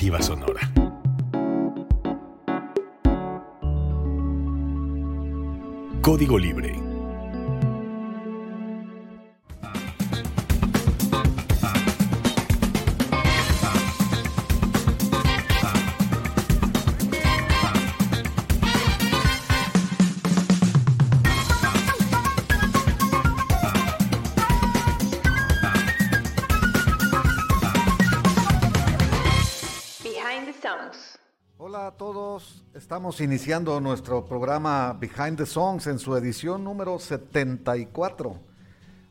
alternativa 0.00 0.22
sonora. 0.22 0.60
Código 6.00 6.38
Libre 6.38 6.89
Iniciando 33.20 33.78
nuestro 33.80 34.24
programa 34.24 34.96
Behind 34.98 35.36
the 35.36 35.44
Songs 35.44 35.86
en 35.86 35.98
su 35.98 36.16
edición 36.16 36.64
número 36.64 36.98
74. 36.98 38.34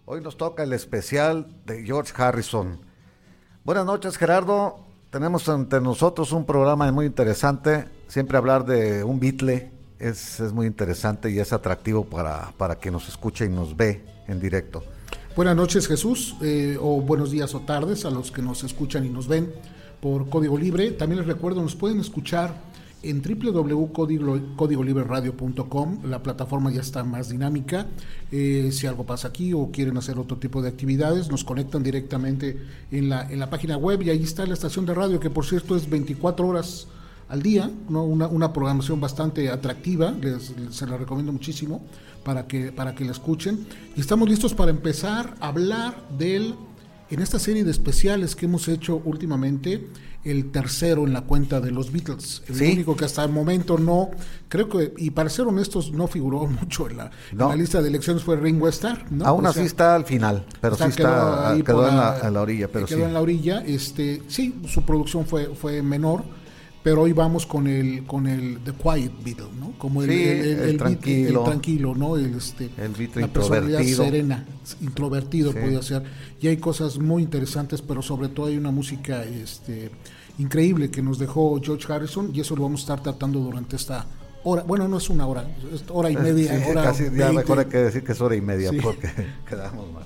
Hoy 0.06 0.22
nos 0.22 0.36
toca 0.36 0.64
el 0.64 0.74
especial 0.74 1.46
de 1.68 1.84
George 1.84 2.12
Harrison. 2.18 2.80
Buenas 3.64 3.86
noches 3.86 4.18
Gerardo, 4.18 4.80
tenemos 5.12 5.48
ante 5.48 5.80
nosotros 5.80 6.32
un 6.32 6.46
programa 6.46 6.92
muy 6.92 7.06
interesante. 7.06 7.86
Siempre 8.08 8.38
hablar 8.38 8.66
de 8.66 9.04
un 9.04 9.20
Beatle 9.20 9.72
es, 10.00 10.40
muy 10.54 10.66
interesante 10.66 11.30
y 11.30 11.38
es 11.38 11.54
atractivo 11.54 12.04
para, 12.04 12.52
para 12.58 12.78
quien 12.78 12.94
nos 12.94 13.08
escucha 13.08 13.46
y 13.46 13.50
nos 13.50 13.78
ve 13.78 14.04
en 14.28 14.40
directo. 14.40 14.84
Buenas 15.36 15.56
noches 15.56 15.88
Jesús, 15.88 16.36
eh, 16.42 16.80
o 16.82 17.00
buenos 17.00 17.30
días 17.30 17.54
o 17.54 17.60
tardes 17.60 18.06
a 18.06 18.10
los 18.10 18.32
que 18.32 18.42
nos 18.42 18.64
escuchan 18.64 19.06
y 19.06 19.10
nos 19.10 19.28
ven 19.28 19.54
por 20.02 20.30
Código 20.30 20.58
Libre. 20.58 20.92
También 20.92 21.20
les 21.20 21.28
recuerdo, 21.28 21.62
nos 21.62 21.76
pueden 21.76 22.00
escuchar 22.00 22.70
en 23.02 23.22
www.códigolibreradio.com 23.22 26.06
la 26.06 26.22
plataforma 26.22 26.72
ya 26.72 26.82
está 26.82 27.04
más 27.04 27.30
dinámica. 27.30 27.88
Eh, 28.32 28.70
si 28.72 28.88
algo 28.88 29.06
pasa 29.06 29.30
aquí 29.30 29.54
o 29.54 29.72
quieren 29.72 29.98
hacer 29.98 30.20
otro 30.20 30.38
tipo 30.38 30.62
de 30.62 30.70
actividades, 30.70 31.30
nos 31.30 31.44
conectan 31.44 31.84
directamente 31.84 32.58
en 32.92 33.10
la, 33.10 33.30
en 33.32 33.40
la 33.40 33.50
página 33.50 33.78
web 33.78 34.02
y 34.02 34.10
ahí 34.10 34.24
está 34.24 34.46
la 34.46 34.54
estación 34.54 34.86
de 34.86 34.94
radio, 34.94 35.20
que 35.20 35.30
por 35.30 35.46
cierto 35.46 35.76
es 35.76 35.90
24 35.90 36.48
horas 36.48 36.88
al 37.30 37.44
día, 37.44 37.72
¿no? 37.90 38.04
una, 38.04 38.28
una 38.28 38.52
programación 38.52 39.00
bastante 39.00 39.50
atractiva, 39.50 40.12
les, 40.12 40.54
se 40.72 40.88
la 40.88 40.98
recomiendo 40.98 41.32
muchísimo 41.32 41.86
para 42.24 42.48
que, 42.48 42.72
para 42.72 42.96
que 42.96 43.06
la 43.06 43.12
escuchen. 43.12 43.68
Y 43.96 44.02
estamos 44.02 44.28
listos 44.28 44.54
para 44.54 44.72
empezar 44.72 45.36
a 45.40 45.50
hablar 45.50 45.96
del, 46.18 46.56
en 47.10 47.22
esta 47.22 47.40
serie 47.40 47.64
de 47.64 47.72
especiales 47.72 48.36
que 48.36 48.48
hemos 48.48 48.68
hecho 48.68 49.02
últimamente, 49.06 49.88
el 50.24 50.52
tercero 50.52 51.06
en 51.06 51.14
la 51.14 51.22
cuenta 51.22 51.62
de 51.62 51.72
los 51.72 51.92
Beatles. 51.92 52.44
El 52.48 52.74
único 52.74 52.96
que 52.96 53.06
hasta 53.06 53.24
el 53.24 53.32
momento 53.32 53.78
no, 53.78 54.12
creo 54.48 54.68
que, 54.68 54.94
y 54.98 55.12
para 55.12 55.30
ser 55.30 55.48
honestos, 55.48 55.92
no 55.92 56.08
figuró 56.08 56.46
mucho 56.48 56.90
en 56.90 56.98
la, 56.98 57.12
la 57.34 57.56
lista 57.56 57.82
de 57.82 57.88
elecciones 57.88 58.24
fue 58.24 58.36
Ringo 58.36 58.68
Starr. 58.68 59.06
¿no? 59.12 59.26
Aún 59.26 59.46
así 59.46 59.62
está 59.62 59.96
al 59.96 60.06
final, 60.06 60.46
pero 60.62 60.76
sí 60.76 60.84
está, 60.84 61.56
quedó, 61.66 61.88
en, 61.88 61.96
la, 62.34 62.42
orilla. 62.42 62.68
Pero 62.68 62.86
quedó 62.86 63.06
en 63.06 63.14
la 63.14 63.22
orilla, 63.22 63.64
este, 63.66 64.24
sí, 64.28 64.62
su 64.68 64.84
producción 64.84 65.26
fue, 65.26 65.56
fue 65.56 65.82
menor 65.82 66.24
pero 66.90 67.04
hoy 67.04 67.14
vamos 67.14 67.46
con 67.46 67.68
el 67.68 68.04
con 68.06 68.26
el 68.26 68.60
The 68.64 68.74
Quiet 68.74 69.12
Beatle, 69.24 69.46
¿no? 69.60 69.74
Como 69.78 70.02
el, 70.02 70.10
el, 70.10 70.78
tranquilo, 70.78 71.42
el, 71.42 71.46
tranquilo, 71.46 71.94
¿no? 71.94 72.18
El 72.18 72.34
este 72.34 72.72
la 73.16 73.28
personalidad 73.28 73.84
serena, 73.84 74.46
introvertido 74.82 75.52
puede 75.52 75.82
ser. 75.84 76.02
Y 76.42 76.48
hay 76.48 76.58
cosas 76.58 76.98
muy 76.98 77.22
interesantes, 77.22 77.84
pero 77.84 78.02
sobre 78.02 78.30
todo 78.30 78.48
hay 78.48 78.58
una 78.58 78.72
música 78.72 79.24
este 79.24 79.92
increíble 80.40 80.90
que 80.90 81.04
nos 81.04 81.20
dejó 81.20 81.62
George 81.62 81.94
Harrison 81.94 82.32
y 82.34 82.40
eso 82.40 82.56
lo 82.56 82.64
vamos 82.64 82.82
a 82.82 82.84
estar 82.84 83.04
tratando 83.04 83.40
durante 83.40 83.76
esta 83.76 84.08
hora. 84.44 84.64
Bueno, 84.64 84.88
no 84.88 84.98
es 84.98 85.12
una 85.12 85.28
hora, 85.28 85.48
es 85.72 85.84
hora 85.90 86.10
y 86.10 86.18
media, 86.18 86.60
hora 86.68 86.84
casi 86.86 87.04
ya 87.16 87.32
mejor 87.32 87.60
hay 87.60 87.66
que 87.66 87.78
decir 87.78 88.04
que 88.04 88.14
es 88.14 88.22
hora 88.22 88.36
y 88.36 88.42
media 88.42 88.72
porque 88.82 89.12
quedamos 89.48 89.94
mal. 89.94 90.06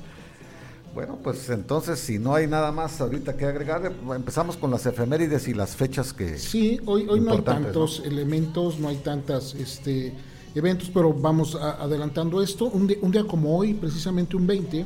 Bueno, 0.94 1.18
pues 1.24 1.50
entonces, 1.50 2.00
si 2.00 2.20
no 2.20 2.36
hay 2.36 2.46
nada 2.46 2.72
más 2.72 3.02
ahorita 3.02 3.36
que 3.36 3.46
agregar, 3.46 3.92
empezamos 4.16 4.58
con 4.58 4.70
las 4.70 4.86
efemérides 4.86 5.48
y 5.48 5.54
las 5.54 5.76
fechas 5.76 6.14
que. 6.14 6.38
Sí, 6.38 6.80
hoy, 6.86 7.08
hoy 7.10 7.20
no 7.20 7.32
hay 7.32 7.42
tantos 7.42 8.04
elementos, 8.06 8.80
no 8.80 8.90
hay 8.90 8.98
tantas 8.98 9.56
este, 9.56 10.14
eventos, 10.54 10.92
pero 10.94 11.12
vamos 11.12 11.56
adelantando 11.56 12.44
esto. 12.44 12.66
Un 12.66 12.86
día, 12.88 12.98
un 13.02 13.12
día, 13.12 13.24
como 13.26 13.58
hoy, 13.58 13.74
precisamente 13.74 14.36
un 14.36 14.46
20, 14.46 14.86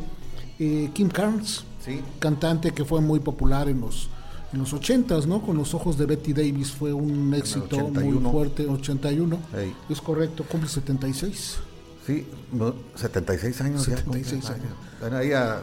eh, 0.59 0.89
Kim 0.93 1.09
Carnes, 1.09 1.65
sí. 1.83 2.01
cantante 2.19 2.71
que 2.71 2.85
fue 2.85 3.01
muy 3.01 3.19
popular 3.19 3.67
en 3.67 3.81
los 3.81 4.09
en 4.53 4.59
los 4.59 4.71
80 4.71 5.19
¿no? 5.27 5.41
Con 5.41 5.57
los 5.57 5.73
ojos 5.73 5.97
de 5.97 6.05
Betty 6.05 6.31
Davis 6.31 6.71
fue 6.71 6.93
un 6.93 7.33
éxito 7.33 7.89
muy 7.89 8.17
fuerte, 8.31 8.65
81. 8.65 9.37
Es 9.89 10.01
correcto, 10.01 10.45
cumple 10.49 10.69
76. 10.69 11.57
Sí, 12.05 12.25
76 12.95 13.61
años 13.61 13.83
76 13.83 14.49
años. 14.51 14.71
Bueno, 15.01 15.17
ahí 15.17 15.33
a 15.33 15.61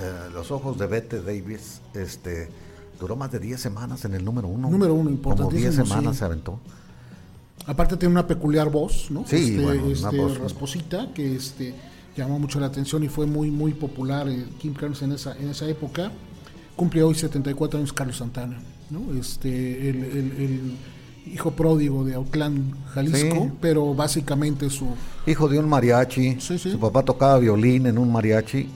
eh, 0.00 0.30
Los 0.32 0.50
Ojos 0.50 0.78
de 0.78 0.86
Bette 0.86 1.22
Davis, 1.22 1.80
este, 1.94 2.48
duró 2.98 3.16
más 3.16 3.30
de 3.32 3.38
10 3.38 3.60
semanas 3.60 4.04
en 4.04 4.14
el 4.14 4.24
número 4.24 4.48
uno. 4.48 4.70
Número 4.70 4.94
uno, 4.94 5.10
importante. 5.10 5.54
Como 5.54 5.56
10 5.56 5.74
semanas 5.74 6.16
se 6.16 6.24
aventó. 6.24 6.58
Aparte 7.66 7.96
tiene 7.96 8.12
una 8.12 8.26
peculiar 8.26 8.70
voz, 8.70 9.10
¿no? 9.10 9.24
Sí, 9.26 9.56
este, 9.56 9.92
este 9.92 10.28
rasposita, 10.38 11.12
que 11.14 11.36
este, 11.36 11.74
llamó 12.16 12.38
mucho 12.38 12.60
la 12.60 12.66
atención 12.66 13.02
y 13.04 13.08
fue 13.08 13.26
muy, 13.26 13.50
muy 13.50 13.72
popular 13.72 14.28
eh, 14.28 14.44
Kim 14.58 14.74
Carnes 14.74 15.00
en 15.02 15.12
esa, 15.12 15.36
en 15.36 15.50
esa 15.50 15.66
época. 15.66 16.12
Cumple 16.76 17.02
hoy 17.02 17.14
74 17.14 17.78
años 17.78 17.92
Carlos 17.92 18.16
Santana, 18.16 18.58
¿no? 18.90 19.18
Este, 19.18 19.90
el, 19.90 20.76
hijo 21.26 21.52
pródigo 21.52 22.04
de 22.04 22.14
Autlán, 22.14 22.74
Jalisco, 22.92 23.50
pero 23.58 23.94
básicamente 23.94 24.68
su... 24.68 24.88
Hijo 25.26 25.48
de 25.48 25.58
un 25.58 25.66
mariachi. 25.66 26.38
Su 26.38 26.78
papá 26.78 27.02
tocaba 27.02 27.38
violín 27.38 27.86
en 27.86 27.96
un 27.96 28.12
mariachi 28.12 28.68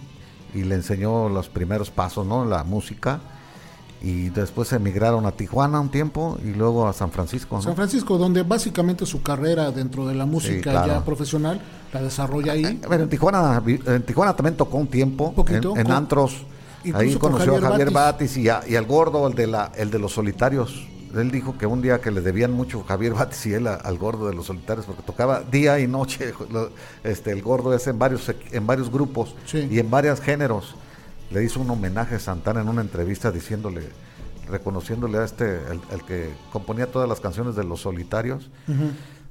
y 0.54 0.62
le 0.64 0.76
enseñó 0.76 1.28
los 1.28 1.48
primeros 1.48 1.90
pasos, 1.90 2.26
¿no? 2.26 2.44
La 2.44 2.64
música. 2.64 3.20
Y 4.00 4.28
después 4.28 4.72
emigraron 4.72 5.26
a 5.26 5.32
Tijuana 5.32 5.80
un 5.80 5.90
tiempo 5.90 6.38
y 6.44 6.54
luego 6.54 6.86
a 6.86 6.92
San 6.92 7.10
Francisco. 7.10 7.60
San 7.60 7.74
Francisco, 7.74 8.16
donde 8.16 8.44
básicamente 8.44 9.04
su 9.06 9.22
carrera 9.22 9.72
dentro 9.72 10.06
de 10.06 10.14
la 10.14 10.24
música 10.24 10.86
ya 10.86 11.04
profesional 11.04 11.60
la 11.92 12.02
desarrolla 12.02 12.52
ahí. 12.52 12.80
Pero 12.88 13.02
en 13.02 13.08
Tijuana, 13.08 13.62
en 13.66 14.02
Tijuana 14.02 14.36
también 14.36 14.56
tocó 14.56 14.76
un 14.76 14.86
tiempo, 14.86 15.34
en, 15.48 15.90
antros. 15.90 16.44
Ahí 16.94 17.14
conoció 17.16 17.56
a 17.56 17.60
Javier 17.60 17.90
Batis, 17.90 18.36
y, 18.36 18.44
y, 18.44 18.76
al 18.76 18.86
gordo, 18.86 19.26
el 19.26 19.34
de, 19.34 19.48
la, 19.48 19.72
el 19.74 19.90
de 19.90 19.98
los 19.98 20.12
solitarios 20.12 20.86
él 21.14 21.30
dijo 21.30 21.56
que 21.56 21.66
un 21.66 21.80
día 21.82 22.00
que 22.00 22.10
le 22.10 22.20
debían 22.20 22.52
mucho 22.52 22.82
Javier 22.84 23.14
Batis 23.14 23.46
y 23.46 23.54
él 23.54 23.66
al 23.66 23.98
gordo 23.98 24.28
de 24.28 24.34
los 24.34 24.46
solitarios 24.46 24.86
porque 24.86 25.02
tocaba 25.02 25.40
día 25.40 25.78
y 25.78 25.86
noche 25.86 26.32
este 27.04 27.30
el 27.30 27.42
gordo 27.42 27.74
es 27.74 27.86
en 27.86 27.98
varios 27.98 28.30
en 28.50 28.66
varios 28.66 28.90
grupos 28.90 29.34
y 29.52 29.78
en 29.78 29.90
varios 29.90 30.20
géneros 30.20 30.74
le 31.30 31.44
hizo 31.44 31.60
un 31.60 31.70
homenaje 31.70 32.16
a 32.16 32.18
Santana 32.18 32.60
en 32.60 32.68
una 32.68 32.80
entrevista 32.80 33.30
diciéndole 33.30 33.88
reconociéndole 34.48 35.18
a 35.18 35.24
este 35.24 35.58
el, 35.90 36.02
que 36.06 36.30
componía 36.52 36.86
todas 36.86 37.08
las 37.08 37.20
canciones 37.20 37.54
de 37.54 37.64
los 37.64 37.80
solitarios 37.80 38.50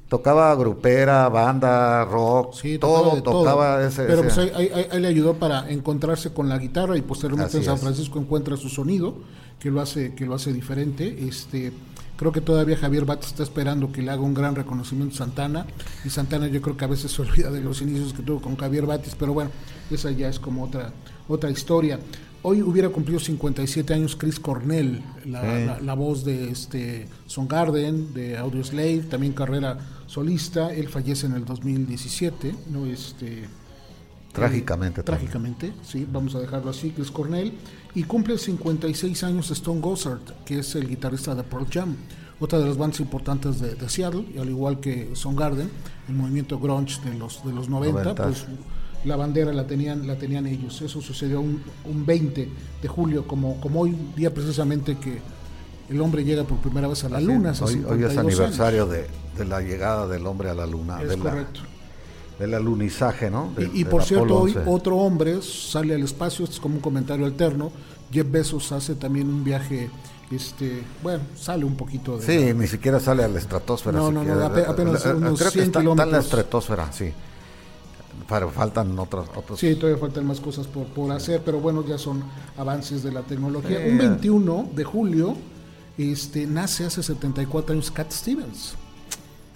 tocaba 0.10 0.56
grupera 0.56 1.28
banda 1.28 2.06
rock 2.06 2.56
todo 2.80 3.22
tocaba 3.22 3.86
ese 3.86 4.04
pero 4.04 4.22
pues 4.24 4.38
ahí, 4.38 4.72
le 5.00 5.08
ayudó 5.08 5.34
para 5.34 5.70
encontrarse 5.70 6.32
con 6.32 6.48
la 6.48 6.58
guitarra 6.58 6.98
y 6.98 7.02
posteriormente 7.02 7.58
en 7.58 7.64
San 7.64 7.78
Francisco 7.78 8.20
encuentra 8.20 8.56
su 8.56 8.70
sonido 8.70 9.16
que 9.60 9.72
lo 9.72 9.82
hace, 9.82 10.14
que 10.14 10.26
lo 10.26 10.36
hace 10.36 10.54
diferente. 10.54 11.28
Este, 11.28 11.72
creo 12.16 12.32
que 12.32 12.42
todavía 12.42 12.78
Javier 12.78 13.06
Bates 13.06 13.28
está 13.28 13.44
esperando 13.44 13.92
que 13.92 14.02
le 14.02 14.12
haga 14.12 14.22
un 14.22 14.34
gran 14.34 14.56
reconocimiento 14.56 15.16
a 15.16 15.18
Santana. 15.18 15.66
Y 16.06 16.10
Santana 16.10 16.48
yo 16.48 16.62
creo 16.62 16.78
que 16.78 16.86
a 16.86 16.88
veces 16.88 17.12
se 17.12 17.22
olvida 17.24 17.52
de 17.52 17.62
los 17.62 17.82
inicios 17.82 18.14
que 18.14 18.24
tuvo 18.24 18.42
con 18.42 18.56
Javier 18.56 18.86
Bates, 18.86 19.16
pero 19.16 19.34
bueno, 19.34 19.52
esa 19.90 20.12
ya 20.12 20.30
es 20.30 20.40
como 20.40 20.64
otra, 20.64 20.92
otra 21.28 21.50
historia. 21.50 22.00
Hoy 22.44 22.62
hubiera 22.62 22.90
cumplido 22.90 23.20
57 23.20 23.94
años 23.94 24.16
Chris 24.16 24.40
Cornell, 24.40 25.04
la, 25.26 25.80
la, 25.82 25.94
voz 25.96 26.24
de 26.24 26.50
este 26.52 27.08
Son 27.26 27.48
Garden, 27.48 28.14
de 28.14 28.38
Audio 28.38 28.64
Slave, 28.64 29.06
también 29.10 29.34
carrera 29.34 29.80
solista. 30.08 30.74
Él 30.74 30.90
fallece 30.90 31.28
en 31.28 31.34
el 31.34 31.46
2017, 31.46 32.56
¿no? 32.72 32.86
Este, 32.86 33.48
Trágicamente. 34.34 35.04
trágicamente, 35.04 35.74
sí, 35.84 36.08
vamos 36.12 36.36
a 36.36 36.40
dejarlo 36.40 36.70
así, 36.70 36.92
Chris 36.92 37.12
Cornell. 37.12 37.54
Y 37.96 38.04
cumple 38.04 38.38
56 38.38 39.24
años 39.24 39.50
Stone 39.52 39.82
Gossard, 39.82 40.22
que 40.46 40.60
es 40.60 40.76
el 40.76 40.88
guitarrista 40.88 41.34
de 41.34 41.44
Pearl 41.44 41.66
Jam, 41.72 41.96
otra 42.40 42.60
de 42.60 42.68
las 42.68 42.78
bandas 42.78 43.00
importantes 43.00 43.60
de, 43.60 43.90
Seattle, 43.90 44.26
y 44.36 44.38
al 44.38 44.50
igual 44.50 44.80
que 44.80 45.12
Garden 45.36 45.70
el 46.08 46.16
movimiento 46.16 46.60
grunge 46.60 47.02
de 47.04 47.18
los, 47.18 47.44
de 47.44 47.52
los 47.52 47.68
90, 47.68 48.14
pues 48.14 48.46
la 49.04 49.16
bandera 49.16 49.52
la 49.54 49.66
tenían, 49.66 50.06
la 50.06 50.18
tenían 50.18 50.46
ellos. 50.46 50.82
Eso 50.82 51.02
sucedió 51.02 51.42
un, 51.42 51.64
un 51.86 52.06
20 52.06 52.50
de 52.82 52.88
julio, 52.88 53.28
como, 53.28 53.60
como 53.60 53.82
hoy 53.82 53.96
día 54.16 54.32
precisamente 54.32 54.98
que 54.98 55.20
el 55.90 56.02
hombre 56.02 56.24
llega 56.24 56.44
por 56.44 56.60
primera 56.60 56.88
vez 56.88 57.04
a 57.06 57.10
la 57.10 57.20
luna. 57.20 57.54
Hoy, 57.62 57.84
hoy, 57.88 58.04
es 58.04 58.18
aniversario 58.18 58.86
de, 58.86 59.08
de, 59.38 59.46
la 59.46 59.62
llegada 59.62 60.08
del 60.08 60.26
hombre 60.26 60.50
a 60.50 60.54
la 60.54 60.66
luna. 60.66 61.02
Es 61.02 61.16
correcto 61.18 61.62
del 62.40 62.54
alunizaje, 62.54 63.32
¿no? 63.32 63.52
y, 63.74 63.84
por 63.86 64.04
cierto, 64.04 64.42
hoy 64.42 64.56
otro 64.68 64.98
hombre 64.98 65.42
sale 65.42 65.96
al 65.96 66.04
espacio, 66.04 66.46
esto 66.46 66.56
es 66.56 66.62
como 66.62 66.76
un 66.76 66.82
comentario 66.82 67.26
alterno. 67.26 67.72
Jeff 68.12 68.30
Bezos 68.30 68.72
hace 68.72 68.96
también 68.96 69.28
un 69.28 69.44
viaje 69.44 69.90
Este, 70.32 70.84
bueno, 71.02 71.24
sale 71.36 71.66
un 71.66 71.76
poquito 71.76 72.18
de. 72.18 72.26
Sí, 72.26 72.54
ni 72.54 72.68
siquiera 72.68 73.00
sale 73.00 73.24
a 73.24 73.28
la 73.28 73.40
estratosfera. 73.40 73.98
No, 73.98 74.12
no, 74.12 74.24
no, 74.24 74.46
apenas 74.46 75.06
unos 75.06 75.40
creo 75.40 75.52
que 75.52 75.62
está, 75.64 75.80
en 75.82 76.12
la 76.12 76.20
estratosfera, 76.20 76.92
sí. 76.92 77.12
Pero 78.28 78.50
faltan 78.50 78.98
otros, 79.00 79.30
otros. 79.36 79.60
Sí, 79.60 79.76
todavía 79.76 80.00
faltan 80.00 80.26
más 80.26 80.42
cosas 80.42 80.68
por, 80.68 80.86
por 80.88 81.12
hacer, 81.12 81.42
pero 81.46 81.60
bueno, 81.60 81.86
ya 81.86 81.98
son 81.98 82.24
avances 82.58 83.04
de 83.04 83.12
la 83.12 83.22
tecnología. 83.22 83.80
Un 83.88 83.98
21 83.98 84.70
de 84.76 84.84
julio 84.84 85.36
este, 85.98 86.46
nace 86.46 86.86
hace 86.86 87.04
74 87.04 87.74
años 87.74 87.90
Cat 87.90 88.12
Stevens. 88.12 88.76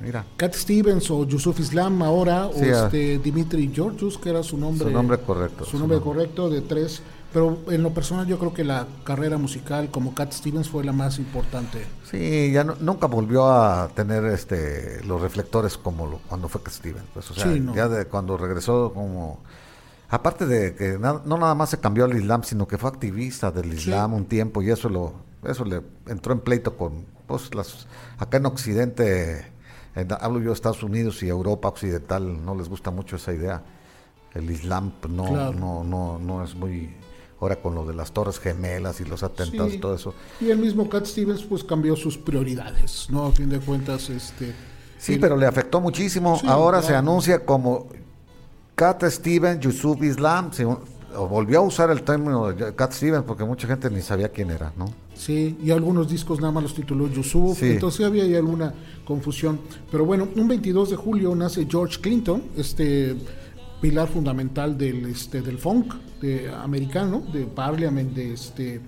Mira. 0.01 0.25
Cat 0.37 0.53
Stevens 0.55 1.09
o 1.11 1.25
Yusuf 1.25 1.59
Islam 1.59 2.01
ahora, 2.01 2.47
o 2.47 2.61
ah. 2.61 2.85
este 2.85 3.19
Dimitri 3.19 3.71
Georgius, 3.73 4.17
que 4.17 4.29
era 4.29 4.43
su 4.43 4.57
nombre. 4.57 4.87
Su 4.87 4.93
nombre 4.93 5.17
correcto. 5.19 5.65
Su, 5.65 5.79
nombre, 5.79 5.99
correcto 5.99 6.49
de 6.49 6.61
tres. 6.61 7.01
Pero 7.33 7.59
en 7.69 7.81
lo 7.81 7.93
personal 7.93 8.27
yo 8.27 8.37
creo 8.37 8.53
que 8.53 8.65
la 8.65 8.85
carrera 9.05 9.37
musical 9.37 9.89
como 9.89 10.13
Cat 10.13 10.33
Stevens 10.33 10.67
fue 10.67 10.83
la 10.83 10.91
más 10.91 11.17
importante. 11.17 11.85
Sí, 12.09 12.51
ya 12.51 12.65
nunca 12.65 13.07
volvió 13.07 13.49
a 13.49 13.89
tener 13.95 14.25
este 14.25 15.01
los 15.05 15.21
reflectores 15.21 15.77
como 15.77 16.19
cuando 16.27 16.49
fue 16.49 16.61
Cat 16.61 16.73
Stevens. 16.73 17.05
Pues, 17.13 17.31
o 17.31 17.33
sea, 17.33 17.55
ya 17.73 17.87
de 17.87 18.05
cuando 18.05 18.37
regresó 18.37 18.91
como... 18.93 19.39
Aparte 20.09 20.45
de 20.45 20.75
que 20.75 20.97
no 20.99 21.21
nada 21.23 21.55
más 21.55 21.69
se 21.69 21.79
cambió 21.79 22.03
al 22.03 22.17
Islam, 22.17 22.43
sino 22.43 22.67
que 22.67 22.77
fue 22.77 22.89
activista 22.89 23.49
del 23.49 23.71
Islam 23.71 24.13
un 24.13 24.25
tiempo 24.25 24.61
y 24.61 24.69
eso 24.69 24.89
lo 24.89 25.13
eso 25.47 25.65
le 25.65 25.81
entró 26.07 26.33
en 26.33 26.39
pleito 26.39 26.77
con 26.77 27.05
pues 27.27 27.53
las 27.55 27.87
acá 28.17 28.37
en 28.37 28.45
Occidente 28.45 29.50
hablo 30.19 30.39
yo 30.39 30.47
de 30.47 30.53
Estados 30.53 30.83
Unidos 30.83 31.21
y 31.23 31.29
Europa 31.29 31.67
occidental, 31.67 32.43
no 32.45 32.55
les 32.55 32.69
gusta 32.69 32.91
mucho 32.91 33.15
esa 33.15 33.33
idea. 33.33 33.63
El 34.33 34.49
Islam 34.49 34.91
pues, 35.01 35.13
no, 35.13 35.51
no, 35.51 35.83
no, 35.83 36.19
no 36.19 36.43
es 36.43 36.55
muy 36.55 36.95
ahora 37.41 37.55
con 37.55 37.73
lo 37.73 37.85
de 37.85 37.93
las 37.95 38.11
torres 38.11 38.39
gemelas 38.39 39.01
y 39.01 39.05
los 39.05 39.23
atentados 39.23 39.73
y 39.73 39.79
todo 39.79 39.95
eso. 39.95 40.13
Y 40.39 40.51
el 40.51 40.59
mismo 40.59 40.87
Cat 40.87 41.05
Stevens 41.05 41.43
pues 41.43 41.63
cambió 41.63 41.95
sus 41.95 42.17
prioridades, 42.17 43.07
¿no? 43.09 43.25
A 43.25 43.31
fin 43.31 43.49
de 43.49 43.59
cuentas, 43.59 44.09
este... 44.09 44.53
Sí, 44.97 45.17
pero 45.17 45.35
le 45.35 45.47
afectó 45.47 45.81
muchísimo. 45.81 46.39
ahora 46.45 46.83
se 46.83 46.95
anuncia 46.95 47.43
como 47.43 47.87
Cat 48.75 49.03
Stevens 49.05 49.59
Yusuf 49.59 50.01
Islam, 50.03 50.51
volvió 51.29 51.59
a 51.59 51.61
usar 51.61 51.89
el 51.89 52.03
término 52.03 52.51
de 52.51 52.75
Cat 52.75 52.93
Stevens 52.93 53.23
porque 53.25 53.43
mucha 53.43 53.67
gente 53.67 53.89
ni 53.89 54.01
sabía 54.01 54.29
quién 54.29 54.51
era, 54.51 54.71
¿no? 54.77 54.85
Sí, 55.21 55.55
y 55.63 55.69
algunos 55.69 56.09
discos 56.09 56.39
nada 56.39 56.51
más 56.51 56.63
los 56.63 56.73
tituló 56.73 57.07
Yusuf, 57.07 57.61
entonces 57.61 58.03
había 58.03 58.23
ahí 58.23 58.33
alguna 58.33 58.73
confusión. 59.05 59.59
Pero 59.91 60.03
bueno, 60.03 60.27
un 60.35 60.47
22 60.47 60.89
de 60.89 60.95
julio 60.95 61.35
nace 61.35 61.67
George 61.69 62.01
Clinton, 62.01 62.41
este 62.57 63.15
pilar 63.79 64.07
fundamental 64.07 64.75
del 64.75 65.05
este 65.05 65.43
del 65.43 65.59
funk 65.59 65.93
de, 66.19 66.49
americano, 66.49 67.21
de 67.31 67.45
Parliament, 67.45 68.15
de 68.15 68.33
este 68.33 68.81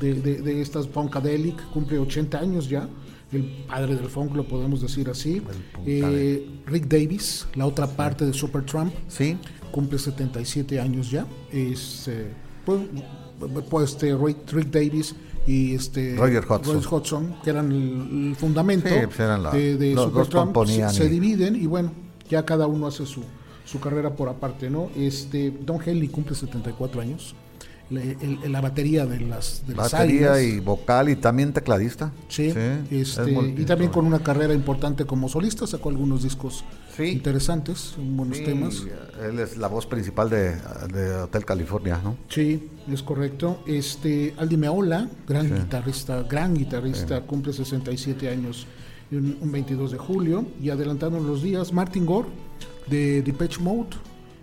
de, 0.00 0.14
de, 0.14 0.60
estas 0.60 0.88
funkadelic, 0.88 1.70
cumple 1.70 2.00
80 2.00 2.40
años 2.40 2.68
ya, 2.68 2.88
el 3.30 3.44
padre 3.68 3.94
del 3.94 4.08
funk 4.08 4.34
lo 4.34 4.48
podemos 4.48 4.82
decir 4.82 5.08
así. 5.08 5.40
Eh, 5.86 6.44
Rick 6.66 6.88
Davis, 6.88 7.46
la 7.54 7.66
otra 7.66 7.86
parte 7.86 8.26
de 8.26 8.32
Supertramp, 8.32 8.92
sí. 9.06 9.38
cumple 9.70 10.00
77 10.00 10.80
años 10.80 11.08
ya. 11.08 11.24
Es 11.52 12.08
eh, 12.08 12.32
pues, 12.64 12.80
pues 13.70 13.92
este 13.92 14.16
Rick 14.16 14.70
Davis 14.72 15.14
y 15.46 15.74
este 15.74 16.16
Roger 16.16 16.44
Hodgson, 16.48 17.36
que 17.42 17.50
eran 17.50 17.70
el, 17.70 18.36
fundamento 18.36 18.88
pues 18.88 19.52
de, 19.52 19.76
de 19.76 19.94
Supertramp, 19.94 20.56
se, 20.90 21.08
dividen 21.08 21.56
y 21.56 21.66
bueno, 21.66 21.92
ya 22.28 22.44
cada 22.44 22.66
uno 22.66 22.86
hace 22.86 23.06
su, 23.06 23.22
su 23.64 23.80
carrera 23.80 24.14
por 24.14 24.28
aparte, 24.28 24.70
¿no? 24.70 24.90
Este 24.96 25.50
Don 25.50 25.78
Henley 25.84 26.08
cumple 26.08 26.34
74 26.34 27.00
años. 27.00 27.34
La 27.88 28.60
batería 28.60 29.06
de 29.06 29.20
las 29.20 29.62
de 29.64 29.74
batería 29.74 30.42
y 30.42 30.58
vocal 30.58 31.08
y 31.08 31.14
también 31.14 31.52
tecladista. 31.52 32.10
Sí, 32.28 32.52
este, 32.90 33.30
y 33.30 33.64
también 33.64 33.92
con 33.92 34.06
una 34.06 34.18
carrera 34.18 34.54
importante 34.54 35.04
como 35.04 35.28
solista 35.28 35.68
sacó 35.68 35.90
algunos 35.90 36.24
discos 36.24 36.64
interesantes 36.98 37.94
buenos 37.98 38.42
temas. 38.42 38.84
él 39.22 39.38
es 39.38 39.56
la 39.56 39.68
voz 39.68 39.86
principal 39.86 40.30
de, 40.30 40.54
Hotel 41.22 41.44
California 41.44 42.00
no 42.02 42.16
sí 42.28 42.70
es 42.90 43.02
correcto. 43.02 43.62
Este 43.66 44.34
Aldi 44.36 44.56
Meola 44.56 45.08
gran 45.26 45.52
guitarrista 45.52 46.22
gran 46.22 46.54
guitarrista 46.54 47.22
cumple 47.22 47.52
67 47.52 48.28
años 48.28 48.66
un, 49.10 49.38
un 49.40 49.52
22 49.52 49.92
de 49.92 49.98
julio. 49.98 50.46
Y 50.62 50.70
adelantando 50.70 51.20
los 51.20 51.42
días 51.42 51.72
Martin 51.72 52.06
Gore 52.06 52.28
de 52.86 53.22
Depeche 53.22 53.60
Mode. 53.60 53.96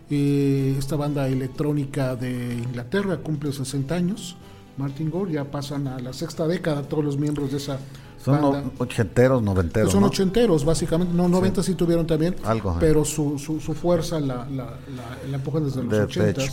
Eh, 0.09 0.75
esta 0.77 0.95
banda 0.95 1.27
electrónica 1.27 2.15
de 2.15 2.55
Inglaterra 2.55 3.17
cumple 3.17 3.51
60 3.51 3.95
años. 3.95 4.35
Martin 4.77 5.09
Gore, 5.09 5.31
ya 5.31 5.45
pasan 5.45 5.87
a 5.87 5.99
la 5.99 6.13
sexta 6.13 6.47
década 6.47 6.83
todos 6.83 7.05
los 7.05 7.17
miembros 7.17 7.51
de 7.51 7.57
esa 7.57 7.79
son 8.23 8.71
ochenteros, 8.77 9.41
noventeros. 9.41 9.91
Son 9.91 10.03
ochenteros, 10.03 10.63
básicamente. 10.63 11.13
No, 11.13 11.27
noventa 11.27 11.61
sí. 11.61 11.75
tuvieron 11.75 12.07
también. 12.07 12.35
Algo. 12.43 12.77
Pero 12.79 13.03
su, 13.03 13.37
su, 13.37 13.59
fuerza 13.73 14.19
la, 14.19 14.47
la, 14.49 14.77
la, 15.29 15.35
empujan 15.35 15.65
desde 15.65 15.83
los 15.83 15.93
ochentas. 15.93 16.51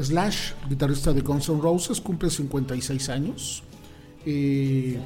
Slash, 0.00 0.52
guitarrista 0.68 1.12
de 1.12 1.22
Guns 1.22 1.48
N' 1.48 1.60
Roses, 1.60 2.00
cumple 2.00 2.30
56 2.30 3.08
años. 3.08 3.64
Eh, 4.24 4.98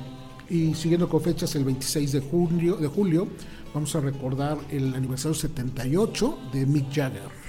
y 0.51 0.75
siguiendo 0.75 1.09
con 1.09 1.23
fechas, 1.23 1.55
el 1.55 1.65
26 1.65 2.13
de 2.13 2.21
julio, 2.21 2.77
de 2.77 2.89
julio 2.89 3.29
vamos 3.73 3.95
a 3.97 4.01
recordar 4.01 4.59
el 4.71 4.95
aniversario 4.95 5.35
78 5.35 6.39
de 6.53 6.67
Mick 6.67 6.93
Jagger. 6.93 7.43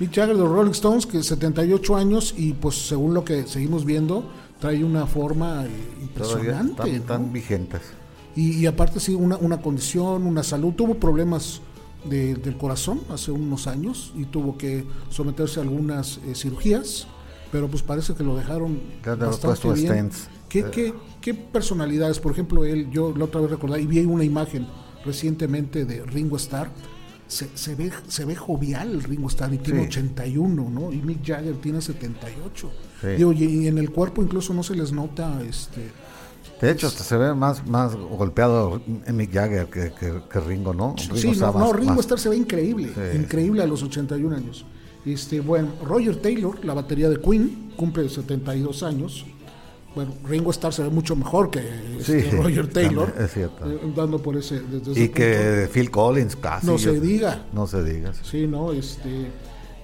Mick 0.00 0.14
Jagger 0.14 0.36
de 0.36 0.42
los 0.42 0.50
Rolling 0.50 0.70
Stones, 0.70 1.04
que 1.04 1.22
78 1.22 1.96
años 1.96 2.34
y 2.36 2.54
pues 2.54 2.88
según 2.88 3.12
lo 3.12 3.24
que 3.24 3.46
seguimos 3.46 3.84
viendo, 3.84 4.24
trae 4.64 4.82
una 4.82 5.06
forma 5.06 5.66
eh, 5.66 5.68
impresionante. 6.00 6.96
Están, 6.96 7.30
vigentes. 7.30 7.82
Y, 8.34 8.64
aparte 8.64 8.98
sí, 8.98 9.14
una, 9.14 9.36
una 9.36 9.60
condición, 9.60 10.26
una 10.26 10.42
salud. 10.42 10.72
Tuvo 10.72 10.94
problemas 10.94 11.60
del 12.06 12.56
corazón 12.56 13.02
hace 13.10 13.30
unos 13.30 13.66
años 13.66 14.14
y 14.16 14.24
tuvo 14.24 14.56
que 14.56 14.86
someterse 15.10 15.60
a 15.60 15.64
algunas 15.64 16.18
eh, 16.26 16.34
cirugías, 16.34 17.06
pero 17.52 17.68
pues 17.68 17.82
parece 17.82 18.14
que 18.14 18.22
lo 18.22 18.36
dejaron 18.36 18.80
bastante 19.04 19.72
bien. 19.74 20.10
¿Qué, 20.48 20.60
eh. 20.60 20.66
qué, 20.72 20.94
¿Qué 21.20 21.34
personalidades? 21.34 22.18
Por 22.18 22.32
ejemplo, 22.32 22.64
él, 22.64 22.88
yo 22.90 23.14
la 23.14 23.26
otra 23.26 23.42
vez 23.42 23.50
recordé 23.50 23.82
y 23.82 23.86
vi 23.86 24.00
una 24.00 24.24
imagen 24.24 24.66
recientemente 25.04 25.84
de 25.84 26.06
Ringo 26.06 26.36
Starr 26.36 26.70
se, 27.26 27.74
ve, 27.74 27.90
se 28.06 28.24
ve 28.24 28.36
jovial 28.36 29.02
Ringo 29.02 29.28
Starr 29.28 29.54
y 29.54 29.58
tiene 29.58 29.86
81, 29.86 30.70
¿no? 30.70 30.92
Y 30.92 30.96
Mick 31.02 31.24
Jagger 31.24 31.56
tiene 31.56 31.80
78. 31.80 32.70
Y 33.02 33.66
en 33.66 33.78
el 33.78 33.90
cuerpo 33.90 34.22
incluso 34.22 34.54
no 34.54 34.62
se 34.62 34.74
les 34.74 34.92
nota 34.92 35.40
este 35.42 35.92
de 36.60 36.70
hecho, 36.70 36.86
hasta 36.86 37.04
se 37.04 37.16
ve 37.16 37.34
más, 37.34 37.66
más 37.66 37.94
golpeado 37.94 38.80
Mick 39.12 39.32
Jagger 39.32 39.66
que, 39.66 39.92
que, 39.92 40.40
Ringo, 40.40 40.72
¿no? 40.72 40.94
Ringo 40.96 41.34
sí, 41.34 41.38
no, 41.38 41.72
Ringo 41.74 42.00
Starr 42.00 42.18
se 42.18 42.30
ve 42.30 42.36
increíble, 42.36 42.90
increíble 43.14 43.62
a 43.62 43.66
los 43.66 43.82
81 43.82 44.34
años. 44.34 44.64
Este, 45.04 45.40
bueno, 45.40 45.72
Roger 45.84 46.16
Taylor, 46.22 46.64
la 46.64 46.72
batería 46.72 47.10
de 47.10 47.20
Queen, 47.20 47.74
cumple 47.76 48.08
72 48.08 48.82
años 48.82 49.26
bueno, 49.94 50.12
Ringo 50.24 50.50
Starr 50.50 50.72
se 50.72 50.82
ve 50.82 50.90
mucho 50.90 51.14
mejor 51.14 51.50
que 51.50 51.62
este, 51.98 52.30
Roger 52.32 52.68
Taylor. 52.68 53.14
Es 53.16 53.32
cierto. 53.32 53.70
Eh, 53.70 53.78
dando 53.94 54.20
por 54.20 54.36
ese. 54.36 54.60
y 54.94 55.08
que 55.08 55.68
Phil 55.72 55.90
Collins 55.90 56.34
casi. 56.36 56.66
No 56.66 56.78
se 56.78 57.00
diga. 57.00 57.44
No 57.52 57.66
se 57.66 57.84
diga. 57.84 58.12
Sí, 58.12 58.46
no, 58.46 58.72
este. 58.72 59.30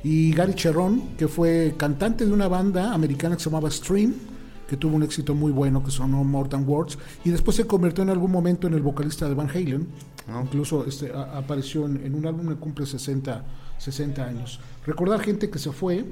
Y 0.02 0.33
Gary 0.33 0.54
Cherón, 0.54 1.16
que 1.19 1.28
fue 1.28 1.75
cantante 1.76 2.25
de 2.25 2.33
una 2.33 2.49
banda 2.49 2.95
americana 2.95 3.37
que 3.37 3.42
se 3.42 3.50
llamaba 3.50 3.71
Stream, 3.71 4.14
que 4.69 4.76
tuvo 4.76 4.97
un 4.97 5.02
éxito 5.02 5.35
muy 5.35 5.52
bueno, 5.52 5.83
que 5.85 5.90
sonó 5.90 6.23
More 6.25 6.49
Than 6.49 6.66
Words, 6.66 6.99
y 7.25 7.30
después 7.30 7.57
se 7.57 7.66
convirtió 7.66 8.02
en 8.02 8.11
algún 8.11 8.30
momento 8.30 8.66
en 8.66 8.75
el 8.75 8.83
vocalista 8.83 9.28
de 9.28 9.35
Van 9.35 9.50
Halen. 9.50 9.87
Incluso 10.42 10.87
este, 10.87 11.12
apareció 11.12 11.87
en, 11.87 12.04
en, 12.07 12.14
un 12.14 12.25
álbum 12.25 12.49
que 12.49 12.54
cumple 12.54 12.87
60, 12.87 13.45
60 13.78 14.25
años. 14.25 14.61
Recordar 14.87 15.21
gente 15.21 15.50
que 15.50 15.59
se 15.59 15.73
fue, 15.73 16.04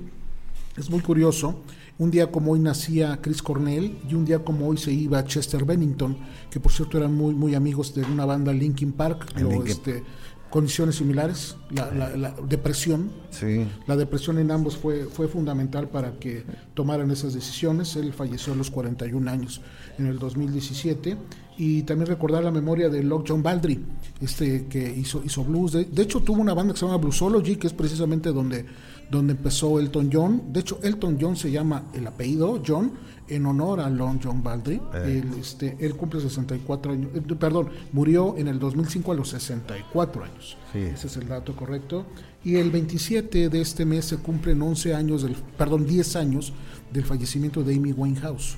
es 0.77 0.91
muy 0.91 1.01
curioso. 1.01 1.63
Un 1.99 2.11
día 2.13 2.31
como 2.31 2.53
hoy 2.53 2.61
nacía 2.61 3.19
Chris 3.21 3.43
Cornell 3.43 3.99
y 4.09 4.15
un 4.15 4.25
día 4.25 4.45
como 4.45 4.69
hoy 4.69 4.77
se 4.77 4.93
iba 4.93 5.25
Chester 5.25 5.65
Bennington, 5.65 6.17
que 6.51 6.61
por 6.61 6.71
cierto 6.71 6.99
eran 6.99 7.15
muy, 7.15 7.35
muy 7.35 7.57
amigos 7.57 7.95
de 7.95 8.03
una 8.03 8.25
banda 8.25 8.53
Linkin 8.53 8.93
Park, 8.93 9.35
este, 9.67 10.05
condiciones 10.51 10.97
similares, 10.97 11.57
la, 11.71 12.35
depresión. 12.49 13.11
Sí. 13.31 13.67
La 13.87 13.97
depresión 13.97 14.39
en 14.39 14.51
ambos 14.51 14.77
fue, 14.77 15.05
fue 15.05 15.29
fundamental 15.29 15.89
para 15.89 16.13
que 16.19 16.45
tomaran 16.75 17.11
esas 17.11 17.35
decisiones. 17.35 17.97
Él 17.97 18.13
falleció 18.13 18.53
a 18.53 18.57
los 18.57 18.71
41 18.71 19.31
años 19.31 19.61
en 19.99 20.07
el 20.07 20.19
2017. 20.19 21.17
Y 21.61 21.83
también 21.83 22.07
recordar 22.07 22.45
la 22.45 22.53
memoria 22.53 22.89
de 22.89 23.03
Locke 23.03 23.31
John 23.31 23.43
Baldry, 23.43 23.85
este, 24.21 24.67
que 24.67 24.95
hizo, 24.97 25.23
hizo 25.25 25.43
blues. 25.43 25.73
De, 25.73 25.85
de 25.87 26.03
hecho, 26.03 26.21
tuvo 26.21 26.41
una 26.41 26.55
banda 26.55 26.73
que 26.73 26.79
se 26.79 26.87
llama 26.87 26.99
Bluesology, 26.99 27.57
que 27.57 27.67
es 27.67 27.73
precisamente 27.73 28.31
donde 28.31 28.65
donde 29.11 29.33
empezó 29.33 29.79
Elton 29.81 30.11
John. 30.13 30.43
De 30.53 30.61
hecho, 30.61 30.79
Elton 30.83 31.19
John 31.21 31.37
se 31.37 31.51
llama 31.51 31.85
el 31.95 32.07
apellido 32.07 32.63
John 32.67 32.93
en 33.29 33.47
honor 33.47 33.81
a 33.81 33.89
Long 33.91 34.19
John 34.23 34.43
Baldry. 34.43 34.81
Eh. 34.95 35.23
Él, 35.23 35.39
este, 35.39 35.77
él 35.81 35.95
cumple 35.97 36.21
64 36.21 36.93
años, 36.93 37.11
eh, 37.15 37.21
perdón, 37.39 37.71
murió 37.93 38.37
en 38.37 38.49
el 38.49 38.59
2005 38.59 39.13
a 39.13 39.15
los 39.15 39.29
64 39.31 40.25
años. 40.25 40.57
Ese 40.75 41.07
es 41.07 41.17
el 41.17 41.29
dato 41.29 41.55
correcto. 41.55 42.07
Y 42.45 42.57
el 42.57 42.71
27 42.71 43.49
de 43.49 43.61
este 43.61 43.85
mes 43.85 44.05
se 44.07 44.19
cumplen 44.19 44.63
11 44.63 44.95
años, 44.95 45.23
del, 45.23 45.35
perdón, 45.57 45.87
10 45.87 46.17
años 46.17 46.53
del 46.93 47.05
fallecimiento 47.05 47.63
de 47.63 47.75
Amy 47.75 47.93
Winehouse. 47.93 48.57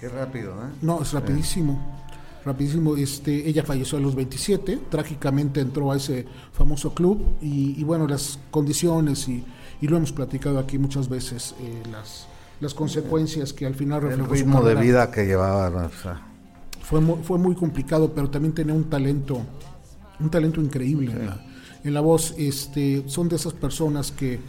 Qué 0.00 0.08
rápido, 0.08 0.52
¿eh? 0.52 0.70
No, 0.82 1.02
es 1.02 1.12
rapidísimo. 1.12 1.96
Rapidísimo, 2.44 2.96
este, 2.96 3.48
ella 3.48 3.64
falleció 3.64 3.98
a 3.98 4.00
los 4.00 4.14
27, 4.14 4.78
trágicamente 4.88 5.60
entró 5.60 5.90
a 5.90 5.96
ese 5.96 6.26
famoso 6.52 6.94
club 6.94 7.20
y, 7.40 7.82
bueno, 7.82 8.06
las 8.06 8.38
condiciones 8.52 9.26
y, 9.28 9.44
y, 9.80 9.88
lo 9.88 9.96
hemos 9.96 10.12
platicado 10.12 10.60
aquí 10.60 10.78
muchas 10.78 11.08
veces, 11.08 11.56
eh, 11.60 11.82
las, 11.90 12.28
las 12.60 12.74
consecuencias 12.74 13.52
que 13.52 13.66
al 13.66 13.74
final 13.74 14.02
reflejó 14.02 14.32
El 14.32 14.40
ritmo 14.40 14.62
de 14.62 14.74
vida 14.74 15.10
que 15.10 15.26
llevaba. 15.26 15.90
fue, 16.82 17.00
muy, 17.00 17.22
fue 17.22 17.38
muy 17.38 17.54
complicado, 17.54 18.12
pero 18.14 18.30
también 18.30 18.54
tenía 18.54 18.74
un 18.74 18.84
talento, 18.84 19.40
un 20.20 20.30
talento 20.30 20.60
increíble 20.60 21.12
en, 21.12 21.26
la, 21.26 21.44
en 21.84 21.94
la 21.94 22.00
voz. 22.00 22.34
Este, 22.38 23.04
son 23.08 23.28
de 23.28 23.36
esas 23.36 23.52
personas 23.52 24.10
que 24.10 24.40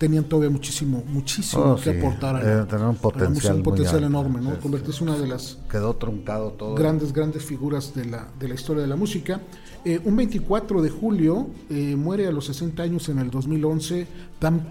tenían 0.00 0.24
todavía 0.24 0.48
muchísimo, 0.48 1.04
muchísimo 1.06 1.74
oh, 1.74 1.76
que 1.76 1.90
aportar 1.90 2.36
a, 2.36 2.66
tener 2.66 2.86
un 2.86 2.96
potencial, 2.96 3.56
un 3.56 3.62
potencial 3.62 4.02
enorme, 4.02 4.40
¿no? 4.40 4.58
Convertirse 4.58 5.04
en 5.04 5.10
una 5.10 5.18
de 5.18 5.28
las 5.28 5.58
quedó 5.70 5.94
truncado 5.94 6.52
todo 6.52 6.74
grandes, 6.74 7.12
grandes 7.12 7.44
figuras 7.44 7.94
de 7.94 8.06
la, 8.06 8.26
de 8.38 8.48
la 8.48 8.54
historia 8.54 8.80
de 8.80 8.88
la 8.88 8.96
música. 8.96 9.42
Eh, 9.84 10.00
un 10.02 10.16
24 10.16 10.80
de 10.80 10.88
julio 10.88 11.50
eh, 11.68 11.96
muere 11.96 12.26
a 12.26 12.32
los 12.32 12.46
60 12.46 12.82
años 12.82 13.10
en 13.10 13.18
el 13.18 13.30
2011 13.30 14.06
Dan. 14.40 14.66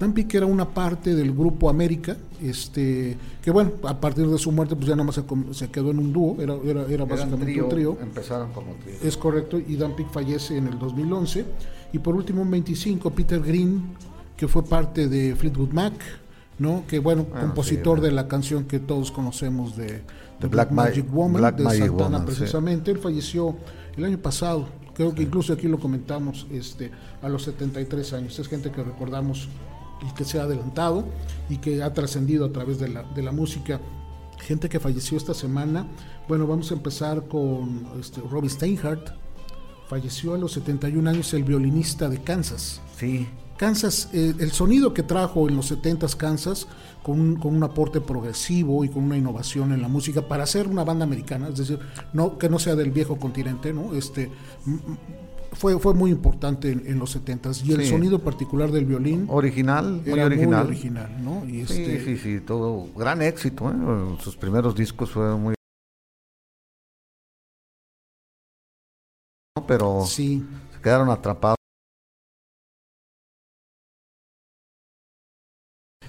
Dan 0.00 0.14
Peek 0.14 0.34
era 0.34 0.46
una 0.46 0.66
parte 0.66 1.14
del 1.14 1.32
grupo 1.32 1.68
América, 1.68 2.16
este, 2.42 3.16
que 3.42 3.50
bueno, 3.50 3.72
a 3.84 4.00
partir 4.00 4.26
de 4.26 4.38
su 4.38 4.50
muerte 4.50 4.74
pues 4.74 4.88
ya 4.88 4.96
nada 4.96 5.04
más 5.04 5.20
se, 5.56 5.68
quedó 5.68 5.90
en 5.90 5.98
un 5.98 6.12
dúo, 6.12 6.36
era, 6.40 6.54
era, 6.64 6.86
era 6.86 7.04
básicamente 7.04 7.62
un 7.62 7.68
trío. 7.68 7.98
Empezaron 8.00 8.50
como 8.52 8.72
trío. 8.76 8.94
Es 9.02 9.16
correcto, 9.16 9.58
y 9.58 9.76
Dan 9.76 9.94
Peek 9.94 10.10
fallece 10.10 10.56
en 10.56 10.68
el 10.68 10.78
2011. 10.78 11.44
Y 11.92 11.98
por 11.98 12.14
último, 12.16 12.40
un 12.42 12.50
25, 12.50 13.10
Peter 13.10 13.40
Green 13.40 13.82
que 14.40 14.48
fue 14.48 14.64
parte 14.64 15.06
de 15.06 15.36
Fleetwood 15.36 15.68
Mac, 15.72 15.92
¿no? 16.58 16.84
Que 16.88 16.98
bueno, 16.98 17.26
ah, 17.34 17.40
compositor 17.40 18.00
de 18.00 18.10
la 18.10 18.26
canción 18.26 18.64
que 18.64 18.78
todos 18.78 19.10
conocemos 19.10 19.76
de, 19.76 20.00
Black, 20.50 20.70
Magic 20.70 21.12
Woman, 21.12 21.54
de 21.56 21.64
Santana 21.76 22.24
precisamente. 22.24 22.90
Él 22.90 22.98
falleció 22.98 23.54
el 23.98 24.04
año 24.06 24.16
pasado, 24.16 24.66
creo 24.94 25.14
que 25.14 25.24
incluso 25.24 25.52
aquí 25.52 25.68
lo 25.68 25.78
comentamos, 25.78 26.46
este, 26.50 26.90
a 27.20 27.28
los 27.28 27.42
73 27.42 28.14
años. 28.14 28.38
Es 28.38 28.48
gente 28.48 28.70
que 28.70 28.82
recordamos 28.82 29.50
y 30.06 30.12
que 30.14 30.24
se 30.24 30.38
ha 30.38 30.44
adelantado 30.44 31.04
y 31.48 31.58
que 31.58 31.82
ha 31.82 31.92
trascendido 31.92 32.44
a 32.46 32.52
través 32.52 32.78
de 32.78 32.88
la, 32.88 33.02
de 33.02 33.22
la 33.22 33.32
música. 33.32 33.80
Gente 34.38 34.68
que 34.68 34.80
falleció 34.80 35.16
esta 35.16 35.34
semana. 35.34 35.86
Bueno, 36.28 36.46
vamos 36.46 36.70
a 36.70 36.74
empezar 36.74 37.26
con 37.28 37.86
este, 37.98 38.20
Robbie 38.20 38.50
Steinhardt. 38.50 39.12
Falleció 39.88 40.34
a 40.34 40.38
los 40.38 40.52
71 40.52 41.10
años 41.10 41.34
el 41.34 41.44
violinista 41.44 42.08
de 42.08 42.22
Kansas. 42.22 42.80
Sí. 42.96 43.28
Kansas, 43.60 44.08
eh, 44.14 44.32
el 44.38 44.52
sonido 44.52 44.94
que 44.94 45.02
trajo 45.02 45.46
en 45.46 45.56
los 45.56 45.70
70s 45.70 46.16
Kansas, 46.16 46.66
con 47.02 47.20
un, 47.20 47.36
con 47.36 47.54
un, 47.54 47.62
aporte 47.62 48.00
progresivo 48.00 48.84
y 48.84 48.88
con 48.88 49.04
una 49.04 49.18
innovación 49.18 49.72
en 49.72 49.82
la 49.82 49.88
música 49.88 50.22
para 50.22 50.44
hacer 50.44 50.66
una 50.66 50.82
banda 50.82 51.04
americana, 51.04 51.48
es 51.48 51.56
decir, 51.56 51.78
no 52.14 52.38
que 52.38 52.48
no 52.48 52.58
sea 52.58 52.74
del 52.74 52.90
viejo 52.90 53.18
continente, 53.18 53.74
¿no? 53.74 53.94
Este 53.94 54.30
fue, 55.52 55.78
fue 55.78 55.94
muy 55.94 56.10
importante 56.10 56.70
en, 56.70 56.98
los 56.98 57.16
70s 57.16 57.64
y 57.64 57.72
el 57.72 57.86
sonido 57.86 58.20
particular 58.20 58.70
del 58.70 58.84
violín 58.84 59.26
original, 59.28 60.02
muy 60.06 60.20
original, 60.20 60.66
original, 60.66 61.24
¿no? 61.24 61.44
Y 61.46 61.60
este, 61.60 62.00
sí, 62.00 62.16
sí, 62.16 62.18
sí, 62.18 62.40
todo 62.40 62.88
gran 62.96 63.22
éxito, 63.22 63.70
¿eh? 63.70 64.16
sus 64.22 64.36
primeros 64.36 64.74
discos 64.74 65.10
fueron 65.10 65.42
muy 65.42 65.54
pero 69.66 70.04
sí. 70.06 70.44
se 70.74 70.82
quedaron 70.82 71.10
atrapados 71.10 71.56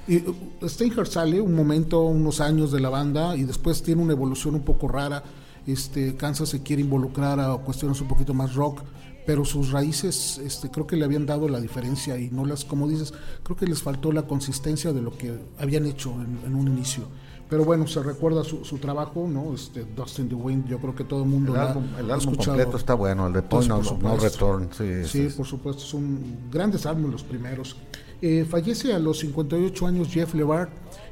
Y 0.07 0.17
uh, 0.17 0.67
Steinhardt 0.67 1.09
sale 1.09 1.39
un 1.39 1.53
momento, 1.53 2.01
unos 2.01 2.41
años 2.41 2.71
de 2.71 2.79
la 2.79 2.89
banda 2.89 3.35
y 3.37 3.43
después 3.43 3.81
tiene 3.81 4.01
una 4.01 4.13
evolución 4.13 4.55
un 4.55 4.63
poco 4.63 4.87
rara. 4.87 5.23
Este, 5.65 6.15
Kansas 6.15 6.49
se 6.49 6.63
quiere 6.63 6.81
involucrar 6.81 7.39
a 7.39 7.55
cuestiones 7.57 8.01
un 8.01 8.07
poquito 8.07 8.33
más 8.33 8.55
rock, 8.55 8.81
pero 9.25 9.45
sus 9.45 9.71
raíces 9.71 10.39
este, 10.39 10.69
creo 10.69 10.87
que 10.87 10.95
le 10.95 11.05
habían 11.05 11.25
dado 11.25 11.47
la 11.47 11.59
diferencia 11.59 12.17
y 12.17 12.29
no 12.29 12.45
las, 12.45 12.65
como 12.65 12.87
dices, 12.87 13.13
creo 13.43 13.55
que 13.55 13.65
les 13.67 13.81
faltó 13.81 14.11
la 14.11 14.23
consistencia 14.23 14.93
de 14.93 15.01
lo 15.01 15.17
que 15.17 15.37
habían 15.59 15.85
hecho 15.85 16.11
en, 16.11 16.55
un 16.55 16.67
inicio. 16.67 17.03
Pero 17.49 17.65
bueno, 17.65 17.85
se 17.85 18.01
recuerda 18.01 18.45
su, 18.45 18.63
su, 18.63 18.77
trabajo, 18.77 19.27
¿no? 19.27 19.53
Este, 19.53 19.83
Dust 19.83 20.19
in 20.19 20.29
the 20.29 20.35
Wind, 20.35 20.67
yo 20.67 20.79
creo 20.79 20.95
que 20.95 21.03
todo 21.03 21.23
el 21.23 21.29
mundo 21.29 21.53
el 21.53 21.59
álbum, 21.59 21.83
el 21.99 22.09
álbum 22.09 22.35
completo 22.35 22.77
está 22.77 22.93
bueno, 22.93 23.27
el 23.27 23.33
de 23.33 23.41
Point 23.41 23.67
no, 23.67 24.17
Return. 24.17 24.69
Sí, 24.71 25.03
sí, 25.05 25.27
por 25.35 25.45
supuesto, 25.45 25.81
son 25.81 26.19
grandes 26.49 26.85
álbumes 26.85 27.11
los 27.11 27.23
primeros. 27.23 27.75
Eh, 28.21 28.45
fallece 28.49 28.93
a 28.93 28.99
los 28.99 29.19
58 29.19 29.87
años 29.87 30.07
Jeff 30.09 30.33
LeVar, 30.33 30.69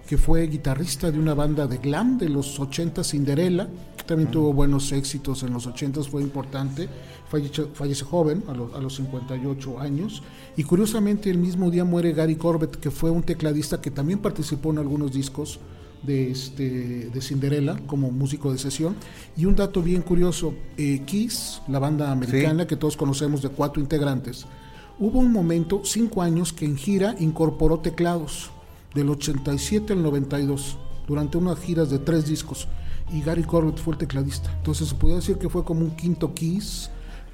que 0.08 0.18
fue 0.18 0.48
guitarrista 0.48 1.12
de 1.12 1.20
una 1.20 1.34
banda 1.34 1.68
de 1.68 1.78
glam 1.78 2.18
de 2.18 2.30
los 2.30 2.60
80 2.60 3.04
Cinderella, 3.04 3.68
también 4.10 4.32
tuvo 4.32 4.54
buenos 4.54 4.92
éxitos 4.92 5.44
en 5.44 5.54
los 5.54 5.68
80 5.68 6.01
fue 6.01 6.24
importante, 6.24 6.89
fallece, 7.29 7.65
fallece 7.74 8.03
joven 8.03 8.43
a 8.48 8.53
los, 8.53 8.74
a 8.74 8.79
los 8.79 8.95
58 8.95 9.79
años 9.79 10.21
y 10.57 10.63
curiosamente 10.63 11.29
el 11.29 11.38
mismo 11.38 11.71
día 11.71 11.86
muere 11.86 12.12
Gary 12.12 12.36
Corbett, 12.36 12.75
que 12.77 12.91
fue 12.91 13.09
un 13.12 13.24
tecladista 13.24 13.79
que 13.79 13.91
también 13.91 14.19
participó 14.19 14.71
en 14.71 14.79
algunos 14.79 15.12
discos 15.12 15.59
de, 16.03 16.31
este, 16.31 17.09
de 17.09 17.21
Cinderella 17.21 17.77
como 17.86 18.12
músico 18.12 18.51
de 18.51 18.57
sesión. 18.57 18.95
Y 19.38 19.45
un 19.45 19.55
dato 19.55 19.81
bien 19.81 20.01
curioso, 20.01 20.53
eh, 20.77 21.01
Kiss, 21.05 21.62
la 21.67 21.79
banda 21.79 22.12
americana 22.12 22.67
que 22.67 22.75
todos 22.75 22.98
conocemos 22.98 23.41
de 23.41 23.50
cuatro 23.50 23.81
integrantes, 23.81 24.45
Hubo 25.01 25.19
un 25.19 25.31
momento, 25.31 25.83
cinco 25.86 26.21
años, 26.21 26.51
que 26.51 26.65
en 26.65 26.75
gira 26.75 27.15
incorporó 27.19 27.79
teclados, 27.79 28.51
del 28.93 29.09
87 29.09 29.93
al 29.93 30.03
92, 30.03 30.75
durante 31.07 31.38
unas 31.38 31.57
giras 31.59 31.89
de 31.89 32.00
tres 32.00 32.25
discos, 32.25 32.67
y 33.09 33.21
Gary 33.21 33.43
Corbett 33.43 33.77
fue 33.77 33.93
el 33.93 33.98
tecladista. 33.98 34.53
Entonces 34.57 34.89
se 34.89 34.95
podría 34.95 35.15
decir 35.15 35.38
que 35.38 35.48
fue 35.48 35.63
como 35.63 35.86
un 35.86 35.91
quinto 35.91 36.33
Kiss, 36.33 36.89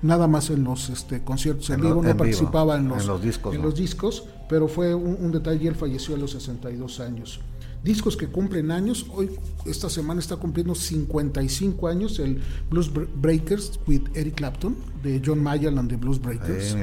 nada 0.06 0.28
más 0.28 0.50
en 0.50 0.64
los 0.64 0.90
este, 0.90 1.24
conciertos 1.24 1.70
en, 1.70 1.82
vivo, 1.82 2.02
no 2.02 2.18
participaba 2.18 2.78
en 2.78 2.88
los, 2.88 3.22
discos, 3.22 3.56
en 3.56 3.62
los 3.62 3.76
discos, 3.76 4.26
pero 4.48 4.68
fue 4.68 4.94
un, 4.94 5.18
un 5.20 5.32
detalle, 5.32 5.68
él 5.68 5.76
falleció 5.76 6.16
a 6.16 6.18
los 6.18 6.32
62 6.32 7.00
años 7.00 7.40
discos 7.86 8.18
que 8.18 8.28
cumplen 8.28 8.72
años. 8.72 9.06
Hoy, 9.14 9.30
esta 9.66 9.90
semana 9.90 10.20
está 10.20 10.36
cumpliendo 10.36 10.76
55 10.76 11.88
años 11.88 12.20
el 12.20 12.42
Blues 12.70 12.92
Breakers 12.92 13.80
with 13.88 14.02
Eric 14.16 14.36
Clapton, 14.36 14.76
de 15.04 15.22
John 15.24 15.42
Mayall 15.42 15.78
and 15.78 15.90
the 15.90 15.96
Blues 15.96 16.20
Breakers. 16.20 16.76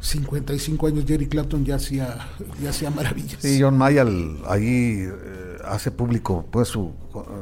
55 0.00 0.86
años 0.86 1.04
Jerry 1.06 1.26
Clapton 1.26 1.64
ya 1.64 1.76
hacía, 1.76 2.16
ya 2.62 2.70
hacía 2.70 2.90
maravillas. 2.90 3.36
Sí, 3.40 3.60
John 3.60 3.76
Mayall 3.76 4.38
ahí 4.46 5.04
eh, 5.06 5.58
hace 5.64 5.90
público 5.90 6.46
pues 6.50 6.68
su 6.68 6.92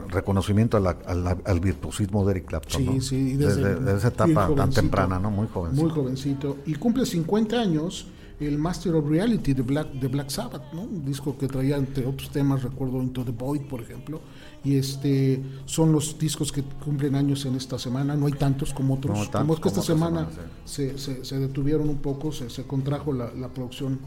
reconocimiento 0.09 0.77
al, 0.77 1.61
virtuosismo 1.61 2.25
de 2.25 2.33
Eric 2.33 2.47
Clapton. 2.47 3.00
Sí, 3.00 3.00
sí, 3.00 3.37
desde, 3.37 3.97
esa 3.97 4.09
etapa 4.09 4.50
tan 4.57 4.71
temprana, 4.71 5.19
¿no? 5.19 5.31
Muy 5.31 5.47
jovencito. 5.47 5.83
Muy 5.83 5.93
jovencito. 5.95 6.57
Y 6.67 6.75
cumple 6.75 7.07
50 7.07 7.61
años 7.61 8.09
el 8.41 8.59
Master 8.59 8.95
of 8.95 9.09
Reality 9.09 9.53
de 9.53 9.62
Black, 9.62 9.93
de 9.93 10.09
Black 10.09 10.31
Sabbath, 10.31 10.73
¿no? 10.73 10.83
Un 10.83 11.05
disco 11.05 11.37
que 11.37 11.49
traía 11.49 11.77
entre 11.77 12.07
otros 12.07 12.31
temas, 12.31 12.62
recuerdo 12.62 13.03
Into 13.03 13.25
the 13.25 13.33
Void, 13.33 13.62
por 13.62 13.81
ejemplo. 13.81 14.21
Y 14.65 14.77
este 14.77 15.41
son 15.67 15.93
los 15.93 16.19
discos 16.19 16.50
que 16.50 16.62
cumplen 16.62 17.15
años 17.15 17.45
en 17.47 17.55
esta 17.55 17.79
semana, 17.79 18.17
no 18.17 18.27
hay 18.27 18.33
tantos 18.33 18.75
como 18.75 18.95
otros. 18.95 19.29
como 19.29 19.55
es 19.55 19.61
que 19.61 19.69
esta 19.69 19.83
semana, 19.83 20.29
se, 20.65 20.99
se, 20.99 21.38
detuvieron 21.38 21.88
un 21.88 21.99
poco, 21.99 22.33
se, 22.33 22.50
se 22.50 22.65
contrajo 22.65 23.12
la, 23.12 23.33
la 23.35 23.49
producción 23.49 23.99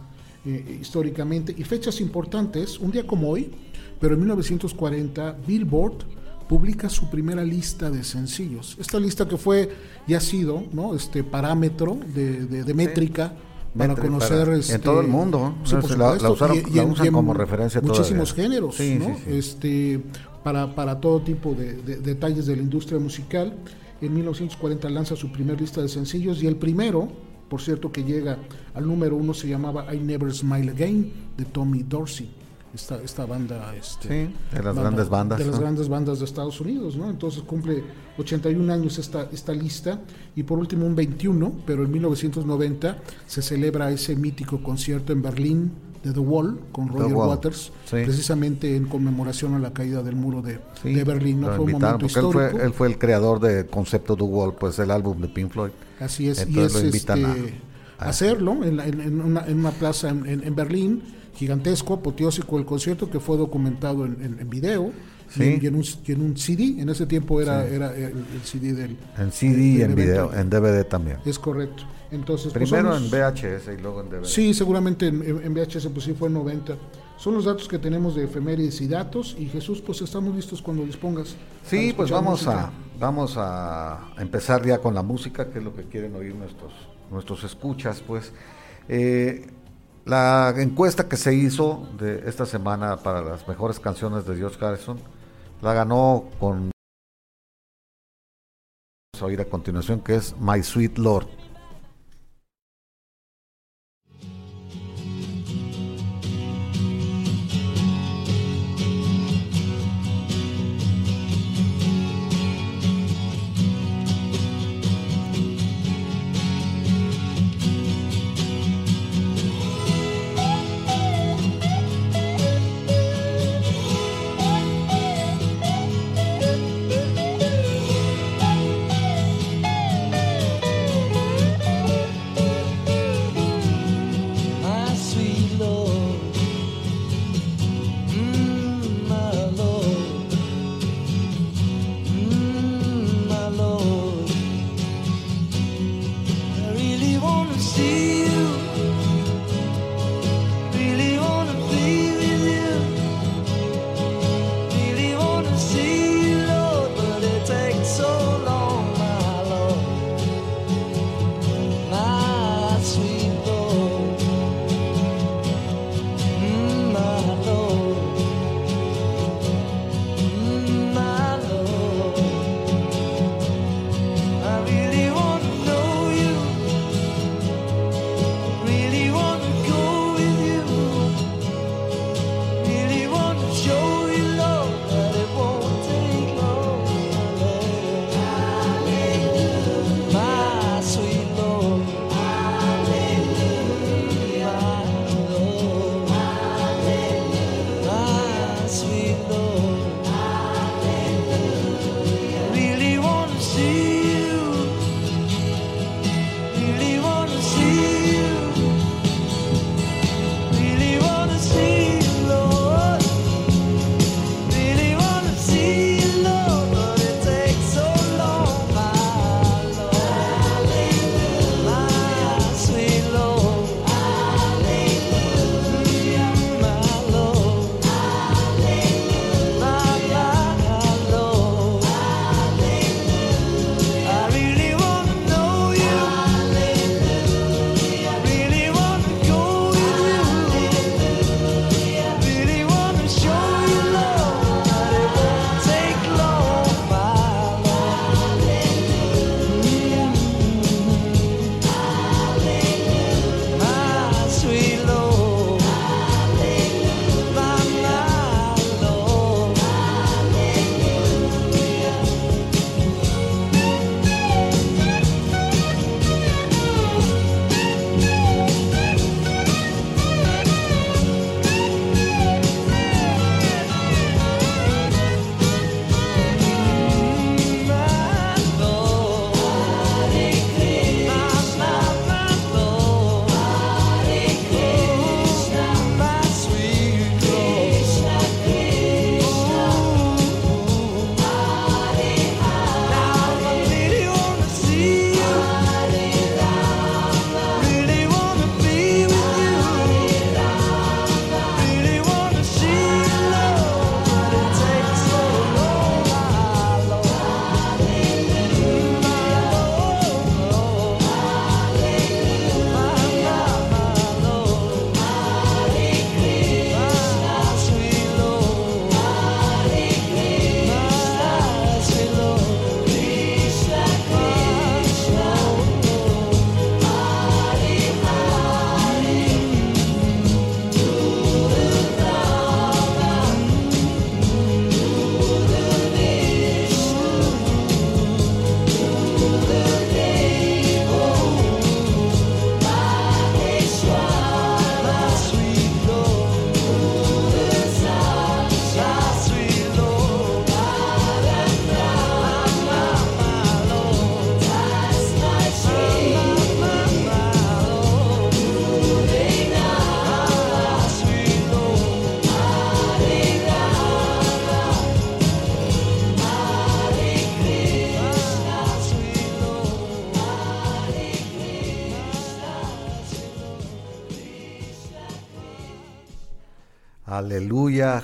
eh, 0.43 0.79
históricamente. 0.81 1.53
Y 1.57 1.63
fechas 1.63 2.01
importantes, 2.01 2.79
un 2.79 2.91
día 2.91 3.05
como 3.05 3.29
hoy, 3.29 3.51
pero 3.99 4.15
en 4.15 4.21
1940, 4.21 5.37
Billboard 5.47 5.99
publica 6.49 6.89
su 6.89 7.09
primera 7.09 7.43
lista 7.43 7.91
de 7.91 8.03
sencillos. 8.03 8.75
Esta 8.79 8.99
lista 8.99 9.27
que 9.27 9.37
fue 9.37 9.69
y 10.07 10.15
ha 10.15 10.19
sido 10.19 10.65
¿no? 10.73 10.95
este 10.95 11.23
parámetro 11.23 11.97
de, 12.13 12.45
de, 12.45 12.73
métrica 12.73 13.33
para 13.77 13.95
conocer 13.95 14.49
en 14.49 14.59
este, 14.59 14.79
todo 14.79 15.01
el 15.01 15.07
mundo 15.07 15.55
la, 15.97 16.29
usan, 16.29 17.13
como 17.13 17.33
referencia 17.33 17.81
muchísimos 17.81 18.33
géneros 18.33 18.79
este 18.79 20.01
para, 20.43 20.73
para, 20.75 20.99
todo 20.99 21.21
tipo 21.21 21.53
de, 21.53 21.73
detalles 21.97 22.47
de 22.47 22.55
la 22.55 22.63
industria 22.63 22.99
musical 22.99 23.53
en 24.01 24.13
1940 24.13 24.89
lanza 24.89 25.15
su 25.15 25.31
primer 25.31 25.59
lista 25.61 25.81
de 25.81 25.87
sencillos 25.87 26.43
y 26.43 26.47
el 26.47 26.57
primero 26.57 27.07
por 27.47 27.61
cierto 27.61 27.91
que 27.91 28.03
llega 28.03 28.39
al 28.73 28.87
número 28.87 29.15
uno 29.15 29.33
se 29.33 29.47
llamaba 29.47 29.93
I 29.93 29.99
Never 29.99 30.33
Smile 30.33 30.71
Again 30.71 31.13
de 31.37 31.45
Tommy 31.45 31.83
Dorsey 31.83 32.40
esta, 32.73 33.01
esta 33.01 33.25
banda, 33.25 33.75
este, 33.75 34.29
de 34.53 34.63
las 34.63 34.75
grandes 34.75 35.09
bandas. 35.09 35.39
De 35.39 35.45
las 35.45 35.59
grandes 35.59 35.89
bandas 35.89 36.19
de 36.19 36.25
Estados 36.25 36.59
Unidos, 36.61 36.95
¿no? 36.95 37.09
Entonces 37.09 37.43
cumple 37.43 37.83
81 38.17 38.71
años 38.71 38.97
esta, 38.97 39.27
esta 39.31 39.53
lista 39.53 39.99
y 40.35 40.43
por 40.43 40.57
último 40.57 40.85
un 40.85 40.95
21, 40.95 41.63
pero 41.65 41.83
en 41.83 41.91
1990 41.91 42.97
se 43.27 43.41
celebra 43.41 43.91
ese 43.91 44.15
mítico 44.15 44.63
concierto 44.63 45.11
en 45.11 45.21
Berlín 45.21 45.71
de 46.03 46.13
The 46.13 46.19
Wall 46.19 46.59
con 46.71 46.87
Roger 46.87 47.13
Waters, 47.13 47.71
precisamente 47.89 48.75
en 48.75 48.87
conmemoración 48.87 49.53
a 49.53 49.59
la 49.59 49.71
caída 49.71 50.01
del 50.01 50.15
muro 50.15 50.41
de, 50.41 50.59
de 50.83 51.03
Berlín. 51.03 51.41
¿no? 51.41 51.47
Fue 51.55 51.65
un 51.65 51.71
momento 51.73 52.05
histórico. 52.05 52.41
Él 52.41 52.51
fue, 52.51 52.63
él 52.63 52.73
fue, 52.73 52.87
el 52.87 52.97
creador 52.97 53.39
del 53.39 53.67
concepto 53.67 54.15
The 54.15 54.23
Wall, 54.23 54.55
pues 54.55 54.79
el 54.79 54.91
álbum 54.91 55.19
de 55.21 55.27
Pink 55.27 55.51
Floyd. 55.51 55.71
Así 55.99 56.29
es, 56.29 56.47
y 56.49 56.59
es 56.59 56.73
este, 56.73 57.11
a, 57.13 57.35
hacerlo 57.99 58.63
en, 58.63 58.79
en, 58.79 59.21
una, 59.21 59.45
en, 59.45 59.59
una, 59.59 59.71
plaza 59.71 60.09
en 60.09 60.55
Berlín 60.55 61.03
gigantesco, 61.35 61.95
apoteósico 61.95 62.57
el 62.57 62.65
concierto 62.65 63.09
que 63.09 63.19
fue 63.19 63.37
documentado 63.37 64.05
en, 64.05 64.37
en, 64.39 64.49
video. 64.49 64.91
y, 65.37 65.65
en, 65.65 65.75
un, 65.75 66.37
CD. 66.37 66.81
En 66.81 66.89
ese 66.89 67.05
tiempo 67.05 67.41
era, 67.41 67.65
era 67.65 67.95
el, 67.95 68.25
CD 68.43 68.73
del. 68.73 68.97
En 69.17 69.31
CD 69.31 69.61
y 69.61 69.81
en 69.81 69.95
video, 69.95 70.33
en 70.33 70.49
DVD 70.49 70.83
también. 70.85 71.17
Es 71.25 71.39
correcto. 71.39 71.83
Entonces, 72.11 72.51
pues, 72.51 72.69
Primero 72.69 72.95
en 72.95 73.09
VHS 73.09 73.69
y 73.77 73.81
luego 73.81 74.01
en 74.01 74.09
DVD. 74.09 74.25
Sí, 74.25 74.53
seguramente 74.53 75.07
en, 75.07 75.53
VHS, 75.53 75.87
pues 75.87 76.05
sí 76.05 76.13
fue 76.13 76.27
en 76.27 76.33
90. 76.35 76.75
Son 77.17 77.33
los 77.35 77.45
datos 77.45 77.67
que 77.67 77.79
tenemos 77.79 78.15
de 78.15 78.25
efemérides 78.25 78.81
y 78.81 78.87
datos. 78.87 79.35
Y 79.39 79.45
Jesús, 79.45 79.81
pues 79.81 80.01
estamos 80.01 80.35
listos 80.35 80.61
cuando 80.61 80.83
dispongas. 80.83 81.35
Sí, 81.63 81.93
pues 81.95 82.11
vamos 82.11 82.47
a, 82.47 82.71
vamos 82.99 83.35
a 83.37 84.11
empezar 84.17 84.65
ya 84.65 84.79
con 84.79 84.93
la 84.93 85.03
música, 85.03 85.49
que 85.49 85.59
es 85.59 85.63
lo 85.63 85.73
que 85.73 85.83
quieren 85.83 86.15
oír 86.15 86.35
nuestros, 86.35 86.73
nuestros 87.09 87.43
escuchas, 87.45 88.03
pues. 88.05 88.33
Eh, 88.89 89.47
la 90.05 90.53
encuesta 90.57 91.07
que 91.07 91.17
se 91.17 91.33
hizo 91.33 91.87
de 91.97 92.27
esta 92.27 92.45
semana 92.45 92.97
para 92.97 93.21
las 93.21 93.47
mejores 93.47 93.79
canciones 93.79 94.25
de 94.25 94.35
George 94.35 94.63
Harrison 94.63 94.99
la 95.61 95.73
ganó 95.73 96.25
con 96.39 96.71
vamos 99.13 99.21
a 99.21 99.25
oír 99.25 99.41
a 99.41 99.45
continuación 99.45 99.99
que 100.01 100.15
es 100.15 100.35
My 100.37 100.63
Sweet 100.63 100.97
Lord. 100.97 101.40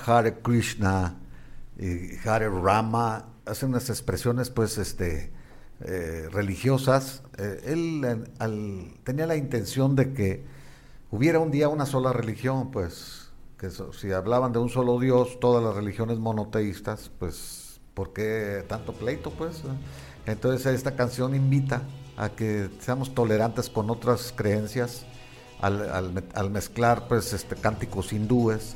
Hare 0.06 0.40
Krishna, 0.42 1.16
y 1.80 2.18
Hare 2.28 2.50
Rama, 2.50 3.26
hacen 3.46 3.70
unas 3.70 3.90
expresiones 3.90 4.50
pues 4.50 4.78
este 4.78 5.32
eh, 5.82 6.28
religiosas. 6.32 7.24
Eh, 7.38 7.62
él 7.66 8.30
tenía 9.04 9.28
la 9.28 9.36
intención 9.36 9.96
de 9.96 10.14
que 10.14 10.44
hubiera 11.12 11.40
un 11.40 11.52
día 11.52 11.70
una 11.70 11.86
sola 11.86 12.14
religión, 12.14 12.72
pues 12.72 13.30
que 13.58 13.70
si 13.70 14.12
hablaban 14.12 14.54
de 14.54 14.60
un 14.60 14.70
solo 14.70 15.00
Dios, 15.00 15.40
todas 15.40 15.64
las 15.64 15.76
religiones 15.76 16.20
monoteístas, 16.20 17.10
pues 17.18 17.80
¿por 17.94 18.14
qué 18.14 18.64
tanto 18.68 18.94
pleito? 18.94 19.32
Pues 19.32 19.62
entonces 20.26 20.74
esta 20.74 20.96
canción 20.96 21.34
invita 21.34 21.84
a 22.18 22.30
que 22.30 22.70
seamos 22.80 23.16
tolerantes 23.16 23.70
con 23.70 23.90
otras 23.90 24.34
creencias, 24.36 25.06
al, 25.60 26.52
mezclar 26.52 27.08
pues 27.08 27.34
este 27.34 27.56
cánticos 27.56 28.14
hindúes 28.14 28.76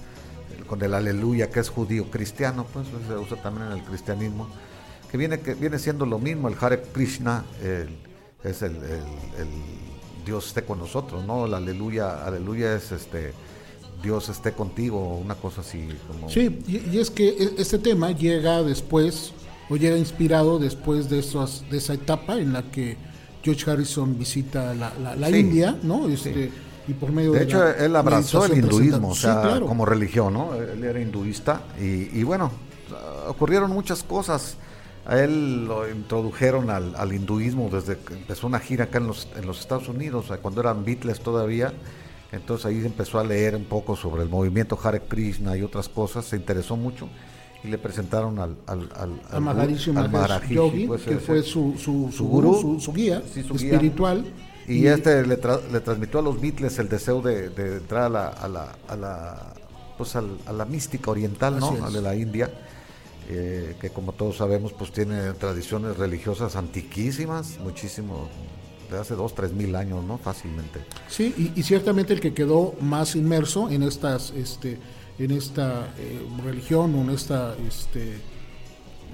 con 0.71 0.81
el 0.81 0.93
aleluya 0.93 1.49
que 1.49 1.59
es 1.59 1.67
judío 1.67 2.09
cristiano, 2.09 2.65
pues 2.71 2.87
se 3.05 3.13
usa 3.17 3.35
también 3.43 3.67
en 3.67 3.73
el 3.73 3.83
cristianismo, 3.83 4.47
que 5.11 5.17
viene, 5.17 5.41
que 5.41 5.53
viene 5.53 5.77
siendo 5.77 6.05
lo 6.05 6.17
mismo, 6.17 6.47
el 6.47 6.55
Hare 6.57 6.81
Krishna 6.93 7.43
es 8.41 8.61
el, 8.61 8.77
Dios 10.25 10.47
esté 10.47 10.63
con 10.63 10.79
nosotros, 10.79 11.25
¿no? 11.25 11.45
El 11.45 11.55
aleluya, 11.55 12.25
aleluya 12.25 12.73
es 12.73 12.93
este 12.93 13.33
Dios 14.01 14.29
esté 14.29 14.53
contigo, 14.53 15.17
una 15.17 15.35
cosa 15.35 15.59
así 15.59 15.89
como... 16.07 16.29
Sí, 16.29 16.59
y, 16.65 16.97
es 16.97 17.11
que 17.11 17.27
e, 17.27 17.55
este 17.57 17.77
tema 17.77 18.11
llega 18.11 18.63
después, 18.63 19.33
o 19.69 19.75
llega 19.75 19.97
inspirado 19.97 20.57
después 20.57 21.09
de, 21.09 21.19
esos, 21.19 21.65
de 21.69 21.79
esa 21.79 21.95
etapa 21.95 22.39
en 22.39 22.53
la 22.53 22.63
que 22.63 22.95
George 23.43 23.69
Harrison 23.69 24.17
visita 24.17 24.73
la, 24.73 25.29
India, 25.37 25.77
¿no? 25.83 26.07
Este, 26.07 26.49
y 26.91 26.93
por 26.93 27.11
medio 27.11 27.31
de, 27.31 27.43
hecho, 27.43 27.65
él 27.65 27.95
abrazó 27.95 28.45
el 28.45 28.57
hinduismo, 28.57 29.09
o 29.09 29.15
sea, 29.15 29.59
como 29.61 29.85
religión, 29.85 30.33
¿no? 30.33 30.53
Él 30.55 30.83
era 30.83 30.99
hinduista 30.99 31.61
y, 31.79 32.23
bueno, 32.23 32.51
ocurrieron 33.27 33.71
muchas 33.71 34.03
cosas. 34.03 34.57
A 35.03 35.17
él 35.17 35.65
lo 35.65 35.89
introdujeron 35.89 36.69
al, 36.69 37.13
hinduismo 37.13 37.69
desde 37.71 37.97
que 37.97 38.13
empezó 38.13 38.45
una 38.45 38.59
gira 38.59 38.85
acá 38.85 38.99
en 38.99 39.07
los, 39.07 39.27
en 39.35 39.47
los 39.47 39.59
Estados 39.59 39.87
Unidos, 39.87 40.31
cuando 40.41 40.61
eran 40.61 40.85
Beatles 40.85 41.21
todavía. 41.21 41.73
Entonces 42.31 42.65
ahí 42.65 42.85
empezó 42.85 43.19
a 43.19 43.23
leer 43.23 43.55
un 43.55 43.65
poco 43.65 43.95
sobre 43.95 44.23
el 44.23 44.29
movimiento 44.29 44.79
Hare 44.81 45.01
Krishna 45.01 45.57
y 45.57 45.63
otras 45.63 45.89
cosas, 45.89 46.25
se 46.25 46.37
interesó 46.37 46.77
mucho 46.77 47.09
y 47.63 47.67
le 47.67 47.77
presentaron 47.77 48.39
al, 48.39 48.57
al, 48.67 48.89
al, 48.95 49.21
al 49.29 49.41
Maharishi, 49.41 49.91
Yogi, 50.49 50.87
pues, 50.87 51.03
que 51.03 51.17
fue 51.17 51.43
su, 51.43 51.75
su, 51.77 52.09
su, 52.11 52.27
gurú, 52.27 52.79
su, 52.79 52.93
guía 52.93 53.21
espiritual. 53.35 54.25
Y, 54.71 54.87
este 54.87 55.25
le, 55.25 55.37
le, 55.71 55.79
transmitió 55.81 56.19
a 56.19 56.23
los 56.23 56.39
Beatles 56.39 56.77
el 56.79 56.89
deseo 56.89 57.21
de, 57.21 57.49
de 57.49 57.77
entrar 57.77 58.03
a 58.03 58.09
la, 58.09 58.27
a 58.27 58.47
la, 58.47 58.75
a 58.87 58.95
la, 58.95 59.53
pues 59.97 60.15
a 60.15 60.21
la 60.21 60.65
mística 60.65 61.11
oriental, 61.11 61.59
¿no? 61.59 61.85
A 61.85 61.89
de 61.89 62.01
la 62.01 62.15
India. 62.15 62.49
Eh, 63.29 63.75
que 63.79 63.91
como 63.91 64.11
todos 64.11 64.37
sabemos 64.37 64.73
pues 64.73 64.91
tiene 64.91 65.31
tradiciones 65.33 65.95
religiosas 65.95 66.55
antiquísimas, 66.55 67.59
muchísimo, 67.59 68.27
de 68.89 68.97
hace 68.99 69.15
dos, 69.15 69.33
tres 69.35 69.53
mil 69.53 69.75
años, 69.75 70.03
¿no? 70.03 70.17
Fácilmente. 70.17 70.81
Sí, 71.07 71.33
y, 71.37 71.57
y, 71.57 71.63
ciertamente 71.63 72.13
el 72.13 72.19
que 72.19 72.33
quedó 72.33 72.73
más 72.81 73.15
inmerso 73.15 73.69
en 73.69 73.83
estas 73.83 74.31
este, 74.31 74.79
en 75.17 75.31
esta 75.31 75.93
eh, 75.97 76.19
religión 76.43 76.95
o 76.95 77.01
en 77.01 77.11
esta 77.11 77.55
este 77.67 78.19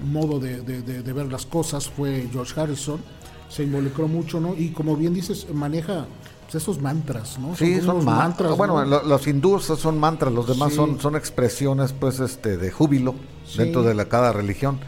modo 0.00 0.38
de, 0.38 0.62
ver 0.62 1.26
las 1.26 1.44
cosas 1.44 1.88
fue 1.88 2.28
George 2.32 2.58
Harrison 2.58 3.00
se 3.48 3.64
involucró 3.64 4.08
mucho 4.08 4.40
no 4.40 4.54
y 4.54 4.70
como 4.70 4.96
bien 4.96 5.14
dices 5.14 5.46
maneja 5.52 6.06
pues, 6.44 6.62
esos 6.62 6.80
mantras 6.80 7.38
no 7.38 7.54
sí 7.56 7.80
son, 7.80 8.04
mantras. 8.04 8.56
bueno 8.56 8.84
los 8.84 9.26
hindúes 9.26 9.64
son 9.64 9.98
mantras 9.98 10.32
los 10.32 10.46
demás 10.46 10.74
son 10.74 11.00
son 11.00 11.16
expresiones 11.16 11.92
pues 11.92 12.20
este 12.20 12.56
de 12.56 12.70
júbilo 12.70 13.14
dentro 13.56 13.82
de 13.82 13.94
la 13.94 14.06
cada 14.06 14.32
religión. 14.32 14.78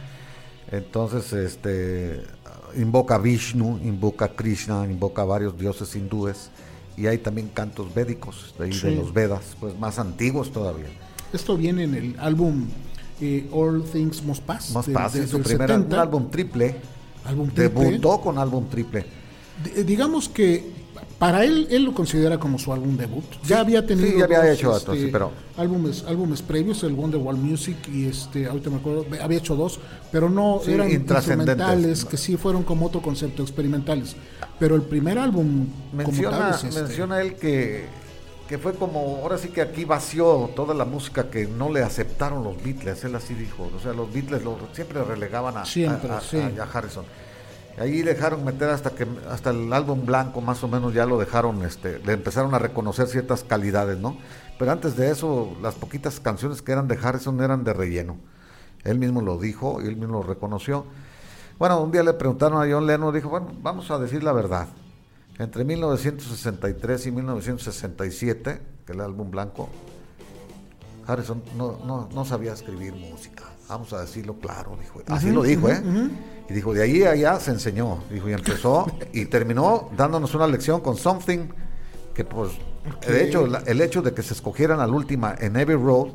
Entonces 0.71 1.33
este 1.33 2.23
invoca 2.77 3.19
Vishnu 3.19 3.81
invoca 3.83 4.29
Krishna 4.29 4.85
invoca 4.85 5.25
varios 5.25 5.59
dioses 5.59 5.97
hindúes 5.97 6.51
y 6.97 7.07
hay 7.07 7.19
también 7.19 7.49
cantos 7.49 7.93
védicos 7.95 8.55
de, 8.59 8.69
de 8.69 8.97
los 8.97 9.13
Vedas, 9.13 9.57
pues 9.59 9.79
más 9.79 9.99
antiguos 9.99 10.53
todavía. 10.53 10.89
Esto 11.33 11.57
viene 11.57 11.85
en 11.85 11.95
el 11.95 12.17
álbum 12.19 12.67
eh, 13.21 13.49
All 13.53 13.85
Things 13.85 14.23
Must 14.23 14.43
Pass. 14.43 14.71
Must 14.71 14.91
Pass, 14.91 15.15
es 15.15 15.31
su 15.31 15.41
primer 15.41 15.71
álbum 15.73 16.31
triple. 16.31 16.77
Álbum. 17.25 17.51
Debutó 17.55 18.21
con 18.21 18.39
álbum 18.39 18.69
triple. 18.69 19.05
Eh, 19.77 19.85
digamos 19.85 20.29
que 20.29 20.81
para 21.21 21.45
él, 21.45 21.69
él 21.71 21.85
lo 21.85 21.93
considera 21.93 22.39
como 22.39 22.59
su 22.59 22.73
álbum 22.73 22.97
debut. 22.97 23.25
Ya 23.47 23.61
había 23.61 23.85
tenido 23.85 24.09
sí, 24.09 24.19
ya 24.19 24.25
había 24.25 24.53
hecho 24.53 24.73
otros, 24.73 24.97
sí, 24.97 25.03
este, 25.03 25.13
pero... 25.13 25.31
álbumes, 25.59 26.03
álbumes 26.09 26.41
previos, 26.41 26.83
el 26.83 26.95
Wonderwall 26.95 27.37
Music 27.37 27.77
y 27.93 28.07
este, 28.07 28.47
ahorita 28.47 28.71
me 28.71 28.77
acuerdo, 28.77 29.05
había 29.21 29.37
hecho 29.37 29.55
dos, 29.55 29.79
pero 30.11 30.31
no 30.31 30.63
eran 30.67 30.91
instrumentales, 30.91 32.07
que 32.07 32.17
sí 32.17 32.39
fueron 32.39 32.63
como 32.63 32.87
otro 32.87 33.03
concepto, 33.03 33.43
experimentales. 33.43 34.17
Pero 34.59 34.75
el 34.75 34.83
primer 34.83 35.19
álbum 35.19 35.67
menciona, 35.93 36.37
como 36.37 36.49
tal 36.49 36.55
es 36.55 36.65
este. 36.65 36.83
menciona 36.83 37.21
él 37.21 37.35
que 37.35 37.85
que 38.51 38.59
fue 38.59 38.75
como, 38.75 39.21
ahora 39.23 39.39
sí 39.39 39.51
que 39.51 39.61
aquí 39.61 39.85
vació 39.85 40.51
toda 40.57 40.75
la 40.75 40.85
música 40.85 41.31
que 41.31 41.47
no 41.47 41.71
le 41.71 41.85
aceptaron 41.85 42.43
los 42.43 42.61
Beatles, 42.61 43.05
él 43.05 43.15
así 43.15 43.33
dijo, 43.33 43.71
o 43.73 43.79
sea, 43.79 43.93
los 43.93 44.13
Beatles 44.13 44.43
lo, 44.43 44.59
siempre 44.73 45.05
relegaban 45.05 45.57
a, 45.57 45.65
siempre, 45.65 46.11
a, 46.11 46.65
Harrison. 46.65 47.05
Ahí 47.79 48.03
dejaron 48.03 48.45
meter 48.45 48.71
hasta 48.71 48.91
que 48.91 49.07
hasta 49.31 49.51
el 49.51 49.73
álbum 49.73 50.05
blanco 50.05 50.41
más 50.41 50.65
o 50.65 50.69
menos 50.69 50.93
ya 50.93 51.07
lo 51.07 51.17
dejaron, 51.17 51.65
este, 51.65 52.01
le 52.01 52.13
empezaron 52.13 52.53
a 52.53 52.59
reconocer 52.59 53.07
ciertas 53.07 53.45
calidades, 53.45 53.99
¿no? 53.99 54.17
Pero 54.59 54.73
antes 54.73 54.97
de 54.97 55.13
eso, 55.13 55.57
las 55.63 55.77
poquitas 55.77 56.19
canciones 56.19 56.61
que 56.61 56.73
eran 56.73 56.89
de 56.89 56.99
Harrison 57.01 57.41
eran 57.41 57.63
de 57.63 57.73
relleno. 57.73 58.17
Él 58.83 58.99
mismo 58.99 59.23
lo 59.23 59.39
dijo 59.39 59.81
y 59.81 59.87
él 59.87 59.97
mismo 59.97 60.15
lo 60.15 60.23
reconoció. 60.25 60.87
Bueno, 61.57 61.81
un 61.81 61.93
día 61.93 62.03
le 62.03 62.15
preguntaron 62.15 62.61
a 62.61 62.69
John 62.69 62.85
Lennon, 62.85 63.15
dijo, 63.15 63.29
bueno, 63.29 63.53
vamos 63.63 63.93
a 63.93 63.99
decir 64.01 64.25
la 64.25 64.33
verdad. 64.33 64.67
Entre 65.41 65.65
1963 65.65 67.07
y 67.07 67.11
1967, 67.13 68.61
que 68.85 68.93
el 68.93 69.01
álbum 69.01 69.31
blanco, 69.31 69.71
Harrison 71.07 71.43
no, 71.57 72.25
sabía 72.27 72.53
escribir 72.53 72.93
música. 72.93 73.45
Vamos 73.67 73.91
a 73.95 74.03
decirlo 74.03 74.35
claro, 74.35 74.77
dijo. 74.79 75.01
Así 75.09 75.31
lo 75.31 75.43
dijo, 75.43 75.71
¿eh? 75.71 75.83
Y 76.51 76.53
dijo, 76.53 76.75
de 76.75 76.83
ahí 76.83 77.05
a 77.05 77.13
allá 77.13 77.41
se 77.41 77.53
enseñó. 77.53 78.05
Dijo, 78.11 78.29
y 78.29 78.35
empezó 78.35 78.85
y 79.15 79.25
terminó 79.25 79.89
dándonos 79.97 80.35
una 80.35 80.47
lección 80.47 80.83
con 80.83 80.99
Something, 80.99 81.49
que 82.13 82.23
pues, 82.23 82.51
de 83.09 83.25
hecho, 83.25 83.47
el 83.47 83.81
hecho 83.81 84.03
de 84.03 84.13
que 84.13 84.23
se 84.23 84.35
escogieran 84.35 84.79
al 84.81 84.93
última 84.93 85.35
en 85.39 85.57
Every 85.57 85.83
Road, 85.83 86.09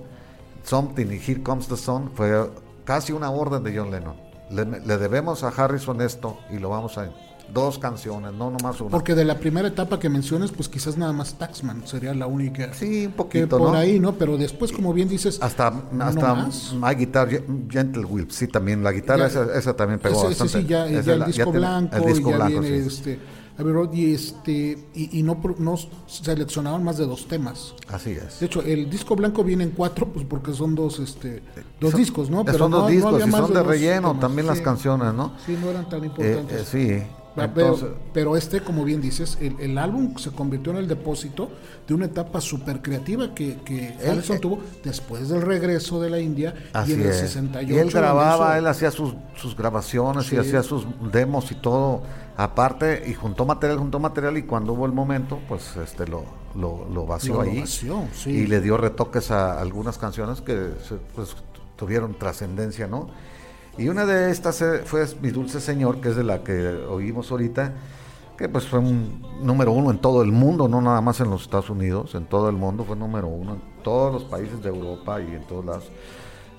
Something 0.63 1.07
y 1.07 1.15
Here 1.15 1.41
Comes 1.41 1.67
the 1.67 1.77
Sun, 1.77 2.11
fue 2.13 2.47
casi 2.83 3.11
una 3.11 3.31
orden 3.31 3.63
de 3.63 3.75
John 3.75 3.89
Lennon. 3.89 4.17
Le, 4.51 4.65
le 4.65 4.97
debemos 4.99 5.43
a 5.43 5.47
Harrison 5.47 5.99
esto 6.01 6.37
y 6.51 6.59
lo 6.59 6.69
vamos 6.69 6.99
a 6.99 7.09
dos 7.53 7.79
canciones, 7.79 8.33
no 8.33 8.51
nomás 8.51 8.79
una. 8.81 8.89
Porque 8.89 9.15
de 9.15 9.25
la 9.25 9.39
primera 9.39 9.67
etapa 9.67 9.99
que 9.99 10.09
mencionas, 10.09 10.51
pues 10.51 10.69
quizás 10.69 10.97
nada 10.97 11.13
más 11.13 11.35
Taxman 11.35 11.87
sería 11.87 12.13
la 12.13 12.27
única. 12.27 12.73
Sí, 12.73 13.05
un 13.07 13.13
poquito, 13.13 13.57
por 13.57 13.75
ahí, 13.75 13.99
¿no? 13.99 14.13
Pero 14.13 14.37
después, 14.37 14.71
como 14.71 14.93
bien 14.93 15.07
dices. 15.07 15.39
Hasta, 15.41 15.67
hasta 15.99 16.49
My 16.73 16.95
Guitar, 16.95 17.29
Gentle 17.69 18.05
Whip, 18.05 18.31
sí, 18.31 18.47
también. 18.47 18.83
La 18.83 18.91
guitarra, 18.91 19.27
esa, 19.27 19.75
también 19.75 19.99
pegó 19.99 20.29
ese, 20.29 20.43
bastante. 20.43 20.61
Sí, 20.61 20.67
ya, 20.67 20.87
ya 20.87 21.13
el, 21.13 21.25
disco 21.25 21.51
blanco, 21.51 21.95
el 21.95 22.05
disco 22.05 22.29
ya 22.29 22.35
blanco, 22.35 22.61
viene 22.61 22.77
este. 22.77 23.19
y, 23.93 24.13
este, 24.13 24.77
y, 24.93 25.23
no, 25.23 25.39
no 25.59 25.75
seleccionaron 26.07 26.83
más 26.83 26.97
de 26.97 27.05
dos 27.05 27.27
temas. 27.27 27.73
Así 27.87 28.11
es. 28.11 28.39
De 28.39 28.47
hecho, 28.47 28.61
el 28.61 28.89
disco 28.89 29.15
blanco 29.15 29.43
viene 29.43 29.63
en 29.63 29.71
cuatro, 29.71 30.07
pues 30.07 30.25
porque 30.25 30.53
son 30.53 30.75
dos, 30.75 30.99
este, 30.99 31.41
dos 31.79 31.95
discos, 31.95 32.29
¿no? 32.29 32.43
Pero 32.43 32.57
son 32.57 32.71
dos 32.71 32.89
discos 32.89 33.25
y 33.25 33.31
son 33.31 33.53
de, 33.53 33.63
relleno 33.63 34.19
también 34.19 34.47
las 34.47 34.61
canciones, 34.61 35.13
¿no? 35.13 35.33
Sí, 35.45 35.57
no 35.59 35.69
eran 35.69 35.87
tan 35.87 36.03
importantes. 36.03 36.73
Eh, 36.73 36.99
eh, 36.99 37.01
sí, 37.01 37.14
pero, 38.13 38.37
este, 38.37 38.61
como 38.61 38.83
bien 38.85 39.01
dices, 39.01 39.37
el, 39.41 39.77
álbum 39.77 40.15
se 40.17 40.31
convirtió 40.31 40.71
en 40.71 40.79
el 40.79 40.87
depósito 40.87 41.49
de 41.87 41.93
una 41.93 42.05
etapa 42.05 42.39
súper 42.39 42.81
creativa 42.81 43.35
que, 43.35 43.57
que 43.63 43.95
Harrison 44.07 44.39
tuvo 44.39 44.59
después 44.83 45.29
del 45.29 45.41
regreso 45.41 46.01
de 46.01 46.09
la 46.09 46.19
India 46.19 46.53
y 46.87 46.93
en 46.93 47.01
el 47.01 47.13
68. 47.13 47.73
Y 47.73 47.77
él 47.77 47.91
grababa, 47.91 48.57
él 48.57 48.67
hacía 48.67 48.91
sus, 48.91 49.13
sus 49.35 49.55
grabaciones 49.55 50.31
y 50.31 50.37
hacía 50.37 50.63
sus 50.63 50.85
demos 51.11 51.51
y 51.51 51.55
todo 51.55 52.03
aparte 52.37 53.03
y 53.07 53.13
juntó 53.13 53.45
material, 53.45 53.79
juntó 53.79 53.99
material 53.99 54.37
y 54.37 54.43
cuando 54.43 54.73
hubo 54.73 54.85
el 54.85 54.91
momento, 54.91 55.39
pues 55.47 55.75
este 55.77 56.07
lo, 56.07 56.25
lo, 56.55 57.05
vació 57.05 57.41
ahí 57.41 57.63
y 58.25 58.47
le 58.47 58.61
dio 58.61 58.77
retoques 58.77 59.31
a 59.31 59.59
algunas 59.59 59.97
canciones 59.97 60.41
que 60.41 60.71
pues, 61.13 61.35
tuvieron 61.75 62.17
trascendencia, 62.17 62.87
¿no? 62.87 63.09
Y 63.77 63.89
una 63.89 64.05
de 64.05 64.31
estas 64.31 64.61
eh, 64.61 64.81
fue 64.85 65.05
Mi 65.21 65.31
Dulce 65.31 65.59
Señor, 65.59 65.99
que 65.99 66.09
es 66.09 66.15
de 66.15 66.23
la 66.23 66.43
que 66.43 66.67
oímos 66.89 67.31
ahorita, 67.31 67.73
que 68.37 68.49
pues 68.49 68.65
fue 68.67 68.79
un 68.79 69.21
número 69.41 69.71
uno 69.71 69.91
en 69.91 69.99
todo 69.99 70.21
el 70.21 70.31
mundo, 70.31 70.67
no 70.67 70.81
nada 70.81 71.01
más 71.01 71.19
en 71.19 71.29
los 71.29 71.43
Estados 71.43 71.69
Unidos, 71.69 72.15
en 72.15 72.25
todo 72.25 72.49
el 72.49 72.55
mundo 72.55 72.83
fue 72.83 72.95
número 72.95 73.27
uno, 73.27 73.53
en 73.55 73.61
todos 73.83 74.13
los 74.13 74.23
países 74.23 74.61
de 74.61 74.69
Europa 74.69 75.21
y 75.21 75.33
en 75.33 75.45
todos 75.47 75.65
lados. 75.65 75.91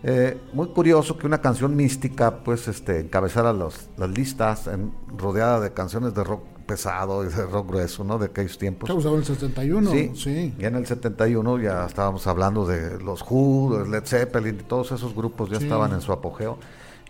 Eh, 0.02 0.38
muy 0.52 0.68
curioso 0.68 1.16
que 1.16 1.26
una 1.26 1.40
canción 1.40 1.74
mística 1.74 2.38
pues 2.44 2.68
este, 2.68 3.00
encabezara 3.00 3.52
los, 3.52 3.88
las 3.96 4.10
listas 4.10 4.66
en, 4.66 4.92
rodeada 5.16 5.58
de 5.60 5.72
canciones 5.72 6.14
de 6.14 6.22
rock 6.22 6.44
pesado, 6.66 7.24
ese 7.24 7.46
rock 7.46 7.68
grueso, 7.68 8.04
¿no? 8.04 8.18
De 8.18 8.26
aquellos 8.26 8.58
tiempos. 8.58 8.90
En 8.90 8.96
el 8.96 9.24
71, 9.24 9.90
sí. 9.90 10.12
sí. 10.14 10.54
Y 10.58 10.64
en 10.64 10.74
el 10.74 10.86
71 10.86 11.60
ya 11.60 11.86
estábamos 11.86 12.26
hablando 12.26 12.66
de 12.66 13.00
los 13.00 13.24
Who, 13.28 13.84
Led 13.88 14.04
Zeppelin, 14.04 14.58
todos 14.58 14.92
esos 14.92 15.14
grupos 15.14 15.50
ya 15.50 15.58
estaban 15.58 15.92
en 15.92 16.00
su 16.00 16.12
apogeo. 16.12 16.58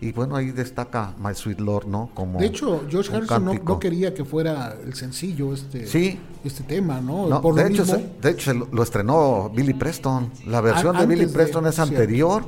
Y 0.00 0.12
bueno, 0.12 0.36
ahí 0.36 0.50
destaca 0.50 1.14
My 1.18 1.34
Sweet 1.34 1.60
Lord, 1.60 1.86
¿no? 1.86 2.10
Como 2.12 2.38
de 2.38 2.46
hecho, 2.46 2.84
George 2.90 3.14
Harrison 3.14 3.44
no, 3.64 3.78
quería 3.78 4.12
que 4.12 4.24
fuera 4.24 4.76
el 4.84 4.94
sencillo 4.94 5.54
este, 5.54 5.86
sí. 5.86 6.20
este 6.44 6.64
tema, 6.64 7.00
¿no? 7.00 7.28
de, 7.52 7.66
hecho, 7.66 7.84
de 7.84 8.30
hecho, 8.30 8.52
lo 8.52 8.82
estrenó 8.82 9.50
Billy 9.54 9.72
Preston. 9.72 10.30
La 10.46 10.60
versión 10.60 10.98
de 10.98 11.06
Billy 11.06 11.26
Preston 11.26 11.66
es 11.66 11.78
anterior 11.78 12.44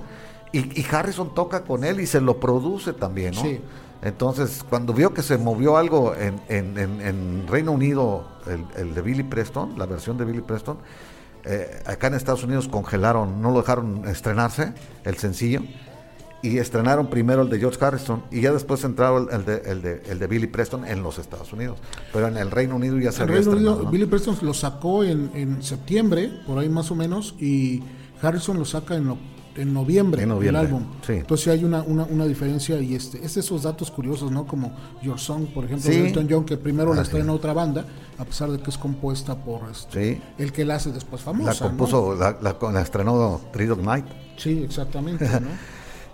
y, 0.53 0.81
y, 0.81 0.87
Harrison 0.91 1.35
toca 1.35 1.65
con 1.65 1.85
él 1.85 2.01
y 2.01 2.07
se 2.07 2.21
lo 2.21 2.39
produce 2.39 2.93
también, 2.93 3.35
¿no? 3.35 3.43
Sí. 3.43 3.61
Entonces, 4.03 4.65
cuando 4.69 4.93
vio 4.93 5.13
que 5.13 5.23
se 5.23 5.39
movió 5.39 5.77
algo 5.77 6.15
en, 6.15 6.41
en, 6.49 6.79
en, 6.79 7.49
Reino 7.49 7.73
Unido, 7.73 8.29
el, 8.77 8.95
de 8.95 9.03
Billy 9.03 9.25
Preston, 9.25 9.77
la 9.77 9.87
versión 9.87 10.17
de 10.17 10.25
Billy 10.25 10.41
Preston, 10.41 10.79
eh, 11.45 11.83
acá 11.85 12.07
en 12.07 12.15
Estados 12.15 12.45
Unidos 12.45 12.69
congelaron, 12.69 13.43
no 13.43 13.51
lo 13.51 13.61
dejaron 13.61 14.07
estrenarse, 14.07 14.73
el 15.05 15.17
sencillo, 15.17 15.63
y 16.43 16.59
estrenaron 16.59 17.09
primero 17.09 17.43
el 17.43 17.49
de 17.49 17.59
George 17.59 17.85
Harrison 17.85 18.23
y 18.31 18.41
ya 18.41 18.53
después 18.53 18.85
entraron 18.85 19.29
el 19.33 19.45
de, 19.45 19.63
el 19.67 19.83
de, 19.83 20.03
el 20.09 20.19
de 20.19 20.27
Billy 20.27 20.47
Preston 20.47 20.85
en 20.85 21.03
los 21.03 21.19
Estados 21.19 21.53
Unidos. 21.53 21.79
Pero 22.13 22.29
en 22.29 22.37
el 22.37 22.51
Reino 22.51 22.77
Unido 22.77 22.99
ya 22.99 23.13
se 23.13 23.25
el 23.25 23.29
Reino 23.29 23.51
Unido, 23.53 23.87
Billy 23.91 24.07
Preston 24.07 24.37
lo 24.43 24.55
sacó 24.55 25.05
en, 25.05 25.31
en 25.35 25.63
septiembre, 25.63 26.31
por 26.47 26.59
ahí 26.59 26.69
más 26.69 26.91
o 26.91 26.95
menos, 26.95 27.35
y 27.39 27.83
Harrison 28.23 28.59
lo 28.59 28.65
saca 28.65 28.95
en 28.95 29.09
en 29.59 29.75
noviembre, 29.75 30.23
en 30.23 30.31
el 30.31 30.57
álbum. 30.57 30.85
Entonces 31.09 31.49
hay 31.49 31.65
una, 31.65 31.83
una, 31.83 32.05
una, 32.05 32.27
diferencia 32.27 32.79
y 32.81 32.95
este, 32.95 33.25
es 33.25 33.37
esos 33.37 33.65
datos 33.65 33.91
curiosos, 33.91 34.31
¿no? 34.31 34.47
Como 34.47 34.73
Your 35.03 35.19
Song, 35.19 35.47
por 35.47 35.65
ejemplo, 35.65 35.91
de 35.91 36.09
Elton 36.09 36.29
John, 36.31 36.45
que 36.45 36.57
primero 36.57 36.95
la 36.95 37.03
está 37.03 37.19
en 37.19 37.29
otra 37.29 37.53
banda, 37.53 37.85
a 38.19 38.25
pesar 38.25 38.51
de 38.51 38.61
que 38.61 38.71
es 38.71 38.79
compuesta 38.79 39.35
por 39.37 39.69
este, 39.69 40.21
el 40.39 40.53
que 40.53 40.65
la 40.65 40.77
hace 40.77 40.93
después 40.93 41.23
famosa. 41.23 41.53
La 41.53 41.71
compuso, 41.71 42.15
la, 42.15 42.39
la, 42.41 42.81
estrenó 42.81 43.41
Freedom 43.53 43.83
Night. 43.83 44.07
Sí, 44.37 44.63
exactamente, 44.63 45.29
¿no? 45.41 45.49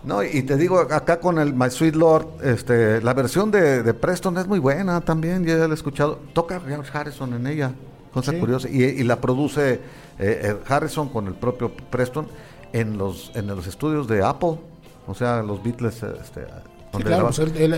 No, 0.05 0.23
y 0.23 0.43
te 0.43 0.57
digo, 0.57 0.81
acá 0.81 1.19
con 1.19 1.39
el 1.39 1.55
My 1.55 1.71
Sweet 1.71 1.95
Lord, 1.95 2.27
este, 2.43 3.01
la 3.01 3.15
versión 3.15 3.51
de, 3.51 3.83
de 3.83 3.95
Preston 3.95 4.37
es 4.37 4.47
muy 4.47 4.59
buena 4.59 5.01
también, 5.01 5.45
ya 5.45 5.55
la 5.57 5.67
he 5.67 5.75
escuchado. 5.75 6.21
Toca 6.35 6.61
George 6.61 6.91
Harrison 6.97 7.33
en 7.33 7.47
ella, 7.47 7.73
cosa 8.13 8.39
curiosa. 8.39 8.69
Y, 8.69 8.83
y, 8.83 9.03
la 9.05 9.21
produce 9.21 9.75
eh, 9.75 9.81
eh, 10.19 10.57
Harrison 10.69 11.09
con 11.09 11.27
el 11.27 11.35
propio 11.35 11.73
Preston 11.91 12.27
en 12.73 12.99
los, 12.99 13.33
en 13.35 13.47
los 13.47 13.67
estudios 13.67 14.07
de 14.07 14.23
Apple, 14.23 14.59
o 15.07 15.15
sea, 15.15 15.43
los 15.43 15.63
Beatles, 15.63 16.03
este, 16.03 16.47
donde 16.93 17.15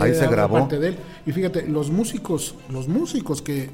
ahí 0.01 0.15
se 0.15 0.27
grabó. 0.27 0.67
de 0.67 0.89
él. 0.89 0.99
Y 1.27 1.33
fíjate, 1.33 1.67
los 1.67 1.91
músicos, 1.91 2.55
los 2.71 2.89
músicos 2.89 3.41
que, 3.41 3.71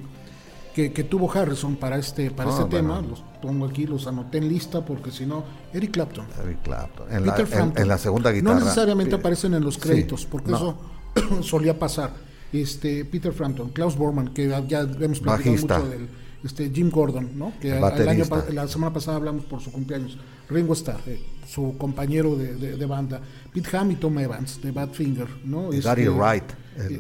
que, 0.75 1.05
tuvo 1.05 1.31
Harrison 1.31 1.77
para 1.77 1.99
este, 1.99 2.31
para 2.31 2.51
ah, 2.51 2.53
este 2.55 2.77
tema, 2.77 3.01
los 3.03 3.21
pongo 3.41 3.67
aquí, 3.67 3.87
los 3.87 4.07
anoté 4.07 4.39
en 4.39 4.49
lista 4.49 4.85
porque 4.85 5.11
si 5.11 5.27
no, 5.27 5.45
Eric 5.73 5.93
Clapton. 5.93 6.27
Eric 6.45 6.63
Clapton. 6.63 7.07
En, 7.11 7.27
la, 7.27 7.37
en, 7.77 7.89
la, 7.89 7.99
segunda 7.99 8.31
guitarra. 8.31 8.55
No 8.55 8.61
necesariamente 8.61 9.15
aparecen 9.17 9.55
en 9.55 9.65
los 9.65 9.79
créditos, 9.79 10.27
porque 10.27 10.53
eso 10.53 10.77
solía 11.43 11.79
pasar. 11.79 12.11
Este, 12.53 13.05
Peter 13.07 13.33
Frampton, 13.33 13.71
Klaus 13.71 13.97
Bormann, 13.97 14.35
que 14.35 14.49
ya 14.69 14.81
hemos 14.81 15.21
platicado 15.21 15.57
mucho 15.57 15.89
del 15.89 16.09
este 16.45 16.71
Jim 16.71 16.91
Gordon, 16.91 17.31
¿no? 17.39 17.53
que 17.61 17.77
el 17.77 18.09
año, 18.09 18.25
la 18.53 18.67
semana 18.67 18.93
pasada 18.93 19.17
hablamos 19.17 19.45
por 19.45 19.61
su 19.61 19.71
cumpleaños, 19.71 20.19
Ringo 20.49 20.73
Starr, 20.73 21.01
eh, 21.07 21.21
su 21.47 21.77
compañero 21.79 22.35
de, 22.37 22.87
banda, 22.87 23.21
Pete 23.53 23.77
Ham 23.77 23.93
y 23.93 23.95
Tom 23.97 24.19
Evans 24.19 24.61
de 24.61 24.73
Badfinger, 24.73 25.29
¿no? 25.45 25.73
Este, 25.73 26.09
Wright, 26.09 26.45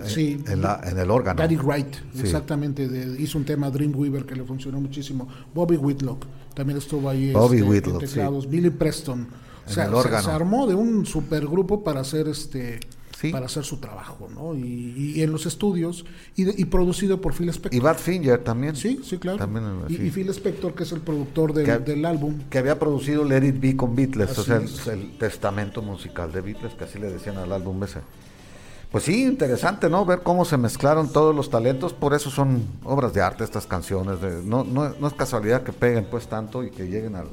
sí, 0.06 0.42
en, 0.46 0.98
el 0.98 1.11
órgano. 1.11 1.40
Daddy 1.40 1.56
Wright, 1.56 1.96
exactamente, 2.18 2.88
hizo 3.18 3.38
un 3.38 3.44
tema 3.44 3.70
Dreamweaver 3.70 4.24
que 4.24 4.37
le 4.37 4.44
funcionó 4.44 4.80
muchísimo. 4.80 5.28
Bobby 5.54 5.76
Whitlock 5.76 6.26
también 6.54 6.78
estuvo 6.78 7.08
ahí 7.08 7.32
Bobby 7.32 7.58
este, 7.58 7.68
Whitlock, 7.68 8.00
teclados, 8.00 8.48
Billy 8.48 8.70
Preston. 8.70 9.28
O 9.66 9.70
sea, 9.70 9.88
se, 10.22 10.30
armó 10.30 10.66
de 10.66 10.74
un 10.74 11.06
supergrupo 11.06 11.85
para 11.85 12.00
hacer 12.00 12.26
este 12.28 12.80
para 13.30 13.46
hacer 13.46 13.62
su 13.64 13.76
trabajo, 13.76 14.28
¿no? 14.35 14.54
Y, 14.56 15.22
en 15.22 15.30
los 15.30 15.46
estudios, 15.46 16.04
y, 16.35 16.64
producido 16.64 17.20
por 17.20 17.35
Phil 17.35 17.50
Spector. 17.50 17.74
Y 17.74 17.80
Badfinger 17.80 18.42
también. 18.42 18.74
Sí, 18.74 19.00
sí, 19.04 19.18
claro. 19.18 19.38
También, 19.38 19.64
y, 19.88 20.11
Phil 20.11 20.28
Spector, 20.30 20.74
que 20.74 20.82
es 20.82 20.92
el 20.92 21.00
productor 21.00 21.52
del 21.52 22.04
álbum. 22.04 22.40
Que 22.50 22.58
había 22.58 22.78
producido 22.78 23.24
Let 23.24 23.46
It 23.46 23.61
Be 23.61 23.76
con 23.76 23.94
Beatles, 23.94 24.37
o 24.37 24.42
sea, 24.42 24.61
el, 24.92 25.16
testamento 25.18 25.82
musical 25.82 26.32
de 26.32 26.40
Beatles, 26.40 26.74
que 26.74 26.85
así 26.85 26.98
le 26.98 27.12
decían 27.12 27.37
al 27.37 27.52
álbum 27.52 27.82
ese. 27.85 28.00
Pues 28.92 29.05
sí, 29.05 29.24
interesante, 29.24 29.88
¿no? 29.88 30.05
Ver 30.05 30.20
cómo 30.22 30.44
se 30.44 30.59
mezclaron 30.59 31.11
todos 31.11 31.35
los 31.35 31.48
talentos, 31.48 31.94
por 31.94 32.12
eso 32.12 32.31
son 32.31 32.62
obras 32.85 33.14
de 33.14 33.22
arte 33.22 33.42
estas 33.42 33.66
canciones. 33.66 34.20
no, 34.44 34.64
no, 34.64 35.07
es 35.07 35.14
casualidad 35.14 35.62
que 35.62 35.72
peguen 35.72 36.07
pues 36.11 36.26
tanto 36.26 36.62
y 36.62 36.70
que 36.70 36.85
lleguen 36.85 37.16
al, 37.16 37.28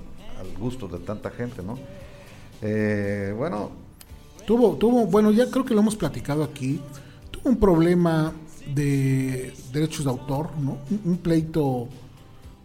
gusto 0.58 0.88
de 0.88 1.00
tanta 1.00 1.30
gente, 1.30 1.62
¿no? 1.62 1.78
Eh, 2.62 3.34
bueno, 3.38 3.72
Tuvo, 4.50 4.78
tuvo, 4.78 5.06
bueno, 5.06 5.30
ya 5.30 5.48
creo 5.52 5.64
que 5.64 5.76
lo 5.76 5.82
hemos 5.82 5.96
platicado 5.96 6.44
aquí, 6.44 6.82
tuvo 7.30 7.50
un 7.50 7.58
problema 7.58 8.34
de 8.74 9.54
derechos 9.72 10.06
de 10.06 10.10
autor, 10.10 10.50
¿no? 10.58 10.80
Un, 11.06 11.18
pleito 11.18 11.88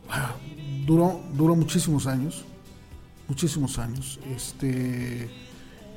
ah, 0.09 0.35
duró, 0.87 1.20
duró 1.35 1.54
muchísimos 1.54 2.07
años, 2.07 2.46
muchísimos 3.28 3.78
años. 3.78 4.18
Este 4.35 5.28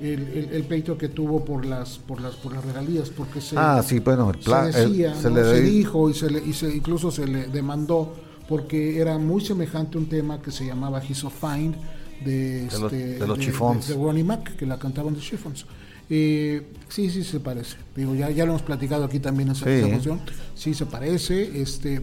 el, 0.01 0.63
pleito 0.67 0.97
que 0.97 1.09
tuvo 1.09 1.43
por 1.43 1.65
las 1.65 1.97
por 1.97 2.21
las 2.21 2.35
por 2.35 2.53
las 2.53 2.63
regalías 2.63 3.09
porque 3.09 3.41
se 3.41 3.55
ah 3.57 3.81
sí 3.83 3.99
bueno 3.99 4.31
se 4.39 4.51
decía 4.51 5.15
se, 5.15 5.29
le 5.29 5.61
dijo 5.61 6.09
y 6.09 6.13
se 6.13 6.29
le 6.29 6.39
y 6.39 6.53
se, 6.53 6.75
incluso 6.75 7.09
se 7.09 7.25
le 7.25 7.47
demandó 7.47 8.13
porque 8.47 8.99
era 8.99 9.17
muy 9.17 9.43
semejante 9.43 9.97
a 9.97 10.01
un 10.01 10.07
tema 10.07 10.41
que 10.41 10.51
se 10.51 10.65
llamaba 10.65 11.01
He's 11.03 11.17
so 11.17 11.29
Fine 11.29 11.75
de, 12.23 12.65
este, 12.65 13.19
los, 13.19 13.37
de, 13.37 13.95
Ronnie 13.95 14.23
Mac, 14.23 14.55
que 14.55 14.65
la 14.65 14.79
cantaban 14.79 15.13
de 15.13 15.19
Chiffons. 15.19 15.65
Eh, 16.09 16.65
sí, 16.87 17.09
sí 17.09 17.23
se 17.23 17.39
parece. 17.39 17.77
Digo, 17.95 18.15
ya, 18.15 18.29
ya 18.29 18.45
lo 18.45 18.51
hemos 18.51 18.61
platicado 18.61 19.03
aquí 19.03 19.19
también 19.19 19.51
esa, 19.51 19.65
sí. 19.65 20.09
Sí 20.55 20.73
se 20.73 20.85
parece. 20.85 21.61
Este, 21.61 22.01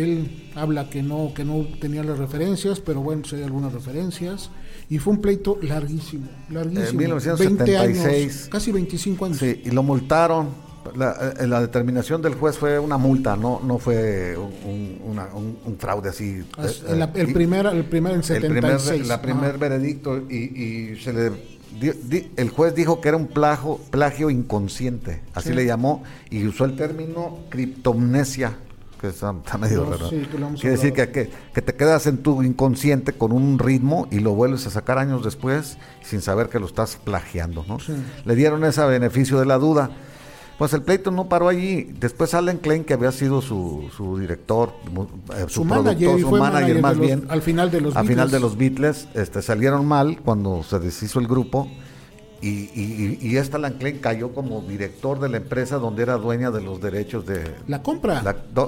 él 0.00 0.50
habla 0.54 0.88
que 0.88 1.02
no, 1.02 1.32
que 1.34 1.44
no 1.44 1.66
tenía 1.80 2.02
las 2.02 2.18
referencias, 2.18 2.80
pero 2.80 3.00
bueno, 3.00 3.24
sí 3.24 3.36
hay 3.36 3.42
algunas 3.42 3.72
referencias. 3.72 4.50
Y 4.88 4.98
fue 4.98 5.14
un 5.14 5.20
pleito 5.20 5.58
larguísimo, 5.62 6.28
larguísimo. 6.50 6.90
En 6.90 6.96
1976. 6.96 8.48
casi 8.50 8.72
25 8.72 9.24
años. 9.24 9.38
Sí, 9.38 9.62
y 9.64 9.70
lo 9.70 9.82
multaron 9.82 10.72
la, 10.96 11.34
eh, 11.38 11.46
la, 11.46 11.60
determinación 11.60 12.20
del 12.22 12.34
juez 12.34 12.58
fue 12.58 12.78
una 12.78 12.98
multa, 12.98 13.36
no 13.36 13.60
no 13.64 13.78
fue 13.78 14.36
un, 14.36 15.56
un, 15.64 15.76
fraude 15.78 16.08
así. 16.08 16.42
Ah, 16.56 16.66
eh, 16.66 17.08
el, 17.14 17.32
primer, 17.32 17.66
el 17.66 17.84
primer 17.84 18.14
en 18.14 18.22
76. 18.22 19.08
El 19.08 19.20
primer, 19.20 19.22
primer 19.22 19.58
veredicto 19.58 20.18
y, 20.18 20.96
se 21.02 21.12
le 21.12 21.52
el 22.36 22.50
juez 22.50 22.74
dijo 22.74 23.00
que 23.00 23.08
era 23.08 23.16
un 23.16 23.28
plagio, 23.28 23.80
plagio 23.90 24.28
inconsciente, 24.28 25.22
así 25.34 25.54
le 25.54 25.64
llamó, 25.64 26.02
y 26.30 26.46
usó 26.46 26.66
el 26.66 26.76
término 26.76 27.38
criptomnesia, 27.48 28.58
que 29.02 29.08
está, 29.08 29.32
medio 29.58 29.84
raro. 29.84 30.08
Quiere 30.08 30.70
decir 30.70 30.94
que, 30.94 31.10
que, 31.10 31.62
te 31.62 31.74
quedas 31.74 32.06
en 32.06 32.18
tu 32.22 32.42
inconsciente 32.42 33.12
con 33.12 33.32
un 33.32 33.58
ritmo 33.58 34.08
y 34.10 34.20
lo 34.20 34.32
vuelves 34.32 34.66
a 34.66 34.70
sacar 34.70 34.96
años 34.96 35.22
después 35.22 35.76
sin 36.02 36.22
saber 36.22 36.48
que 36.48 36.58
lo 36.58 36.66
estás 36.66 36.96
plagiando. 36.96 37.64
¿no? 37.68 37.78
Le 38.24 38.34
dieron 38.34 38.64
ese 38.64 38.82
beneficio 38.86 39.38
de 39.38 39.46
la 39.46 39.58
duda 39.58 39.90
pues 40.62 40.72
el 40.74 40.82
pleito 40.82 41.10
no 41.10 41.28
paró 41.28 41.48
allí. 41.48 41.90
Después 41.98 42.34
Allen 42.34 42.58
Klein, 42.58 42.84
que 42.84 42.94
había 42.94 43.10
sido 43.10 43.42
su, 43.42 43.90
su 43.96 44.16
director, 44.18 44.72
eh, 45.36 45.46
su, 45.48 45.66
productor, 45.66 46.20
su 46.20 46.30
manager, 46.30 46.80
más 46.80 47.00
bien. 47.00 47.24
Al 47.28 47.42
final 47.42 47.68
de 47.72 47.80
los 47.80 47.96
Al 47.96 48.06
final 48.06 48.30
de 48.30 48.38
los 48.38 48.56
Beatles 48.56 49.08
este, 49.14 49.42
salieron 49.42 49.84
mal 49.86 50.20
cuando 50.24 50.62
se 50.62 50.78
deshizo 50.78 51.18
el 51.18 51.26
grupo. 51.26 51.68
Y, 52.42 52.70
y, 52.74 53.18
y 53.22 53.36
esta 53.36 53.56
Alan 53.56 53.74
Klein 53.74 53.98
cayó 53.98 54.34
como 54.34 54.62
director 54.62 55.20
de 55.20 55.28
la 55.28 55.36
empresa 55.36 55.76
donde 55.76 56.02
era 56.02 56.16
dueña 56.16 56.50
de 56.50 56.60
los 56.60 56.80
derechos 56.80 57.24
de... 57.24 57.54
La 57.68 57.82
compra. 57.84 58.20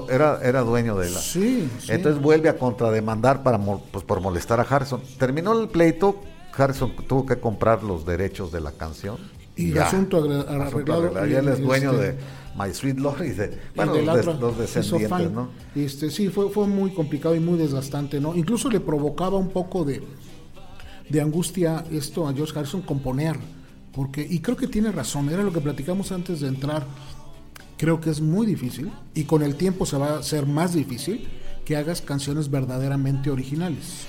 era, 0.09 0.39
era 0.41 0.61
dueño 0.61 0.95
de 0.95 1.09
la... 1.09 1.19
Sí, 1.19 1.69
Entonces 1.89 2.21
vuelve 2.21 2.47
a 2.47 2.57
contrademandar 2.57 3.43
para, 3.43 3.59
pues, 3.59 4.05
por 4.05 4.21
molestar 4.21 4.61
a 4.61 4.63
Harrison. 4.63 5.01
Terminó 5.19 5.59
el 5.59 5.67
pleito, 5.67 6.21
Harrison 6.57 6.93
tuvo 7.05 7.25
que 7.25 7.35
comprar 7.37 7.83
los 7.83 8.05
derechos 8.05 8.51
de 8.53 8.61
la 8.61 8.71
canción 8.71 9.17
y 9.55 9.71
el 9.71 9.79
asunto 9.79 10.23
arreglado. 10.47 11.27
Y 11.27 11.33
él 11.33 11.47
es 11.47 11.61
dueño 11.61 11.91
este, 11.93 12.03
de 12.03 12.17
My 12.57 12.73
Sweet 12.73 12.99
Lord 12.99 13.25
y 13.25 13.29
de, 13.29 13.57
bueno, 13.75 13.95
los, 13.95 14.57
descendientes, 14.57 15.31
¿no? 15.31 15.49
Este, 15.75 16.09
sí, 16.09 16.29
fue, 16.29 16.49
fue 16.49 16.67
muy 16.67 16.91
complicado 16.91 17.35
y 17.35 17.39
muy 17.39 17.57
desgastante, 17.57 18.19
¿no? 18.19 18.35
Incluso 18.35 18.69
le 18.69 18.79
provocaba 18.79 19.37
un 19.37 19.49
poco 19.49 19.85
de, 19.85 20.01
de 21.09 21.21
angustia 21.21 21.83
esto 21.91 22.27
a 22.27 22.33
George 22.33 22.57
Harrison 22.57 22.81
componer, 22.81 23.37
porque, 23.95 24.25
y 24.29 24.39
creo 24.39 24.57
que 24.57 24.67
tiene 24.67 24.91
razón, 24.91 25.29
era 25.29 25.41
lo 25.41 25.53
que 25.53 25.61
platicamos 25.61 26.11
antes 26.11 26.41
de 26.41 26.49
entrar, 26.49 26.85
creo 27.77 28.01
que 28.01 28.09
es 28.09 28.19
muy 28.19 28.45
difícil, 28.45 28.91
y 29.13 29.23
con 29.23 29.41
el 29.41 29.55
tiempo 29.55 29.85
se 29.85 29.97
va 29.97 30.15
a 30.15 30.19
hacer 30.19 30.45
más 30.45 30.73
difícil, 30.73 31.27
que 31.63 31.75
hagas 31.75 32.01
canciones 32.01 32.51
verdaderamente 32.51 33.29
originales. 33.31 34.05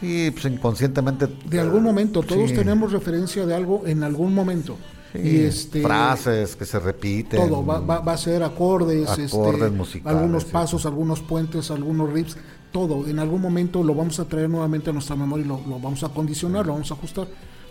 Sí, 0.00 0.30
pues 0.32 0.44
inconscientemente. 0.46 1.28
De 1.48 1.60
algún 1.60 1.82
momento, 1.82 2.22
todos 2.22 2.52
tenemos 2.52 2.92
referencia 2.92 3.46
de 3.46 3.54
algo 3.54 3.86
en 3.86 4.02
algún 4.02 4.34
momento. 4.34 4.76
y 5.14 5.38
este, 5.38 5.82
frases 5.82 6.54
que 6.54 6.64
se 6.64 6.78
repiten. 6.78 7.48
Todo, 7.48 7.64
va, 7.64 7.80
va, 7.80 8.12
a 8.12 8.16
ser 8.16 8.42
acordes, 8.42 9.08
acordes 9.08 9.72
este, 9.72 10.02
algunos 10.04 10.44
pasos, 10.44 10.86
algunos 10.86 11.20
puentes, 11.20 11.70
algunos 11.70 12.12
riffs, 12.12 12.36
todo. 12.70 13.08
En 13.08 13.18
algún 13.18 13.40
momento 13.40 13.82
lo 13.82 13.94
vamos 13.94 14.20
a 14.20 14.26
traer 14.26 14.50
nuevamente 14.50 14.90
a 14.90 14.92
nuestra 14.92 15.16
memoria 15.16 15.44
y 15.44 15.48
lo, 15.48 15.58
vamos 15.80 16.02
a 16.04 16.08
condicionar, 16.10 16.66
lo 16.66 16.74
vamos 16.74 16.90
a 16.90 16.94
ajustar. 16.94 17.26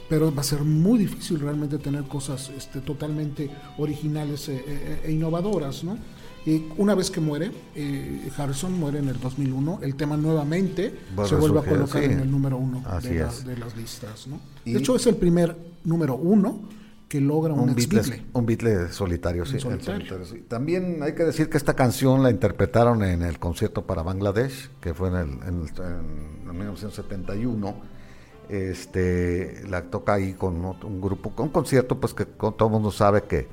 Pero 0.09 0.33
va 0.33 0.41
a 0.41 0.43
ser 0.43 0.61
muy 0.61 0.99
difícil 0.99 1.39
realmente 1.39 1.77
tener 1.77 2.03
cosas 2.03 2.49
este, 2.55 2.81
totalmente 2.81 3.49
originales 3.77 4.47
e, 4.47 4.55
e, 4.55 5.01
e 5.05 5.11
innovadoras, 5.11 5.83
¿no? 5.83 5.97
una 6.77 6.95
vez 6.95 7.11
que 7.11 7.19
muere, 7.19 7.51
eh, 7.75 8.29
Harrison 8.37 8.71
muere 8.71 8.99
en 8.99 9.09
el 9.09 9.19
2001, 9.19 9.79
el 9.81 9.95
tema 9.95 10.15
nuevamente 10.15 10.93
se 11.25 11.35
vuelve 11.35 11.59
a 11.59 11.63
colocar 11.63 12.03
en 12.03 12.19
el 12.21 12.31
número 12.31 12.57
uno 12.57 12.83
de, 13.01 13.57
las 13.57 13.75
listas. 13.75 14.27
¿no? 14.27 14.39
De 14.63 14.77
hecho, 14.77 14.95
es 14.95 15.05
el 15.07 15.15
primer 15.15 15.55
número 15.83 16.15
uno 16.15 16.61
que 17.09 17.21
logra 17.21 17.53
un, 17.53 17.69
un 17.69 17.75
Beatle. 17.75 18.25
Un 18.33 18.45
Beatle 18.45 18.91
solitario, 18.91 19.45
sí, 19.45 19.57
También 20.47 21.01
hay 21.03 21.15
que 21.15 21.23
decir 21.23 21.49
que 21.49 21.57
esta 21.57 21.73
canción 21.73 22.23
la 22.23 22.29
interpretaron 22.29 23.03
en 23.03 23.23
el 23.23 23.39
concierto 23.39 23.85
para 23.85 24.03
Bangladesh, 24.03 24.69
que 24.81 24.93
fue 24.93 25.09
en, 25.09 25.15
el, 25.15 25.29
en, 25.47 26.57
1971. 26.57 27.96
Este, 28.49 29.63
la 29.67 29.83
toca 29.83 30.13
ahí 30.13 30.33
con 30.33 30.63
un 30.63 31.01
grupo, 31.01 31.31
con 31.31 31.47
un 31.47 31.51
concierto, 31.51 31.99
pues 31.99 32.13
que 32.13 32.25
todo 32.25 32.65
el 32.65 32.71
mundo 32.71 32.91
sabe 32.91 33.23
que 33.23 33.47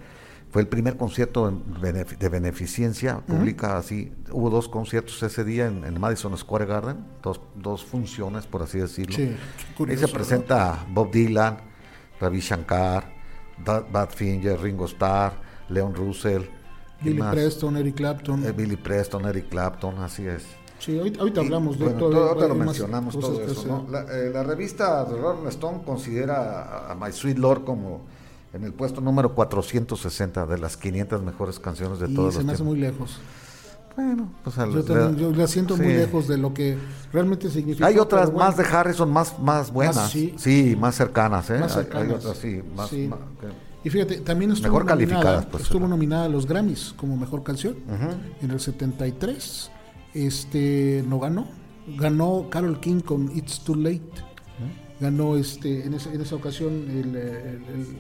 fue 0.54 0.62
el 0.62 0.68
primer 0.68 0.96
concierto 0.96 1.50
de 1.50 2.28
beneficencia 2.28 3.18
pública, 3.18 3.76
así. 3.76 4.12
Hubo 4.30 4.50
dos 4.50 4.68
conciertos 4.68 5.20
ese 5.24 5.42
día 5.42 5.66
en, 5.66 5.98
Madison 5.98 6.38
Square 6.38 6.66
Garden, 6.66 7.04
dos, 7.24 7.40
dos, 7.56 7.84
funciones, 7.84 8.46
por 8.46 8.62
así 8.62 8.78
decirlo. 8.78 9.16
Sí, 9.16 9.34
Ahí 9.88 9.96
se 9.96 10.06
presenta 10.06 10.86
Bob 10.90 11.10
Dylan, 11.10 11.56
Ravi 12.20 12.38
Shankar, 12.38 13.12
Badfinger, 13.58 14.60
Ringo 14.60 14.84
Starr, 14.84 15.32
Leon 15.70 15.92
Russell. 15.92 16.42
Billy 17.02 17.20
Preston, 17.20 17.76
Eric 17.76 17.96
Clapton. 17.96 18.46
Eh, 18.46 18.52
Billy 18.52 18.76
Preston, 18.76 19.26
Eric 19.26 19.48
Clapton, 19.48 19.98
así 19.98 20.24
es. 20.24 20.44
Sí, 20.84 20.98
ahorita, 20.98 21.40
hablamos 21.40 21.78
de 21.78 21.88
todo. 21.90 22.34
Todo, 22.34 22.48
lo 22.48 22.54
mencionamos, 22.54 23.18
todo 23.18 23.40
eso. 23.42 23.86
La, 23.90 24.02
eh, 24.02 24.30
la, 24.30 24.42
revista 24.42 25.06
The 25.06 25.16
Rolling 25.16 25.48
Stone 25.48 25.82
considera 25.84 26.90
a 26.90 26.94
My 26.94 27.10
Sweet 27.10 27.38
Lord 27.38 27.64
como 27.64 28.02
en 28.52 28.64
el 28.64 28.72
puesto 28.74 29.00
número 29.00 29.34
460 29.34 30.44
de 30.44 30.58
las 30.58 30.76
500 30.76 31.22
mejores 31.22 31.58
canciones 31.58 31.98
de 32.00 32.08
todos 32.08 32.26
los 32.26 32.34
se 32.34 32.44
me 32.44 32.52
hace 32.52 32.62
muy 32.62 32.78
lejos. 32.78 33.18
Bueno, 33.96 34.28
pues 34.42 34.56
yo, 35.16 35.32
la 35.32 35.46
siento 35.46 35.76
muy 35.76 35.94
lejos 35.94 36.28
de 36.28 36.36
lo 36.36 36.52
que 36.52 36.76
realmente 37.12 37.48
significa. 37.48 37.86
Hay 37.86 37.98
otras 37.98 38.32
más 38.32 38.56
de 38.56 38.64
Harrison 38.64 39.10
más 39.10 39.38
más 39.38 39.72
buenas, 39.72 40.10
sí. 40.10 40.76
más 40.78 40.96
cercanas, 40.96 41.48
¿eh? 41.48 41.60
Más 41.60 41.76
Hay, 41.76 42.10
otras 42.10 42.36
sí, 42.36 42.60
más, 42.76 42.92
y 42.92 43.90
fíjate, 43.90 44.16
también 44.20 44.50
estuvo 44.50 44.72
mejor 44.72 44.86
calificadas, 44.86 45.46
pues, 45.46 45.64
estuvo 45.64 45.86
nominada 45.86 46.24
a 46.24 46.28
los 46.28 46.46
Grammys 46.46 46.94
como 46.96 47.16
mejor 47.16 47.42
canción 47.42 47.76
en 48.40 48.50
el 48.50 48.58
73. 48.58 49.70
Este 50.14 51.04
no 51.08 51.18
ganó, 51.18 51.46
ganó 51.96 52.48
Carol 52.50 52.80
King 52.80 53.00
con 53.00 53.36
It's 53.36 53.60
Too 53.60 53.74
Late 53.74 54.24
ganó 55.00 55.36
este, 55.36 55.84
en, 55.84 55.94
esa, 55.94 56.34
ocasión 56.34 56.72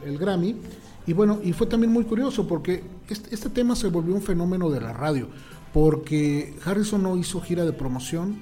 el, 0.04 0.18
Grammy. 0.18 0.56
Y 1.06 1.12
bueno, 1.12 1.40
y 1.42 1.52
fue 1.52 1.66
también 1.66 1.92
muy 1.92 2.04
curioso 2.04 2.46
porque 2.48 2.82
este, 3.08 3.34
este, 3.34 3.50
tema 3.50 3.76
se 3.76 3.88
volvió 3.88 4.14
un 4.14 4.22
fenómeno 4.22 4.70
de 4.70 4.80
la 4.80 4.92
radio, 4.92 5.28
porque 5.72 6.54
Harrison 6.64 7.02
no 7.02 7.16
hizo 7.16 7.40
gira 7.40 7.64
de 7.64 7.72
promoción, 7.72 8.38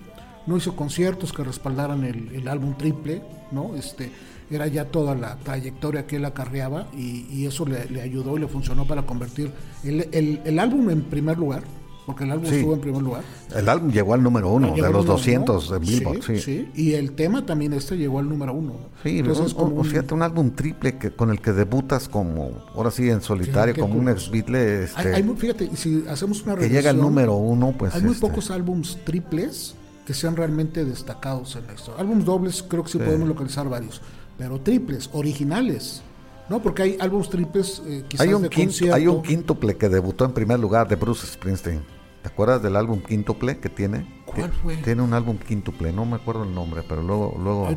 no 0.46 0.56
hizo 0.56 0.76
conciertos 0.76 1.32
que 1.32 1.42
respaldaran 1.42 2.04
el, 2.04 2.46
álbum 2.46 2.76
triple, 2.76 3.22
¿no? 3.50 3.74
Este, 3.74 4.12
era 4.48 4.66
ya 4.68 4.84
toda 4.84 5.14
la 5.14 5.36
trayectoria 5.38 6.06
que 6.06 6.16
él 6.16 6.24
acarreaba 6.24 6.86
y, 6.96 7.46
eso 7.46 7.66
le, 7.66 7.86
le, 7.86 8.00
ayudó 8.00 8.36
y 8.36 8.40
le 8.40 8.48
funcionó 8.48 8.86
para 8.86 9.06
convertir 9.06 9.50
el 9.82 10.58
álbum 10.58 10.90
en 10.90 11.02
primer 11.02 11.38
lugar, 11.38 11.64
porque 12.06 12.24
el 12.24 12.32
álbum 12.32 12.52
estuvo 12.52 12.74
en 12.74 12.80
primer 12.80 13.02
lugar. 13.02 13.22
El 13.54 13.68
álbum 13.68 13.90
llegó 13.90 14.14
al 14.14 14.22
número 14.22 14.50
uno 14.50 14.74
de 14.74 14.90
los 14.90 15.06
200 15.06 15.70
de 15.70 15.78
Billboard, 15.78 16.22
sí, 16.22 16.38
sí, 16.40 16.70
Y 16.74 16.92
el 16.94 17.12
tema 17.12 17.46
también 17.46 17.72
este 17.72 17.96
llegó 17.96 18.18
al 18.18 18.28
número 18.28 18.52
uno. 18.52 18.74
Sí, 19.02 19.20
Entonces, 19.20 19.54
como 19.54 19.76
un, 19.76 19.84
fíjate, 19.84 20.14
un 20.14 20.22
álbum 20.22 20.50
triple 20.50 20.98
que 20.98 21.12
con 21.12 21.30
el 21.30 21.40
que 21.40 21.52
debutas 21.52 22.08
como, 22.08 22.50
ahora 22.74 22.90
sí, 22.90 23.08
en 23.08 23.22
solitario, 23.22 23.74
como 23.76 23.94
un 23.94 24.08
ex 24.08 24.30
Beatle. 24.30 24.84
Este, 24.84 25.22
fíjate, 25.36 25.76
si 25.76 26.04
hacemos 26.08 26.42
una 26.42 26.56
Que 26.56 26.68
llega 26.68 26.90
al 26.90 26.98
número 26.98 27.34
uno, 27.34 27.74
pues... 27.76 27.94
Hay 27.94 28.02
muy 28.02 28.12
este 28.12 28.26
pocos 28.26 28.50
álbums 28.50 28.98
triples 29.04 29.74
que 30.06 30.14
sean 30.14 30.36
realmente 30.36 30.84
destacados 30.84 31.54
en 31.56 31.66
la 31.66 31.74
historia. 31.74 32.00
Álbums 32.00 32.24
dobles 32.24 32.62
creo 32.62 32.82
que 32.82 32.90
sí, 32.90 32.98
podemos 32.98 33.28
localizar 33.28 33.68
varios, 33.68 34.00
pero 34.36 34.60
triples, 34.60 35.08
originales. 35.12 36.02
No, 36.48 36.60
porque 36.60 36.82
hay 36.82 36.96
álbumes 37.00 37.30
triples 37.30 37.82
eh, 37.86 38.04
quizás 38.08 38.26
hay 38.26 38.34
un 38.34 38.48
quinto, 38.48 38.94
Hay 38.94 39.06
un 39.06 39.22
quíntuple 39.22 39.76
que 39.76 39.88
debutó 39.88 40.24
en 40.24 40.32
primer 40.32 40.58
lugar 40.58 40.88
de 40.88 40.96
Bruce 40.96 41.26
Springsteen. 41.26 41.82
¿Te 42.22 42.28
acuerdas 42.28 42.62
del 42.62 42.76
álbum 42.76 43.00
quíntuple 43.00 43.58
que 43.58 43.68
tiene? 43.68 44.22
¿Cuál 44.26 44.52
fue? 44.52 44.76
Tiene 44.76 45.02
un 45.02 45.12
álbum 45.12 45.38
quíntuple, 45.38 45.92
no 45.92 46.04
me 46.04 46.16
acuerdo 46.16 46.44
el 46.44 46.54
nombre, 46.54 46.82
pero 46.88 47.02
luego... 47.02 47.36
luego 47.38 47.68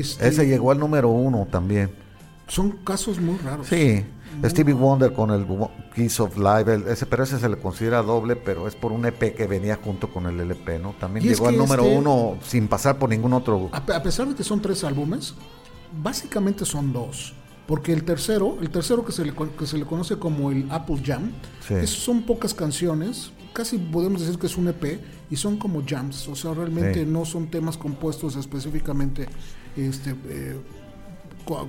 este 0.00 0.28
ese 0.28 0.46
llegó 0.46 0.70
al 0.70 0.78
número 0.78 1.08
uno 1.08 1.46
también. 1.50 1.90
Son 2.46 2.70
casos 2.84 3.20
muy 3.20 3.36
raros. 3.38 3.66
Sí, 3.66 4.04
Stevie 4.44 4.74
Wonder 4.74 5.12
con 5.12 5.30
el 5.30 5.46
Kiss 5.94 6.20
of 6.20 6.36
Live, 6.36 6.84
ese, 6.90 7.06
pero 7.06 7.24
ese 7.24 7.38
se 7.38 7.48
le 7.48 7.56
considera 7.58 8.02
doble, 8.02 8.36
pero 8.36 8.66
es 8.66 8.74
por 8.74 8.92
un 8.92 9.06
EP 9.06 9.34
que 9.34 9.46
venía 9.46 9.78
junto 9.82 10.12
con 10.12 10.26
el 10.26 10.40
LP, 10.40 10.78
¿no? 10.78 10.94
También 10.98 11.24
llegó 11.24 11.48
al 11.48 11.56
número 11.56 11.84
este 11.84 11.96
uno 11.96 12.38
sin 12.42 12.68
pasar 12.68 12.98
por 12.98 13.10
ningún 13.10 13.32
otro... 13.32 13.70
A, 13.72 13.78
a 13.78 14.02
pesar 14.02 14.28
de 14.28 14.34
que 14.34 14.44
son 14.44 14.60
tres 14.60 14.84
álbumes, 14.84 15.34
básicamente 16.02 16.64
son 16.64 16.92
dos. 16.92 17.34
Porque 17.66 17.92
el 17.92 18.04
tercero, 18.04 18.58
el 18.60 18.70
tercero 18.70 19.04
que 19.04 19.12
se 19.12 19.24
le, 19.24 19.32
que 19.32 19.66
se 19.66 19.78
le 19.78 19.84
conoce 19.84 20.18
como 20.18 20.50
el 20.50 20.66
Apple 20.70 21.00
Jam, 21.04 21.30
son 21.86 22.22
pocas 22.22 22.54
canciones, 22.54 23.32
casi 23.52 23.78
podemos 23.78 24.20
decir 24.20 24.38
que 24.38 24.46
es 24.46 24.56
un 24.56 24.68
EP, 24.68 25.00
y 25.30 25.36
son 25.36 25.56
como 25.56 25.82
jams, 25.86 26.28
o 26.28 26.34
sea, 26.34 26.52
realmente 26.52 27.06
no 27.06 27.24
son 27.24 27.46
temas 27.46 27.78
compuestos 27.78 28.36
específicamente 28.36 29.28
este, 29.76 30.14
eh, 30.28 30.60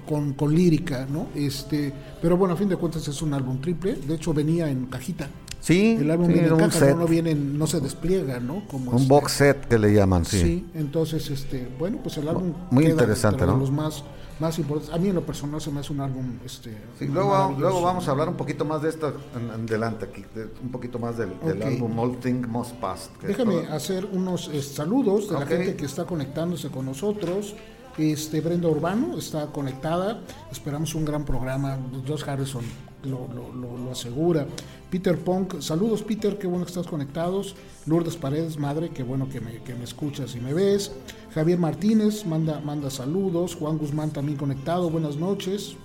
con, 0.06 0.34
con, 0.34 0.54
lírica, 0.54 1.08
¿no? 1.10 1.28
Este, 1.36 1.94
pero 2.22 2.36
bueno, 2.38 2.56
a 2.56 2.58
fin 2.58 2.70
de 2.70 2.76
cuentas 2.76 3.08
es 3.08 3.22
un 3.22 3.34
álbum 3.34 3.62
triple, 3.62 3.94
de 3.94 4.16
hecho 4.16 4.34
venía 4.34 4.70
en 4.70 4.88
cajita. 4.88 5.30
Sí, 5.64 5.96
el 5.98 6.12
álbum 6.12 6.28
viene 6.28 6.50
en 6.50 6.58
caja, 6.58 6.94
No, 6.94 7.08
viene, 7.08 7.34
no 7.34 7.68
se 7.68 7.80
despliega, 7.80 8.42
¿no? 8.42 8.68
Como 8.68 8.92
un 8.92 8.98
este 8.98 9.08
box 9.08 9.32
set 9.32 9.66
que 9.70 9.80
le 9.80 9.94
llaman, 9.94 10.26
sí. 10.26 10.42
Sí, 10.42 10.66
entonces, 10.74 11.30
este, 11.30 11.70
bueno, 11.80 12.00
pues 12.04 12.18
el 12.18 12.28
álbum 12.28 12.52
muy 12.70 12.86
interesante, 12.86 13.46
¿no? 13.46 13.56
Los 13.56 13.72
más 13.72 14.04
más 14.40 14.60
importantes. 14.60 14.94
A 14.94 14.98
mí 14.98 15.08
en 15.08 15.16
lo 15.16 15.26
personal 15.26 15.62
se 15.62 15.72
me 15.72 15.80
hace 15.80 15.94
un 15.94 16.02
álbum. 16.02 16.38
Este, 16.46 16.76
luego, 17.08 17.56
luego 17.58 17.82
vamos 17.82 18.06
a 18.10 18.12
hablar 18.12 18.28
un 18.28 18.36
poquito 18.36 18.66
más 18.66 18.82
de 18.82 18.90
esto 18.90 19.14
en, 19.36 19.50
adelante, 19.52 20.06
aquí, 20.06 20.26
un 20.62 20.70
poquito 20.70 21.00
más 21.00 21.18
del, 21.18 21.32
álbum 21.64 21.98
All 21.98 22.18
Things 22.18 22.46
Must 22.46 22.74
Pass. 22.74 23.10
Déjame 23.26 23.68
hacer 23.68 24.04
unos 24.12 24.50
eh, 24.50 24.62
saludos 24.62 25.30
de 25.30 25.40
la 25.40 25.46
gente 25.46 25.78
que 25.78 25.86
está 25.86 26.04
conectándose 26.04 26.70
con 26.70 26.86
nosotros. 26.86 27.56
Este, 27.98 28.42
Brenda 28.42 28.68
Urbano 28.68 29.18
está 29.18 29.48
conectada. 29.48 30.20
Esperamos 30.52 30.94
un 30.94 31.06
gran 31.06 31.24
programa. 31.24 31.78
Josh 32.06 32.28
Harrison 32.28 32.64
lo, 33.04 33.28
lo, 33.28 33.92
asegura. 33.92 34.48
Peter 34.90 35.18
Punk, 35.18 35.60
saludos 35.62 36.04
Peter, 36.04 36.38
qué 36.38 36.48
bueno 36.48 36.66
que 36.66 36.70
estás 36.70 36.88
conectados. 36.88 37.56
Lourdes 37.86 38.16
Paredes, 38.16 38.58
madre, 38.58 38.90
qué 38.90 39.04
bueno 39.04 39.30
que 39.30 39.40
me, 39.40 39.62
que 39.64 39.76
me 39.76 39.84
escuchas 39.84 40.36
y 40.36 40.40
me 40.40 40.54
ves. 40.54 40.92
Javier 41.34 41.60
Martínez 41.60 42.26
manda, 42.26 42.60
manda 42.60 42.90
saludos. 42.90 43.56
Juan 43.56 43.78
Guzmán 43.78 44.12
también 44.12 44.38
conectado, 44.38 44.90
buenas 44.90 45.18
noches. 45.18 45.76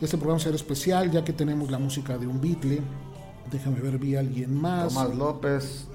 Este 0.00 0.16
programa 0.18 0.40
será 0.40 0.56
especial 0.56 1.10
ya 1.10 1.24
que 1.24 1.32
tenemos 1.32 1.70
la 1.70 1.78
música 1.78 2.18
de 2.18 2.26
un 2.26 2.40
Beatle. 2.40 2.80
Déjame 3.50 3.80
ver, 3.80 3.98
vi 3.98 4.16
a 4.16 4.20
alguien 4.20 4.54
más. 4.54 4.94
Tomás 4.94 5.14
López. 5.14 5.88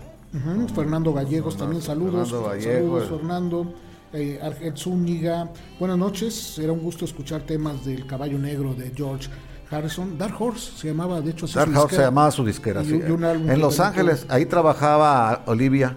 Fernando 0.73 1.13
Gallegos 1.13 1.57
también, 1.57 1.82
saludos. 1.82 2.30
Fernando 2.30 2.61
saludos, 2.61 3.09
Fernando 3.09 3.73
eh, 4.13 4.39
Argel 4.41 4.78
Zúñiga. 4.78 5.49
Buenas 5.80 5.97
noches, 5.97 6.34
será 6.34 6.71
un 6.71 6.80
gusto 6.80 7.05
escuchar 7.05 7.41
temas 7.41 7.86
del 7.86 8.05
caballo 8.05 8.38
negro 8.38 8.73
de 8.73 8.91
George 8.95 9.30
Harrison. 9.72 10.17
Dark 10.17 10.36
Horse 10.39 10.72
se 10.78 10.88
llamaba, 10.88 11.22
de 11.22 11.32
hecho, 11.32 11.47
Dark 11.47 11.76
Horse 11.76 11.95
se 11.95 12.01
llamaba 12.01 12.32
su 12.32 12.45
disquera. 12.45 12.82
en 12.82 13.59
Los 13.59 13.80
Ángeles, 13.80 14.26
ahí 14.30 14.45
trabajaba 14.45 15.43
Olivia 15.45 15.95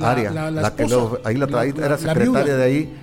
Aria, 0.00 0.30
la, 0.50 0.74
que 0.74 0.84
ahí 1.24 1.36
la, 1.36 1.46
traía, 1.46 1.74
era 1.76 1.98
secretaria 1.98 2.56
de 2.56 2.64
ahí 2.64 2.96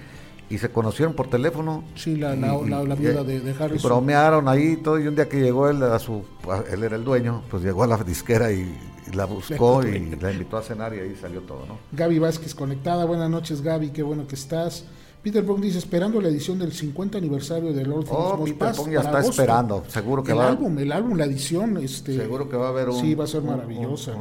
y 0.49 0.57
se 0.57 0.69
conocieron 0.69 1.13
por 1.13 1.30
teléfono. 1.30 1.84
Sí, 1.95 2.15
la, 2.15 2.34
viuda 2.34 3.24
de, 3.24 3.55
Harrison. 3.59 3.78
Y 3.78 3.82
bromearon 3.84 4.47
ahí 4.47 4.78
todo 4.78 4.99
y 4.99 5.07
un 5.07 5.15
día 5.15 5.30
que 5.30 5.39
llegó 5.39 5.69
él 5.69 5.82
a 5.84 5.99
su, 5.99 6.24
él 6.71 6.84
era 6.84 6.95
el 6.95 7.03
dueño, 7.03 7.43
pues 7.49 7.63
llegó 7.63 7.84
a 7.84 7.88
la 7.88 7.97
disquera 7.97 8.51
y 8.51 8.76
la 9.13 9.26
buscó 9.26 9.84
y 9.86 10.15
la 10.15 10.32
invitó 10.32 10.57
a 10.57 10.63
cenar 10.63 10.93
y 10.95 10.99
ahí 10.99 11.15
salió 11.19 11.41
todo, 11.41 11.65
¿no? 11.67 11.78
Gaby 11.91 12.19
Vázquez 12.19 12.55
conectada, 12.55 13.05
buenas 13.05 13.30
noches 13.30 13.61
Gaby, 13.61 13.89
qué 13.89 14.01
bueno 14.01 14.28
que 14.28 14.36
estás. 14.36 14.86
Peter 15.24 15.45
Pong 15.45 15.61
dice, 15.61 15.78
esperando 15.78 16.19
la 16.19 16.28
edición 16.28 16.59
del 16.59 16.74
50 16.74 17.17
aniversario 17.17 17.71
de 17.71 17.86
Lord 17.86 18.07
Oh, 18.09 18.43
Peter 18.43 18.74
Pong 18.76 18.91
ya 18.91 18.99
está 18.99 19.21
esperando, 19.21 19.84
seguro 19.88 20.21
que 20.21 20.34
el 20.34 20.38
va. 20.38 20.43
El 20.47 20.49
álbum, 20.49 20.78
el 20.78 20.91
álbum, 20.91 21.17
la 21.17 21.26
edición, 21.26 21.78
este... 21.78 22.17
Seguro 22.17 22.49
que 22.49 22.57
va 22.57 22.67
a 22.67 22.69
haber 22.69 22.89
un... 22.89 22.99
Sí, 22.99 23.15
va 23.15 23.24
a 23.24 23.28
ser 23.28 23.41
maravillosa. 23.41 24.13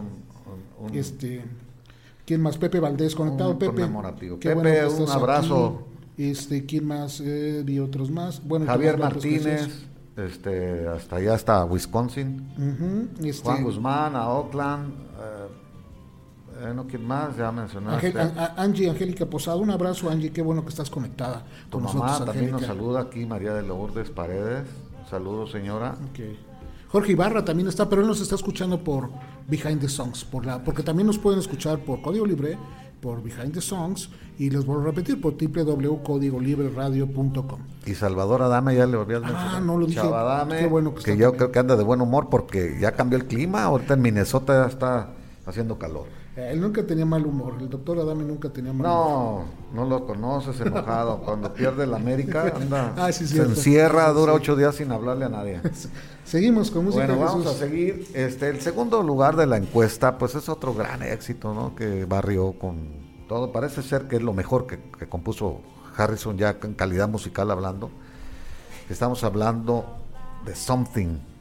este... 0.92 1.42
¿Quién 2.24 2.40
más? 2.40 2.56
Pepe 2.56 2.78
Valdés 2.78 3.14
conectado. 3.14 3.58
Pepe. 3.58 3.86
Pepe, 4.40 4.86
un 4.86 5.10
abrazo. 5.10 5.82
Este, 6.16 6.64
¿quién 6.64 6.86
más? 6.86 7.20
Eh, 7.20 7.62
vi 7.64 7.78
otros 7.78 8.10
más. 8.10 8.42
Bueno, 8.46 8.66
Javier 8.66 8.96
Martínez, 8.96 9.86
este, 10.16 10.86
hasta 10.86 11.16
allá 11.16 11.34
está 11.34 11.64
Wisconsin. 11.64 13.14
Este 13.24 13.42
Juan 13.42 13.64
Guzmán, 13.64 14.14
a 14.14 14.28
Oakland. 14.28 14.92
Eh, 14.92 15.61
eh, 16.60 16.72
no, 16.74 16.86
¿quién 16.86 17.06
más? 17.06 17.36
Ya 17.36 17.50
mencionaste. 17.52 18.14
Angie 18.56 18.88
Angélica 18.90 19.26
Posada, 19.26 19.56
un 19.56 19.70
abrazo 19.70 20.10
Angie, 20.10 20.32
qué 20.32 20.42
bueno 20.42 20.62
que 20.62 20.68
estás 20.70 20.90
conectada 20.90 21.44
tu 21.70 21.78
mamá 21.80 22.24
también 22.24 22.50
nos 22.52 22.62
saluda 22.62 23.00
aquí, 23.00 23.26
María 23.26 23.52
de 23.54 23.62
Lourdes 23.62 24.10
Paredes. 24.10 24.64
Saludos, 25.08 25.50
señora. 25.50 25.96
Jorge 26.88 27.12
Ibarra 27.12 27.44
también 27.44 27.68
está, 27.68 27.88
pero 27.88 28.02
él 28.02 28.08
nos 28.08 28.20
está 28.20 28.34
escuchando 28.34 28.82
por 28.84 29.08
Behind 29.48 29.80
the 29.80 29.88
Songs, 29.88 30.24
por 30.24 30.44
la, 30.44 30.62
porque 30.62 30.82
también 30.82 31.06
nos 31.06 31.16
pueden 31.18 31.38
escuchar 31.40 31.78
por 31.78 32.02
Código 32.02 32.26
Libre, 32.26 32.58
por 33.00 33.22
Behind 33.22 33.54
the 33.54 33.62
Songs, 33.62 34.10
y 34.38 34.50
les 34.50 34.66
vuelvo 34.66 34.82
a 34.82 34.86
repetir, 34.86 35.18
por 35.20 35.34
www.códigolibreradio.com. 35.34 37.60
Y 37.86 37.94
Salvador 37.94 38.42
Adame 38.42 38.74
ya 38.76 38.86
le 38.86 38.96
volví 38.98 39.14
a 39.14 39.22
Ah, 39.24 39.60
no 39.64 39.78
lo 39.78 39.86
dije. 39.86 40.02
Qué 40.58 40.66
bueno 40.66 40.94
que, 40.94 41.02
que 41.02 41.16
yo 41.16 41.32
creo 41.32 41.50
que 41.50 41.58
anda 41.58 41.76
de 41.76 41.82
buen 41.84 42.02
humor 42.02 42.28
porque 42.30 42.76
ya 42.78 42.92
cambió 42.92 43.16
el 43.18 43.24
clima, 43.26 43.64
ahorita 43.64 43.94
en 43.94 44.02
Minnesota 44.02 44.64
ya 44.64 44.68
está 44.70 45.08
haciendo 45.46 45.78
calor. 45.78 46.04
Él 46.34 46.62
nunca 46.62 46.82
tenía 46.86 47.04
mal 47.04 47.26
humor, 47.26 47.56
el 47.60 47.68
doctor 47.68 47.98
Adame 47.98 48.24
nunca 48.24 48.48
tenía 48.48 48.72
mal 48.72 48.86
humor. 48.86 49.44
No, 49.74 49.84
no 49.84 49.88
lo 49.88 50.06
conoces 50.06 50.58
enojado. 50.62 51.18
Cuando 51.18 51.52
pierde 51.52 51.86
la 51.86 51.96
América, 51.96 52.50
anda, 52.56 52.94
ah, 52.96 53.12
se 53.12 53.24
encierra, 53.42 54.08
dura 54.12 54.32
ocho 54.32 54.56
días 54.56 54.76
sin 54.76 54.92
hablarle 54.92 55.26
a 55.26 55.28
nadie. 55.28 55.60
Seguimos 56.24 56.70
con 56.70 56.86
música. 56.86 57.04
Bueno, 57.06 57.22
vamos 57.22 57.46
a 57.46 57.52
seguir. 57.52 58.08
Este, 58.14 58.48
el 58.48 58.62
segundo 58.62 59.02
lugar 59.02 59.36
de 59.36 59.46
la 59.46 59.58
encuesta, 59.58 60.16
pues 60.16 60.34
es 60.34 60.48
otro 60.48 60.72
gran 60.72 61.02
éxito, 61.02 61.52
¿no? 61.52 61.74
Que 61.74 62.06
barrió 62.06 62.52
con 62.52 62.78
todo. 63.28 63.52
Parece 63.52 63.82
ser 63.82 64.08
que 64.08 64.16
es 64.16 64.22
lo 64.22 64.32
mejor 64.32 64.66
que, 64.66 64.78
que 64.98 65.06
compuso 65.06 65.60
Harrison 65.94 66.38
ya 66.38 66.56
en 66.62 66.72
calidad 66.72 67.08
musical 67.08 67.50
hablando. 67.50 67.90
Estamos 68.88 69.22
hablando 69.22 69.84
de 70.46 70.54
Something 70.54 71.31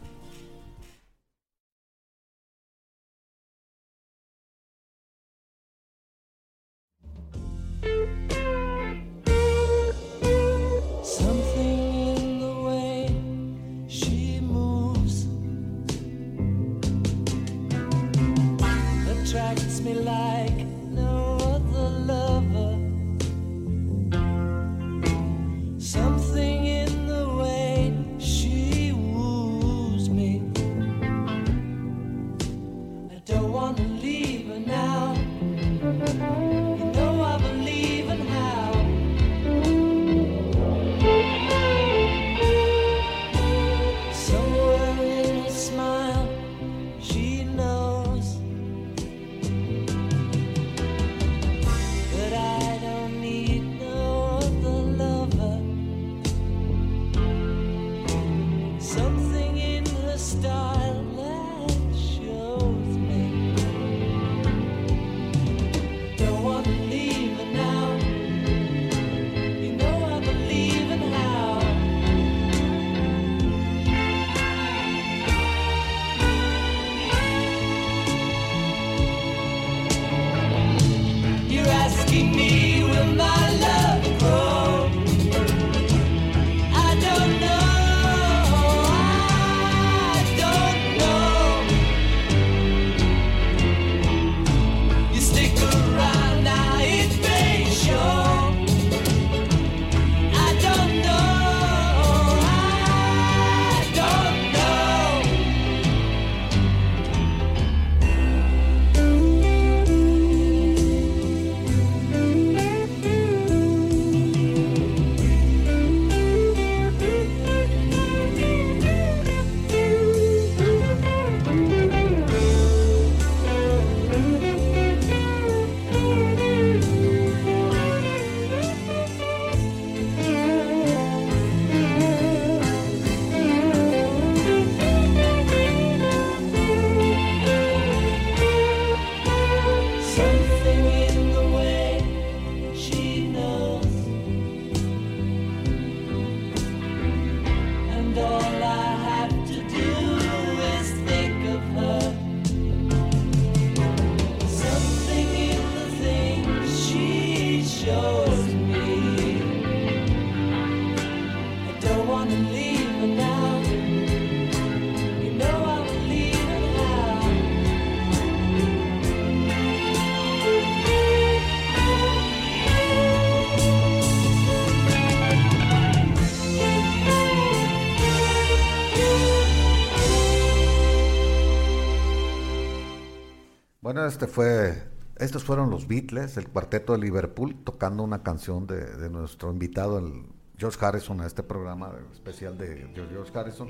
este 184.00 184.28
fue, 184.28 184.84
estos 185.18 185.44
fueron 185.44 185.70
los 185.70 185.88
Beatles, 185.88 186.38
el 186.38 186.48
cuarteto 186.48 186.94
de 186.94 187.00
Liverpool, 187.00 187.56
tocando 187.64 188.04
una 188.04 188.24
canción 188.24 188.68
de, 188.68 189.10
nuestro 189.10 189.52
invitado, 189.52 190.00
el 190.00 190.24
George 190.58 190.78
Harrison, 190.84 191.22
a 191.22 191.28
este 191.28 191.44
programa 191.44 191.92
especial 192.14 192.58
de 192.58 192.90
George 192.94 193.38
Harrison. 193.38 193.70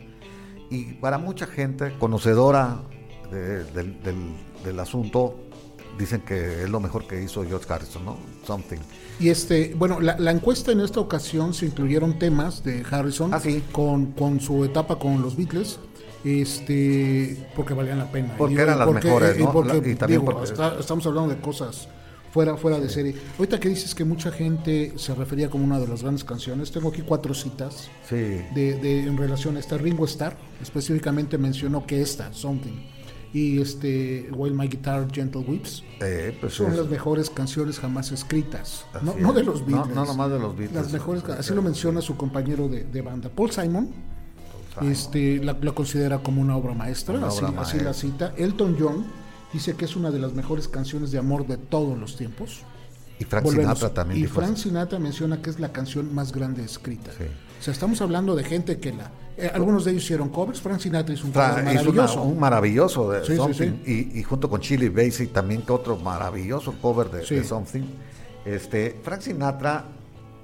Y 0.69 0.93
para 0.93 1.17
mucha 1.17 1.47
gente 1.47 1.97
conocedora 1.97 2.81
del, 3.31 4.79
asunto, 4.79 5.35
dicen 5.97 6.21
que 6.21 6.63
es 6.63 6.69
lo 6.69 6.79
mejor 6.79 7.07
que 7.07 7.21
hizo 7.21 7.43
George 7.43 7.71
Harrison, 7.71 8.05
¿no? 8.05 8.17
Something. 8.45 8.79
Y 9.19 9.29
este, 9.29 9.73
bueno, 9.75 9.99
la, 9.99 10.31
encuesta 10.31 10.71
en 10.71 10.81
esta 10.81 10.99
ocasión 10.99 11.53
se 11.53 11.65
incluyeron 11.65 12.17
temas 12.17 12.63
de 12.63 12.85
Harrison 12.89 13.33
ah, 13.33 13.41
con, 13.71 14.13
con 14.13 14.39
su 14.39 14.63
etapa 14.65 14.97
con 14.97 15.21
los 15.21 15.35
Beatles 15.35 15.79
este 16.23 17.37
porque 17.55 17.73
valían 17.73 17.97
la 17.99 18.11
pena. 18.11 18.35
Porque 18.37 18.61
eran 18.61 18.79
las 18.79 18.91
mejores, 18.91 19.37
estamos 20.79 21.05
hablando 21.05 21.33
de 21.33 21.41
cosas 21.41 21.87
fuera, 22.31 22.57
fuera 22.57 22.79
de 22.79 22.89
serie. 22.89 23.15
Ahorita 23.37 23.59
que 23.59 23.69
dices 23.69 23.93
que 23.93 24.05
mucha 24.05 24.31
gente 24.31 24.93
se 24.95 25.13
refería 25.13 25.49
como 25.49 25.65
una 25.65 25.79
de 25.79 25.87
las 25.87 26.01
grandes 26.01 26.23
canciones, 26.23 26.71
tengo 26.71 26.89
aquí 26.89 27.01
cuatro 27.01 27.33
citas 27.33 27.89
sí. 28.07 28.15
de, 28.15 29.03
en 29.03 29.17
relación 29.17 29.57
a 29.57 29.59
esta. 29.59 29.77
Ringo 29.77 30.05
Starr 30.05 30.35
específicamente 30.61 31.37
mencionó 31.37 31.85
que 31.85 32.01
esta, 32.01 32.33
Something, 32.33 32.89
y 33.33 33.61
este 33.61 34.29
While 34.31 34.55
My 34.55 34.67
Guitar 34.67 35.07
Gentle 35.11 35.41
Whips 35.41 35.83
eh, 36.01 36.37
pues 36.41 36.53
son 36.53 36.75
las 36.75 36.87
mejores 36.87 37.29
canciones 37.29 37.79
jamás 37.79 38.11
escritas 38.11 38.85
no, 39.01 39.15
no, 39.17 39.31
de 39.31 39.43
los 39.43 39.65
Beatles 39.65 39.95
no, 39.95 40.01
no 40.01 40.05
nomás 40.05 40.31
de 40.31 40.37
los 40.37 40.57
Beatles 40.57 40.83
las 40.83 40.91
mejores 40.91 41.23
así 41.23 41.53
lo 41.53 41.61
menciona 41.61 42.01
su 42.01 42.17
compañero 42.17 42.67
de, 42.67 42.83
de 42.83 43.01
banda 43.01 43.29
Paul 43.29 43.49
Simon, 43.49 43.89
este 44.81 45.43
la, 45.43 45.55
considera 45.73 46.19
como 46.19 46.41
una 46.41 46.55
obra 46.55 46.73
maestra 46.73 47.25
así, 47.27 47.43
así 47.57 47.79
la 47.79 47.93
cita 47.93 48.33
Elton 48.37 48.77
John 48.79 49.05
dice 49.53 49.75
que 49.75 49.85
es 49.85 49.95
una 49.95 50.11
de 50.11 50.19
las 50.19 50.33
mejores 50.33 50.67
canciones 50.67 51.11
de 51.11 51.17
amor 51.17 51.45
de 51.45 51.57
todos 51.57 51.97
los 51.97 52.15
tiempos 52.15 52.61
y 53.19 53.25
Frank 53.25 53.47
Sinatra 53.47 53.93
también 53.93 54.23
y 54.23 54.27
Frank 54.27 54.55
Sinatra 54.55 54.99
menciona 54.99 55.41
que 55.41 55.49
es 55.49 55.59
la 55.59 55.71
canción 55.71 56.13
más 56.13 56.31
grande 56.31 56.63
escrita 56.63 57.11
sí. 57.11 57.25
o 57.59 57.63
sea 57.63 57.73
estamos 57.73 58.01
hablando 58.01 58.35
de 58.35 58.43
gente 58.43 58.79
que 58.79 58.93
la 58.93 59.11
eh, 59.37 59.49
algunos 59.53 59.85
de 59.85 59.91
ellos 59.91 60.03
hicieron 60.03 60.29
covers. 60.29 60.61
Frank 60.61 60.79
Sinatra 60.79 61.15
hizo 61.15 61.25
un 61.25 61.33
cover 61.33 61.63
maravilloso. 61.63 62.21
un 62.21 62.39
maravilloso 62.39 63.11
de 63.11 63.35
Something. 63.35 63.81
Y, 63.85 64.21
junto 64.23 64.49
con 64.49 64.61
Chili 64.61 64.89
Basic 64.89 65.31
también 65.31 65.63
que 65.63 65.71
otro 65.71 65.97
maravilloso 65.97 66.73
cover 66.81 67.09
de, 67.09 67.43
Something. 67.43 67.83
Este, 68.45 68.99
Frank 69.03 69.21
Sinatra, 69.21 69.85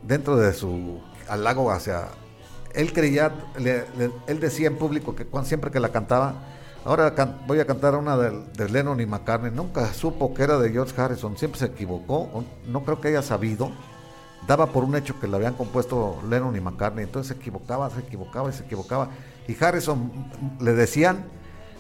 dentro 0.02 0.36
de 0.38 0.54
su 0.54 1.00
halago 1.28 1.72
hacia. 1.72 2.08
Él 2.78 2.94
creía, 2.94 3.34
él 4.28 4.40
decía 4.40 4.68
en 4.68 4.78
público 4.78 5.16
que 5.16 5.26
siempre 5.44 5.72
que 5.72 5.80
la 5.80 5.90
cantaba, 5.90 6.36
ahora 6.86 7.14
voy 7.46 7.60
a 7.60 7.66
cantar 7.66 7.96
una 7.96 8.16
de, 8.16 8.70
Lennon 8.70 9.02
y 9.02 9.06
McCartney. 9.06 9.52
Nunca 9.52 9.94
supo 9.94 10.34
que 10.34 10.44
era 10.44 10.58
de 10.58 10.72
George 10.72 11.00
Harrison, 11.00 11.38
siempre 11.38 11.60
se 11.60 11.66
equivocó. 11.66 12.46
No 12.68 12.84
creo 12.86 13.02
que 13.02 13.10
haya 13.10 13.22
sabido 13.22 13.72
daba 14.48 14.68
por 14.68 14.84
un 14.84 14.96
hecho 14.96 15.20
que 15.20 15.28
lo 15.28 15.38
habían 15.38 15.56
compuesto 15.56 16.22
Lennon 16.30 16.56
y 16.56 16.62
McCartney, 16.62 17.04
entonces 17.04 17.36
se 17.36 17.40
equivocaba, 17.40 17.90
se 17.90 18.00
equivocaba 18.00 18.50
y 18.50 18.54
se 18.54 18.64
equivocaba. 18.64 19.10
Y 19.48 19.62
Harrison 19.62 20.12
le 20.60 20.74
decían, 20.74 21.26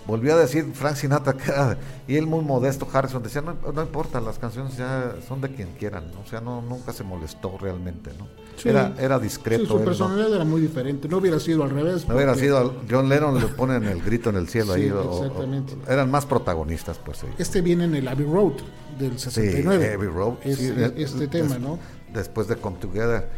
volvió 0.07 0.33
a 0.33 0.37
decir 0.37 0.71
Frank 0.73 0.95
Sinatra 0.95 1.33
que 1.33 1.51
era, 1.51 1.77
y 2.07 2.15
él 2.15 2.25
muy 2.25 2.43
modesto, 2.43 2.87
Harrison 2.91 3.21
decía, 3.21 3.41
no, 3.41 3.81
importa, 3.81 4.21
las 4.21 4.39
canciones 4.39 4.77
ya 4.77 5.15
son 5.27 5.41
de 5.41 5.49
quien 5.49 5.73
quieran, 5.77 6.05
o 6.23 6.27
sea, 6.27 6.41
no 6.41 6.61
nunca 6.61 6.93
se 6.93 7.03
molestó 7.03 7.57
realmente, 7.59 8.11
¿no? 8.17 8.27
era, 8.63 8.95
era 8.99 9.19
discreto. 9.19 9.77
su 9.77 9.83
personalidad 9.83 10.33
era 10.33 10.45
muy 10.45 10.61
diferente, 10.61 11.07
no 11.07 11.17
hubiera 11.17 11.39
sido 11.39 11.63
al 11.63 11.69
revés. 11.69 12.07
No 12.07 12.15
hubiera 12.15 12.33
sido, 12.35 12.77
John 12.89 13.09
Lennon 13.09 13.39
le 13.39 13.47
pone 13.47 13.75
el 13.75 14.01
grito 14.01 14.29
en 14.29 14.37
el 14.37 14.47
cielo 14.47 14.73
ahí, 14.73 14.87
exactamente. 14.87 15.75
eran 15.87 16.09
más 16.09 16.25
protagonistas, 16.25 16.97
pues. 16.97 17.23
Este 17.37 17.61
viene 17.61 17.83
en 17.83 17.95
el 17.95 18.07
Abbey 18.07 18.25
Road 18.25 18.53
del 18.97 19.19
69. 19.19 19.93
Abbey 19.93 20.07
Road. 20.07 20.35
este 20.43 21.27
tema, 21.27 21.59
¿no? 21.59 21.77
después 22.13 22.47
de 22.47 22.55
Come 22.55 22.77
Together. 22.77 23.29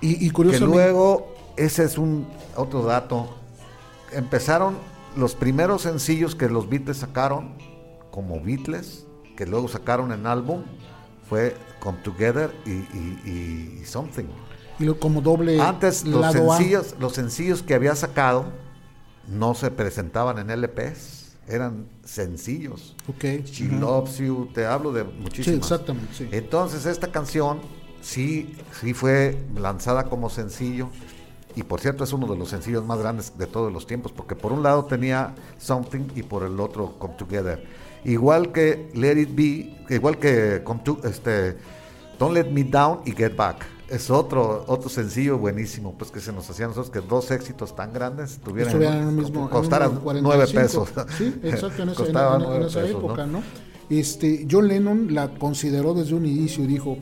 Y, 0.00 0.26
y 0.26 0.30
curiosamente. 0.30 0.76
Que 0.76 0.84
luego, 0.84 1.34
ese 1.56 1.84
es 1.84 1.98
un 1.98 2.26
otro 2.54 2.82
dato. 2.82 3.36
Empezaron 4.12 4.76
los 5.16 5.34
primeros 5.34 5.82
sencillos 5.82 6.34
que 6.34 6.48
los 6.48 6.68
Beatles 6.68 6.98
sacaron 6.98 7.54
como 8.10 8.40
Beatles, 8.40 9.06
que 9.36 9.46
luego 9.46 9.68
sacaron 9.68 10.12
en 10.12 10.26
álbum, 10.26 10.64
fue 11.28 11.56
Come 11.80 11.98
Together 12.02 12.54
y, 12.64 13.84
Something. 13.84 14.24
Y 14.78 14.86
como 14.94 15.20
doble. 15.20 15.60
Antes 15.60 16.04
los 16.04 16.32
sencillos, 16.32 16.94
los 16.98 17.14
sencillos 17.14 17.62
que 17.62 17.74
había 17.74 17.94
sacado 17.94 18.46
no 19.26 19.54
se 19.54 19.70
presentaban 19.70 20.38
en 20.38 20.50
LPs, 20.50 21.36
eran 21.48 21.88
sencillos. 22.04 22.96
Okay. 23.08 23.42
She 23.42 23.66
Loves 23.66 24.18
You, 24.18 24.50
te 24.52 24.66
hablo 24.66 24.92
de 24.92 25.04
muchísimas. 25.04 25.44
Sí, 25.44 25.74
exactamente. 25.74 26.28
Entonces 26.32 26.86
esta 26.86 27.10
canción 27.10 27.60
sí, 28.00 28.56
sí 28.80 28.94
fue 28.94 29.38
lanzada 29.54 30.04
como 30.04 30.30
sencillo. 30.30 30.90
Y 31.56 31.62
por 31.62 31.80
cierto 31.80 32.04
es 32.04 32.12
uno 32.12 32.26
de 32.26 32.36
los 32.36 32.50
sencillos 32.50 32.84
más 32.84 32.98
grandes 32.98 33.36
de 33.36 33.46
todos 33.46 33.72
los 33.72 33.86
tiempos, 33.86 34.12
porque 34.12 34.36
por 34.36 34.52
un 34.52 34.62
lado 34.62 34.84
tenía 34.84 35.34
Something 35.58 36.08
y 36.14 36.22
por 36.22 36.44
el 36.44 36.60
otro 36.60 36.96
Come 36.98 37.14
Together. 37.14 37.64
Igual 38.04 38.52
que 38.52 38.90
Let 38.94 39.18
It 39.18 39.34
Be, 39.34 39.94
igual 39.94 40.18
que 40.18 40.60
Come 40.62 40.80
to, 40.84 40.98
este, 41.02 41.56
Don't 42.18 42.34
Let 42.34 42.50
Me 42.50 42.62
Down 42.62 43.00
y 43.06 43.12
Get 43.12 43.34
Back. 43.34 43.66
Es 43.88 44.10
otro, 44.10 44.64
otro 44.66 44.90
sencillo 44.90 45.38
buenísimo, 45.38 45.94
pues 45.96 46.10
que 46.10 46.20
se 46.20 46.30
nos 46.30 46.50
hacía 46.50 46.66
nosotros 46.66 46.90
que 46.90 47.00
dos 47.00 47.30
éxitos 47.30 47.74
tan 47.74 47.92
grandes 47.92 48.38
tuvieran 48.38 48.82
el 48.82 49.06
mismo, 49.12 49.48
costaran 49.48 50.00
nueve 50.22 50.46
pesos. 50.48 50.90
Sí, 51.16 51.34
exacto, 51.42 51.84
en 51.84 51.88
esa, 52.66 52.86
época, 52.86 53.26
¿no? 53.26 53.42
Este, 53.88 54.46
John 54.50 54.68
Lennon 54.68 55.14
la 55.14 55.32
consideró 55.38 55.94
desde 55.94 56.14
un 56.14 56.26
inicio 56.26 56.64
y 56.64 56.66
dijo, 56.66 56.98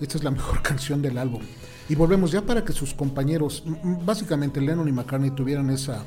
esta 0.00 0.16
es 0.16 0.24
la 0.24 0.30
mejor 0.30 0.62
canción 0.62 1.02
del 1.02 1.18
álbum. 1.18 1.42
Y 1.88 1.94
volvemos 1.94 2.30
ya 2.32 2.42
para 2.42 2.64
que 2.64 2.72
sus 2.72 2.92
compañeros, 2.92 3.64
básicamente 4.04 4.60
Lennon 4.60 4.88
y 4.88 4.92
McCartney, 4.92 5.30
tuvieran 5.30 5.70
esa 5.70 6.04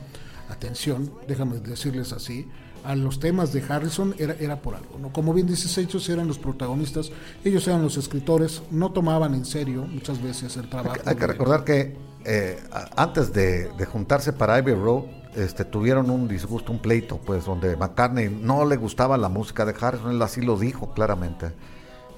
atención, 0.49 1.11
déjame 1.27 1.57
decirles 1.59 2.13
así, 2.13 2.47
a 2.83 2.95
los 2.95 3.19
temas 3.19 3.53
de 3.53 3.63
Harrison 3.67 4.15
era, 4.17 4.33
era 4.39 4.61
por 4.61 4.75
algo. 4.75 4.97
¿no? 4.99 5.11
Como 5.11 5.33
bien 5.33 5.47
dices, 5.47 5.77
ellos 5.77 6.07
eran 6.09 6.27
los 6.27 6.37
protagonistas, 6.37 7.11
ellos 7.43 7.67
eran 7.67 7.81
los 7.81 7.97
escritores, 7.97 8.61
no 8.71 8.91
tomaban 8.91 9.33
en 9.33 9.45
serio 9.45 9.85
muchas 9.85 10.21
veces 10.21 10.57
el 10.57 10.69
trabajo. 10.69 10.97
Hay 11.05 11.15
que, 11.15 11.27
recordar 11.27 11.63
que 11.63 11.95
eh, 12.25 12.59
antes 12.95 13.33
de, 13.33 13.69
juntarse 13.91 14.33
para 14.33 14.59
Ivy 14.59 14.73
Road, 14.73 15.03
este, 15.35 15.63
tuvieron 15.63 16.09
un 16.09 16.27
disgusto, 16.27 16.71
un 16.71 16.79
pleito, 16.79 17.17
pues, 17.17 17.45
donde 17.45 17.77
McCartney 17.77 18.29
no 18.29 18.65
le 18.65 18.75
gustaba 18.77 19.17
la 19.17 19.29
música 19.29 19.65
de 19.65 19.73
Harrison, 19.79 20.11
él 20.11 20.21
así 20.21 20.41
lo 20.41 20.57
dijo 20.57 20.93
claramente. 20.93 21.53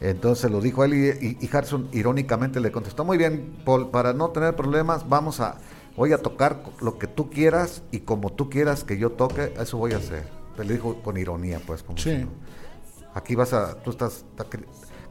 Entonces 0.04 0.52
lo 0.52 0.60
dijo 0.60 0.84
él 0.84 0.94
y, 0.94 1.50
Harrison 1.50 1.88
irónicamente 1.94 2.60
le 2.60 2.74
contestó, 2.74 3.06
muy 3.06 3.18
bien, 3.18 3.56
Paul, 3.64 3.90
para 3.90 4.12
no 4.12 4.32
tener 4.32 4.54
problemas, 4.54 5.08
vamos 5.08 5.40
a, 5.40 5.56
voy 5.96 6.12
a 6.12 6.18
tocar 6.18 6.62
lo 6.82 7.00
que 7.00 7.08
tú 7.08 7.30
quieras 7.30 7.84
y 7.90 8.02
como 8.02 8.30
tú 8.30 8.50
quieras 8.50 8.84
que 8.84 8.98
yo 8.98 9.12
toque, 9.12 9.54
eso 9.58 9.78
voy 9.78 9.94
a 9.94 9.98
hacer. 9.98 10.28
le 10.58 10.74
dijo 10.74 11.02
con 11.02 11.16
ironía, 11.16 11.62
pues, 11.66 11.84
como 11.84 11.98
sí. 11.98 12.28
aquí 13.14 13.36
vas 13.36 13.54
a, 13.54 13.82
tú 13.82 13.92
estás, 13.92 14.26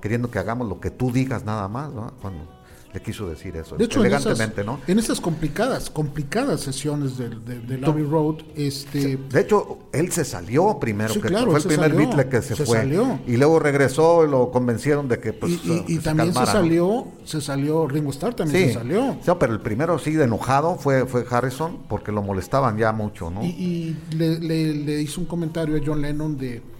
queriendo 0.02 0.30
que 0.30 0.38
hagamos 0.38 0.68
lo 0.68 0.78
que 0.78 0.90
tú 0.90 1.10
digas 1.10 1.42
nada 1.46 1.68
más, 1.68 1.90
¿no? 1.90 2.12
Cuando, 2.20 2.46
le 2.92 3.00
quiso 3.00 3.28
decir 3.28 3.56
eso, 3.56 3.76
de 3.76 3.84
hecho, 3.84 4.00
elegantemente, 4.00 4.60
en 4.60 4.66
esas, 4.66 4.66
¿no? 4.66 4.80
En 4.86 4.98
esas 4.98 5.20
complicadas, 5.20 5.88
complicadas 5.88 6.60
sesiones 6.60 7.16
del, 7.16 7.44
del, 7.44 7.84
Abbey 7.84 8.04
Road, 8.04 8.42
este... 8.54 9.16
De 9.16 9.40
hecho, 9.40 9.78
él 9.92 10.12
se 10.12 10.24
salió 10.24 10.78
primero, 10.78 11.14
que 11.14 11.28
fue 11.28 11.58
el 11.58 11.64
primer 11.64 11.94
Beatle 11.94 12.28
que 12.28 12.42
se, 12.42 12.54
fue. 12.54 12.86
Y 13.26 13.36
luego 13.36 13.58
regresó 13.58 14.26
y 14.26 14.30
lo 14.30 14.50
convencieron 14.50 15.08
de 15.08 15.18
que 15.18 15.32
pues, 15.32 15.52
Y, 15.86 15.98
también 15.98 16.34
se 16.34 16.46
salió, 16.46 17.06
se 17.24 17.40
salió, 17.40 17.88
Ringo 17.88 18.10
Starr 18.10 18.34
también 18.34 18.68
se 18.68 18.74
salió. 18.74 19.16
Sí, 19.24 19.30
pero 19.38 19.52
el 19.52 19.60
primero 19.60 19.98
sí 19.98 20.12
de 20.12 20.24
enojado 20.24 20.76
fue, 20.76 21.06
fue 21.06 21.24
Harrison, 21.28 21.78
porque 21.88 22.12
lo 22.12 22.22
molestaban 22.22 22.76
ya 22.76 22.92
mucho, 22.92 23.30
¿no? 23.30 23.42
Y, 23.42 23.96
le, 24.16 24.38
le 24.38 25.00
hizo 25.00 25.20
un 25.20 25.26
comentario 25.26 25.76
a 25.76 25.80
John 25.84 26.02
Lennon 26.02 26.36
de 26.36 26.71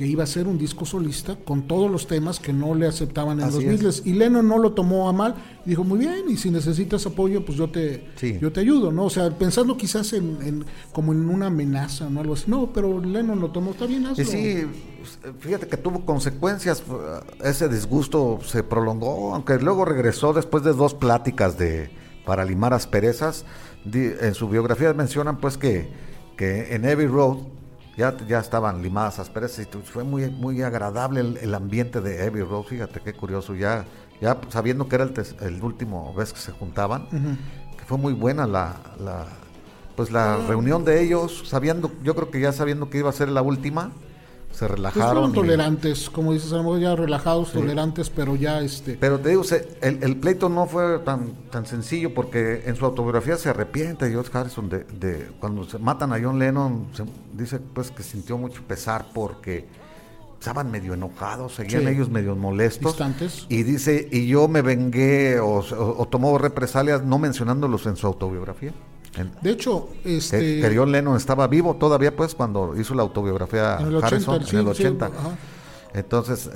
que 0.00 0.06
iba 0.06 0.24
a 0.24 0.26
ser 0.26 0.48
un 0.48 0.56
disco 0.56 0.86
solista 0.86 1.36
con 1.36 1.68
todos 1.68 1.90
los 1.90 2.06
temas 2.06 2.40
que 2.40 2.54
no 2.54 2.74
le 2.74 2.86
aceptaban 2.86 3.38
en 3.38 3.50
los 3.50 3.62
Beatles. 3.62 4.00
Y 4.06 4.14
Lennon 4.14 4.48
no 4.48 4.56
lo 4.56 4.72
tomó 4.72 5.10
a 5.10 5.12
mal 5.12 5.34
y 5.66 5.68
dijo, 5.68 5.84
muy 5.84 5.98
bien, 5.98 6.24
y 6.30 6.38
si 6.38 6.50
necesitas 6.50 7.04
apoyo, 7.04 7.44
pues 7.44 7.58
yo 7.58 7.68
te, 7.68 8.06
yo 8.40 8.50
te 8.50 8.60
ayudo, 8.60 8.90
¿no? 8.90 9.04
O 9.04 9.10
sea, 9.10 9.28
pensando 9.28 9.76
quizás 9.76 10.14
en, 10.14 10.64
como 10.94 11.12
en 11.12 11.28
una 11.28 11.48
amenaza 11.48 12.06
o 12.06 12.18
algo 12.18 12.32
así. 12.32 12.44
No, 12.46 12.72
pero 12.72 12.98
Lennon 12.98 13.40
lo 13.40 13.50
tomó, 13.50 13.72
está 13.72 13.84
bien, 13.84 14.06
hazlo. 14.06 14.24
sí, 14.24 14.64
fíjate 15.40 15.66
que 15.66 15.76
tuvo 15.76 16.06
consecuencias, 16.06 16.82
ese 17.44 17.68
disgusto 17.68 18.38
se 18.42 18.62
prolongó, 18.62 19.34
aunque 19.34 19.58
luego 19.58 19.84
regresó 19.84 20.32
después 20.32 20.64
de 20.64 20.72
dos 20.72 20.94
pláticas 20.94 21.58
de 21.58 21.90
para 22.24 22.46
limar 22.46 22.72
asperezas. 22.72 23.44
En 23.84 24.32
su 24.32 24.48
biografía 24.48 24.94
mencionan 24.94 25.40
pues 25.40 25.58
que, 25.58 25.90
que 26.38 26.74
en 26.74 26.86
Abbey 26.86 27.06
Road 27.06 27.59
ya, 28.00 28.16
ya 28.26 28.38
estaban 28.38 28.80
limadas 28.80 29.18
asperezas 29.18 29.66
y 29.66 29.78
fue 29.82 30.04
muy, 30.04 30.30
muy 30.30 30.62
agradable 30.62 31.20
el, 31.20 31.54
ambiente 31.54 32.00
de 32.00 32.26
Abbey 32.26 32.42
Road, 32.42 32.62
fíjate 32.64 33.00
qué 33.00 33.12
curioso, 33.12 33.54
ya, 33.54 33.84
ya 34.22 34.38
sabiendo 34.48 34.88
que 34.88 34.94
era 34.96 35.04
el, 35.04 35.12
el 35.40 35.62
último 35.62 36.14
vez 36.14 36.32
que 36.32 36.40
se 36.40 36.52
juntaban, 36.52 37.06
que 37.76 37.84
fue 37.84 37.98
muy 37.98 38.14
buena 38.14 38.46
la, 38.46 38.76
la 38.98 39.26
pues 39.96 40.10
la 40.10 40.38
reunión 40.48 40.82
de 40.86 41.02
ellos, 41.02 41.42
sabiendo, 41.44 41.92
yo 42.02 42.14
creo 42.14 42.30
que 42.30 42.40
ya 42.40 42.52
sabiendo 42.52 42.88
que 42.88 42.96
iba 42.96 43.10
a 43.10 43.12
ser 43.12 43.28
la 43.28 43.42
última, 43.42 43.92
se 44.52 44.66
pues 44.66 44.70
relajaron. 44.72 45.32
tolerantes, 45.32 46.10
como 46.10 46.32
dices, 46.32 46.52
a 46.52 46.56
lo 46.56 46.64
mejor 46.64 46.80
ya 46.80 46.96
relajados, 46.96 47.52
tolerantes, 47.52 48.10
pero 48.10 48.36
ya 48.36 48.60
este. 48.60 48.96
Pero 49.00 49.18
te 49.18 49.30
digo, 49.30 49.42
el, 49.80 50.02
el, 50.02 50.16
pleito 50.16 50.48
no 50.48 50.66
fue 50.66 50.98
tan, 51.00 51.32
tan 51.50 51.66
sencillo 51.66 52.12
porque 52.12 52.64
en 52.66 52.76
su 52.76 52.84
autobiografía 52.84 53.36
se 53.36 53.48
arrepiente 53.48 54.10
George 54.10 54.30
Harrison 54.36 54.68
de, 54.68 54.84
de 54.84 55.28
cuando 55.38 55.64
se 55.64 55.78
matan 55.78 56.12
a 56.12 56.20
John 56.20 56.38
Lennon, 56.38 56.88
se 56.92 57.04
dice 57.32 57.58
pues 57.58 57.90
que 57.90 58.02
sintió 58.02 58.36
mucho 58.38 58.62
pesar 58.62 59.06
porque 59.14 59.66
estaban 60.38 60.70
medio 60.70 60.94
enojados, 60.94 61.54
seguían 61.54 61.86
ellos 61.86 62.08
medio 62.08 62.34
molestos. 62.34 62.96
Y 63.48 63.62
dice, 63.62 64.08
y 64.10 64.26
yo 64.26 64.48
me 64.48 64.62
vengué 64.62 65.38
o, 65.38 65.58
o 65.58 66.08
tomó 66.08 66.36
represalias 66.38 67.04
no 67.04 67.18
mencionándolos 67.18 67.86
en 67.86 67.96
su 67.96 68.06
autobiografía 68.06 68.72
de 69.42 69.50
hecho, 69.50 69.88
este... 70.04 70.60
Que, 70.60 70.76
John 70.76 70.92
Lennon 70.92 71.16
estaba 71.16 71.46
vivo 71.46 71.76
todavía, 71.76 72.14
pues, 72.14 72.34
cuando 72.34 72.78
hizo 72.78 72.94
la 72.94 73.02
autobiografía 73.02 73.78
en 73.80 73.88
el 73.88 73.96
80, 73.96 74.06
Harrison, 74.06 74.42
en 74.52 74.58
el 74.58 74.68
80. 74.68 75.10
Entonces, 75.92 76.48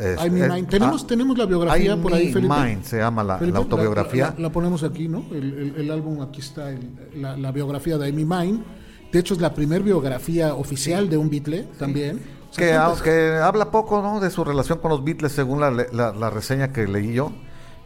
tenemos, 0.71 1.03
ah, 1.03 1.07
tenemos 1.07 1.39
la 1.39 1.47
biografía 1.47 1.97
por 1.97 2.15
ahí, 2.15 2.33
Felipe. 2.33 2.55
Mind 2.55 2.85
se 2.85 2.99
llama 2.99 3.25
la, 3.25 3.35
autobiografía. 3.55 4.35
La, 4.39 4.51
ponemos 4.51 4.83
aquí, 4.85 5.09
¿no? 5.09 5.25
El, 5.33 5.75
el, 5.77 5.91
álbum, 5.91 6.23
aquí 6.23 6.41
está 6.41 6.73
la, 7.15 7.51
biografía 7.51 7.99
de 7.99 8.09
Amy 8.09 8.25
Mine. 8.25 8.63
De 9.11 9.19
hecho, 9.19 9.35
es 9.35 9.41
la 9.41 9.55
primera 9.55 9.83
biografía 9.83 10.55
oficial 10.55 11.09
de 11.09 11.17
un 11.17 11.31
Beatle 11.31 11.69
también. 11.79 12.21
que 12.57 12.75
aunque 12.75 13.35
habla 13.43 13.71
poco 13.71 14.03
¿no? 14.03 14.21
de 14.21 14.31
su 14.31 14.45
relación 14.45 14.79
con 14.79 14.91
los 14.91 15.05
Beatles, 15.05 15.33
según 15.33 15.61
la, 15.61 15.71
la, 15.71 16.31
reseña 16.31 16.73
que 16.73 16.87
leí 16.87 17.13
yo, 17.13 17.33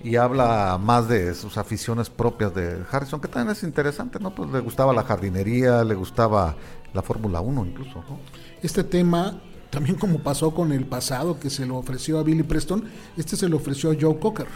y 0.03 0.17
habla 0.17 0.79
más 0.81 1.09
de 1.09 1.35
sus 1.35 1.59
aficiones 1.59 2.11
propias 2.11 2.55
de 2.55 2.83
Harrison, 2.91 3.21
que 3.21 3.29
también 3.29 3.57
es 3.57 3.63
interesante, 3.63 4.19
¿no? 4.21 4.35
Pues 4.35 4.51
le 4.51 4.61
gustaba 4.61 4.93
la 4.93 5.03
jardinería, 5.03 5.85
le 5.85 5.95
gustaba 5.95 6.57
la 6.95 7.03
Fórmula 7.03 7.41
1 7.41 7.67
incluso. 7.67 8.05
Este 8.63 8.85
tema 8.85 9.41
también 9.71 9.97
como 9.97 10.21
pasó 10.21 10.55
con 10.55 10.73
el 10.73 10.87
pasado 10.87 11.39
que 11.39 11.51
se 11.51 11.67
lo 11.67 11.77
ofreció 11.77 12.19
a 12.19 12.23
Billy 12.23 12.43
Preston, 12.43 12.85
este 13.17 13.37
se 13.37 13.49
lo 13.49 13.59
ofreció 13.59 13.91
a 13.91 13.97
Joe 14.01 14.19
Cocker. 14.19 14.47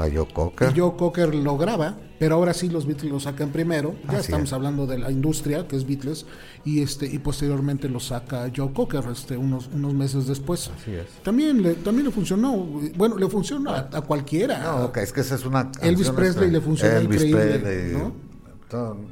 A 0.00 0.08
Joe 0.10 0.26
Cocker. 0.32 0.72
Y 0.74 0.80
Joe 0.80 0.96
Cocker 0.96 1.34
lo 1.34 1.58
graba, 1.58 1.96
pero 2.18 2.36
ahora 2.36 2.54
sí 2.54 2.68
los 2.68 2.86
Beatles 2.86 3.12
lo 3.12 3.20
sacan 3.20 3.50
primero. 3.50 3.94
Ya 4.10 4.18
estamos 4.18 4.52
hablando 4.52 4.86
de 4.86 4.98
la 4.98 5.10
industria, 5.10 5.68
que 5.68 5.76
es 5.76 5.86
Beatles, 5.86 6.26
y 6.64 6.82
este 6.82 7.06
y 7.06 7.18
posteriormente 7.18 7.88
lo 7.88 8.00
saca 8.00 8.50
Joe 8.54 8.72
Cocker 8.72 9.04
este, 9.12 9.36
unos, 9.36 9.68
unos 9.72 9.92
meses 9.92 10.26
después. 10.26 10.70
Así 10.74 10.92
es. 10.92 11.06
También 11.22 11.62
le, 11.62 11.74
también 11.74 12.06
le 12.06 12.12
funcionó. 12.12 12.56
Bueno, 12.96 13.18
le 13.18 13.28
funcionó 13.28 13.72
a, 13.72 14.00
cualquiera. 14.02 14.62
No, 14.62 14.92
es 14.94 15.12
que 15.12 15.20
esa 15.20 15.34
es 15.34 15.44
una. 15.44 15.70
Elvis 15.82 16.10
Presley 16.10 16.50
le 16.50 16.60
funcionó 16.60 17.00
increíble. 17.02 18.12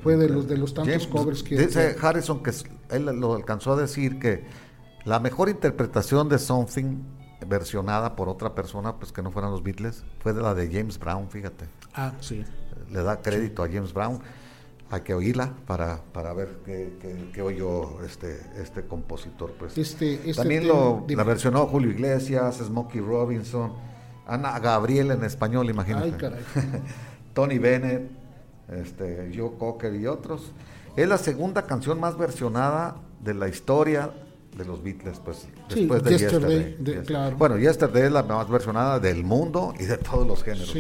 Fue 0.03 0.17
de 0.17 0.29
los, 0.29 0.47
de 0.47 0.57
los 0.57 0.73
tantos 0.73 1.07
covers 1.07 1.43
que. 1.43 1.59
Dice 1.59 1.97
Harrison 2.01 2.43
que 2.43 2.53
él 2.91 3.05
lo 3.05 3.35
alcanzó 3.35 3.73
a 3.73 3.77
decir 3.77 4.19
que 4.19 4.45
la 5.05 5.21
mejor 5.21 5.49
interpretación 5.49 6.29
de 6.29 6.39
Something 6.39 7.18
versionada 7.47 8.17
por 8.17 8.29
otra 8.29 8.55
persona, 8.55 8.97
pues 8.97 9.13
que 9.13 9.23
no 9.23 9.31
fueran 9.31 9.51
los 9.51 9.63
Beatles, 9.63 10.05
fue 10.21 10.33
de 10.33 10.43
la 10.43 10.55
de 10.55 10.69
James 10.71 10.99
Brown, 10.99 11.29
fíjate. 11.31 11.67
Ah, 11.95 12.13
sí. 12.21 12.45
Le 12.91 13.03
da 13.03 13.21
crédito 13.21 13.63
a 13.63 13.69
James 13.69 13.93
Brown. 13.93 14.21
Hay 14.91 15.03
que 15.03 15.13
oírla 15.13 15.53
para, 15.67 16.01
para 16.13 16.33
ver 16.33 16.61
qué, 16.65 17.31
qué, 17.33 17.43
oyó 17.43 18.03
este, 18.03 18.41
este 18.57 18.87
compositor. 18.87 19.53
Pues. 19.59 19.77
Este, 19.77 20.15
este 20.15 20.35
También 20.35 20.67
lo, 20.67 21.05
la 21.07 21.25
versionó 21.25 21.67
Julio 21.67 21.91
Iglesias, 21.91 22.57
Smokey 22.57 23.01
Robinson, 23.03 23.75
Ana 24.27 24.59
Gabriel 24.59 25.11
en 25.11 25.25
español, 25.25 25.69
imagínate. 25.69 26.07
Ay, 26.07 26.13
caray. 26.13 26.43
Tony 27.35 27.59
Bennett, 27.59 28.11
este, 28.69 29.31
Joe 29.37 29.53
Cocker 29.59 29.95
y 29.95 30.07
otros. 30.07 30.53
Es 30.97 31.07
la 31.07 31.19
segunda 31.19 31.67
canción 31.67 32.01
más 32.01 32.17
versionada 32.17 32.97
de 33.21 33.35
la 33.35 33.49
historia 33.49 34.11
de 34.59 34.65
los 34.65 34.83
Beatles, 34.83 35.21
pues 35.25 35.47
después 35.69 36.03
de 36.03 36.19
Yesterday. 36.19 36.77
Claro. 37.07 37.37
Bueno, 37.37 37.59
Yesterday 37.59 38.07
es 38.07 38.13
la 38.13 38.25
más 38.25 38.51
versionada 38.51 38.99
del 38.99 39.23
mundo 39.23 39.73
y 39.79 39.85
de 39.85 39.97
todos 39.97 40.27
los 40.27 40.43
géneros. 40.43 40.75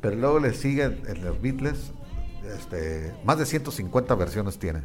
Pero 0.00 0.16
luego 0.16 0.38
le 0.38 0.52
siguen 0.52 1.00
en 1.08 1.24
los 1.24 1.40
Beatles, 1.40 1.92
este, 2.56 3.14
más 3.24 3.38
de 3.38 3.46
150 3.46 4.14
versiones 4.14 4.58
tiene, 4.58 4.82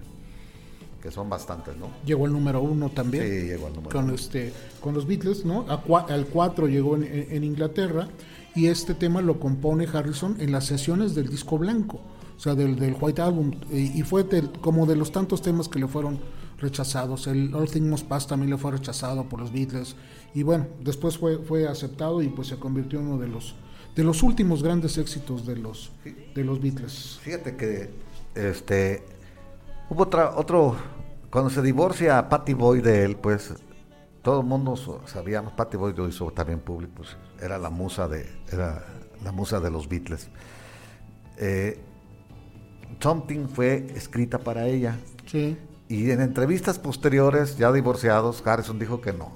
que 1.04 1.12
son 1.12 1.30
bastantes, 1.30 1.76
¿no? 1.76 1.90
Llegó 2.06 2.26
el 2.26 2.32
número 2.32 2.62
uno 2.62 2.90
también. 2.90 3.26
Sí, 3.26 3.48
llegó 3.48 3.68
el 3.68 3.74
número 3.74 3.92
con 3.92 4.06
uno. 4.06 4.14
Este, 4.14 4.54
con 4.80 4.94
los 4.94 5.06
Beatles, 5.06 5.44
¿no? 5.44 5.66
al 5.68 6.26
4 6.26 6.68
llegó 6.68 6.96
en, 6.96 7.44
Inglaterra 7.44 8.08
y 8.56 8.68
este 8.68 8.94
tema 8.94 9.22
lo 9.22 9.40
compone 9.40 9.86
Harrison 9.92 10.38
en 10.40 10.54
las 10.54 10.66
sesiones 10.66 11.14
del 11.14 11.28
disco 11.28 11.58
blanco, 11.58 12.00
o 12.38 12.40
sea, 12.40 12.56
del, 12.56 12.80
del 12.80 12.96
White 12.98 13.22
Album, 13.22 13.52
y, 13.70 14.02
fue 14.04 14.26
como 14.62 14.86
de 14.86 14.96
los 14.96 15.12
tantos 15.12 15.42
temas 15.42 15.68
que 15.68 15.80
le 15.80 15.88
fueron 15.90 16.20
rechazados. 16.60 17.28
El 17.28 17.54
All 17.54 17.70
Things 17.70 17.88
Must 17.88 18.08
Pass 18.08 18.28
también 18.28 18.50
le 18.50 18.58
fue 18.58 18.72
rechazado 18.72 19.28
por 19.28 19.40
los 19.40 19.52
Beatles. 19.52 19.96
Y 20.34 20.44
bueno, 20.44 20.68
después 20.82 21.18
fue, 21.18 21.38
fue 21.40 21.68
aceptado 21.68 22.22
y 22.22 22.30
pues 22.30 22.48
se 22.48 22.58
convirtió 22.58 23.00
en 23.00 23.08
uno 23.08 23.18
de 23.18 23.28
los, 23.28 23.56
de 23.96 24.04
los 24.04 24.24
últimos 24.24 24.64
grandes 24.64 24.98
éxitos 24.98 25.46
de 25.46 25.56
los, 25.58 25.92
de 26.36 26.44
los 26.44 26.62
Beatles. 26.62 27.20
Fíjate 27.22 27.56
que 27.56 27.90
este 28.36 29.04
hubo 29.90 30.04
otra, 30.04 30.36
otro, 30.36 30.76
cuando 31.30 31.50
se 31.50 31.62
divorcia 31.62 32.30
Patty 32.30 32.54
Boy 32.54 32.82
de 32.82 33.04
él, 33.06 33.16
pues 33.16 33.54
todo 34.22 34.42
el 34.42 34.46
mundo 34.46 34.76
sabíamos, 35.06 35.54
Patty 35.54 35.78
Boy 35.78 35.94
lo 35.96 36.08
hizo 36.08 36.30
también 36.32 36.60
público, 36.60 36.94
pues, 36.98 37.18
era 37.42 37.58
la 37.58 37.70
musa 37.70 38.08
de, 38.08 38.30
era 38.52 38.86
la 39.24 39.32
musa 39.32 39.60
de 39.60 39.72
los 39.72 39.88
Beatles. 39.88 40.30
Eh, 41.38 41.80
Something 43.00 43.48
fue 43.48 43.88
escrita 43.96 44.40
para 44.40 44.68
ella. 44.68 44.98
Sí. 45.26 45.58
Y 45.90 46.12
en 46.12 46.22
entrevistas 46.22 46.78
posteriores, 46.78 47.58
ya 47.58 47.72
divorciados, 47.72 48.46
Harrison 48.46 48.78
dijo 48.78 49.02
que 49.02 49.12
no, 49.12 49.32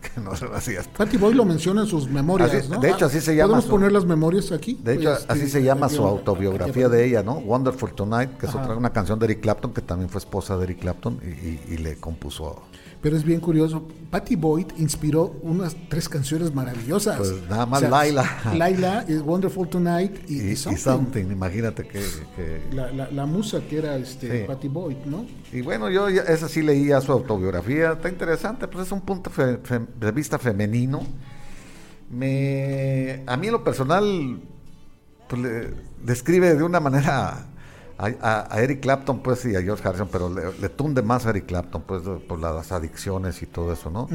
que 0.14 0.20
no 0.22 0.34
se 0.34 0.46
lo 0.46 0.56
hacía. 0.56 0.82
Patty 0.96 1.18
Boy 1.18 1.34
lo 1.34 1.44
menciona 1.44 1.82
en 1.82 1.86
sus 1.86 2.08
memorias, 2.08 2.66
¿no? 2.70 2.80
De 2.80 2.90
hecho, 2.90 3.04
así 3.04 3.20
se 3.20 3.36
llama. 3.36 3.48
¿Podemos 3.48 3.70
poner 3.70 3.92
las 3.92 4.06
memorias 4.06 4.50
aquí? 4.50 4.80
De 4.82 4.94
hecho, 4.94 5.12
así 5.12 5.40
este, 5.40 5.48
se 5.48 5.62
llama 5.62 5.90
su 5.90 6.06
autobiografía 6.06 6.88
de 6.88 7.04
ella, 7.04 7.22
¿no? 7.22 7.34
Wonderful 7.34 7.92
Tonight, 7.92 8.38
que 8.38 8.46
es 8.46 8.54
otra, 8.54 8.74
una 8.74 8.90
canción 8.90 9.18
de 9.18 9.26
Eric 9.26 9.42
Clapton, 9.42 9.74
que 9.74 9.82
también 9.82 10.08
fue 10.08 10.18
esposa 10.20 10.56
de 10.56 10.64
Eric 10.64 10.80
Clapton 10.80 11.20
y, 11.22 11.74
y 11.74 11.76
le 11.76 11.96
compuso 11.98 12.62
pero 13.00 13.16
es 13.16 13.24
bien 13.24 13.40
curioso. 13.40 13.86
Patty 14.10 14.36
Boyd 14.36 14.66
inspiró 14.78 15.38
unas 15.42 15.76
tres 15.88 16.08
canciones 16.08 16.54
maravillosas. 16.54 17.18
Pues 17.18 17.34
nada 17.48 17.66
más 17.66 17.82
Laila. 17.82 18.24
Laila, 18.54 19.04
Wonderful 19.24 19.68
Tonight 19.68 20.28
y, 20.28 20.56
something. 20.56 21.30
Imagínate 21.30 21.86
que... 21.86 22.02
La, 22.72 23.26
musa 23.26 23.60
que 23.60 23.78
era 23.78 23.96
este 23.96 24.44
Patty 24.44 24.68
Boyd, 24.68 24.96
¿no? 25.04 25.26
Y 25.52 25.60
bueno, 25.60 25.90
yo 25.90 26.08
esa 26.08 26.48
sí 26.48 26.62
leía 26.62 27.00
su 27.00 27.12
autobiografía. 27.12 27.92
Está 27.92 28.08
interesante, 28.08 28.66
pues 28.66 28.86
es 28.86 28.92
un 28.92 29.02
punto 29.02 29.30
de 29.38 30.12
vista 30.12 30.38
femenino. 30.38 31.02
Me, 32.10 33.22
a 33.26 33.36
mí 33.36 33.48
en 33.48 33.52
lo 33.52 33.62
personal, 33.62 34.40
pues, 35.28 35.42
describe 36.02 36.54
de 36.54 36.62
una 36.62 36.80
manera 36.80 37.47
a, 37.98 38.60
Eric 38.60 38.80
Clapton, 38.80 39.20
pues, 39.20 39.44
y 39.44 39.56
a 39.56 39.62
George 39.62 39.86
Harrison, 39.86 40.08
pero 40.10 40.30
le, 40.30 40.68
tunde 40.68 41.02
más 41.02 41.26
a 41.26 41.30
Eric 41.30 41.46
Clapton, 41.46 41.82
pues, 41.82 42.02
por 42.28 42.38
las 42.38 42.70
adicciones 42.70 43.42
y 43.42 43.46
todo 43.46 43.72
eso, 43.72 43.90
¿no? 43.90 44.08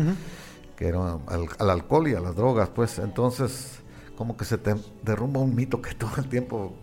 Que 0.78 0.88
era 0.88 1.20
al, 1.28 1.70
alcohol 1.70 2.08
y 2.08 2.16
a 2.16 2.20
las 2.20 2.36
drogas, 2.36 2.70
pues, 2.70 3.00
entonces, 3.00 3.80
como 4.18 4.38
que 4.38 4.46
se 4.46 4.58
te 4.58 4.76
derrumba 5.04 5.42
un 5.42 5.54
mito 5.54 5.82
que 5.82 5.94
todo 5.96 6.16
el 6.18 6.30
tiempo, 6.30 6.74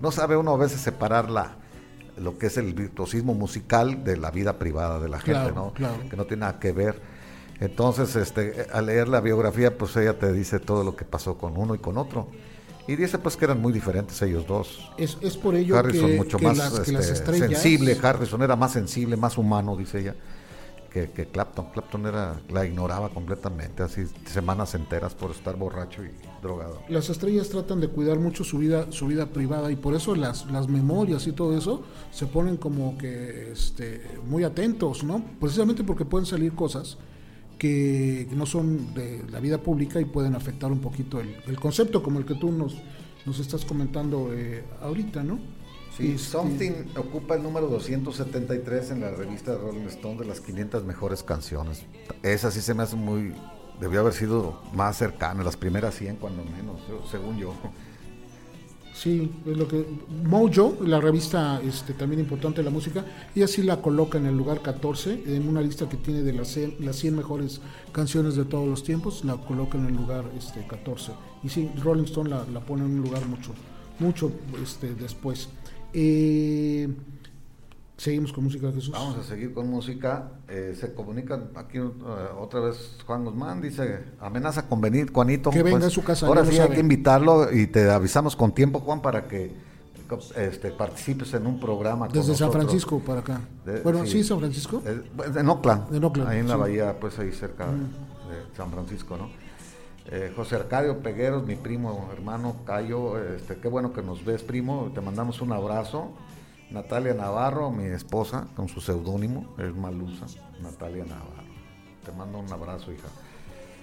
no 0.00 0.10
sabe 0.10 0.36
uno 0.36 0.52
a 0.52 0.56
veces 0.56 0.80
separar 0.80 1.30
la, 1.30 1.56
lo 2.16 2.36
que 2.36 2.46
es 2.46 2.58
el 2.58 2.74
virtuosismo 2.74 3.34
musical 3.34 4.02
de 4.02 4.16
la 4.16 4.30
vida 4.30 4.58
privada 4.58 4.98
de 4.98 5.08
la 5.08 5.20
gente, 5.20 5.52
¿no? 5.52 5.72
Que 5.72 6.16
no 6.16 6.24
tiene 6.24 6.40
nada 6.40 6.58
que 6.58 6.72
ver. 6.72 7.00
Entonces, 7.60 8.16
este, 8.16 8.66
al 8.72 8.86
leer 8.86 9.06
la 9.08 9.20
biografía, 9.20 9.76
pues 9.76 9.94
ella 9.96 10.18
te 10.18 10.32
dice 10.32 10.58
todo 10.58 10.82
lo 10.82 10.96
que 10.96 11.04
pasó 11.04 11.36
con 11.36 11.56
uno 11.58 11.74
y 11.74 11.78
con 11.78 11.98
otro. 11.98 12.28
Y 12.90 12.96
dice 12.96 13.18
pues 13.18 13.36
que 13.36 13.44
eran 13.44 13.60
muy 13.60 13.72
diferentes 13.72 14.20
ellos 14.20 14.44
dos. 14.48 14.90
Es, 14.98 15.16
es 15.20 15.36
por 15.36 15.54
ello 15.54 15.78
Harrison 15.78 16.16
mucho 16.16 16.40
más 16.40 16.58
este, 16.76 17.00
sensible, 17.38 17.96
Harrison 18.02 18.42
era 18.42 18.56
más 18.56 18.72
sensible, 18.72 19.16
más 19.16 19.38
humano, 19.38 19.76
dice 19.76 20.00
ella, 20.00 20.16
que, 20.92 21.06
Clapton. 21.08 21.66
Clapton 21.66 22.06
era, 22.06 22.40
la 22.48 22.66
ignoraba 22.66 23.10
completamente, 23.10 23.84
así 23.84 24.06
semanas 24.26 24.74
enteras 24.74 25.14
por 25.14 25.30
estar 25.30 25.54
borracho 25.54 26.02
y 26.04 26.10
drogado. 26.42 26.82
Las 26.88 27.10
estrellas 27.10 27.48
tratan 27.48 27.80
de 27.80 27.86
cuidar 27.86 28.18
mucho 28.18 28.42
su 28.42 28.58
vida, 28.58 28.90
su 28.90 29.06
vida 29.06 29.26
privada 29.26 29.70
y 29.70 29.76
por 29.76 29.94
eso 29.94 30.16
las, 30.16 30.50
las 30.50 30.66
memorias 30.66 31.28
y 31.28 31.32
todo 31.32 31.56
eso 31.56 31.84
se 32.10 32.26
ponen 32.26 32.56
como 32.56 32.98
que 32.98 33.52
este, 33.52 34.18
muy 34.26 34.42
atentos, 34.42 35.04
¿no? 35.04 35.24
Precisamente 35.38 35.84
porque 35.84 36.04
pueden 36.04 36.26
salir 36.26 36.56
cosas 36.56 36.98
que 37.60 38.26
no 38.32 38.46
son 38.46 38.94
de 38.94 39.22
la 39.30 39.38
vida 39.38 39.58
pública 39.58 40.00
y 40.00 40.06
pueden 40.06 40.34
afectar 40.34 40.72
un 40.72 40.80
poquito 40.80 41.20
el, 41.20 41.60
concepto 41.60 42.02
como 42.02 42.18
el 42.18 42.24
que 42.24 42.34
tú 42.34 42.50
nos, 42.50 42.74
nos 43.26 43.38
estás 43.38 43.66
comentando 43.66 44.30
eh, 44.32 44.64
ahorita, 44.80 45.22
¿no? 45.22 45.38
Sí, 45.94 46.12
este, 46.12 46.18
Something 46.18 46.72
ocupa 46.96 47.34
el 47.34 47.42
número 47.42 47.66
273 47.66 48.92
en 48.92 49.00
la 49.02 49.10
revista 49.10 49.58
Rolling 49.58 49.88
Stone 49.88 50.20
de 50.20 50.24
las 50.24 50.40
500 50.40 50.84
mejores 50.84 51.22
canciones. 51.22 51.84
Esa 52.22 52.50
sí 52.50 52.62
se 52.62 52.72
me 52.72 52.82
hace 52.82 52.96
muy... 52.96 53.34
Debió 53.78 54.00
haber 54.00 54.14
sido 54.14 54.62
más 54.72 54.96
cercana, 54.96 55.44
las 55.44 55.58
primeras 55.58 55.94
100 55.96 56.16
cuando 56.16 56.42
menos, 56.44 56.80
según 57.10 57.36
yo. 57.36 57.52
Sí, 59.00 59.32
es 59.46 59.56
lo 59.56 59.66
que 59.66 59.86
Mojo, 60.24 60.76
la 60.84 61.00
revista 61.00 61.58
este, 61.64 61.94
también 61.94 62.20
importante 62.20 62.58
de 62.60 62.64
la 62.64 62.70
música, 62.70 63.02
y 63.34 63.40
así 63.40 63.62
la 63.62 63.80
coloca 63.80 64.18
en 64.18 64.26
el 64.26 64.36
lugar 64.36 64.60
14, 64.60 65.22
en 65.24 65.48
una 65.48 65.62
lista 65.62 65.88
que 65.88 65.96
tiene 65.96 66.20
de 66.20 66.34
las 66.34 66.48
100, 66.48 66.84
las 66.84 66.96
100 66.96 67.16
mejores 67.16 67.62
canciones 67.92 68.34
de 68.34 68.44
todos 68.44 68.68
los 68.68 68.84
tiempos, 68.84 69.24
la 69.24 69.38
coloca 69.38 69.78
en 69.78 69.86
el 69.86 69.94
lugar 69.94 70.26
este, 70.36 70.66
14. 70.66 71.12
Y 71.42 71.48
sí, 71.48 71.70
Rolling 71.82 72.04
Stone 72.04 72.28
la, 72.28 72.44
la 72.52 72.60
pone 72.60 72.84
en 72.84 72.90
un 72.90 73.00
lugar 73.00 73.24
mucho, 73.24 73.54
mucho 74.00 74.32
este, 74.62 74.94
después. 74.94 75.48
Eh, 75.94 76.86
Seguimos 78.00 78.32
con 78.32 78.44
música, 78.44 78.72
Jesús. 78.72 78.92
Vamos 78.92 79.18
a 79.18 79.22
seguir 79.22 79.52
con 79.52 79.68
música. 79.68 80.30
Eh, 80.48 80.74
se 80.74 80.94
comunica 80.94 81.38
aquí 81.54 81.78
uh, 81.78 81.92
otra 82.38 82.60
vez 82.60 82.96
Juan 83.06 83.26
Guzmán, 83.26 83.60
dice, 83.60 84.04
amenaza 84.18 84.66
con 84.66 84.80
venir, 84.80 85.12
Juanito. 85.12 85.50
Que 85.50 85.62
venga 85.62 85.80
pues, 85.80 85.88
a 85.88 85.94
su 85.94 86.02
casa. 86.02 86.26
Ahora 86.26 86.46
sí 86.46 86.58
hay 86.58 86.70
que 86.70 86.80
invitarlo 86.80 87.52
y 87.52 87.66
te 87.66 87.90
avisamos 87.90 88.36
con 88.36 88.52
tiempo, 88.52 88.80
Juan, 88.80 89.02
para 89.02 89.28
que 89.28 89.54
este, 90.34 90.70
participes 90.70 91.34
en 91.34 91.46
un 91.46 91.60
programa. 91.60 92.08
Desde 92.08 92.34
San 92.34 92.50
Francisco 92.50 93.00
para 93.00 93.20
acá. 93.20 93.42
bueno, 93.84 94.06
sí, 94.06 94.24
San 94.24 94.38
Francisco. 94.38 94.82
Eh, 94.86 95.02
en 95.36 95.48
Oakland. 95.50 95.94
En 95.94 96.02
Oakland. 96.02 96.30
Ahí 96.30 96.38
en 96.38 96.48
la 96.48 96.56
bahía, 96.56 96.98
pues 96.98 97.18
ahí 97.18 97.30
cerca 97.32 97.66
mm. 97.66 98.30
de 98.30 98.56
San 98.56 98.70
Francisco, 98.70 99.18
¿no? 99.18 99.28
Eh, 100.06 100.32
José 100.34 100.56
Arcadio 100.56 101.00
Pegueros, 101.00 101.46
mi 101.46 101.56
primo, 101.56 102.08
hermano 102.14 102.64
Cayo, 102.64 103.22
este, 103.22 103.56
qué 103.56 103.68
bueno 103.68 103.92
que 103.92 104.00
nos 104.00 104.24
ves, 104.24 104.42
primo, 104.42 104.90
te 104.94 105.02
mandamos 105.02 105.42
un 105.42 105.52
abrazo 105.52 106.14
Natalia 106.70 107.14
Navarro, 107.14 107.70
mi 107.70 107.84
esposa, 107.84 108.46
con 108.54 108.68
su 108.68 108.80
seudónimo, 108.80 109.54
es 109.58 109.74
Malusa, 109.74 110.26
Natalia 110.62 111.04
Navarro. 111.04 111.50
Te 112.04 112.12
mando 112.12 112.38
un 112.38 112.52
abrazo, 112.52 112.92
hija. 112.92 113.08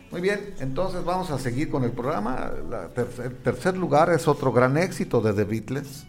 Muy 0.09 0.21
bien, 0.21 0.55
entonces 0.59 1.03
vamos 1.03 1.29
a 1.31 1.37
seguir 1.37 1.69
con 1.69 1.83
el 1.83 1.91
programa. 1.91 2.51
el 3.23 3.35
tercer 3.37 3.75
lugar 3.75 4.09
es 4.09 4.27
otro 4.27 4.53
gran 4.53 4.77
éxito 4.77 5.19
de 5.19 5.33
The 5.33 5.43
Beatles, 5.43 6.07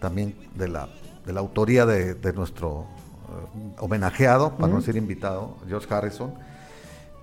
también 0.00 0.34
de 0.56 0.66
la, 0.66 0.88
de 1.24 1.32
la 1.32 1.40
autoría 1.40 1.86
de, 1.86 2.32
nuestro 2.32 2.86
eh, 3.28 3.74
homenajeado, 3.78 4.56
para 4.56 4.72
no 4.72 4.80
decir 4.80 4.96
invitado, 4.96 5.58
George 5.68 5.92
Harrison. 5.94 6.34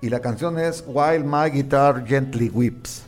Y 0.00 0.08
la 0.08 0.20
canción 0.20 0.58
es 0.58 0.82
While 0.86 1.24
My 1.24 1.50
Guitar 1.50 2.06
Gently 2.06 2.48
Weeps. 2.48 3.04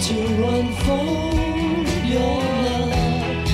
to 0.00 0.14
unfold 0.14 1.88
your 2.04 2.40
love. 2.64 3.46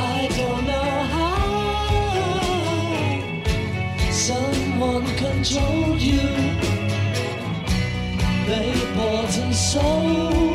I 0.00 0.28
don't 0.36 0.64
know 0.66 0.90
how 1.14 1.30
someone 4.10 5.06
controlled 5.16 6.00
you. 6.00 6.28
They 8.48 8.72
bought 8.96 9.38
and 9.38 9.54
sold. 9.54 10.49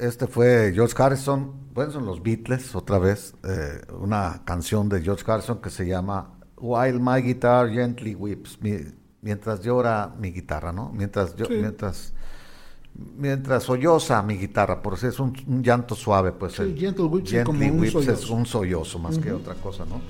Este 0.00 0.26
fue 0.26 0.72
George 0.74 0.94
Harrison, 1.00 1.52
bueno, 1.72 1.92
son 1.92 2.06
los 2.06 2.22
Beatles, 2.22 2.74
otra 2.74 2.98
vez, 2.98 3.34
eh, 3.44 3.80
una 3.98 4.42
canción 4.44 4.88
de 4.88 5.02
George 5.02 5.24
Harrison 5.30 5.60
que 5.60 5.70
se 5.70 5.86
llama 5.86 6.38
While 6.56 6.98
My 6.98 7.22
Guitar 7.22 7.70
Gently 7.70 8.14
Weeps, 8.14 8.58
mientras 9.20 9.62
llora 9.62 10.14
mi 10.18 10.32
guitarra, 10.32 10.72
¿no? 10.72 10.90
Mientras, 10.92 11.36
yo, 11.36 11.46
mientras, 11.48 12.12
mientras 12.94 13.62
solloza 13.62 14.22
mi 14.22 14.36
guitarra, 14.36 14.82
por 14.82 14.94
eso 14.94 15.08
es 15.08 15.20
un, 15.20 15.34
llanto 15.62 15.94
suave, 15.94 16.32
pues 16.32 16.58
el 16.58 16.76
Gentle 16.78 17.04
Weeps, 17.04 18.08
es 18.08 18.30
un 18.30 18.46
sollozo. 18.46 18.98
más 18.98 19.18
que 19.18 19.32
otra 19.32 19.54
cosa, 19.54 19.84
¿no? 19.84 20.00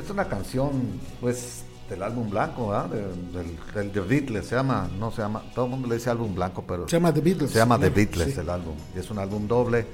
Es 0.00 0.08
una 0.08 0.26
canción, 0.28 0.70
pues, 1.20 1.64
del 1.90 2.02
álbum 2.04 2.30
blanco, 2.30 2.72
del, 3.74 3.90
The 3.90 4.00
Beatles, 4.00 4.46
se 4.46 4.54
llama, 4.54 4.88
no 4.98 5.10
se 5.10 5.22
llama, 5.22 5.42
todo 5.54 5.64
el 5.64 5.72
mundo 5.72 5.88
le 5.88 5.96
dice 5.96 6.08
álbum 6.08 6.34
blanco, 6.34 6.64
pero 6.66 6.88
se 6.88 6.96
llama 6.96 7.12
The 7.12 7.20
Beatles. 7.20 7.50
Se 7.50 7.58
llama 7.58 7.78
The 7.78 7.90
Beatles 7.90 8.38
el 8.38 8.48
álbum, 8.48 8.76
y 8.94 9.00
es 9.00 9.10
un 9.10 9.18
álbum 9.18 9.48
doble. 9.48 9.84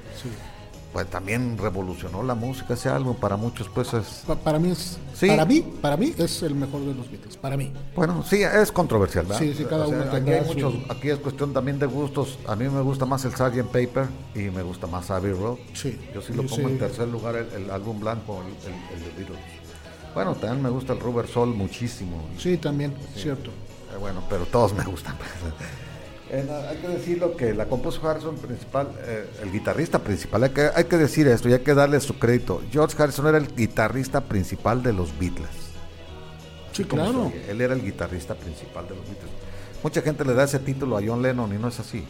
Pues 0.93 1.07
también 1.07 1.57
revolucionó 1.57 2.23
la 2.23 2.33
música 2.33 2.75
ese 2.75 2.89
álbum, 2.89 3.15
para 3.15 3.35
muchos 3.35 3.67
pues 3.69 3.93
es... 3.93 4.23
para 4.43 4.57
mí 4.57 4.71
es... 4.71 4.97
Para 5.19 5.45
mí, 5.45 5.61
para 5.81 5.97
mí 5.97 6.13
es 6.17 6.43
el 6.43 6.55
mejor 6.55 6.81
de 6.81 6.93
los 6.93 7.09
Beatles, 7.09 7.35
para 7.35 7.57
mí. 7.57 7.73
Bueno, 7.95 8.23
sí, 8.23 8.41
es 8.43 8.71
controversial, 8.71 9.25
¿verdad? 9.25 9.39
Sí, 9.39 9.53
sí, 9.55 9.65
cada 9.65 9.87
uno 9.87 10.03
aquí, 10.03 10.31
hay 10.31 10.45
muchos, 10.45 10.75
aquí 10.89 11.09
es 11.09 11.17
cuestión 11.17 11.53
también 11.53 11.79
de 11.79 11.87
gustos. 11.87 12.37
A 12.47 12.55
mí 12.55 12.69
me 12.69 12.81
gusta 12.81 13.05
más 13.05 13.25
el 13.25 13.31
Sgt. 13.31 13.65
Paper 13.65 14.07
y 14.35 14.49
me 14.51 14.61
gusta 14.61 14.85
más 14.87 15.09
Abbey 15.09 15.33
Road. 15.33 15.57
Sí. 15.73 15.99
Yo 16.13 16.21
sí 16.21 16.33
lo 16.33 16.43
pongo 16.43 16.69
en 16.69 16.77
tercer 16.79 17.07
lugar 17.07 17.35
el, 17.35 17.69
álbum 17.71 17.99
blanco, 17.99 18.41
el, 18.43 18.95
el, 18.95 19.03
de 19.03 19.11
Beatles. 19.17 19.56
Bueno, 20.13 20.35
también 20.35 20.63
me 20.63 20.69
gusta 20.69 20.93
el 20.93 20.99
Rubber 20.99 21.27
Soul 21.27 21.49
muchísimo. 21.49 22.27
Sí, 22.37 22.57
también, 22.57 22.93
cierto. 23.15 23.51
Eh, 23.93 23.97
bueno, 23.99 24.23
pero 24.29 24.45
todos 24.45 24.73
me 24.73 24.83
gustan. 24.83 25.15
hay 26.31 26.77
que 26.77 26.87
decirlo 26.87 27.35
que 27.37 27.53
la 27.53 27.67
compuso 27.67 28.05
Harrison 28.07 28.35
principal, 28.35 28.89
eh, 28.99 29.29
el 29.41 29.51
guitarrista 29.51 29.99
principal, 29.99 30.43
hay 30.43 30.49
que, 30.49 30.69
hay 30.73 30.83
que 30.85 30.97
decir 30.97 31.27
esto 31.27 31.47
y 31.49 31.53
hay 31.53 31.59
que 31.59 31.73
darle 31.73 31.99
su 31.99 32.19
crédito. 32.19 32.61
George 32.71 33.01
Harrison 33.01 33.27
era 33.27 33.37
el 33.37 33.53
guitarrista 33.55 34.21
principal 34.21 34.83
de 34.83 34.93
los 34.93 35.17
Beatles. 35.17 35.67
Sí, 36.73 36.83
claro. 36.83 37.31
Él 37.47 37.61
era 37.61 37.73
el 37.73 37.81
guitarrista 37.81 38.35
principal 38.35 38.87
de 38.87 38.95
los 38.95 39.05
Beatles. 39.05 39.31
Mucha 39.81 40.01
gente 40.01 40.25
le 40.25 40.33
da 40.33 40.43
ese 40.43 40.59
título 40.59 40.97
a 40.97 41.01
John 41.05 41.21
Lennon 41.21 41.53
y 41.53 41.57
no 41.57 41.69
es 41.69 41.79
así. 41.79 42.05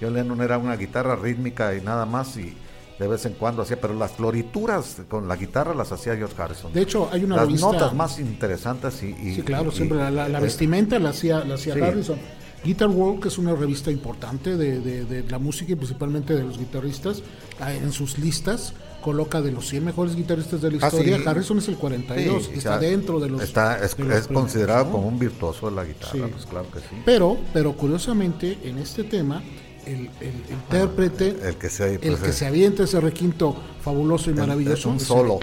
John 0.00 0.14
Lennon 0.14 0.40
era 0.40 0.58
una 0.58 0.76
guitarra 0.76 1.16
rítmica 1.16 1.74
y 1.74 1.80
nada 1.80 2.06
más 2.06 2.36
y 2.36 2.56
de 2.98 3.06
vez 3.06 3.24
en 3.26 3.34
cuando 3.34 3.62
hacía, 3.62 3.80
pero 3.80 3.94
las 3.94 4.12
florituras 4.12 5.02
con 5.08 5.28
la 5.28 5.36
guitarra 5.36 5.74
las 5.74 5.92
hacía 5.92 6.16
George 6.16 6.40
Harrison. 6.40 6.72
De 6.72 6.82
hecho, 6.82 7.08
hay 7.12 7.24
una 7.24 7.36
las 7.36 7.60
notas 7.60 7.94
más 7.94 8.18
interesantes 8.18 9.02
y, 9.02 9.34
sí, 9.34 9.42
claro, 9.42 9.70
siempre 9.70 9.98
la, 10.10 10.40
vestimenta 10.40 10.98
la 10.98 11.10
hacía, 11.10 11.44
la 11.44 11.54
hacía 11.54 11.74
Harrison. 11.74 12.18
Guitar 12.64 12.88
World, 12.88 13.22
que 13.22 13.28
es 13.28 13.38
una 13.38 13.54
revista 13.54 13.90
importante 13.90 14.56
de, 14.56 15.24
la 15.28 15.38
música 15.38 15.72
y 15.72 15.76
principalmente 15.76 16.34
de 16.34 16.42
los 16.42 16.58
guitarristas, 16.58 17.22
ah, 17.60 17.72
en 17.72 17.92
sus 17.92 18.18
listas 18.18 18.74
coloca 19.00 19.40
de 19.40 19.52
los 19.52 19.68
100 19.68 19.84
mejores 19.84 20.16
guitarristas 20.16 20.60
de 20.60 20.72
la 20.72 20.78
ah, 20.82 20.86
historia, 20.88 21.20
Harrison 21.24 21.58
es 21.58 21.68
el 21.68 21.76
42, 21.76 22.50
está 22.52 22.78
dentro 22.78 23.20
de 23.20 23.28
los... 23.30 23.42
Está, 23.42 23.78
es, 23.78 23.94
considerado 24.26 24.90
como 24.90 25.06
un 25.06 25.18
virtuoso 25.20 25.70
de 25.70 25.76
la 25.76 25.84
guitarra, 25.84 26.26
pues 26.32 26.46
claro 26.46 26.66
que 26.72 26.80
sí. 26.80 27.00
Pero, 27.04 27.38
pero 27.52 27.74
curiosamente, 27.74 28.58
en 28.64 28.78
este 28.78 29.04
tema, 29.04 29.40
el, 29.88 30.10
intérprete, 30.50 31.36
el 31.42 31.56
que 31.56 31.68
se, 31.68 31.94
el 31.94 32.18
que 32.18 32.32
se 32.32 32.46
avienta 32.46 32.84
ese 32.84 33.00
requinto 33.00 33.56
fabuloso 33.80 34.30
y 34.30 34.34
maravilloso 34.34 34.76
es, 34.76 34.86
un 34.86 35.00
solo. 35.00 35.40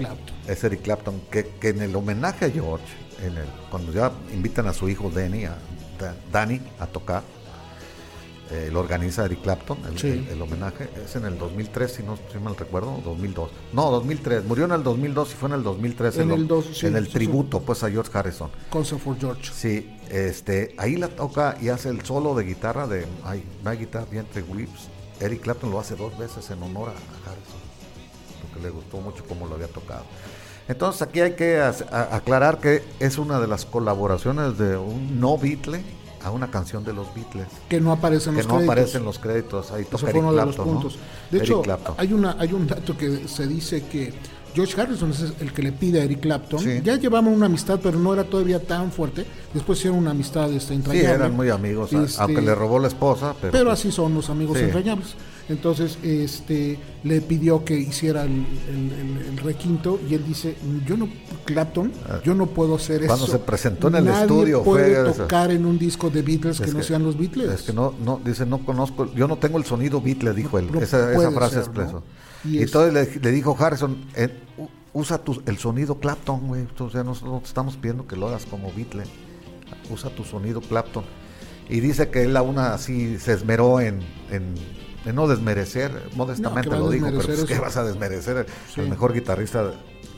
Es 0.47 0.63
Eric 0.63 0.83
Clapton, 0.83 1.21
que, 1.31 1.47
que, 1.59 1.69
en 1.69 1.81
el 1.81 1.95
homenaje 1.95 2.45
a 2.45 2.49
George, 2.49 2.85
en 3.21 3.37
el, 3.37 3.45
cuando 3.71 3.91
ya 3.91 4.11
invitan 4.33 4.67
a 4.67 4.73
su 4.73 4.87
hijo 4.87 5.09
Danny 5.09 5.45
a, 5.45 5.57
Danny 6.31 6.61
a 6.79 6.87
tocar, 6.87 7.23
eh, 8.51 8.69
lo 8.71 8.79
organiza 8.79 9.25
Eric 9.25 9.41
Clapton, 9.41 9.79
el, 9.85 10.39
homenaje, 10.39 10.87
es 11.03 11.15
en 11.15 11.25
el 11.25 11.37
2003, 11.37 11.91
si 11.91 12.03
no 12.03 12.15
si 12.31 12.37
mal 12.37 12.55
recuerdo, 12.55 13.01
2002. 13.03 13.49
No, 13.73 13.89
2003, 13.89 14.45
murió 14.45 14.65
en 14.65 14.71
el 14.71 14.83
2002 14.83 15.31
y 15.31 15.35
fue 15.35 15.49
en 15.49 15.55
el 15.55 15.63
2003 15.63 16.17
en, 16.19 16.31
el, 16.31 16.49
en 16.83 16.95
el 16.95 17.09
tributo 17.09 17.61
pues 17.61 17.83
a 17.83 17.89
George 17.89 18.11
Harrison. 18.13 18.51
Concert 18.69 19.01
for 19.01 19.17
George. 19.19 19.51
Sí, 19.51 19.97
este, 20.11 20.75
ahí 20.77 20.95
la 20.95 21.07
toca 21.07 21.57
y 21.59 21.69
hace 21.69 21.89
el 21.89 22.05
solo 22.05 22.35
de 22.35 22.43
guitarra 22.43 22.85
de 22.85 23.07
My, 23.63 23.77
Guitar 23.77 24.05
Entre 24.11 24.43
Whips. 24.43 24.89
Eric 25.19 25.41
Clapton 25.41 25.71
lo 25.71 25.79
hace 25.79 25.95
dos 25.95 26.15
veces 26.15 26.47
en 26.51 26.61
honor 26.61 26.89
a 26.89 26.91
Harrison, 26.91 27.59
porque 28.41 28.63
le 28.63 28.69
gustó 28.69 28.97
mucho 28.97 29.23
cómo 29.27 29.47
lo 29.47 29.55
había 29.55 29.69
tocado. 29.69 30.03
Entonces 30.67 31.01
aquí 31.01 31.21
hay 31.21 31.33
que 31.33 31.59
aclarar 31.61 32.59
que 32.59 32.83
es 32.99 33.17
una 33.17 33.39
de 33.39 33.47
las 33.47 33.65
colaboraciones 33.65 34.57
de 34.57 34.77
un 34.77 35.19
no 35.19 35.37
Beatle 35.37 35.83
a 36.25 36.31
una 36.31 36.49
canción 36.49 36.83
de 36.83 36.93
los 36.93 37.13
Beatles. 37.13 37.47
Que 37.69 37.79
no 37.79 37.91
aparece 37.91 38.29
en 38.29 38.37
los 38.37 38.47
no 38.47 38.55
créditos. 38.55 38.71
aparecen 38.71 39.05
los 39.05 39.19
créditos. 39.19 39.71
Ahí 39.71 39.83
toca 39.83 40.09
Eso 40.09 40.31
de 40.31 40.45
los 40.45 40.55
puntos. 40.55 40.97
De 41.29 41.37
hecho, 41.37 41.61
hay, 41.97 42.13
una, 42.13 42.35
hay 42.39 42.51
un 42.51 42.67
dato 42.67 42.97
que 42.97 43.27
se 43.27 43.47
dice 43.47 43.85
que 43.85 44.13
George 44.55 44.79
Harrison 44.79 45.11
es 45.11 45.33
el 45.39 45.51
que 45.51 45.61
le 45.61 45.71
pide 45.73 46.01
a 46.01 46.03
Eric 46.05 46.21
Clapton. 46.21 46.81
Ya 46.83 46.95
llevamos 46.95 47.35
una 47.35 47.45
amistad, 47.45 47.79
pero 47.83 47.99
no 47.99 48.13
era 48.13 48.23
todavía 48.23 48.59
tan 48.59 48.91
fuerte. 48.91 49.25
Después 49.53 49.79
hicieron 49.79 49.99
una 49.99 50.11
amistad 50.11 50.51
este, 50.51 50.73
entrañable. 50.73 51.07
Sí, 51.07 51.13
eran 51.13 51.35
muy 51.35 51.49
amigos, 51.49 51.93
este, 51.93 52.21
aunque 52.21 52.41
le 52.41 52.55
robó 52.55 52.79
la 52.79 52.87
esposa. 52.87 53.35
Pero, 53.39 53.69
así 53.69 53.91
son 53.91 54.15
los 54.15 54.29
amigos 54.29 54.57
entrañables. 54.57 55.15
Entonces, 55.47 55.99
este, 56.01 56.79
le 57.03 57.21
pidió 57.21 57.63
que 57.63 57.77
hiciera 57.77 58.23
el, 58.23 58.45
requinto 59.43 59.99
y 60.09 60.15
él 60.15 60.25
dice, 60.25 60.55
yo 60.87 60.97
no, 60.97 61.07
Clapton, 61.45 61.91
ah. 62.09 62.19
yo 62.23 62.33
no 62.33 62.47
puedo 62.47 62.75
hacer 62.75 63.03
eso. 63.03 63.07
Cuando 63.07 63.27
se 63.27 63.37
presentó 63.37 63.89
en 63.89 63.95
el 63.95 64.07
estudio 64.07 64.63
puede 64.63 65.11
tocar 65.13 65.51
en 65.51 65.65
un 65.65 65.77
disco 65.77 66.09
de 66.09 66.23
Beatles 66.23 66.59
que, 66.59 66.71
no 66.71 66.81
sean 66.81 67.03
los 67.03 67.17
Beatles. 67.17 67.51
Es 67.51 67.61
que 67.61 67.73
no, 67.73 67.93
no, 68.03 68.19
dice, 68.23 68.45
no 68.45 68.65
conozco, 68.65 69.13
yo 69.13 69.27
no 69.27 69.37
tengo 69.37 69.59
el 69.59 69.65
sonido 69.65 70.01
Beatles, 70.01 70.35
dijo 70.35 70.57
él. 70.57 70.69
esa, 70.81 71.13
frase 71.31 71.59
expresó. 71.59 72.03
Y, 72.43 72.59
entonces 72.59 73.21
le, 73.21 73.31
dijo 73.31 73.55
Harrison, 73.59 73.97
eh, 74.15 74.29
usa 74.93 75.19
tu, 75.19 75.41
el 75.45 75.57
sonido 75.57 75.99
Clapton, 75.99 76.47
güey. 76.47 76.67
O 76.79 76.89
sea, 76.89 77.03
nosotros 77.03 77.41
te 77.41 77.47
estamos 77.47 77.75
pidiendo 77.75 78.07
que 78.07 78.15
lo 78.15 78.27
hagas 78.27 78.45
como 78.45 78.71
Beatle. 78.73 79.03
Usa 79.91 80.09
tu 80.09 80.23
sonido 80.23 80.61
Clapton. 80.61 81.03
Y 81.69 81.79
dice 81.79 82.09
que 82.09 82.23
él 82.23 82.37
aún 82.37 82.57
así 82.59 83.17
se 83.17 83.33
esmeró 83.33 83.79
en, 83.79 83.99
en, 84.31 84.53
no 85.13 85.27
desmerecer, 85.27 85.91
modestamente 86.15 86.69
lo 86.69 86.89
dijo, 86.89 87.07
pero 87.07 87.21
pues, 87.23 87.45
¿qué 87.45 87.59
vas 87.59 87.77
a 87.77 87.83
desmerecer? 87.83 88.45
El 88.75 88.89
mejor 88.89 89.13
guitarrista 89.13 89.71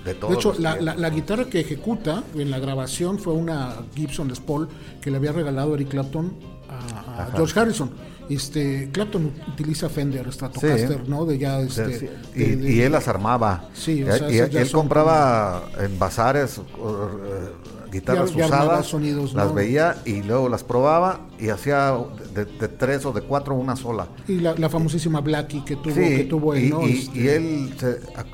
de 0.05 0.13
todos. 0.13 0.33
De 0.33 0.39
hecho, 0.39 0.53
la, 0.59 0.75
la, 0.75 1.09
guitarra 1.09 1.45
que 1.45 1.59
ejecuta 1.59 2.23
en 2.35 2.49
la 2.51 2.59
grabación 2.59 3.19
fue 3.19 3.33
una 3.33 3.75
Gibson 3.95 4.27
Les 4.27 4.39
Paul 4.39 4.67
que 5.01 5.11
le 5.11 5.17
había 5.17 5.31
regalado 5.31 5.75
Eric 5.75 5.89
Clapton 5.89 6.33
a, 6.69 7.29
George 7.35 7.59
Harrison 7.59 7.91
este 8.29 8.89
Clapton 8.91 9.31
utiliza 9.47 9.89
Fender 9.89 10.31
Stratocaster, 10.31 11.07
¿no? 11.07 11.25
De 11.25 11.37
ya 11.37 11.59
este, 11.61 12.11
y, 12.35 12.81
él 12.81 12.91
las 12.91 13.07
armaba. 13.07 13.69
Sí, 13.73 14.03
o 14.03 14.15
sea, 14.15 14.29
y, 14.29 14.37
él 14.37 14.71
compraba 14.71 15.69
en 15.79 15.97
bazares 15.97 16.59
guitarras 17.91 18.35
usadas, 18.35 18.93
las 19.33 19.53
veía 19.53 19.97
y 20.05 20.23
luego 20.23 20.49
las 20.49 20.63
probaba 20.63 21.21
y 21.39 21.49
hacía 21.49 21.97
de, 22.33 22.45
tres 22.45 23.05
o 23.05 23.13
de 23.13 23.21
cuatro 23.21 23.55
una 23.55 23.75
sola. 23.75 24.07
Y 24.27 24.39
la, 24.39 24.69
famosísima 24.69 25.21
Blackie 25.21 25.63
que 25.63 25.75
tuvo, 25.75 25.95
que 25.95 26.23
tuvo 26.29 26.53
él, 26.53 26.69
¿no? 26.69 26.87
Y, 26.87 26.93
este 26.99 27.35
él, 27.35 27.75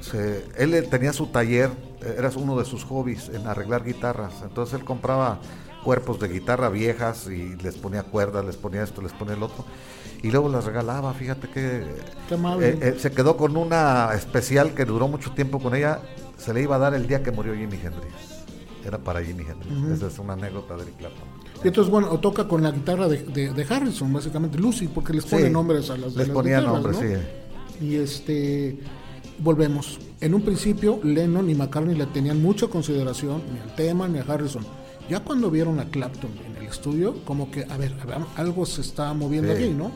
se, 0.02 0.46
él 0.58 0.88
tenía 0.90 1.14
su 1.14 1.28
taller, 1.28 1.70
era 2.18 2.30
uno 2.36 2.58
de 2.58 2.66
sus 2.66 2.84
hobbies 2.86 3.30
en 3.30 3.48
arreglar 3.48 3.84
guitarras, 3.84 4.34
entonces 4.44 4.80
él 4.80 4.86
compraba 4.86 5.40
cuerpos 5.84 6.20
de 6.20 6.30
guitarra 6.30 6.70
viejas 6.70 7.28
y 7.28 7.56
les 7.58 7.76
ponía 7.76 8.04
cuerdas, 8.04 8.46
les 8.46 8.58
ponía 8.58 8.84
esto, 8.84 9.02
les 9.02 9.12
ponía 9.12 9.36
el 9.36 9.44
otro. 9.44 9.66
Y 10.24 10.32
luego 10.32 10.48
las 10.50 10.64
regalaba, 10.64 11.14
fíjate 11.14 11.50
que 11.50 11.82
eh, 11.82 12.80
eh, 12.82 12.96
se 12.98 13.12
quedó 13.12 13.36
con 13.36 13.58
una 13.58 14.12
especial 14.16 14.74
que 14.74 14.86
duró 14.86 15.10
mucho 15.10 15.32
tiempo 15.32 15.60
con 15.60 15.76
ella, 15.76 16.00
se 16.38 16.54
le 16.54 16.62
iba 16.62 16.78
a 16.78 16.80
dar 16.80 16.94
el 16.94 17.08
día 17.08 17.22
que 17.22 17.32
murió 17.32 17.54
Jimi 17.54 17.76
Hendrix. 17.76 18.33
Era 18.86 18.98
para 18.98 19.24
Jimi 19.24 19.44
Hendrix. 19.44 19.92
Esa 19.92 20.08
es 20.08 20.20
una 20.20 20.34
anécdota 20.34 20.76
de 20.76 20.84
Eric 20.84 20.98
Clapton. 20.98 21.28
Y 21.64 21.68
entonces, 21.68 21.92
bueno, 21.92 22.12
o 22.12 22.20
toca 22.20 22.48
con 22.48 22.62
la 22.62 22.72
guitarra 22.72 23.08
de, 23.08 23.66
Harrison, 23.70 24.12
básicamente 24.12 24.58
Lucy, 24.58 24.88
porque 24.88 25.14
les 25.14 25.26
pone 25.26 25.50
nombres 25.50 25.90
a 25.90 25.98
las 25.98 26.16
Les 26.16 26.30
ponía 26.30 26.62
nombres, 26.62 26.98
sí. 26.98 27.86
Y 27.86 27.96
este, 27.96 28.80
volvemos. 29.40 30.00
En 30.20 30.34
un 30.34 30.42
principio, 30.42 31.00
Lennon 31.04 31.50
y 31.50 31.56
McCartney 31.56 31.96
le 31.96 32.06
tenían 32.08 32.42
mucha 32.42 32.68
consideración, 32.68 33.42
ni 33.54 33.60
al 33.60 33.76
tema 33.76 34.08
ni 34.08 34.20
a 34.20 34.22
Harrison 34.22 34.66
ya 35.10 35.20
cuando 35.20 35.52
vieron 35.52 35.80
a 35.80 35.86
Clapton 35.86 36.32
en 36.46 36.56
el 36.58 36.68
estudio, 36.68 37.16
como 37.26 37.52
que, 37.52 37.66
a 37.70 37.78
ver, 37.78 37.94
algo 38.36 38.66
se 38.66 38.82
está 38.82 39.14
moviendo 39.14 39.52
aquí, 39.52 39.70
¿no? 39.70 39.92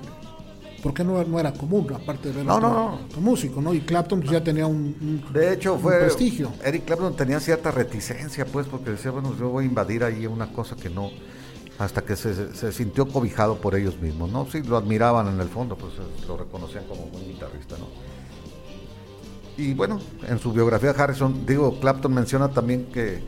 Porque 0.82 1.04
no, 1.04 1.24
no 1.24 1.40
era 1.40 1.54
común, 1.54 1.88
aparte 1.94 2.30
de 2.30 2.36
ver 2.36 2.46
no, 2.46 2.60
no, 2.60 3.00
músico, 3.20 3.62
¿no? 3.62 3.74
Y 3.74 3.82
Clapton 3.82 4.20
pues, 4.20 4.32
ya 4.32 4.44
tenía 4.44 4.68
un, 4.68 5.24
de 5.34 5.54
hecho, 5.54 5.78
fue, 5.78 6.00
prestigio. 6.00 6.52
Eric 6.64 6.86
Clapton 6.86 7.16
tenía 7.16 7.40
cierta 7.40 7.72
reticencia, 7.72 8.46
pues, 8.46 8.68
porque 8.68 8.92
decía, 8.92 9.12
bueno, 9.12 9.36
yo 9.40 9.50
voy 9.50 9.66
a 9.66 9.68
invadir 9.68 10.04
ahí 10.04 10.28
una 10.28 10.52
cosa 10.54 10.76
que 10.76 10.90
no, 10.90 11.10
hasta 11.80 12.04
que 12.04 12.16
se, 12.16 12.54
se, 12.54 12.72
sintió 12.72 13.08
cobijado 13.08 13.58
por 13.58 13.76
ellos 13.76 14.00
mismos, 14.00 14.30
¿no? 14.32 14.46
Sí, 14.52 14.62
lo 14.62 14.78
admiraban 14.78 15.28
en 15.28 15.40
el 15.40 15.50
fondo, 15.50 15.76
pues 15.76 15.94
lo 16.28 16.38
reconocían 16.38 16.86
como 16.86 17.06
un 17.06 17.28
guitarrista, 17.28 17.76
¿no? 17.78 17.88
Y 19.58 19.74
bueno, 19.74 20.00
en 20.28 20.38
su 20.38 20.54
biografía 20.54 20.92
Harrison, 20.92 21.46
digo, 21.46 21.80
Clapton 21.80 22.14
menciona 22.14 22.50
también 22.50 22.86
que 22.86 23.20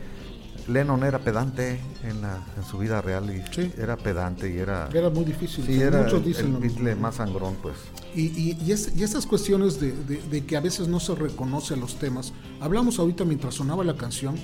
Lennon 0.72 1.02
era 1.04 1.18
pedante 1.18 1.80
en, 2.04 2.22
la, 2.22 2.44
en 2.56 2.64
su 2.64 2.78
vida 2.78 3.00
real 3.00 3.30
y 3.30 3.80
era 3.80 3.96
pedante 3.96 4.52
y 4.52 4.58
era... 4.58 4.88
Era 4.92 5.10
muy 5.10 5.24
difícil. 5.24 5.64
Sí, 5.64 5.80
era 5.80 6.02
muchos 6.02 6.24
dicen 6.24 6.58
el 6.62 6.96
más 6.96 7.16
sangrón, 7.16 7.56
pues. 7.60 7.74
Y, 8.14 8.26
y, 8.26 8.58
y, 8.64 8.72
estas 8.72 9.26
cuestiones 9.26 9.80
de, 9.80 9.92
de, 9.92 10.44
que 10.44 10.56
a 10.56 10.60
veces 10.60 10.88
no 10.88 11.00
se 11.00 11.14
reconoce 11.14 11.76
los 11.76 11.96
temas. 11.98 12.32
Hablamos 12.60 12.98
ahorita 12.98 13.24
mientras 13.24 13.54
sonaba 13.54 13.84
la 13.84 13.96
canción. 13.96 14.36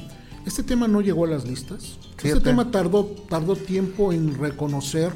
Este 0.45 0.63
tema 0.63 0.87
no 0.87 1.01
llegó 1.01 1.25
a 1.25 1.29
las 1.29 1.45
listas. 1.45 1.99
este 2.23 2.41
tema 2.41 2.71
tardó, 2.71 3.05
tardó 3.29 3.57
tiempo 3.57 4.13
en 4.13 4.39
reconocer 4.39 5.13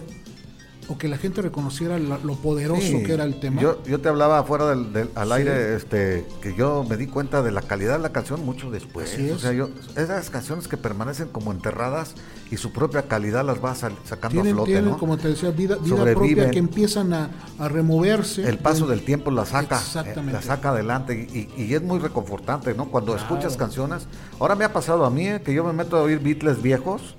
o 0.91 0.99
que 0.99 1.07
la 1.07 1.18
gente 1.18 1.41
reconociera 1.41 2.01
lo, 2.01 2.34
poderoso 2.34 2.99
que 3.07 3.12
era 3.12 3.22
el 3.22 3.38
tema. 3.38 3.62
Yo, 3.62 3.80
yo 3.84 4.01
te 4.01 4.09
hablaba 4.09 4.43
fuera 4.43 4.74
del, 4.74 5.09
al 5.14 5.30
aire, 5.30 5.76
este, 5.76 6.26
que 6.43 6.53
yo 6.57 6.84
me 6.88 6.97
di 6.97 7.07
cuenta 7.07 7.43
de 7.43 7.53
la 7.53 7.62
calidad 7.62 7.93
de 7.93 8.03
la 8.03 8.11
canción 8.11 8.45
mucho 8.45 8.72
después. 8.72 9.16
O 9.32 9.38
sea, 9.38 9.53
yo, 9.53 9.70
esas 9.97 10.30
canciones 10.30 10.66
que 10.66 10.76
permanecen 10.76 11.28
como 11.28 11.53
enterradas 11.53 12.16
y 12.51 12.57
su 12.57 12.72
propia 12.72 13.03
calidad 13.03 13.45
las 13.45 13.64
va 13.64 13.76
sacando 13.76 14.41
a 14.41 14.45
flote, 14.45 14.72
tienen, 14.72 14.95
como 14.95 15.16
te 15.16 15.28
decía, 15.28 15.53
vida, 15.53 15.78
propia 15.78 16.51
que 16.51 16.59
empiezan 16.59 17.12
a, 17.12 17.30
removerse. 17.68 18.49
El 18.49 18.59
paso 18.59 18.88
del 18.88 19.05
tiempo 19.05 19.30
la 19.30 19.47
saca, 19.47 19.80
eh, 20.05 20.14
la 20.32 20.43
saca 20.43 20.70
adelante 20.70 21.49
y, 21.57 21.72
es 21.72 21.82
muy 21.82 22.01
reconfortante, 22.01 22.74
¿no? 22.74 22.91
Cuando 22.91 23.14
escuchas 23.14 23.57
canciones. 23.57 24.09
Ahora 24.41 24.57
me 24.57 24.64
ha 24.64 24.72
pasado 24.72 25.05
a 25.05 25.11
mí 25.11 25.28
eh, 25.28 25.41
que 25.41 25.55
yo 25.55 25.62
me 25.62 25.72
meto 25.72 25.97
a 25.97 26.03
oír 26.03 26.18
Beatles 26.18 26.61
viejos 26.61 27.14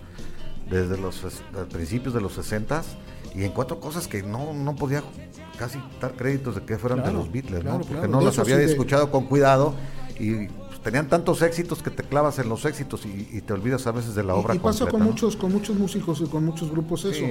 desde 0.69 0.97
los 0.97 1.21
principios 1.71 2.13
de 2.13 2.19
los 2.19 2.33
60 2.33 2.83
y 3.35 3.43
encuentro 3.43 3.79
cosas 3.79 4.07
que 4.07 4.23
no, 4.23 4.53
no 4.53 4.75
podía 4.75 5.03
casi 5.57 5.79
dar 6.01 6.13
créditos 6.13 6.55
de 6.55 6.63
que 6.63 6.77
fueran 6.77 7.03
de 7.03 7.13
los 7.13 7.31
Beatles, 7.31 7.63
¿no? 7.63 7.81
Porque 7.81 8.07
no 8.07 8.21
los 8.21 8.39
había 8.39 8.59
escuchado 8.61 9.11
con 9.11 9.25
cuidado 9.25 9.73
y 10.19 10.47
pues, 10.47 10.81
tenían 10.83 11.07
tantos 11.07 11.41
éxitos 11.41 11.81
que 11.81 11.89
te 11.89 12.03
clavas 12.03 12.39
en 12.39 12.49
los 12.49 12.65
éxitos 12.65 13.05
y, 13.05 13.41
te 13.41 13.53
olvidas 13.53 13.85
a 13.87 13.91
veces 13.91 14.15
de 14.15 14.23
la 14.23 14.35
obra. 14.35 14.55
Y, 14.55 14.59
pasa 14.59 14.87
con 14.87 15.03
muchos 15.03 15.35
con 15.35 15.51
muchos 15.51 15.77
músicos 15.77 16.21
y 16.21 16.25
con 16.25 16.45
muchos 16.45 16.69
grupos 16.71 17.05
eso. 17.05 17.25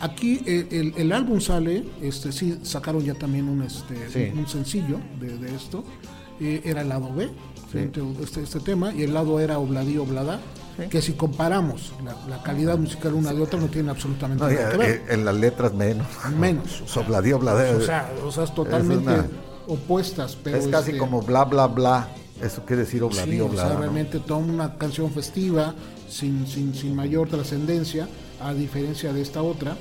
Aquí 0.00 0.42
el, 0.46 0.94
el, 0.96 1.12
álbum 1.12 1.40
sale, 1.40 1.84
este 2.02 2.32
sí 2.32 2.58
sacaron 2.62 3.02
ya 3.02 3.14
también 3.14 3.48
un 3.48 3.62
este 3.62 4.32
un 4.36 4.46
sencillo 4.48 4.98
de, 5.20 5.38
de 5.38 5.54
esto, 5.54 5.84
eh, 6.40 6.62
era 6.64 6.82
el 6.82 6.88
lado 6.88 7.12
B, 7.14 7.30
este, 7.74 8.42
este 8.42 8.60
tema 8.60 8.92
y 8.94 9.02
el 9.02 9.14
lado 9.14 9.40
era 9.40 9.58
Obladí 9.58 9.98
Oblada 9.98 10.40
que 10.90 11.00
si 11.00 11.14
comparamos 11.14 11.92
la, 12.28 12.42
calidad 12.42 12.78
musical 12.78 13.14
una 13.14 13.32
de 13.32 13.42
otra 13.42 13.58
no 13.58 13.68
tiene 13.68 13.90
absolutamente 13.90 14.44
nada 14.44 14.70
que 14.70 14.76
ver. 14.76 14.90
Eh, 14.90 15.04
en 15.08 15.24
las 15.24 15.34
letras 15.34 15.72
menos. 15.72 16.06
Menos. 16.38 16.82
O 16.86 17.80
sea, 17.80 18.12
o 18.24 18.32
sea, 18.32 18.46
totalmente 18.46 19.12
opuestas. 19.66 20.36
Pero 20.42 20.58
es 20.58 20.68
casi 20.68 20.90
este 20.90 20.98
como 20.98 21.22
bla, 21.22 21.44
bla, 21.44 21.66
bla. 21.66 22.08
Eso 22.40 22.64
quiere 22.66 22.82
decir 22.82 23.02
obladí, 23.02 23.40
O 23.40 23.52
sea, 23.52 23.76
realmente 23.76 24.18
toma 24.18 24.52
una 24.52 24.74
canción 24.76 25.10
festiva, 25.10 25.74
sin, 26.08 26.46
sin, 26.46 26.74
sin 26.74 26.94
mayor 26.94 27.28
trascendencia, 27.28 28.08
a 28.40 28.52
diferencia 28.52 29.12
de 29.12 29.22
esta 29.22 29.42
otra. 29.42 29.76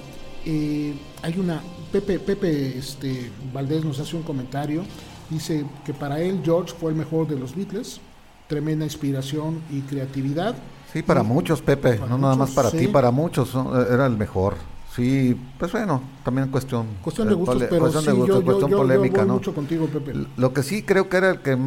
Eh, 0.46 0.94
hay 1.22 1.38
una. 1.38 1.62
Pepe, 1.92 2.20
Pepe 2.20 2.78
este, 2.78 3.30
Valdés 3.54 3.84
nos 3.84 4.00
hace 4.00 4.16
un 4.16 4.24
comentario. 4.24 4.84
Dice 5.30 5.66
que 5.86 5.94
para 5.94 6.22
él 6.22 6.42
George 6.44 6.74
fue 6.80 6.92
el 6.92 6.98
mejor 6.98 7.28
de 7.28 7.38
los 7.38 7.56
Beatles. 7.56 8.00
Tremenda 8.48 8.86
inspiración 8.86 9.62
y 9.72 9.82
creatividad 9.82 10.56
Sí, 10.96 11.04
para 11.04 11.24
muchos, 11.24 11.62
Pepe, 11.62 12.00
no 12.08 12.18
nada 12.18 12.38
más 12.38 12.52
para 12.52 12.72
ti, 12.72 12.88
para 12.88 13.12
muchos 13.12 13.54
era 13.92 14.06
el 14.06 14.16
mejor. 14.16 14.56
Sí, 14.96 15.38
pues 15.60 15.74
bueno, 15.74 16.02
también 16.24 16.48
cuestión. 16.48 16.88
Cuestión 17.02 17.28
de 17.28 17.34
gustos, 17.34 17.64
pero 17.70 17.82
cuestión 17.82 18.06
de 18.06 18.12
gustos, 18.14 18.44
cuestión 18.46 18.72
polémica, 18.72 19.26
¿no? 19.26 19.34
mucho 19.34 19.54
contigo, 19.54 19.88
Pepe. 19.88 20.14
Lo 20.38 20.54
que 20.54 20.64
sí 20.64 20.84
creo 20.84 21.10
que 21.10 21.18
era 21.18 21.32
el 21.32 21.40
que 21.42 21.58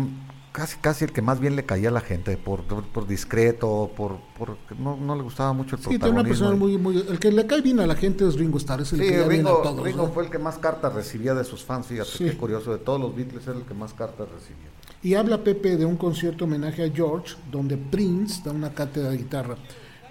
casi 0.59 0.77
casi 0.79 1.05
el 1.05 1.13
que 1.13 1.23
más 1.23 1.39
bien 1.39 1.55
le 1.55 1.65
caía 1.65 1.89
a 1.89 1.93
la 1.93 2.01
gente 2.01 2.37
por, 2.37 2.65
por, 2.65 3.07
discreto, 3.07 3.91
por, 3.97 4.19
por 4.37 4.57
no, 4.77 4.97
no, 4.97 5.15
le 5.15 5.23
gustaba 5.23 5.53
mucho 5.53 5.77
el 5.77 5.83
sí, 5.83 5.89
tiene 5.91 6.11
una 6.11 6.25
persona 6.25 6.57
muy, 6.57 6.77
muy 6.77 6.99
el 7.09 7.21
que 7.21 7.31
le 7.31 7.47
cae 7.47 7.61
bien 7.61 7.79
a 7.79 7.87
la 7.87 7.95
gente 7.95 8.27
es 8.27 8.35
Ringo 8.35 8.59
Starr, 8.59 8.81
es 8.81 8.93
el 8.93 9.01
sí, 9.01 9.07
que 9.07 9.19
le 9.19 9.29
Ringo, 9.29 9.61
a 9.61 9.63
todos, 9.63 9.85
Ringo 9.85 10.09
fue 10.09 10.25
el 10.25 10.31
que 10.31 10.39
más 10.39 10.59
cartas 10.59 10.93
recibía 10.93 11.33
de 11.35 11.45
sus 11.45 11.65
fans, 11.65 11.87
fíjate 11.87 12.11
qué 12.19 12.37
curioso, 12.37 12.73
de 12.73 12.79
todos 12.79 13.01
los 13.01 13.15
Beatles 13.15 13.47
era 13.47 13.57
el 13.57 13.65
que 13.65 13.75
más 13.75 13.95
cartas 13.95 14.29
recibía. 14.29 14.69
Y 15.01 15.15
habla 15.15 15.45
Pepe 15.45 15.77
de 15.77 15.85
un 15.85 15.97
concierto 15.97 16.45
homenaje 16.45 16.85
a 16.85 16.91
George, 16.91 17.37
donde 17.53 17.77
Prince 17.77 18.43
da 18.45 18.51
una 18.51 18.75
cátedra 18.75 19.11
de 19.11 19.19
guitarra. 19.19 19.57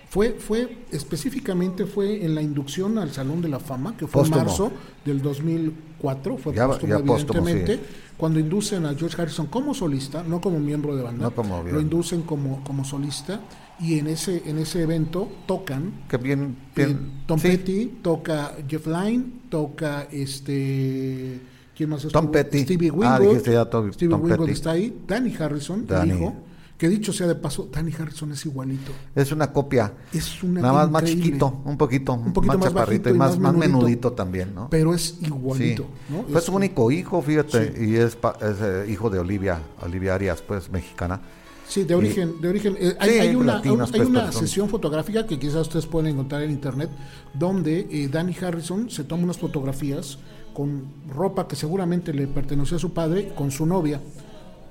Fue, 0.09 0.33
fue, 0.33 0.85
específicamente 0.91 1.85
fue 1.85 2.23
en 2.23 2.33
la 2.33 2.41
inducción 2.41 2.97
al 2.97 3.11
Salón 3.11 3.41
de 3.41 3.49
la 3.49 3.59
Fama, 3.59 3.97
que 3.97 4.07
fue 4.07 4.23
en 4.23 4.29
marzo 4.29 4.71
del 5.03 5.21
2004, 5.21 6.37
fue 6.37 6.53
ya, 6.53 6.69
evidentemente, 6.81 7.79
cuando 8.15 8.39
inducen 8.39 8.85
a 8.85 8.95
George 8.95 9.21
Harrison 9.21 9.47
como 9.47 9.73
solista, 9.73 10.23
no 10.23 10.39
como 10.39 10.59
miembro 10.59 10.95
de 10.95 11.03
banda, 11.03 11.31
lo 11.69 11.81
inducen 11.81 12.21
como, 12.21 12.63
como 12.63 12.85
solista, 12.85 13.41
y 13.79 13.99
en 13.99 14.07
ese, 14.07 14.43
en 14.45 14.57
ese 14.59 14.81
evento 14.81 15.27
tocan 15.45 16.05
que 16.09 16.17
bien, 16.17 16.55
bien 16.75 16.89
eh, 16.89 17.23
Tom 17.27 17.39
Petty, 17.39 17.99
toca 18.01 18.55
Jeff 18.67 18.87
Lynne, 18.87 19.25
toca 19.49 20.07
este 20.11 21.39
¿Quién 21.77 21.91
más 21.91 22.07
Tom 22.07 22.31
Petty. 22.31 22.63
Stevie 22.63 22.89
ah, 23.03 23.19
Winwood. 23.19 23.93
Stevie 23.93 24.15
Winwood 24.15 24.49
está 24.49 24.71
ahí. 24.71 24.99
Danny 25.07 25.35
Harrison, 25.37 25.85
Danny. 25.85 26.15
hijo. 26.15 26.33
Que 26.77 26.87
dicho 26.87 27.11
sea 27.11 27.25
de 27.25 27.33
paso, 27.33 27.69
Danny 27.71 27.91
Harrison 27.91 28.31
es 28.33 28.45
igualito. 28.45 28.91
Es 29.15 29.31
una 29.31 29.51
copia. 29.51 29.93
Es 30.13 30.43
una 30.43 30.61
Nada 30.61 30.73
más 30.73 30.91
más 30.91 31.03
chiquito, 31.05 31.61
un 31.65 31.75
poquito, 31.75 32.13
un 32.13 32.33
poquito 32.33 32.57
más, 32.59 32.67
chaparrito 32.67 33.09
y 33.09 33.13
más, 33.13 33.39
más, 33.39 33.55
menudito 33.55 34.13
también, 34.13 34.53
¿no? 34.53 34.69
Pero 34.69 34.93
es 34.93 35.17
igualito, 35.21 35.87
¿no? 36.09 36.23
Fue 36.31 36.39
su 36.39 36.53
único 36.53 36.91
hijo, 36.91 37.19
fíjate, 37.21 37.73
y 37.83 37.95
es, 37.95 38.15
eh, 38.41 38.85
hijo 38.89 39.09
de 39.09 39.17
Olivia, 39.17 39.59
Olivia 39.81 40.13
Arias, 40.13 40.43
pues 40.43 40.69
mexicana. 40.69 41.19
Sí, 41.67 41.83
de 41.83 41.95
origen, 41.95 42.39
de 42.39 42.47
origen. 42.47 42.77
Eh, 42.79 42.95
hay, 42.99 43.35
una, 43.35 43.59
hay 43.59 43.69
una 43.69 43.85
pues, 43.87 44.35
sesión 44.35 44.69
fotográfica 44.69 45.25
que 45.25 45.37
quizás 45.37 45.63
ustedes 45.63 45.85
pueden 45.85 46.13
encontrar 46.13 46.43
en 46.43 46.51
internet, 46.51 46.89
donde 47.33 47.87
eh, 47.91 48.07
Danny 48.07 48.35
Harrison 48.39 48.89
se 48.89 49.03
toma 49.03 49.23
unas 49.23 49.37
fotografías 49.37 50.19
con 50.53 50.85
ropa 51.09 51.47
que 51.47 51.55
seguramente 51.55 52.13
le 52.13 52.27
perteneció 52.27 52.77
a 52.77 52.79
su 52.79 52.93
padre, 52.93 53.33
con 53.35 53.51
su 53.51 53.65
novia. 53.65 53.99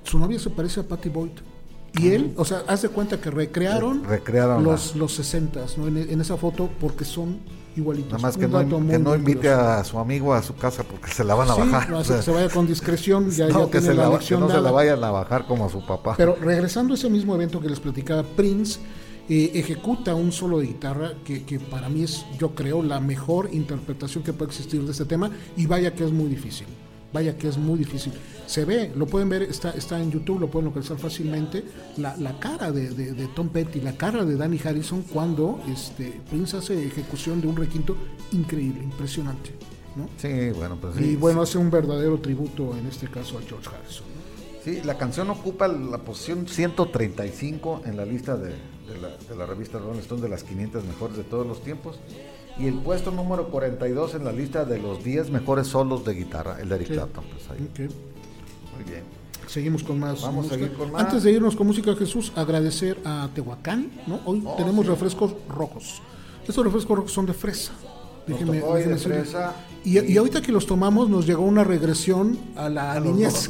Su 0.05 0.19
novia 0.19 0.39
se 0.39 0.51
parece 0.51 0.81
a 0.81 0.83
Patty 0.85 1.09
Boyd. 1.11 1.33
Y 1.99 2.09
él, 2.09 2.35
o 2.37 2.45
sea, 2.45 2.63
hace 2.67 2.89
cuenta 2.89 3.21
que 3.21 3.31
recrearon, 3.31 4.05
recrearon 4.05 4.63
los, 4.63 4.97
los 4.97 5.15
60 5.15 5.61
¿no? 5.79 5.87
en, 5.87 6.21
esa 6.21 6.37
foto 6.37 6.69
porque 6.81 7.05
son 7.05 7.39
igualitos. 7.77 8.13
Nada 8.13 8.23
más 8.23 8.37
que 8.37 8.49
no, 8.49 9.15
invite 9.15 9.49
a 9.49 9.83
su 9.85 9.99
amigo 9.99 10.35
a 10.35 10.43
su 10.43 10.55
casa 10.57 10.83
porque 10.83 11.11
se 11.11 11.25
la 11.25 11.35
van 11.35 11.51
a 11.51 11.55
bajar. 11.55 11.91
No, 11.91 12.03
que 12.03 12.23
se 12.23 12.31
vaya 12.31 12.49
con 12.49 12.67
discreción, 12.67 13.31
ya, 13.31 13.49
no, 13.49 13.71
que, 13.71 13.81
se 13.81 13.95
la, 13.95 14.09
no 14.09 14.21
se 14.21 14.61
la 14.61 14.71
vayan 14.71 15.03
a 15.03 15.11
bajar 15.11 15.47
como 15.47 15.67
a 15.67 15.71
su 15.71 15.85
papá. 15.87 16.15
Pero 16.17 16.37
regresando 16.37 16.95
a 16.95 16.97
ese 16.97 17.09
mismo 17.09 17.35
evento 17.35 17.61
que 17.61 17.69
les 17.69 17.81
platicaba, 17.81 18.23
Prince 18.23 18.79
eh, 19.29 19.53
ejecuta 19.55 20.15
un 20.15 20.33
solo 20.33 20.59
de 20.59 20.67
guitarra 20.67 21.15
que, 21.25 21.45
que, 21.45 21.59
para 21.59 21.89
mí 21.89 22.03
es, 22.03 22.27
yo 22.39 22.55
creo, 22.55 22.83
la 22.83 23.01
mejor 23.01 23.49
interpretación 23.53 24.23
que 24.23 24.33
puede 24.33 24.51
existir 24.51 24.83
de 24.83 24.93
este 24.93 25.05
tema 25.05 25.31
y 25.57 25.67
vaya 25.67 25.95
que 25.95 26.05
es 26.05 26.13
muy 26.13 26.29
difícil. 26.29 26.67
Vaya 27.13 27.37
que 27.37 27.49
es 27.49 27.57
muy 27.57 27.79
difícil. 27.79 28.13
Se 28.47 28.65
ve, 28.65 28.93
lo 28.95 29.07
pueden 29.07 29.29
ver, 29.29 29.43
está, 29.43 29.71
está 29.71 30.01
en 30.01 30.11
YouTube, 30.11 30.41
lo 30.41 30.51
pueden 30.51 30.67
localizar 30.67 30.99
fácilmente, 30.99 31.65
la, 31.97 32.17
la 32.17 32.39
cara 32.39 32.71
de, 32.71 32.91
de, 32.91 33.27
Tom 33.29 33.49
Petty, 33.49 33.81
la 33.81 33.97
cara 33.97 34.25
de 34.25 34.37
Danny 34.37 34.61
Harrison 34.65 35.03
cuando 35.03 35.61
este, 35.73 36.21
Prince 36.31 36.57
hace 36.57 36.87
ejecución 36.87 37.41
de 37.41 37.49
un 37.49 37.57
requinto 37.57 37.97
increíble, 38.33 38.83
impresionante. 38.83 39.51
¿no? 39.97 40.09
Sí, 40.19 40.51
bueno, 40.51 40.77
pues 40.81 41.01
Y 41.01 41.17
bueno, 41.17 41.43
hace 41.43 41.59
un 41.59 41.71
verdadero 41.71 42.19
tributo 42.19 42.77
en 42.77 42.87
este 42.87 43.09
caso 43.09 43.39
a 43.39 43.43
George 43.43 43.69
Harrison. 43.69 44.07
Sí, 44.63 44.81
la 44.85 44.99
canción 44.99 45.31
ocupa 45.31 45.69
la 45.69 45.99
posición 45.99 46.47
135 46.47 47.83
en 47.87 47.97
la 47.97 48.05
lista 48.05 48.37
de, 48.37 48.51
de 48.87 49.37
la, 49.37 49.47
revista 49.47 49.79
Rolling 49.79 50.01
Stone 50.01 50.23
de 50.23 50.29
las 50.29 50.45
500 50.45 50.85
mejores 50.85 51.17
de 51.17 51.25
todos 51.25 51.47
los 51.47 51.63
tiempos. 51.63 51.99
Y 52.59 52.67
el 52.67 52.75
puesto 52.75 53.11
número 53.11 53.49
42 53.49 54.15
en 54.15 54.25
la 54.25 54.33
lista 54.33 54.65
de 54.65 54.79
los 54.79 55.05
10 55.05 55.31
mejores 55.31 55.67
solos 55.67 56.05
de 56.05 56.15
guitarra, 56.15 56.59
el 56.61 56.69
de 56.69 56.77
Eric 56.77 56.89
Clapton. 56.89 57.25
Pues 57.25 57.61
Muy 57.79 58.85
bien. 58.85 59.03
Seguimos 59.47 59.83
con 59.83 60.01
más. 60.01 60.23
Vamos 60.23 60.47
a 60.47 60.51
seguir 60.51 60.73
con 60.73 60.91
más. 60.91 61.03
Antes 61.05 61.23
de 61.23 61.33
irnos 61.33 61.55
con 61.55 61.67
música 61.67 61.95
Jesús, 61.95 62.33
agradecer 62.35 62.99
a 63.05 63.29
Tehuacán. 63.35 63.91
¿no? 64.07 64.21
Hoy 64.25 64.43
oh, 64.45 64.55
tenemos 64.57 64.87
refrescos 64.87 65.35
rojos. 65.49 66.01
Estos 66.49 66.65
refrescos 66.65 66.97
rojos 66.97 67.13
son 67.13 67.27
de 67.27 67.35
fresa. 67.35 67.73
Déjeme, 68.27 68.61
de 68.61 68.97
fresa 68.97 69.55
y, 69.87 70.13
y, 70.13 70.17
ahorita 70.17 70.43
que 70.43 70.51
los 70.51 70.67
tomamos 70.67 71.09
nos 71.09 71.27
llegó 71.27 71.45
una 71.45 71.63
regresión 71.63 72.37
a 72.57 72.69
la 72.69 72.99
niñez. 72.99 73.49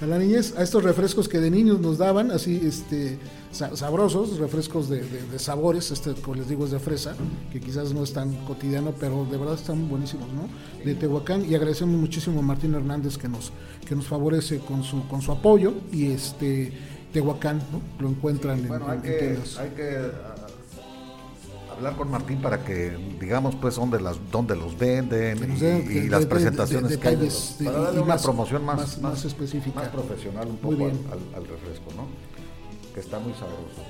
A 0.00 0.06
la 0.06 0.18
niñez, 0.18 0.54
a 0.56 0.62
estos 0.62 0.82
refrescos 0.82 1.28
que 1.28 1.40
de 1.40 1.50
niños 1.50 1.78
nos 1.78 1.98
daban, 1.98 2.30
así 2.30 2.58
este 2.64 3.18
sabrosos, 3.52 4.38
refrescos 4.38 4.88
de, 4.88 5.04
sabores, 5.36 5.90
este 5.90 6.14
como 6.14 6.36
les 6.36 6.48
digo 6.48 6.64
es 6.64 6.70
de 6.70 6.78
fresa, 6.78 7.14
que 7.52 7.60
quizás 7.60 7.92
no 7.92 8.02
es 8.02 8.14
tan 8.14 8.34
cotidiano, 8.46 8.94
pero 8.98 9.26
de 9.30 9.36
verdad 9.36 9.56
están 9.56 9.90
buenísimos, 9.90 10.28
¿no? 10.32 10.48
De 10.86 10.94
Tehuacán 10.94 11.44
y 11.44 11.54
agradecemos 11.54 12.00
muchísimo 12.00 12.40
a 12.40 12.42
Martín 12.42 12.74
Hernández 12.74 13.18
que 13.18 13.28
nos 13.28 13.52
que 13.86 13.94
nos 13.94 14.06
favorece 14.06 14.58
con 14.60 14.82
su 14.82 15.06
con 15.06 15.20
su 15.20 15.32
apoyo 15.32 15.74
y 15.92 16.12
este 16.12 16.72
Tehuacán, 17.12 17.58
¿no? 17.58 17.82
Lo 18.00 18.08
encuentran 18.08 18.60
en, 18.60 18.72
hay 18.72 18.98
que, 19.00 19.38
hay 19.58 19.70
que 19.76 20.10
hablar 21.82 21.96
con 21.96 22.10
Martín 22.10 22.40
para 22.40 22.64
que 22.64 22.96
digamos 23.20 23.56
pues 23.56 23.74
dónde 23.74 24.00
las 24.00 24.16
dónde 24.30 24.54
los 24.54 24.78
venden 24.78 25.56
y, 25.90 26.08
las 26.08 26.26
presentaciones 26.26 26.96
que 26.96 27.08
hay 27.08 27.28
para 27.64 27.78
darle 27.80 28.00
una 28.00 28.16
promoción 28.16 28.64
más, 28.64 28.98
más, 29.00 29.24
específica 29.24 29.80
más 29.80 29.88
profesional 29.88 30.46
un 30.46 30.58
poco 30.58 30.84
al, 30.84 30.92
al, 31.34 31.48
refresco 31.48 31.90
no 31.96 32.06
que 32.94 33.00
está 33.00 33.18
muy 33.18 33.32
sabroso 33.32 33.82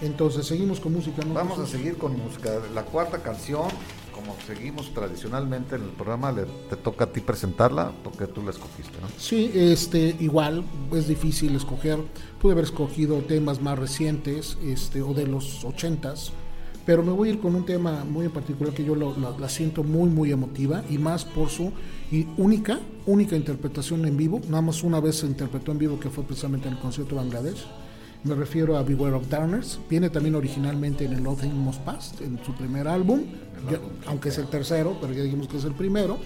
Entonces, 0.00 0.46
seguimos 0.46 0.80
con 0.80 0.92
música. 0.92 1.22
¿no? 1.24 1.34
Vamos 1.34 1.58
a 1.58 1.66
seguir 1.66 1.96
con 1.96 2.16
música. 2.18 2.50
La 2.74 2.84
cuarta 2.84 3.18
canción, 3.18 3.68
como 4.14 4.36
seguimos 4.46 4.92
tradicionalmente 4.94 5.76
en 5.76 5.82
el 5.82 5.90
programa, 5.90 6.32
le, 6.32 6.44
te 6.70 6.76
toca 6.76 7.04
a 7.04 7.12
ti 7.12 7.20
presentarla 7.20 7.92
porque 8.04 8.26
tú 8.26 8.42
la 8.42 8.50
escogiste, 8.50 9.00
¿no? 9.00 9.08
Sí, 9.18 9.50
este, 9.54 10.16
igual 10.20 10.64
es 10.92 11.08
difícil 11.08 11.56
escoger. 11.56 11.98
Pude 12.40 12.52
haber 12.52 12.64
escogido 12.64 13.18
temas 13.22 13.60
más 13.60 13.78
recientes 13.78 14.56
este, 14.62 15.02
o 15.02 15.14
de 15.14 15.26
los 15.26 15.64
ochentas, 15.64 16.32
pero 16.84 17.02
me 17.02 17.12
voy 17.12 17.28
a 17.28 17.32
ir 17.32 17.40
con 17.40 17.54
un 17.54 17.64
tema 17.64 18.04
muy 18.04 18.26
en 18.26 18.32
particular 18.32 18.74
que 18.74 18.84
yo 18.84 18.94
la 18.94 19.48
siento 19.48 19.84
muy, 19.84 20.10
muy 20.10 20.32
emotiva 20.32 20.82
y 20.90 20.98
más 20.98 21.24
por 21.24 21.48
su 21.48 21.72
única, 22.36 22.80
única 23.06 23.36
interpretación 23.36 24.04
en 24.06 24.16
vivo. 24.16 24.40
Nada 24.48 24.62
más 24.62 24.82
una 24.82 25.00
vez 25.00 25.16
se 25.16 25.26
interpretó 25.26 25.72
en 25.72 25.78
vivo 25.78 26.00
que 26.00 26.10
fue 26.10 26.24
precisamente 26.24 26.68
en 26.68 26.74
el 26.74 26.80
concierto 26.80 27.14
de 27.14 27.22
Bangladesh 27.22 27.66
me 28.24 28.36
refiero 28.36 28.76
a 28.76 28.82
Beware 28.82 29.14
of 29.14 29.28
Darkness. 29.28 29.80
Viene 29.90 30.08
también 30.10 30.34
originalmente 30.34 31.04
en 31.04 31.12
el 31.12 31.22
Nothing 31.22 31.56
Must 31.56 31.80
Past, 31.80 32.20
en 32.20 32.38
su 32.44 32.54
primer 32.54 32.86
álbum, 32.86 33.22
aunque 34.06 34.28
es 34.28 34.38
el 34.38 34.46
tercero, 34.46 34.96
pero 35.00 35.12
ya 35.12 35.22
dijimos 35.22 35.48
que 35.48 35.56
es 35.56 35.64
el 35.64 35.74
primero. 35.74 36.18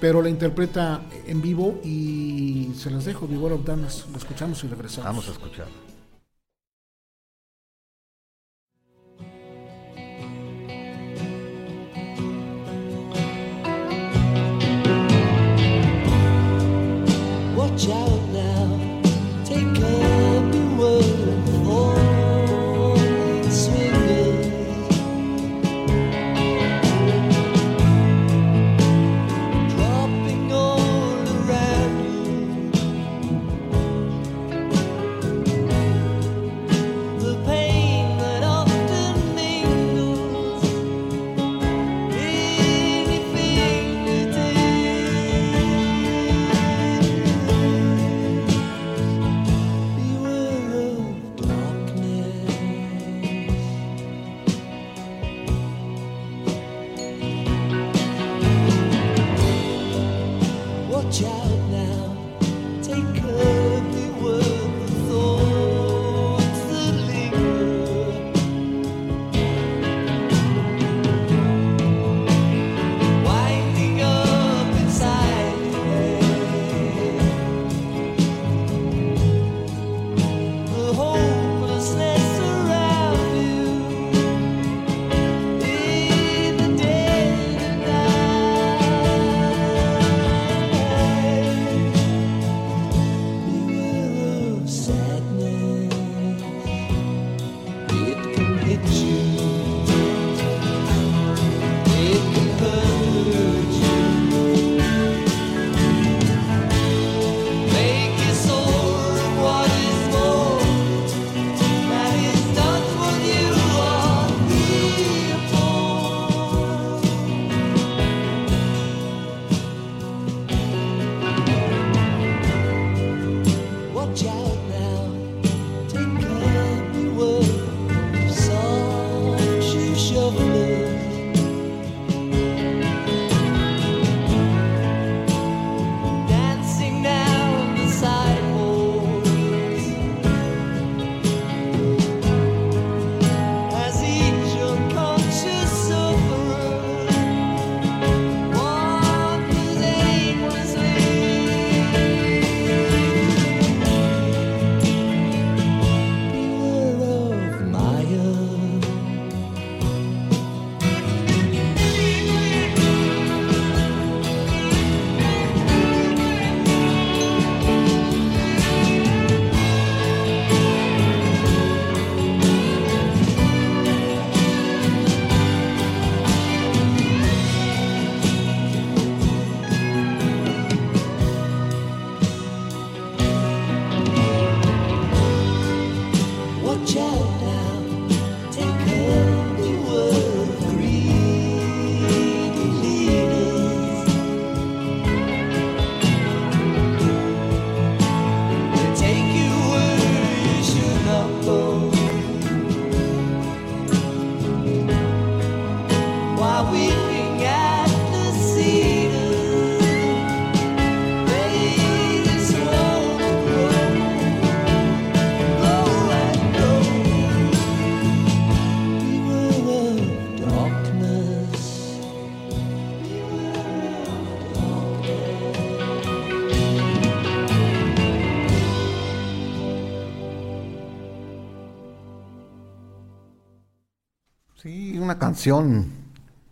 Pero 0.00 0.20
la 0.22 0.28
interpreta 0.28 1.02
en 1.26 1.40
vivo 1.40 1.80
y 1.84 2.72
se 2.76 2.90
las 2.90 3.04
dejo, 3.04 3.28
Beware 3.28 3.54
of 3.54 3.64
Darkness. 3.64 4.06
Lo 4.10 4.18
escuchamos 4.18 4.62
y 4.64 4.68
regresamos. 4.68 5.06
Vamos 5.06 5.28
a 5.28 5.32
escuchar. 5.32 5.83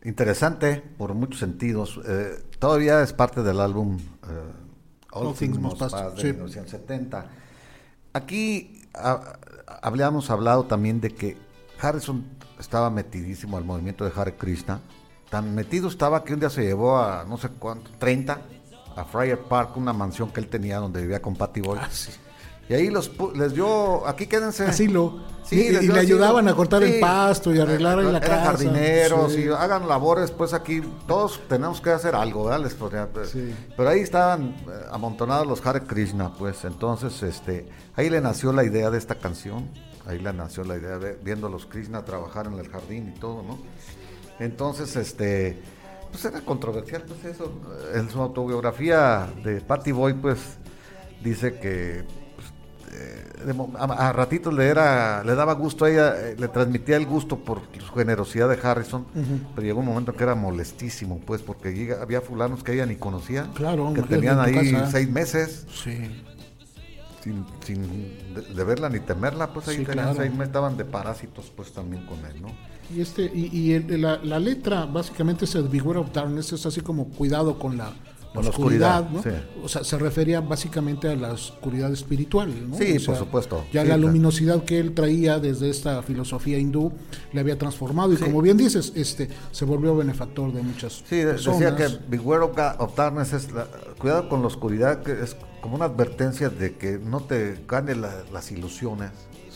Interesante 0.05 0.83
por 0.99 1.15
muchos 1.15 1.41
sentidos. 1.41 2.01
Eh, 2.07 2.43
todavía 2.59 3.03
es 3.03 3.13
parte 3.13 3.43
del 3.43 3.61
álbum 3.61 3.97
uh, 3.97 5.19
All, 5.19 5.35
Things 5.35 5.59
Must 5.59 5.79
Pass 5.79 6.17
de 6.17 6.33
1970. 6.33 7.27
Aquí 8.13 8.83
habíamos 9.83 10.31
hablado 10.31 10.65
también 10.65 11.01
de 11.01 11.15
que 11.15 11.37
Harrison 11.81 12.25
estaba 12.59 12.91
metidísimo 12.91 13.57
al 13.57 13.65
movimiento 13.65 14.05
de 14.05 14.13
Hare 14.15 14.35
Krishna. 14.37 14.81
Tan 15.31 15.55
metido 15.55 15.89
estaba 15.89 16.25
que 16.25 16.35
un 16.35 16.41
día 16.41 16.51
se 16.51 16.63
llevó 16.63 16.99
a 16.99 17.25
no 17.25 17.39
sé 17.39 17.49
cuánto, 17.49 17.91
30 17.99 18.41
a 18.97 19.05
Friar 19.05 19.39
Park, 19.39 19.77
una 19.77 19.93
mansión 19.93 20.31
que 20.31 20.41
él 20.41 20.49
tenía 20.49 20.79
donde 20.79 21.01
vivía 21.01 21.23
con 21.23 21.35
Patty 21.35 21.61
Boy. 21.61 21.79
Ah, 21.81 21.89
Y 22.69 22.75
ahí 22.75 22.91
los 22.91 23.11
les 23.35 23.55
dio, 23.55 24.07
aquí 24.07 24.27
quédense. 24.27 24.65
Asilo. 24.65 25.21
Sí, 25.45 25.57
y, 25.57 25.89
le 25.89 25.99
ayudaban 25.99 26.49
a 26.49 26.55
cortar 26.55 26.83
el 26.85 27.01
pasto 27.01 27.53
y 27.53 27.59
arreglar 27.59 27.99
la 27.99 28.21
casa. 28.21 28.45
jardineros 28.45 29.37
y 29.37 29.49
hagan 29.49 29.89
labores, 29.89 30.31
pues 30.31 30.55
aquí 30.55 30.81
todos 31.07 31.41
tenemos 31.49 31.81
que 31.81 31.91
hacer 31.91 32.15
algo, 32.15 32.45
¿verdad? 32.45 32.61
Les 32.63 32.75
pues, 32.75 33.37
Pero 33.77 33.89
ahí 33.89 34.01
estaban 34.01 34.51
eh, 34.51 34.87
amontonados 34.91 35.47
los 35.47 35.65
Hare 35.67 35.83
Krishna, 35.83 36.33
pues 36.39 36.65
entonces 36.65 37.23
este, 37.23 37.69
ahí 37.97 38.09
le 38.09 38.21
nació 38.21 38.53
la 38.53 38.65
idea 38.65 38.89
de 38.91 38.99
esta 38.99 39.17
canción, 39.17 39.69
ahí 40.07 40.21
le 40.21 40.33
nació 40.33 40.65
la 40.65 40.77
idea 40.77 40.99
de 40.99 41.19
viendo 41.23 41.49
a 41.49 41.51
los 41.51 41.67
Krishna 41.67 42.05
trabajar 42.05 42.47
en 42.47 42.59
el 42.59 42.69
jardín 42.69 43.13
y 43.15 43.19
todo, 43.19 43.43
¿no? 43.43 43.59
Entonces, 44.39 44.97
este, 44.97 45.61
pues 46.11 46.25
era 46.25 46.41
controversial, 46.41 47.03
pues 47.03 47.25
eso. 47.25 47.53
En 47.95 48.11
su 48.11 48.21
autobiografía 48.21 49.29
de 49.45 49.61
Patty 49.61 49.93
Boy, 49.93 50.15
pues 50.15 50.39
dice 51.23 51.59
que 51.59 52.05
eh, 52.93 53.55
a, 53.79 54.13
ratitos 54.13 54.53
le 54.53 54.67
era 54.67 55.25
le 55.25 55.35
daba 55.35 55.55
gusto 55.55 55.87
a 55.87 55.91
ella, 55.91 56.15
eh, 56.17 56.37
le 56.39 56.49
transmitía 56.49 56.97
el 56.97 57.07
gusto 57.07 57.39
por 57.39 57.63
su 57.79 57.93
generosidad 57.95 58.49
de 58.49 58.59
Harrison, 58.63 59.07
pero 59.55 59.67
llegó 59.67 59.81
un 59.81 59.87
momento 59.87 60.15
que 60.15 60.23
era 60.23 60.35
molestísimo, 60.35 61.19
pues, 61.27 61.41
porque 61.43 61.97
había 62.01 62.21
fulanos 62.21 62.63
que 62.63 62.75
ella 62.75 62.87
ni 62.87 62.97
conocía, 62.97 63.49
que 63.95 64.03
tenían 64.03 64.41
ahí 64.41 64.77
seis 64.91 65.11
meses. 65.11 65.67
Sin, 67.23 67.47
sin 67.65 67.83
de, 68.35 68.65
verla 68.65 68.89
ni 68.89 68.99
temerla, 68.99 69.53
pues 69.53 69.69
ahí 69.69 69.85
tenían 69.85 70.17
seis 70.17 70.33
meses, 70.33 70.49
estaban 70.49 70.77
de 70.77 70.85
parásitos, 70.85 71.53
pues 71.55 71.73
también 71.73 72.05
con 72.05 72.19
él, 72.27 72.43
¿no? 72.43 72.49
Y 72.95 73.01
este 73.01 73.23
y, 73.23 73.79
la, 73.97 74.19
la, 74.25 74.41
letra 74.41 74.87
básicamente 74.87 75.45
es 75.45 75.55
el 75.55 75.69
Beware 75.69 76.01
of 76.01 76.13
Darkness, 76.13 76.53
es 76.53 76.67
así 76.67 76.81
como 76.81 77.09
cuidado 77.11 77.59
con 77.61 77.79
la 77.79 77.93
la 78.35 78.49
oscuridad, 78.49 79.09
¿no? 79.11 79.23
O 79.63 79.69
sea, 79.69 79.85
se 79.85 79.99
refería 79.99 80.41
básicamente 80.41 81.09
a 81.09 81.17
la 81.17 81.33
oscuridad 81.33 81.93
espiritual, 81.93 82.71
¿no? 82.71 82.77
Sí, 82.77 82.99
por 82.99 83.17
supuesto. 83.17 83.65
Ya 83.73 83.85
la 83.85 83.97
luminosidad 83.97 84.65
que 84.65 84.79
él 84.79 84.95
traía 84.95 85.39
desde 85.39 85.69
esta 85.69 86.03
filosofía 86.03 86.59
hindú 86.59 86.93
le 87.33 87.41
había 87.41 87.59
transformado 87.59 88.13
y 88.13 88.17
como 88.17 88.41
bien 88.41 88.57
dices, 88.57 88.93
este 88.95 89.29
se 89.51 89.65
volvió 89.65 89.97
benefactor 89.97 90.53
de 90.53 90.63
muchas 90.63 91.03
Sí, 91.09 91.17
decía 91.17 91.77
que 91.77 91.89
Beware 92.09 92.45
of, 92.45 92.97
Darkness 92.97 93.33
es 93.33 93.49
cuidado 93.99 94.29
con 94.29 94.41
la 94.41 94.47
oscuridad, 94.47 95.03
que 95.03 95.13
es 95.13 95.37
como 95.61 95.77
una 95.77 95.87
advertencia 95.87 96.49
de 96.49 96.75
que 96.75 96.99
no 96.99 97.21
te 97.21 97.59
ganen 97.69 98.01
las 98.01 98.51
ilusiones 98.51 99.11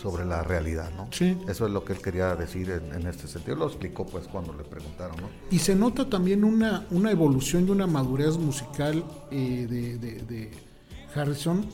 sobre 0.06 0.24
la 0.24 0.44
realidad, 0.44 0.92
¿no? 0.96 1.08
Sí. 1.10 1.36
Eso 1.48 1.66
es 1.66 1.72
lo 1.72 1.84
que 1.84 1.92
él 1.92 1.98
quería 2.00 2.36
decir 2.36 2.70
en, 2.70 3.06
este 3.08 3.26
sentido. 3.26 3.56
Lo 3.56 3.66
explicó 3.66 4.06
pues 4.06 4.28
cuando 4.28 4.52
le 4.52 4.62
preguntaron, 4.62 5.16
¿no? 5.16 5.28
Y 5.50 5.58
se 5.58 5.74
nota 5.74 6.08
también 6.08 6.44
una, 6.44 6.86
una 6.92 7.10
evolución 7.10 7.66
y 7.66 7.70
una 7.72 7.88
madurez 7.88 8.38
musical 8.38 9.02
eh, 9.32 9.66
de, 9.68 10.52
Harrison. 11.12 11.66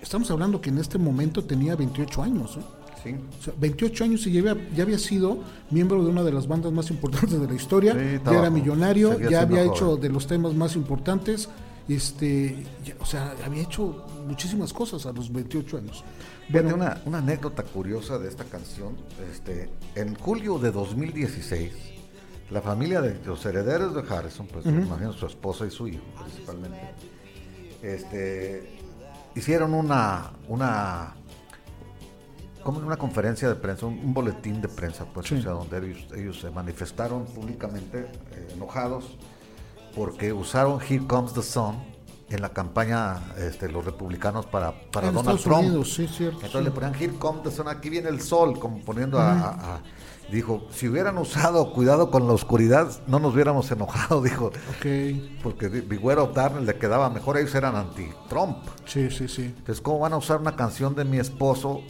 Estamos 0.00 0.30
hablando 0.30 0.60
que 0.60 0.70
en 0.70 0.78
este 0.78 0.96
momento 0.96 1.42
tenía 1.44 1.74
28 1.74 2.22
años, 2.22 2.56
¿eh? 2.56 2.60
Sí. 3.02 3.16
O 3.40 3.42
sea, 3.42 3.54
28 3.58 4.04
años 4.04 4.24
y 4.28 4.32
ya 4.32 4.40
había, 4.40 4.68
ya 4.76 4.84
había, 4.84 4.98
sido 4.98 5.40
miembro 5.70 6.04
de 6.04 6.10
una 6.10 6.22
de 6.22 6.30
las 6.30 6.46
bandas 6.46 6.70
más 6.70 6.88
importantes 6.90 7.40
de 7.40 7.48
la 7.48 7.54
historia, 7.54 7.96
ya 8.24 8.30
era 8.30 8.48
millonario, 8.48 9.18
ya 9.18 9.40
había 9.40 9.64
hecho 9.64 9.96
de 9.96 10.08
los 10.08 10.28
temas 10.28 10.54
más 10.54 10.76
importantes, 10.76 11.48
este, 11.96 12.64
o 13.00 13.06
sea, 13.06 13.34
había 13.44 13.62
hecho 13.62 14.06
muchísimas 14.26 14.72
cosas 14.72 15.06
a 15.06 15.12
los 15.12 15.32
28 15.32 15.78
años. 15.78 16.04
Bueno, 16.48 16.74
una, 16.74 17.00
una, 17.04 17.18
anécdota 17.18 17.62
curiosa 17.62 18.18
de 18.18 18.28
esta 18.28 18.44
canción. 18.44 18.96
Este, 19.30 19.70
en 19.94 20.14
julio 20.14 20.58
de 20.58 20.70
2016, 20.70 21.72
la 22.50 22.60
familia 22.60 23.00
de 23.00 23.18
los 23.24 23.44
herederos 23.46 23.94
de 23.94 24.14
Harrison, 24.14 24.46
pues 24.46 24.66
imagino 24.66 25.12
su 25.12 25.26
esposa 25.26 25.66
y 25.66 25.70
su 25.70 25.88
hijo 25.88 26.04
principalmente, 26.22 26.80
este, 27.82 28.78
hicieron 29.34 29.72
una, 29.72 30.32
una, 30.48 31.14
como 32.62 32.78
una 32.80 32.96
conferencia 32.96 33.48
de 33.48 33.54
prensa, 33.54 33.86
un, 33.86 34.12
boletín 34.12 34.60
de 34.60 34.68
prensa, 34.68 35.06
pues, 35.06 35.32
o 35.32 35.40
sea, 35.40 35.52
donde 35.52 35.96
ellos, 36.14 36.40
se 36.40 36.50
manifestaron 36.50 37.24
públicamente 37.24 38.06
eh, 38.32 38.52
enojados 38.54 39.16
porque 39.94 40.32
usaron 40.32 40.80
Here 40.80 41.06
Comes 41.06 41.32
the 41.32 41.42
Sun 41.42 41.92
en 42.34 42.42
la 42.42 42.48
campaña 42.50 43.20
este, 43.36 43.68
los 43.68 43.84
republicanos 43.84 44.46
para, 44.46 44.72
para 44.90 45.10
Donald 45.10 45.40
Trump. 45.40 45.66
Entonces 45.66 46.64
le 46.64 46.70
ponían 46.70 46.94
Here 46.94 47.12
come 47.18 47.40
the 47.42 47.50
sun, 47.50 47.68
aquí 47.68 47.90
viene 47.90 48.08
el 48.08 48.20
sol, 48.20 48.58
como 48.58 48.78
poniendo 48.80 49.18
a, 49.20 49.80
Dijo, 50.30 50.66
si 50.70 50.88
hubieran 50.88 51.18
usado 51.18 51.74
cuidado 51.74 52.10
con 52.10 52.26
la 52.26 52.32
oscuridad, 52.32 52.90
no 53.06 53.18
nos 53.18 53.34
hubiéramos 53.34 53.70
enojado, 53.70 54.22
dijo. 54.22 54.50
Okay. 54.78 55.38
Porque 55.42 55.68
Beware 55.68 56.20
of 56.20 56.34
Darkness 56.34 56.64
le 56.64 56.78
quedaba 56.78 57.10
mejor, 57.10 57.36
ellos 57.36 57.54
eran 57.54 57.76
anti-Trump. 57.76 58.56
Sí, 58.86 59.10
sí, 59.10 59.28
sí. 59.28 59.42
Entonces, 59.42 59.82
¿cómo 59.82 59.98
van 59.98 60.14
a 60.14 60.16
usar 60.16 60.40
una 60.40 60.56
canción 60.56 60.94
de 60.94 61.04
mi 61.04 61.18
esposo 61.18 61.82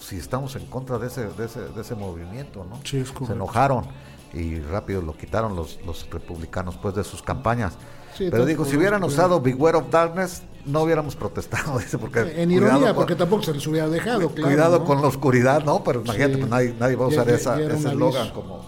si 0.00 0.16
estamos 0.16 0.56
en 0.56 0.66
contra 0.66 0.98
de 0.98 1.06
ese, 1.06 1.28
de 1.28 1.44
ese, 1.44 1.60
de 1.60 1.80
ese 1.80 1.94
movimiento, 1.94 2.66
no? 2.68 2.80
Sí, 2.84 2.96
es 2.96 3.12
Se 3.26 3.32
enojaron 3.32 3.86
y 4.34 4.60
rápido 4.60 5.00
lo 5.00 5.16
quitaron 5.16 5.54
los, 5.56 5.78
los 5.86 6.08
republicanos 6.10 6.76
pues 6.76 6.94
de 6.94 7.04
sus 7.04 7.22
campañas. 7.22 7.74
Pero 8.18 8.46
dijo, 8.46 8.64
si 8.64 8.76
hubieran 8.76 9.02
usado 9.02 9.40
Beware 9.40 9.78
of 9.78 9.90
Darkness, 9.90 10.42
no 10.66 10.82
hubiéramos 10.82 11.16
protestado, 11.16 11.78
dice, 11.80 11.98
porque... 11.98 12.20
En 12.40 12.50
ironía, 12.50 12.94
porque 12.94 13.14
tampoco 13.14 13.42
se 13.42 13.52
les 13.52 13.66
hubiera 13.66 13.88
dejado, 13.88 14.28
Cuidado 14.30 14.84
con 14.84 15.02
la 15.02 15.08
oscuridad, 15.08 15.64
¿no? 15.64 15.82
Pero 15.82 16.00
imagínate, 16.02 16.38
pues 16.38 16.50
nadie, 16.50 16.74
nadie, 16.78 16.96
va 16.96 17.04
a 17.06 17.08
usar 17.08 17.28
esa, 17.30 17.60
ese 17.60 17.88
eslogan 17.88 18.30
como, 18.30 18.64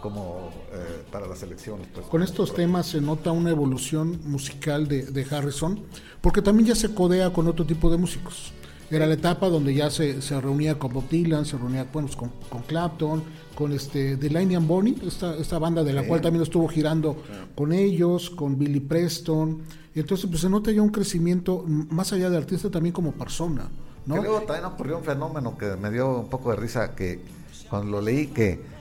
como 0.00 0.50
eh, 0.72 1.04
para 1.10 1.26
las 1.26 1.42
elecciones. 1.42 1.86
Pues. 1.94 2.06
Con 2.06 2.22
estos 2.22 2.54
temas 2.54 2.86
se 2.86 3.00
nota 3.00 3.32
una 3.32 3.50
evolución 3.50 4.20
musical 4.24 4.88
de, 4.88 5.02
de 5.04 5.26
Harrison, 5.30 5.80
porque 6.20 6.42
también 6.42 6.68
ya 6.68 6.74
se 6.74 6.94
codea 6.94 7.32
con 7.32 7.46
otro 7.48 7.64
tipo 7.64 7.90
de 7.90 7.98
músicos. 7.98 8.52
Era 8.90 9.06
la 9.06 9.14
etapa 9.14 9.48
donde 9.48 9.74
ya 9.74 9.90
se, 9.90 10.22
se 10.22 10.40
reunía 10.40 10.78
con 10.78 10.92
Bob 10.92 11.08
Dylan, 11.08 11.44
se 11.44 11.58
reunía 11.58 11.86
bueno, 11.92 12.08
con, 12.16 12.30
con 12.48 12.62
Clapton, 12.62 13.22
con 13.54 13.72
este 13.72 14.16
The 14.16 14.28
Line 14.28 14.56
and 14.56 14.68
Bonnie, 14.68 14.96
esta, 15.04 15.34
esta 15.36 15.58
banda 15.58 15.82
de 15.82 15.92
la 15.92 16.06
cual 16.06 16.20
también 16.20 16.42
estuvo 16.42 16.68
girando 16.68 17.16
con 17.56 17.72
ellos, 17.72 18.30
con 18.30 18.56
Billy 18.56 18.80
Preston. 18.80 19.62
Y 19.94 20.00
entonces 20.00 20.28
pues 20.28 20.42
se 20.42 20.48
nota 20.48 20.70
ya 20.70 20.82
un 20.82 20.90
crecimiento 20.90 21.64
más 21.66 22.12
allá 22.12 22.30
de 22.30 22.36
artista 22.36 22.70
también 22.70 22.92
como 22.92 23.12
persona. 23.12 23.68
¿no? 24.04 24.16
luego 24.16 24.42
también 24.42 24.66
ocurrió 24.66 24.98
un 24.98 25.04
fenómeno 25.04 25.58
que 25.58 25.74
me 25.76 25.90
dio 25.90 26.20
un 26.20 26.28
poco 26.28 26.50
de 26.50 26.56
risa 26.56 26.94
que 26.94 27.20
cuando 27.68 27.90
lo 27.90 28.00
leí 28.00 28.28
que 28.28 28.75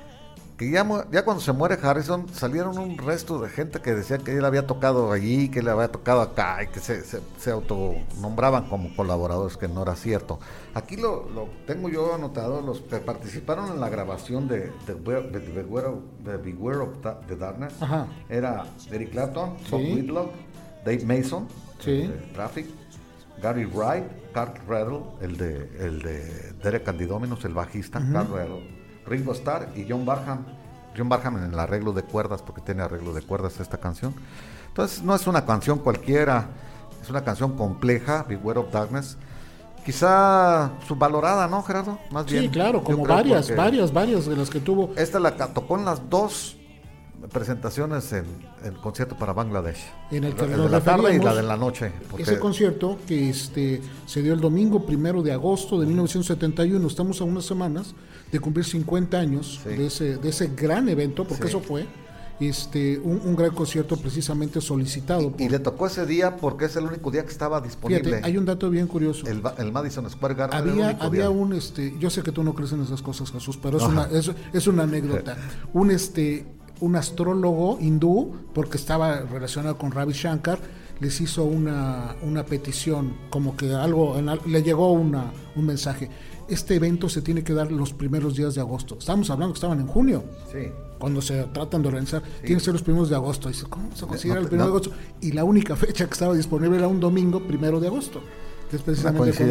que 0.58 0.72
ya, 0.72 0.86
ya 1.12 1.26
cuando 1.26 1.42
se 1.42 1.52
muere 1.52 1.78
Harrison 1.82 2.30
salieron 2.30 2.78
un 2.78 2.98
resto 2.98 3.40
de 3.40 3.50
gente 3.50 3.82
que 3.82 3.94
decía 3.94 4.20
que 4.20 4.38
él 4.38 4.46
había 4.46 4.66
tocado 4.66 5.12
allí, 5.12 5.50
que 5.50 5.62
le 5.62 5.70
había 5.70 5.90
tocado 5.90 6.22
acá 6.22 6.64
y 6.64 6.68
que 6.68 6.80
se, 6.80 7.04
se, 7.04 7.52
autonombraban 7.52 8.70
como 8.70 8.96
colaboradores, 8.96 9.58
que 9.58 9.68
no 9.68 9.82
era 9.82 9.96
cierto. 9.96 10.40
Aquí 10.74 10.96
lo, 10.96 11.30
lo, 11.30 11.50
tengo 11.68 11.90
yo 11.90 12.16
anotado, 12.16 12.62
los 12.62 12.80
que 12.80 12.98
participaron 12.98 13.70
en 13.70 13.82
la 13.82 13.90
grabación 13.90 14.48
de, 14.48 14.72
de, 14.88 14.94
Beware, 14.94 16.78
of 16.80 16.90
the 17.28 17.36
Darkness 17.36 17.74
era 18.30 18.66
Eric 18.92 19.12
Clapton, 19.12 19.58
Bob 19.70 19.82
Whitlock, 19.82 20.32
Dave 20.86 21.04
Mason, 21.06 21.48
Traffic, 22.34 22.68
Gary 23.42 23.66
Wright, 23.66 24.06
Carl 24.34 24.54
Reddle, 24.68 25.02
el 25.20 25.36
de, 25.36 25.70
el 25.80 26.02
de 26.02 26.54
Derek 26.64 26.84
Candidominos, 26.84 27.44
el 27.44 27.54
bajista, 27.54 28.00
Carl 28.12 28.32
Reddle 28.32 28.75
Ringo 29.08 29.34
Starr 29.34 29.70
y 29.76 29.86
John 29.88 30.06
Barham. 30.06 30.46
John 30.98 31.10
Barham 31.10 31.38
en 31.38 31.54
el 31.54 31.60
arreglo 31.60 31.92
de 31.92 32.04
cuerdas, 32.04 32.42
porque 32.42 32.62
tiene 32.62 32.84
arreglo 32.84 33.14
de 33.14 33.22
cuerdas 33.22 33.60
esta 33.60 33.78
canción. 33.78 34.14
Entonces, 34.68 35.04
no 35.04 35.16
es 35.16 35.28
una 35.28 35.46
canción 35.46 35.80
cualquiera, 35.80 36.48
es 37.02 37.10
una 37.10 37.24
canción 37.24 37.56
compleja, 37.56 38.26
Beware 38.28 38.60
of 38.60 38.72
Darkness. 38.72 39.18
Quizá 39.86 40.72
subvalorada, 40.88 41.48
¿no, 41.48 41.62
Gerardo? 41.62 42.00
Más 42.10 42.26
sí, 42.28 42.50
claro, 42.50 42.84
como 42.84 43.06
varias, 43.06 43.56
varias, 43.56 43.94
varias 43.94 44.26
de 44.26 44.36
las 44.36 44.50
que 44.50 44.60
tuvo. 44.60 44.92
Esta 44.96 45.20
la 45.20 45.36
tocó 45.36 45.78
en 45.78 45.86
las 45.86 46.10
dos 46.10 46.58
presentaciones 47.32 48.12
en 48.14 48.26
el 48.64 48.74
concierto 48.74 49.18
para 49.18 49.34
Bangladesh. 49.34 49.84
En 50.12 50.24
el 50.24 50.36
que 50.36 50.46
de 50.46 50.70
la 50.70 50.82
tarde 50.82 51.16
y 51.16 51.20
la 51.20 51.36
de 51.36 51.44
la 51.44 51.58
noche. 51.58 51.92
Ese 52.18 52.40
concierto 52.40 53.00
que 53.08 53.30
este 53.30 53.82
se 54.06 54.22
dio 54.22 54.34
el 54.34 54.42
domingo 54.42 54.86
primero 54.86 55.22
de 55.22 55.32
agosto 55.32 55.80
de 55.80 55.86
1971, 55.88 56.88
estamos 56.88 57.22
a 57.22 57.24
unas 57.24 57.46
semanas 57.46 57.94
de 58.32 58.40
cumplir 58.40 58.66
50 58.66 59.18
años 59.18 59.62
de, 59.66 59.88
ese, 59.88 60.18
de 60.18 60.30
ese 60.30 60.52
gran 60.56 60.90
evento, 60.90 61.26
porque 61.26 61.48
eso 61.48 61.60
fue 61.60 61.86
este 62.40 63.00
un, 63.00 63.36
gran 63.36 63.52
concierto 63.52 63.96
precisamente 63.98 64.60
solicitado. 64.60 65.34
Y, 65.38 65.48
le 65.48 65.60
tocó 65.60 65.88
ese 65.88 66.06
día 66.06 66.36
porque 66.36 66.66
es 66.66 66.76
el 66.76 66.86
único 66.86 67.12
día 67.12 67.24
que 67.24 67.32
estaba 67.32 67.62
disponible. 67.62 68.22
hay 68.24 68.38
un 68.38 68.46
dato 68.46 68.70
bien 68.70 68.88
curioso. 68.88 69.26
El, 69.28 69.72
Madison 69.72 70.10
Square 70.10 70.36
Garden. 70.36 70.70
Había, 70.70 70.90
había 71.00 71.30
un, 71.30 71.54
este, 71.54 71.96
yo 72.00 72.10
sé 72.10 72.24
que 72.24 72.32
tú 72.32 72.44
no 72.44 72.54
crees 72.54 72.72
en 72.74 72.82
esas 72.82 73.02
cosas, 73.02 73.32
Jesús, 73.32 73.58
pero 73.62 73.78
es, 73.78 73.84
una, 73.84 74.06
es, 74.06 74.32
es 74.54 74.68
una 74.68 74.84
anécdota. 74.84 75.38
un, 75.74 75.92
este, 75.92 76.46
un 76.80 76.96
astrólogo 76.96 77.78
hindú, 77.80 78.34
porque 78.54 78.78
estaba 78.78 79.22
relacionado 79.22 79.78
con 79.78 79.92
Ravi 79.92 80.14
Shankar, 80.14 80.60
les 81.00 81.20
hizo 81.22 81.44
una, 81.44 82.16
una 82.22 82.46
petición, 82.46 83.14
como 83.30 83.58
que 83.58 83.74
algo, 83.74 84.16
le 84.46 84.64
llegó 84.64 84.92
una, 84.92 85.32
un 85.56 85.66
mensaje. 85.66 86.10
Este 86.48 86.76
evento 86.76 87.10
se 87.10 87.22
tiene 87.22 87.44
que 87.44 87.54
dar 87.54 87.72
los 87.72 87.94
primeros 87.94 88.36
días 88.36 88.56
de 88.56 88.62
agosto. 88.62 88.98
Estamos 89.00 89.30
hablando 89.30 89.54
que 89.54 89.58
estaban 89.58 89.80
en 89.80 89.88
junio. 89.88 90.24
Sí. 90.52 90.70
Cuando 91.00 91.22
se 91.22 91.44
tratan 91.46 91.82
de 91.82 91.90
organizar, 91.90 92.22
tiene 92.42 92.56
que 92.56 92.64
ser 92.64 92.74
los 92.74 92.84
primeros 92.84 93.10
de 93.10 93.16
agosto. 93.16 93.50
Dice, 93.50 93.66
¿cómo 93.68 93.94
se 93.96 94.06
considera 94.06 94.40
el 94.40 94.48
primero 94.48 94.70
de 94.70 94.78
agosto? 94.78 94.92
Y 95.22 95.32
la 95.32 95.44
única 95.44 95.76
fecha 95.76 96.06
que 96.06 96.14
estaba 96.14 96.34
disponible 96.34 96.78
era 96.78 96.88
un 96.88 97.00
domingo, 97.00 97.42
primero 97.42 97.80
de 97.80 97.88
agosto. 97.88 98.22
Que 98.70 98.78
es 98.78 98.82
precisamente 98.82 99.44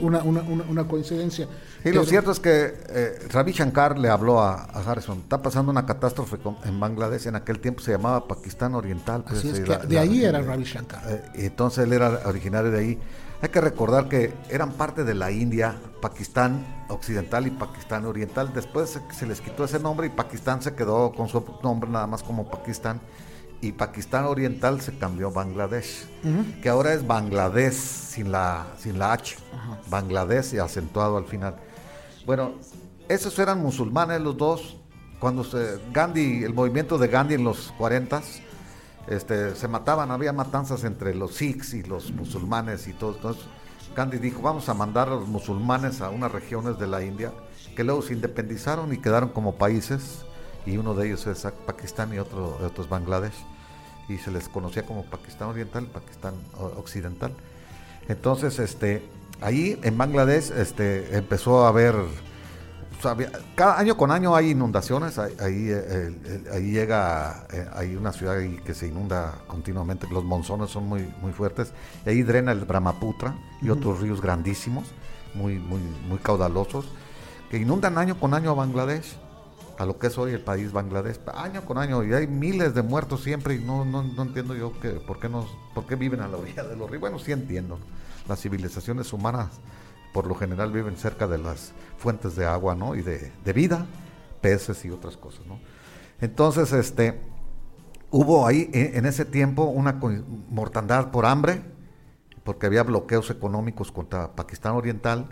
una 0.00 0.22
una, 0.22 0.42
una, 0.42 0.88
coincidencia. 0.88 1.48
Y 1.84 1.90
lo 1.90 2.04
cierto 2.04 2.30
es 2.30 2.40
que 2.40 2.74
eh, 2.88 3.18
Ravi 3.30 3.52
Shankar 3.52 3.98
le 3.98 4.08
habló 4.08 4.40
a, 4.40 4.64
Harrison, 4.64 5.18
está 5.18 5.42
pasando 5.42 5.70
una 5.70 5.86
catástrofe 5.86 6.38
en 6.64 6.80
Bangladesh, 6.80 7.26
en 7.26 7.36
aquel 7.36 7.60
tiempo 7.60 7.80
se 7.80 7.92
llamaba 7.92 8.26
Pakistán 8.26 8.74
Oriental. 8.74 9.24
Pues, 9.24 9.38
Así 9.40 9.48
es 9.48 9.58
eh, 9.58 9.78
de 9.88 9.98
ahí 9.98 10.24
era 10.24 10.40
Ravi 10.40 10.64
Shankar. 10.64 11.02
Eh, 11.08 11.22
entonces 11.46 11.84
él 11.84 11.92
era 11.92 12.22
originario 12.26 12.70
de 12.70 12.78
ahí. 12.78 12.98
Hay 13.40 13.50
que 13.50 13.60
recordar 13.60 14.08
que 14.08 14.34
eran 14.50 14.72
parte 14.72 15.04
de 15.04 15.14
la 15.14 15.30
India, 15.30 15.76
Pakistán 16.00 16.84
Occidental 16.88 17.46
y 17.46 17.50
Pakistán 17.50 18.04
Oriental. 18.04 18.52
Después 18.52 18.98
se 19.10 19.26
les 19.26 19.40
quitó 19.40 19.64
ese 19.64 19.78
nombre 19.78 20.08
y 20.08 20.10
Pakistán 20.10 20.60
se 20.60 20.74
quedó 20.74 21.12
con 21.12 21.28
su 21.28 21.44
nombre 21.62 21.88
nada 21.88 22.08
más 22.08 22.24
como 22.24 22.50
Pakistán 22.50 23.00
y 23.60 23.72
Pakistán 23.72 24.24
Oriental 24.24 24.80
se 24.80 24.96
cambió 24.96 25.32
Bangladesh, 25.32 26.06
que 26.62 26.68
ahora 26.68 26.92
es 26.92 27.06
Bangladesh 27.06 27.74
sin 27.74 28.30
la, 28.30 28.66
sin 28.78 28.98
la 28.98 29.12
H, 29.12 29.36
Bangladesh 29.90 30.54
y 30.54 30.58
acentuado 30.58 31.16
al 31.16 31.24
final. 31.24 31.56
Bueno, 32.24 32.52
esos 33.08 33.38
eran 33.38 33.60
musulmanes 33.60 34.20
los 34.20 34.36
dos. 34.36 34.76
Cuando 35.18 35.42
se, 35.42 35.80
Gandhi, 35.92 36.44
el 36.44 36.54
movimiento 36.54 36.98
de 36.98 37.08
Gandhi 37.08 37.34
en 37.34 37.42
los 37.42 37.72
40 37.78 38.22
este, 39.08 39.56
se 39.56 39.66
mataban, 39.66 40.12
había 40.12 40.32
matanzas 40.32 40.84
entre 40.84 41.14
los 41.14 41.34
Sikhs 41.34 41.74
y 41.74 41.82
los 41.82 42.12
musulmanes 42.12 42.86
y 42.86 42.92
todo. 42.92 43.16
Entonces, 43.16 43.42
Gandhi 43.96 44.18
dijo, 44.18 44.42
vamos 44.42 44.68
a 44.68 44.74
mandar 44.74 45.08
a 45.08 45.12
los 45.12 45.26
musulmanes 45.26 46.00
a 46.00 46.10
unas 46.10 46.30
regiones 46.30 46.78
de 46.78 46.86
la 46.86 47.02
India, 47.02 47.32
que 47.74 47.82
luego 47.82 48.02
se 48.02 48.12
independizaron 48.12 48.92
y 48.92 48.98
quedaron 48.98 49.30
como 49.30 49.56
países 49.56 50.24
y 50.68 50.76
uno 50.76 50.94
de 50.94 51.06
ellos 51.06 51.26
es 51.26 51.46
Pakistán 51.66 52.12
y 52.12 52.18
otro, 52.18 52.58
otro 52.62 52.84
es 52.84 52.90
Bangladesh. 52.90 53.34
Y 54.08 54.18
se 54.18 54.30
les 54.30 54.48
conocía 54.48 54.84
como 54.84 55.04
Pakistán 55.04 55.48
Oriental, 55.48 55.86
Pakistán 55.86 56.34
Occidental. 56.76 57.32
Entonces, 58.08 58.58
este, 58.58 59.02
ahí 59.40 59.78
en 59.82 59.96
Bangladesh 59.96 60.50
este, 60.50 61.16
empezó 61.16 61.64
a 61.64 61.68
haber, 61.68 61.94
cada 63.54 63.78
año 63.78 63.96
con 63.96 64.10
año 64.10 64.34
hay 64.34 64.50
inundaciones, 64.50 65.18
ahí, 65.18 65.70
ahí, 66.50 66.70
llega, 66.70 67.46
eh, 67.52 67.66
hay 67.74 67.96
una 67.96 68.12
ciudad 68.12 68.38
que 68.64 68.74
se 68.74 68.88
inunda 68.88 69.38
continuamente, 69.46 70.06
los 70.10 70.24
monzones 70.24 70.70
son 70.70 70.86
muy, 70.86 71.12
muy 71.20 71.32
fuertes, 71.32 71.72
y 72.06 72.08
ahí 72.08 72.22
drena 72.22 72.52
el 72.52 72.64
Brahmaputra 72.64 73.36
y 73.60 73.68
otros 73.68 74.00
ríos 74.00 74.22
grandísimos, 74.22 74.86
muy, 75.34 75.58
muy, 75.58 75.80
muy 76.08 76.18
caudalosos, 76.18 76.86
que 77.50 77.58
inundan 77.58 77.98
año 77.98 78.18
con 78.18 78.32
año 78.32 78.50
a 78.52 78.54
Bangladesh 78.54 79.18
a 79.78 79.86
lo 79.86 79.96
que 79.98 80.08
es 80.08 80.18
hoy 80.18 80.32
el 80.32 80.40
país 80.40 80.72
Bangladesh, 80.72 81.20
año 81.34 81.64
con 81.64 81.78
año, 81.78 82.02
y 82.02 82.12
hay 82.12 82.26
miles 82.26 82.74
de 82.74 82.82
muertos 82.82 83.22
siempre, 83.22 83.54
y 83.54 83.58
no, 83.60 83.84
no, 83.84 84.02
no 84.02 84.22
entiendo 84.22 84.56
yo 84.56 84.78
que, 84.80 84.90
por, 84.90 85.20
qué 85.20 85.28
nos, 85.28 85.46
por 85.72 85.86
qué 85.86 85.94
viven 85.94 86.20
a 86.20 86.26
la 86.26 86.36
orilla 86.36 86.64
de 86.64 86.76
los 86.76 86.90
ríos. 86.90 87.00
Bueno, 87.00 87.18
sí 87.20 87.30
entiendo, 87.30 87.78
las 88.28 88.40
civilizaciones 88.40 89.12
humanas 89.12 89.60
por 90.12 90.26
lo 90.26 90.34
general 90.34 90.72
viven 90.72 90.96
cerca 90.96 91.28
de 91.28 91.38
las 91.38 91.72
fuentes 91.96 92.34
de 92.34 92.44
agua, 92.44 92.74
¿no? 92.74 92.96
Y 92.96 93.02
de, 93.02 93.30
de 93.44 93.52
vida, 93.52 93.86
peces 94.40 94.84
y 94.84 94.90
otras 94.90 95.16
cosas, 95.16 95.46
¿no? 95.46 95.60
Entonces, 96.20 96.72
este, 96.72 97.20
hubo 98.10 98.48
ahí 98.48 98.68
en 98.72 99.06
ese 99.06 99.24
tiempo 99.24 99.64
una 99.64 100.00
mortandad 100.50 101.12
por 101.12 101.24
hambre, 101.24 101.62
porque 102.42 102.66
había 102.66 102.82
bloqueos 102.82 103.30
económicos 103.30 103.92
contra 103.92 104.34
Pakistán 104.34 104.74
Oriental, 104.74 105.28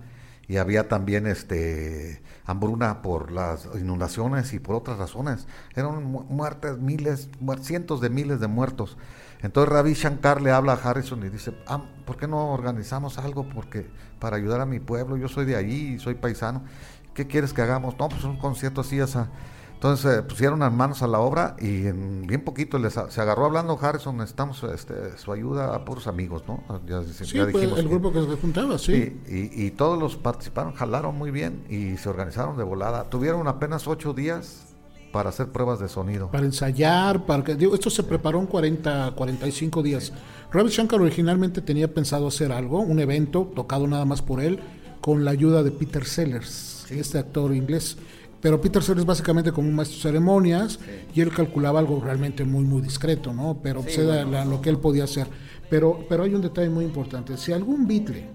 y 0.49 0.59
había 0.59 0.89
también 0.89 1.27
este 1.27 2.23
hambruna 2.45 3.03
por 3.03 3.33
las 3.33 3.69
inundaciones 3.75 4.53
y 4.53 4.61
por 4.61 4.77
otras 4.77 4.99
razones. 4.99 5.47
Eran 5.75 6.05
muertes, 6.05 6.79
miles, 6.79 7.29
cientos 7.63 8.01
de 8.01 8.11
miles 8.11 8.41
de 8.41 8.47
muertos. 8.47 8.97
Entonces 9.43 9.73
Ravi 9.73 9.95
Shankar 9.95 10.41
le 10.41 10.51
habla 10.51 10.75
a 10.75 10.77
Harrison 10.77 11.25
y 11.25 11.29
dice, 11.29 11.53
ah, 11.67 11.83
¿por 12.05 12.17
qué 12.17 12.29
no 12.29 12.53
organizamos 12.53 13.19
algo 13.19 13.49
porque 13.49 13.91
para 14.19 14.37
ayudar 14.37 14.61
a 14.61 14.67
mi 14.67 14.81
pueblo? 14.81 15.17
Yo 15.17 15.29
soy 15.29 15.45
de 15.45 15.57
allí, 15.57 15.99
soy 15.99 16.15
paisano. 16.15 16.63
¿Qué 17.13 17.27
quieres 17.27 17.53
que 17.53 17.63
hagamos? 17.63 17.99
No, 17.99 18.09
pues 18.09 18.25
un 18.25 18.39
concierto 18.39 18.83
así, 18.83 18.99
esa 18.99 19.29
entonces 19.77 20.23
pusieron 20.23 20.61
las 20.61 20.73
manos 20.73 21.03
a 21.03 21.07
la 21.07 21.21
obra 21.21 21.55
y 21.61 21.87
en 21.87 22.27
bien 22.27 22.43
poquito 22.43 22.79
les, 22.79 22.95
se 22.95 23.21
agarró 23.21 23.45
hablando 23.45 23.79
Harrison, 23.79 24.17
necesitamos 24.17 24.65
este, 24.65 25.19
su 25.19 25.33
ayuda 25.33 25.75
a 25.75 25.85
puros 25.85 26.07
amigos, 26.07 26.45
¿no? 26.49 26.65
Ya, 26.89 27.03
sí, 27.03 27.39
pues, 27.53 27.63
el 27.79 27.87
grupo 27.87 28.11
que 28.11 28.23
se 28.23 28.37
juntaba, 28.37 28.79
sí. 28.79 29.21
Y, 29.29 29.71
todos 29.73 29.99
los 29.99 30.17
participaron, 30.17 30.73
jalaron 30.73 31.19
muy 31.19 31.31
bien 31.31 31.63
y 31.69 31.99
se 31.99 32.09
organizaron 32.09 32.57
de 32.57 32.65
volada. 32.65 33.11
Tuvieron 33.11 33.47
apenas 33.49 33.87
ocho 33.87 34.15
días 34.15 34.75
para 35.13 35.29
hacer 35.29 35.49
pruebas 35.49 35.79
de 35.79 35.91
sonido. 35.91 36.31
Para 36.31 36.47
ensayar, 36.47 37.27
para 37.27 37.45
que, 37.45 37.55
digo, 37.55 37.75
esto 37.75 37.91
se 37.91 38.03
preparó 38.03 38.41
en 38.41 38.47
40, 38.47 39.13
45 39.15 39.83
días. 39.83 40.11
Ravi 40.51 40.71
Shankar 40.71 41.03
originalmente 41.03 41.61
tenía 41.61 41.93
pensado 41.93 42.29
hacer 42.29 42.51
algo, 42.51 42.81
un 42.81 42.99
evento 42.99 43.53
tocado 43.55 43.87
nada 43.87 44.07
más 44.07 44.23
por 44.23 44.41
él, 44.41 44.59
con 45.03 45.27
la 45.27 45.33
ayuda 45.33 45.63
de 45.63 45.71
Peter 45.71 46.07
Sellers, 46.07 46.91
este 46.91 47.19
actor 47.19 47.55
inglés 47.55 47.99
pero 48.47 48.61
Peter 48.61 48.81
Sellers 48.81 49.01
es 49.01 49.07
básicamente 49.07 49.51
como 49.51 49.69
un 49.69 49.75
maestro 49.75 49.97
de 49.97 50.03
ceremonias 50.03 50.79
y 51.13 51.21
él 51.21 51.33
calculaba 51.33 51.81
algo 51.81 52.01
realmente 52.01 52.45
muy 52.45 52.63
muy 52.63 52.81
discreto, 52.81 53.33
¿no? 53.33 53.59
Pero 53.61 53.83
sí, 53.83 54.01
lo 54.01 54.61
que 54.61 54.71
él 54.71 54.79
podía 54.79 55.03
hacer. 55.03 55.27
Pero, 55.69 56.07
pero 56.09 56.23
hay 56.23 56.33
un 56.33 56.43
detalle 56.43 56.71
muy 56.71 56.85
importante. 56.85 57.37
Si 57.39 57.53
algún 57.53 57.89
Beatle 57.89 58.29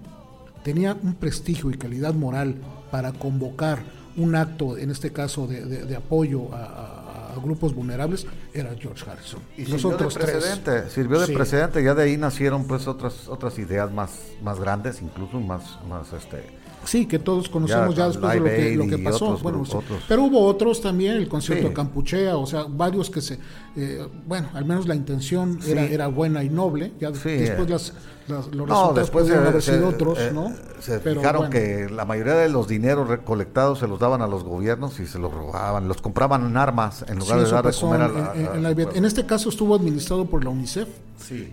tenía 0.62 0.98
un 1.02 1.14
prestigio 1.14 1.70
y 1.70 1.78
calidad 1.78 2.12
moral 2.12 2.56
para 2.90 3.12
convocar 3.12 3.84
un 4.18 4.34
acto, 4.34 4.76
en 4.76 4.90
este 4.90 5.12
caso 5.12 5.46
de, 5.46 5.96
apoyo 5.96 6.52
a, 6.52 7.34
grupos 7.42 7.74
vulnerables, 7.74 8.26
era 8.52 8.74
George 8.78 9.10
Harrison. 9.10 9.40
Y 9.56 9.64
sirvió 9.64 9.96
de 9.96 10.04
precedente, 10.04 10.90
sirvió 10.90 11.20
de 11.20 11.32
precedente, 11.32 11.82
ya 11.82 11.94
de 11.94 12.02
ahí 12.02 12.18
nacieron 12.18 12.66
pues 12.66 12.86
otras 12.86 13.28
otras 13.28 13.58
ideas 13.58 13.90
más 13.90 14.10
más 14.42 14.60
grandes, 14.60 15.00
incluso 15.00 15.40
más 15.40 15.78
más 15.88 16.12
este 16.12 16.44
Sí, 16.84 17.06
que 17.06 17.18
todos 17.18 17.48
conocemos 17.48 17.94
ya, 17.94 18.08
después 18.08 18.42
de 18.42 18.76
lo 18.76 18.86
que, 18.86 18.98
pasó. 18.98 19.36
bueno, 19.38 19.64
Pero 20.08 20.24
hubo 20.24 20.44
otros 20.46 20.80
también, 20.80 21.16
el 21.16 21.28
concierto 21.28 21.68
de 21.68 21.74
Campuchea, 21.74 22.36
o 22.36 22.46
sea, 22.46 22.64
varios 22.64 23.10
que 23.10 23.20
se. 23.20 23.38
Eh, 23.76 24.06
bueno, 24.26 24.48
al 24.54 24.64
menos 24.64 24.86
la 24.86 24.94
intención 24.94 25.58
era, 25.66 25.84
era 25.84 26.06
buena 26.08 26.42
y 26.42 26.48
noble. 26.48 26.92
Ya 27.00 27.10
después 27.10 27.68
las, 27.68 27.92
los 28.28 28.46
resultados 28.46 28.94
después 28.96 29.30
haber 29.30 29.62
sido 29.62 29.88
otros, 29.88 30.18
eh, 30.18 30.30
¿no? 30.32 30.52
Se 30.80 31.00
fijaron 31.00 31.50
que 31.50 31.88
la 31.90 32.04
mayoría 32.04 32.34
de 32.34 32.48
los 32.48 32.68
dineros 32.68 33.08
recolectados 33.08 33.80
se 33.80 33.86
los 33.86 33.98
daban 33.98 34.22
a 34.22 34.26
los 34.26 34.44
gobiernos 34.44 34.98
y 35.00 35.06
se 35.06 35.18
los 35.18 35.32
robaban, 35.32 35.88
los 35.88 36.00
compraban 36.00 36.46
en 36.46 36.56
armas 36.56 37.04
en 37.08 37.18
lugar 37.18 37.40
de 37.40 37.50
dar 37.50 37.66
de 37.66 37.72
comer 37.72 38.00
a, 38.02 38.34
en, 38.34 39.04
este 39.04 39.26
caso 39.26 39.48
estuvo 39.48 39.74
administrado 39.74 40.26
por 40.26 40.44
la 40.44 40.50
UNICEF. 40.50 40.88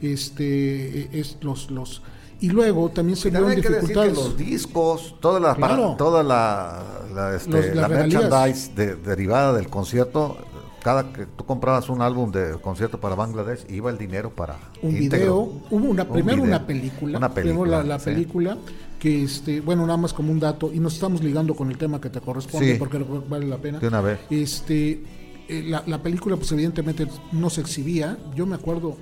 Este, 0.02 1.02
e, 1.02 1.20
es 1.20 1.38
los. 1.42 1.72
los 1.72 2.02
y 2.42 2.50
luego 2.50 2.90
también 2.90 3.18
se 3.18 3.30
vieron 3.30 3.56
dificultades. 3.56 4.16
los 4.16 4.38
discos, 4.38 5.16
toda 5.20 5.40
la, 5.40 5.96
toda 5.98 6.24
la, 6.24 6.84
la, 7.14 7.36
este, 7.36 7.74
merchandise 7.74 8.72
derivada 9.04 9.54
del 9.54 9.70
concierto, 9.70 10.38
cada 10.82 11.12
que 11.12 11.26
tú 11.26 11.46
comprabas 11.46 11.90
un 11.90 12.02
álbum 12.02 12.32
de 12.32 12.58
concierto 12.62 13.00
para 13.00 13.16
Bangladesh, 13.16 13.66
iba 13.70 13.90
el 13.90 13.98
dinero 13.98 14.30
para 14.30 14.58
un 14.82 14.94
video. 14.94 15.52
Hubo 15.70 15.90
una, 15.90 16.08
primero 16.08 16.42
una 16.42 16.66
película, 16.66 17.18
una 17.18 17.34
película, 17.34 17.84
la, 17.84 17.98
película 17.98 18.58
que 18.98 19.24
este, 19.24 19.60
bueno, 19.60 19.86
nada 19.86 19.98
más 19.98 20.14
como 20.14 20.32
un 20.32 20.40
dato 20.40 20.72
y 20.74 20.80
nos 20.80 20.94
estamos 20.94 21.22
ligando 21.22 21.56
con 21.56 21.70
el 21.70 21.78
tema 21.78 22.00
que 22.00 22.10
te 22.10 22.22
corresponde 22.22 22.76
porque 22.76 23.04
vale 23.28 23.48
la 23.48 23.58
pena. 23.58 23.80
De 23.80 23.88
una 23.88 24.02
vez. 24.02 24.20
Este, 24.30 25.04
eh, 25.50 25.64
la, 25.66 25.84
la 25.86 26.02
película 26.02 26.38
pues 26.38 26.52
evidentemente 26.54 27.06
no 27.34 27.50
se 27.50 27.60
exhibía. 27.60 28.18
Yo 28.34 28.46
me 28.46 28.56
acuerdo, 28.56 28.96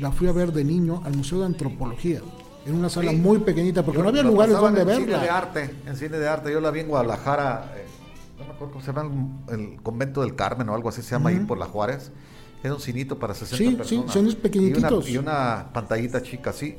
la 0.00 0.10
fui 0.10 0.26
a 0.26 0.32
ver 0.32 0.52
de 0.52 0.64
niño 0.64 1.00
al 1.04 1.16
Museo 1.16 1.38
de 1.40 1.46
Antropología 1.46 2.20
en 2.66 2.74
una 2.74 2.88
sala 2.88 3.12
muy 3.12 3.38
pequeñita, 3.40 3.82
porque 3.82 4.02
no 4.02 4.08
había 4.08 4.22
lugares 4.22 4.56
donde 4.56 4.84
verla. 4.84 5.00
En 5.00 5.04
cine 5.04 5.18
de 5.18 5.30
arte, 5.30 5.70
en 5.86 5.96
cine 5.96 6.18
de 6.18 6.28
arte. 6.28 6.52
Yo 6.52 6.60
la 6.60 6.70
vi 6.70 6.80
en 6.80 6.88
Guadalajara, 6.88 7.72
eh, 7.76 7.86
no 8.38 8.44
me 8.44 8.50
acuerdo 8.52 8.72
cómo 8.74 8.84
se 8.84 8.92
llama, 8.92 9.10
el, 9.50 9.82
convento 9.82 10.22
del 10.22 10.34
Carmen 10.34 10.68
o 10.68 10.74
algo 10.74 10.88
así 10.88 11.02
se 11.02 11.10
llama 11.10 11.30
ahí 11.30 11.40
por 11.40 11.58
las 11.58 11.68
Juárez. 11.68 12.12
Era 12.62 12.74
un 12.74 12.80
cinito 12.80 13.18
para 13.18 13.34
60 13.34 13.56
sí, 13.56 13.76
personas. 13.76 14.12
Sí, 14.12 14.18
son 14.18 14.34
pequeñitos. 14.40 15.08
Y 15.08 15.18
una, 15.18 15.70
pantallita 15.72 16.22
chica, 16.22 16.52
sí, 16.52 16.76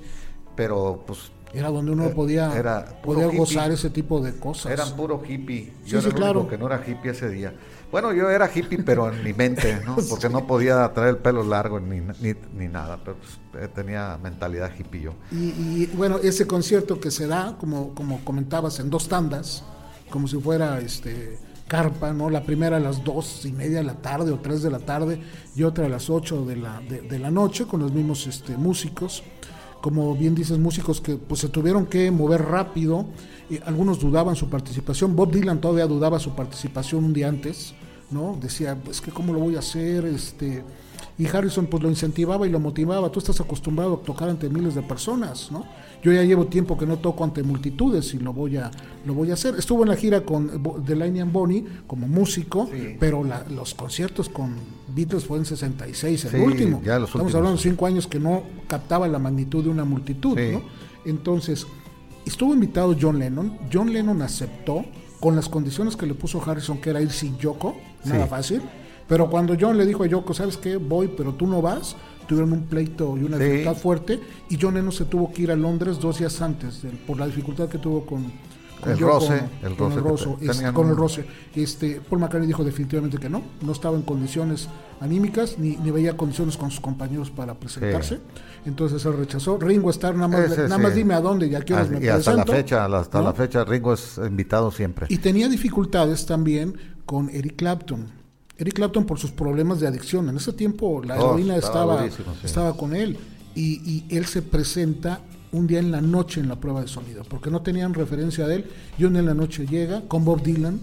pero 0.55 1.03
pues 1.05 1.31
era 1.53 1.69
donde 1.69 1.91
uno 1.91 2.05
eh, 2.05 2.09
podía, 2.09 2.57
era 2.57 3.01
podía 3.03 3.27
gozar 3.27 3.71
ese 3.71 3.89
tipo 3.89 4.19
de 4.21 4.37
cosas. 4.39 4.71
Eran 4.71 4.95
puro 4.95 5.21
hippie. 5.27 5.73
Yo 5.85 6.01
sí, 6.01 6.07
era 6.07 6.15
claro. 6.15 6.47
que 6.47 6.57
no 6.57 6.65
era 6.65 6.81
hippie 6.85 7.11
ese 7.11 7.29
día. 7.29 7.53
Bueno, 7.93 8.11
yo 8.11 8.27
era 8.31 8.49
hippie, 8.51 8.81
pero 8.81 9.13
en 9.13 9.23
mi 9.23 9.33
mente, 9.33 9.79
¿no? 9.85 9.95
Porque 10.09 10.27
no 10.27 10.47
podía 10.47 10.91
traer 10.95 11.09
el 11.09 11.17
pelo 11.17 11.43
largo 11.43 11.79
ni, 11.79 12.01
ni, 12.01 12.67
nada, 12.67 12.97
pero 13.05 13.17
pues, 13.17 13.63
eh, 13.63 13.67
tenía 13.67 14.17
mentalidad 14.17 14.71
hippie 14.75 15.01
yo. 15.01 15.13
Y, 15.31 15.85
bueno, 15.95 16.17
ese 16.17 16.47
concierto 16.47 16.99
que 16.99 17.11
se 17.11 17.27
da, 17.27 17.55
como, 17.59 17.93
como 17.93 18.25
comentabas, 18.25 18.79
en 18.79 18.89
dos 18.89 19.07
tandas, 19.07 19.63
como 20.09 20.27
si 20.27 20.39
fuera 20.39 20.79
este 20.79 21.37
carpa, 21.67 22.11
¿no? 22.13 22.31
La 22.31 22.41
primera 22.41 22.77
a 22.77 22.79
las 22.79 23.03
dos 23.03 23.45
y 23.45 23.51
media 23.51 23.77
de 23.77 23.83
la 23.83 24.01
tarde 24.01 24.31
o 24.31 24.39
tres 24.39 24.63
de 24.63 24.71
la 24.71 24.79
tarde 24.79 25.21
y 25.55 25.61
otra 25.61 25.85
a 25.85 25.89
las 25.89 26.09
ocho 26.09 26.43
de 26.45 26.55
la, 26.55 26.81
de, 26.81 27.19
la 27.19 27.29
noche 27.29 27.67
con 27.67 27.79
los 27.79 27.93
mismos 27.93 28.25
este, 28.25 28.57
músicos. 28.57 29.21
Como 29.81 30.15
bien 30.15 30.33
dices, 30.33 30.57
músicos 30.57 30.99
que 30.99 31.17
pues 31.17 31.41
se 31.41 31.49
tuvieron 31.49 31.85
que 31.85 32.09
mover 32.09 32.41
rápido. 32.41 33.05
Y 33.51 33.61
algunos 33.67 33.99
dudaban 33.99 34.35
su 34.35 34.49
participación. 34.49 35.15
Bob 35.15 35.31
Dylan 35.31 35.61
todavía 35.61 35.85
dudaba 35.85 36.17
su 36.17 36.33
participación 36.33 37.03
un 37.03 37.13
día 37.13 37.27
antes 37.27 37.75
¿no? 38.13 38.37
Decía, 38.39 38.77
es 38.89 39.01
que 39.01 39.11
cómo 39.11 39.33
lo 39.33 39.39
voy 39.39 39.55
a 39.55 39.59
hacer, 39.59 40.05
este 40.05 40.63
y 41.17 41.27
Harrison 41.27 41.67
pues 41.67 41.83
lo 41.83 41.89
incentivaba 41.89 42.47
y 42.47 42.49
lo 42.49 42.59
motivaba, 42.59 43.11
tú 43.11 43.19
estás 43.19 43.39
acostumbrado 43.39 43.95
a 43.95 44.05
tocar 44.05 44.29
ante 44.29 44.49
miles 44.49 44.73
de 44.73 44.81
personas, 44.81 45.51
¿no? 45.51 45.63
Yo 46.01 46.11
ya 46.11 46.23
llevo 46.23 46.47
tiempo 46.47 46.77
que 46.77 46.85
no 46.85 46.97
toco 46.97 47.23
ante 47.23 47.43
multitudes 47.43 48.13
y 48.13 48.19
lo 48.19 48.33
voy 48.33 48.57
a 48.57 48.71
lo 49.05 49.13
voy 49.13 49.29
a 49.29 49.35
hacer. 49.35 49.55
Estuvo 49.55 49.83
en 49.83 49.89
la 49.89 49.95
gira 49.95 50.21
con 50.21 50.49
The 50.85 50.93
and 51.03 51.31
Bonnie 51.31 51.65
como 51.87 52.07
músico, 52.07 52.69
pero 52.99 53.23
los 53.51 53.73
conciertos 53.73 54.27
con 54.27 54.55
Beatles 54.87 55.25
fue 55.25 55.37
en 55.37 55.45
66, 55.45 56.25
el 56.25 56.41
último. 56.41 56.81
Estamos 56.83 57.35
hablando 57.35 57.57
de 57.57 57.63
cinco 57.63 57.85
años 57.85 58.07
que 58.07 58.19
no 58.19 58.43
captaba 58.67 59.07
la 59.07 59.19
magnitud 59.19 59.63
de 59.63 59.69
una 59.69 59.85
multitud, 59.85 60.37
¿no? 60.37 60.63
Entonces, 61.05 61.67
estuvo 62.25 62.53
invitado 62.53 62.95
John 62.99 63.19
Lennon. 63.19 63.59
John 63.71 63.93
Lennon 63.93 64.21
aceptó 64.23 64.83
con 65.19 65.35
las 65.35 65.47
condiciones 65.47 65.95
que 65.95 66.05
le 66.05 66.15
puso 66.15 66.41
Harrison, 66.43 66.81
que 66.81 66.89
era 66.89 67.01
ir 67.01 67.11
sin 67.11 67.37
Yoko, 67.37 67.75
nada 68.05 68.27
fácil 68.27 68.61
pero 69.07 69.29
cuando 69.29 69.55
John 69.59 69.77
le 69.77 69.85
dijo 69.85 70.03
a 70.03 70.07
Yoko, 70.07 70.33
¿sabes 70.33 70.57
qué? 70.57 70.77
Voy, 70.77 71.09
pero 71.15 71.33
tú 71.33 71.47
no 71.47 71.61
vas, 71.61 71.95
tuvieron 72.27 72.53
un 72.53 72.63
pleito 72.63 73.17
y 73.17 73.23
una 73.23 73.37
dificultad 73.37 73.75
fuerte, 73.75 74.19
y 74.49 74.57
John 74.59 74.75
Lennon 74.75 74.91
se 74.91 75.05
tuvo 75.05 75.31
que 75.31 75.43
ir 75.43 75.51
a 75.51 75.55
Londres 75.55 75.99
dos 75.99 76.19
días 76.19 76.41
antes, 76.41 76.81
por 77.05 77.19
la 77.19 77.25
dificultad 77.25 77.67
que 77.67 77.77
tuvo 77.77 78.05
con, 78.05 78.31
el, 78.85 78.97
roce, 78.99 79.41
el 79.61 79.75
con, 79.75 79.95
roce, 79.95 80.29
el, 80.41 80.49
este, 80.49 80.73
con 80.73 80.89
el 80.89 80.95
roce. 80.95 81.25
Este, 81.55 82.01
Paul 82.01 82.21
McCartney 82.21 82.47
dijo 82.47 82.63
definitivamente 82.63 83.17
que 83.17 83.29
no, 83.29 83.41
no 83.61 83.71
estaba 83.71 83.95
en 83.95 84.03
condiciones 84.03 84.67
anímicas 84.99 85.57
ni, 85.57 85.77
ni 85.77 85.91
veía 85.91 86.17
condiciones 86.17 86.57
con 86.57 86.71
sus 86.71 86.79
compañeros 86.79 87.29
para 87.29 87.53
presentarse. 87.53 88.19
Entonces 88.65 89.05
él 89.05 89.17
rechazó. 89.17 89.57
Ringo 89.57 89.89
Starr, 89.89 90.15
nada 90.15 90.27
más, 90.27 90.57
nada 90.57 90.77
más 90.77 90.95
dime 90.95 91.13
a 91.13 91.21
dónde, 91.21 91.49
ya 91.49 91.61
quiero 91.61 91.85
me 91.87 92.03
Y 92.03 92.07
hasta 92.07 92.33
la 92.33 92.45
fecha, 92.45 92.85
hasta 92.85 93.21
la 93.21 93.33
fecha 93.33 93.63
Ringo 93.63 93.93
es 93.93 94.17
invitado 94.17 94.71
siempre. 94.71 95.07
Y 95.09 95.17
tenía 95.17 95.47
dificultades 95.47 96.25
también 96.25 96.75
con 97.05 97.29
Eric 97.29 97.55
Clapton 97.55 98.23
Eric 98.57 98.75
Clapton 98.75 99.05
por 99.05 99.19
sus 99.19 99.31
problemas 99.31 99.79
de 99.79 99.87
adicción. 99.87 100.29
En 100.29 100.37
ese 100.37 100.53
tiempo 100.53 101.01
la 101.03 101.19
oh, 101.19 101.31
heroína 101.31 101.57
estaba, 101.57 102.05
estaba, 102.43 102.77
con 102.77 102.95
él 102.95 103.17
y, 103.55 104.05
él 104.09 104.25
se 104.25 104.41
presenta 104.41 105.21
un 105.51 105.67
día 105.67 105.79
en 105.79 105.91
la 105.91 106.01
noche 106.01 106.39
en 106.39 106.49
la 106.49 106.55
prueba 106.55 106.81
de 106.81 106.87
sonido, 106.87 107.23
porque 107.29 107.51
no 107.51 107.61
tenían 107.61 107.93
referencia 107.93 108.47
de 108.47 108.55
él. 108.55 108.71
Y 108.97 109.05
un 109.05 109.13
día 109.13 109.19
en 109.19 109.27
la 109.27 109.33
noche 109.33 109.67
llega 109.67 110.01
con 110.07 110.25
Bob 110.25 110.41
Dylan 110.41 110.79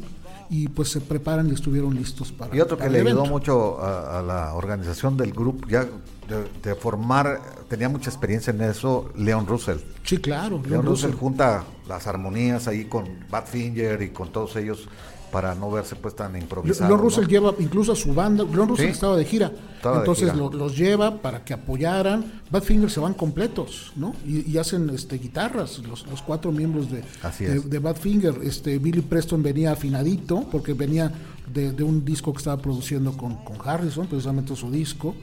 y 0.48 0.68
pues 0.68 0.90
se 0.90 1.00
preparan 1.00 1.48
y 1.48 1.54
estuvieron 1.54 1.94
listos 1.94 2.32
para. 2.32 2.54
Y 2.54 2.60
otro 2.60 2.76
que 2.76 2.88
le 2.88 3.00
ayudó 3.00 3.24
mucho 3.24 3.80
a, 3.80 4.22
la 4.22 4.54
organización 4.54 5.16
del 5.16 5.32
grupo, 5.32 5.66
ya 5.68 5.86
de, 6.62 6.74
formar, 6.74 7.40
tenía 7.68 7.88
mucha 7.88 8.10
experiencia 8.10 8.52
en 8.52 8.60
eso, 8.62 9.10
Leon 9.16 9.46
Russell. 9.46 9.78
Sí, 10.04 10.18
claro. 10.18 10.60
Leon, 10.68 10.84
Russell 10.84 11.12
junta 11.12 11.64
las 11.88 12.06
armonías 12.06 12.68
ahí 12.68 12.84
con 12.84 13.06
Badfinger 13.28 14.02
y 14.02 14.10
con 14.10 14.30
todos 14.30 14.54
ellos 14.56 14.88
para 15.30 15.54
no 15.54 15.70
verse 15.70 15.96
pues 15.96 16.14
tan 16.14 16.36
improvisado. 16.36 16.88
Leon 16.88 17.00
Russell 17.00 17.26
lleva 17.26 17.54
incluso 17.58 17.92
a 17.92 17.96
su 17.96 18.14
banda, 18.14 18.44
Leon 18.44 18.68
Russell 18.68 18.88
estaba 18.88 19.16
de 19.16 19.24
gira, 19.24 19.52
entonces 19.82 20.34
los 20.34 20.76
lleva 20.76 21.22
para 21.22 21.44
que 21.44 21.54
apoyaran, 21.54 22.40
Badfinger 22.50 22.90
se 22.90 23.00
van 23.00 23.14
completos, 23.14 23.92
¿no? 23.96 24.14
Y, 24.26 24.58
hacen 24.58 24.90
este 24.90 25.16
guitarras, 25.16 25.78
los, 25.78 26.04
cuatro 26.22 26.52
miembros 26.52 26.88
de, 26.90 27.02
de, 27.60 27.78
Badfinger, 27.78 28.40
este 28.42 28.78
Billy 28.78 29.00
Preston 29.00 29.42
venía 29.42 29.72
afinadito, 29.72 30.46
porque 30.50 30.74
venía 30.74 31.12
de, 31.52 31.82
un 31.82 32.04
disco 32.04 32.32
que 32.32 32.38
estaba 32.38 32.60
produciendo 32.60 33.16
con, 33.16 33.38
Harrison, 33.64 34.06
precisamente 34.06 34.54
su 34.56 34.70
disco, 34.70 35.14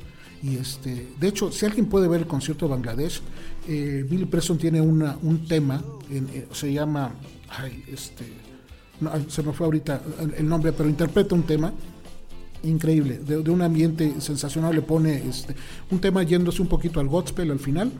y 0.41 0.57
este, 0.57 1.07
de 1.19 1.27
hecho, 1.27 1.51
si 1.51 1.65
alguien 1.65 1.87
puede 1.87 2.07
ver 2.07 2.21
el 2.21 2.27
concierto 2.27 2.65
de 2.65 2.71
Bangladesh, 2.71 3.21
eh, 3.67 4.05
Billy 4.07 4.25
Preston 4.25 4.57
tiene 4.57 4.79
una, 4.79 5.17
un 5.23 5.45
tema, 5.47 5.81
eh, 6.11 6.47
se 6.51 6.71
llama, 6.71 7.11
ay, 7.49 7.83
este, 7.91 8.46
se 9.27 9.43
me 9.43 9.53
fue 9.53 9.65
ahorita 9.65 10.01
el 10.37 10.47
nombre, 10.47 10.71
pero 10.73 10.89
interpreta 10.89 11.35
un 11.35 11.43
tema 11.43 11.71
increíble, 12.63 13.19
de, 13.19 13.37
un 13.49 13.61
ambiente 13.61 14.19
sensacional, 14.19 14.75
le 14.75 14.81
pone 14.81 15.27
este, 15.27 15.55
un 15.91 15.99
tema 15.99 16.23
yéndose 16.23 16.61
un 16.61 16.67
poquito 16.67 16.99
al 16.99 17.07
gospel 17.07 17.51
al 17.51 17.59
final, 17.59 17.91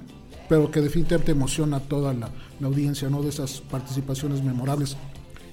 pero 0.50 0.72
que 0.72 0.82
definitivamente 0.82 1.32
emociona 1.32 1.78
a 1.78 1.80
toda 1.80 2.14
la, 2.14 2.30
audiencia, 2.64 3.10
¿no? 3.10 3.22
De 3.22 3.30
esas 3.30 3.62
participaciones 3.62 4.44
memorables. 4.44 4.98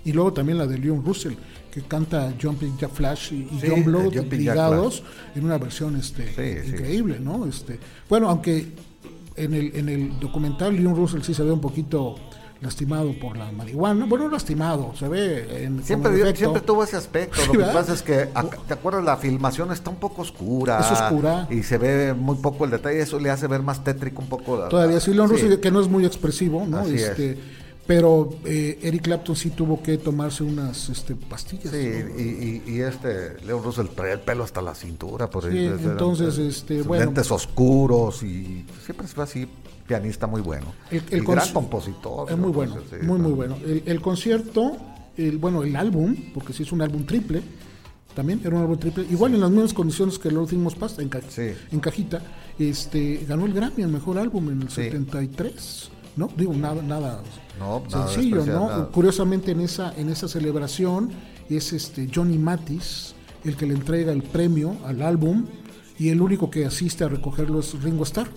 Y 0.05 0.13
luego 0.13 0.33
también 0.33 0.59
la 0.59 0.67
de 0.67 0.79
Leon 0.79 1.05
Russell, 1.05 1.35
que 1.71 1.83
canta 1.83 2.33
Jumping 2.41 2.77
Jack 2.79 2.93
Flash 2.93 3.33
y, 3.33 3.49
John 3.67 3.85
Blow 3.85 4.11
ligados 4.31 5.03
en 5.35 5.45
una 5.45 5.59
versión 5.59 5.97
este, 5.97 6.65
increíble, 6.67 7.19
¿no? 7.21 7.47
Este, 7.47 7.79
bueno, 8.09 8.29
aunque 8.29 8.67
en 9.37 9.55
el, 9.55 9.75
en 9.75 9.89
el 9.89 10.21
documental 10.21 10.77
Leon 10.77 10.95
Russell 10.95 11.23
sí 11.23 11.35
se 11.35 11.43
ve 11.43 11.53
un 11.53 11.61
poquito 11.61 12.17
lastimado 12.65 13.13
por 13.21 13.37
la 13.37 13.53
marihuana. 13.53 14.07
Bueno, 14.07 14.29
lastimado, 14.29 14.95
se 14.99 15.07
ve 15.09 15.65
en 15.65 15.85
siempre, 15.85 16.35
siempre 16.35 16.63
tuvo 16.63 16.83
ese 16.83 16.97
aspecto. 16.97 17.41
Lo 17.47 17.53
que 17.53 17.73
pasa 17.73 17.93
es 17.93 18.03
que, 18.03 18.29
¿te 18.67 18.75
acuerdas? 18.75 19.05
La 19.05 19.17
filmación 19.17 19.71
está 19.71 19.91
un 19.91 19.97
poco 19.97 20.23
oscura. 20.23 20.81
Es 20.81 20.91
oscura. 20.91 21.47
Y 21.51 21.63
se 21.63 21.79
ve 21.79 22.15
muy 22.15 22.37
poco 22.37 22.65
el 22.65 22.71
detalle. 22.71 23.01
Eso 23.01 23.21
le 23.21 23.31
hace 23.31 23.47
ver 23.47 23.63
más 23.63 23.85
tétrico 23.85 24.23
un 24.23 24.29
poco. 24.29 24.69
Todavía 24.69 24.99
sí, 25.01 25.13
Leon 25.13 25.31
sí. 25.37 25.59
que 25.59 25.71
no 25.71 25.81
es 25.81 25.89
muy 25.89 26.05
expresivo, 26.05 26.65
¿no? 26.67 26.83
este, 26.83 27.39
Pero 27.87 28.31
eh, 28.45 28.79
Eric 28.83 29.03
Clapton 29.03 29.37
sí 29.37 29.51
tuvo 29.51 29.83
que 29.83 29.99
tomarse 29.99 30.43
unas 30.43 30.89
este, 30.89 31.15
pastillas. 31.15 31.73
Sí, 31.73 32.63
y, 32.67 32.81
este, 32.81 33.45
Leon 33.45 33.63
Russell 33.63 33.87
trae 33.95 34.13
el 34.13 34.21
pelo 34.21 34.43
hasta 34.43 34.63
la 34.63 34.75
cintura. 34.75 35.29
Por 35.29 35.51
sí, 35.51 35.67
entonces, 35.67 36.39
este, 36.39 36.83
bueno. 36.83 37.05
Lentes 37.05 37.31
oscuros 37.31 38.23
y 38.23 38.65
siempre 38.85 39.07
se 39.07 39.17
ve 39.17 39.23
así 39.23 39.49
pianista 39.87 40.27
muy 40.27 40.41
bueno. 40.41 40.67
El, 40.91 41.25
gran 41.25 41.53
compositor. 41.53 42.31
Es 42.31 42.39
muy 42.39 42.51
bueno, 42.51 42.77
muy, 43.03 43.19
muy 43.19 43.33
bueno. 43.33 43.57
El, 43.65 44.01
concierto, 44.01 44.77
el, 45.17 45.39
bueno, 45.39 45.63
el 45.63 45.77
álbum, 45.77 46.15
porque 46.33 46.53
sí 46.53 46.63
es 46.63 46.73
un 46.73 46.83
álbum 46.83 47.05
triple, 47.05 47.43
también 48.15 48.41
era 48.45 48.57
un 48.57 48.63
álbum 48.63 48.79
triple, 48.79 49.07
igual 49.11 49.35
en 49.35 49.41
las 49.41 49.51
mismas 49.51 49.75
condiciones 49.75 50.19
que 50.19 50.31
Lord 50.31 50.49
Thing 50.49 50.65
Pasta, 50.79 51.03
en, 51.03 51.11
en 51.73 51.81
cajita, 51.81 52.23
este, 52.59 53.25
ganó 53.29 53.45
el 53.47 53.53
Grammy, 53.53 53.83
el 53.83 53.89
mejor 53.89 54.19
álbum 54.19 54.51
en 54.51 54.63
el 54.63 54.71
73. 54.71 55.91
¿no? 56.17 56.31
Digo, 56.37 56.55
nada, 56.55 56.81
nada, 56.81 57.23
sencillo, 57.89 58.47
¿no? 58.47 58.91
Curiosamente 58.91 59.51
en 59.51 59.61
esa, 59.61 59.93
en 59.97 60.09
esa 60.09 60.29
celebración 60.29 61.11
es 61.51 61.73
este 61.73 62.09
Johnny 62.13 62.39
Matis 62.39 63.15
el 63.45 63.57
que 63.57 63.67
le 63.67 63.75
entrega 63.75 64.13
el 64.13 64.23
premio 64.23 64.77
al 64.87 65.03
álbum 65.03 65.45
y 65.99 66.09
el 66.09 66.23
único 66.23 66.51
que 66.51 66.65
asiste 66.65 67.05
a 67.05 67.09
recogerlo 67.09 67.61
es 67.61 67.83
Ringo 67.83 68.05
Starr 68.05 68.29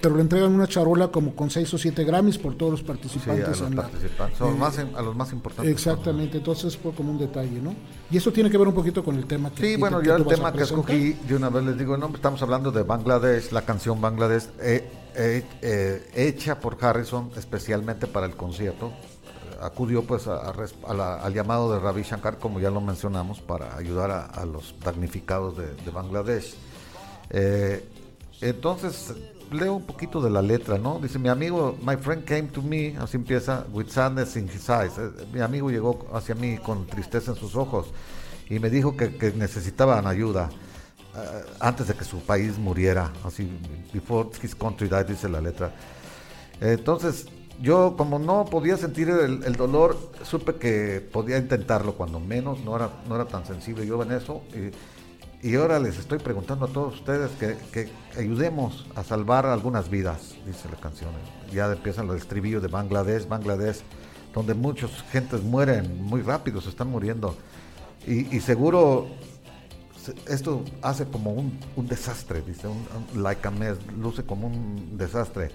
pero 0.00 0.14
le 0.14 0.22
entregan 0.22 0.52
una 0.52 0.68
charola 0.68 1.08
como 1.08 1.34
con 1.34 1.50
seis 1.50 1.72
o 1.74 1.78
siete 1.78 2.04
Grammys 2.04 2.38
por 2.38 2.54
todos 2.54 2.72
los 2.72 2.82
participantes. 2.82 3.56
Sí, 3.56 3.64
a, 3.64 3.68
los 3.68 3.84
participantes. 3.84 4.38
Son 4.38 4.58
más, 4.58 4.78
a 4.78 5.02
los 5.02 5.16
más 5.16 5.32
importantes. 5.32 5.72
Exactamente, 5.72 6.38
entonces 6.38 6.76
fue 6.76 6.92
como 6.92 7.10
un 7.10 7.18
detalle, 7.18 7.60
¿no? 7.60 7.74
Y 8.10 8.16
eso 8.16 8.32
tiene 8.32 8.48
que 8.48 8.58
ver 8.58 8.68
un 8.68 8.74
poquito 8.74 9.02
con 9.02 9.16
el 9.16 9.26
tema 9.26 9.50
que 9.50 9.62
Sí, 9.62 9.76
bueno, 9.76 10.00
yo 10.02 10.16
el 10.16 10.26
tema 10.26 10.52
que 10.52 10.62
escogí, 10.62 11.14
de 11.14 11.34
una 11.34 11.48
vez 11.50 11.64
les 11.64 11.78
digo 11.78 11.96
nombre, 11.96 12.18
estamos 12.18 12.40
hablando 12.42 12.70
de 12.70 12.82
Bangladesh, 12.82 13.50
la 13.50 13.62
canción 13.62 14.00
Bangladesh, 14.00 14.44
eh, 14.60 14.88
eh, 15.16 15.44
eh, 15.62 16.10
hecha 16.14 16.60
por 16.60 16.78
Harrison 16.80 17.32
especialmente 17.36 18.06
para 18.06 18.26
el 18.26 18.36
concierto. 18.36 18.92
Acudió 19.60 20.04
pues 20.04 20.28
al 20.28 21.34
llamado 21.34 21.72
de 21.72 21.80
Ravi 21.80 22.02
Shankar, 22.02 22.38
como 22.38 22.60
ya 22.60 22.70
lo 22.70 22.80
mencionamos, 22.80 23.40
para 23.40 23.76
ayudar 23.76 24.30
a, 24.32 24.44
los 24.44 24.76
damnificados 24.84 25.56
de, 25.56 25.74
de 25.74 25.90
Bangladesh. 25.90 26.54
entonces 28.40 29.12
leo 29.50 29.74
un 29.74 29.84
poquito 29.84 30.20
de 30.20 30.30
la 30.30 30.42
letra, 30.42 30.78
¿no? 30.78 30.98
Dice, 30.98 31.18
mi 31.18 31.28
amigo, 31.28 31.76
my 31.84 31.96
friend 31.96 32.24
came 32.24 32.44
to 32.48 32.62
me, 32.62 32.96
así 32.98 33.16
empieza, 33.16 33.66
with 33.72 33.88
sadness 33.88 34.36
in 34.36 34.48
his 34.48 34.68
eyes. 34.68 34.92
Eh, 34.98 35.10
mi 35.32 35.40
amigo 35.40 35.70
llegó 35.70 36.06
hacia 36.12 36.34
mí 36.34 36.58
con 36.58 36.86
tristeza 36.86 37.32
en 37.32 37.36
sus 37.36 37.56
ojos 37.56 37.88
y 38.48 38.58
me 38.58 38.70
dijo 38.70 38.96
que, 38.96 39.32
necesitaban 39.36 40.06
ayuda 40.06 40.50
eh, 41.14 41.44
antes 41.60 41.88
de 41.88 41.94
que 41.94 42.04
su 42.04 42.18
país 42.20 42.58
muriera, 42.58 43.12
así, 43.24 43.50
before 43.92 44.28
his 44.42 44.54
country 44.54 44.88
died, 44.88 45.06
dice 45.06 45.28
la 45.28 45.40
letra. 45.40 45.72
Entonces, 46.60 47.26
yo 47.60 47.94
como 47.96 48.18
no 48.18 48.44
podía 48.44 48.76
sentir 48.76 49.08
el, 49.08 49.56
dolor, 49.56 49.96
supe 50.22 50.54
que 50.54 51.00
podía 51.00 51.38
intentarlo 51.38 51.94
cuando 51.94 52.20
menos, 52.20 52.60
no 52.60 52.76
era, 52.76 52.90
no 53.08 53.16
era 53.16 53.26
tan 53.26 53.46
sensible 53.46 53.86
yo 53.86 54.02
en 54.02 54.12
eso. 54.12 54.42
Y, 54.54 54.70
y 55.40 55.54
ahora 55.54 55.78
les 55.78 55.98
estoy 55.98 56.18
preguntando 56.18 56.64
a 56.64 56.68
todos 56.68 56.94
ustedes 56.94 57.30
que, 57.72 57.88
ayudemos 58.16 58.86
a 58.96 59.04
salvar 59.04 59.46
algunas 59.46 59.88
vidas, 59.88 60.34
dice 60.44 60.68
la 60.68 60.76
canción. 60.80 61.10
Ya 61.52 61.70
empiezan 61.70 62.08
los 62.08 62.16
estribillos 62.16 62.60
de 62.60 62.68
Bangladesh, 62.68 63.28
Bangladesh, 63.28 63.82
donde 64.34 64.54
muchas 64.54 64.90
gentes 65.12 65.42
mueren 65.42 66.02
muy 66.02 66.22
rápido, 66.22 66.60
se 66.60 66.70
están 66.70 66.88
muriendo. 66.88 67.36
Y, 68.06 68.40
seguro 68.40 69.06
esto 70.26 70.64
hace 70.80 71.04
como 71.06 71.32
un, 71.32 71.60
desastre, 71.86 72.40
dice, 72.40 72.66
un, 72.66 72.86
like 73.22 73.46
a 73.46 73.50
mess, 73.50 73.78
luce 73.96 74.24
como 74.24 74.48
un 74.48 74.96
desastre. 74.96 75.50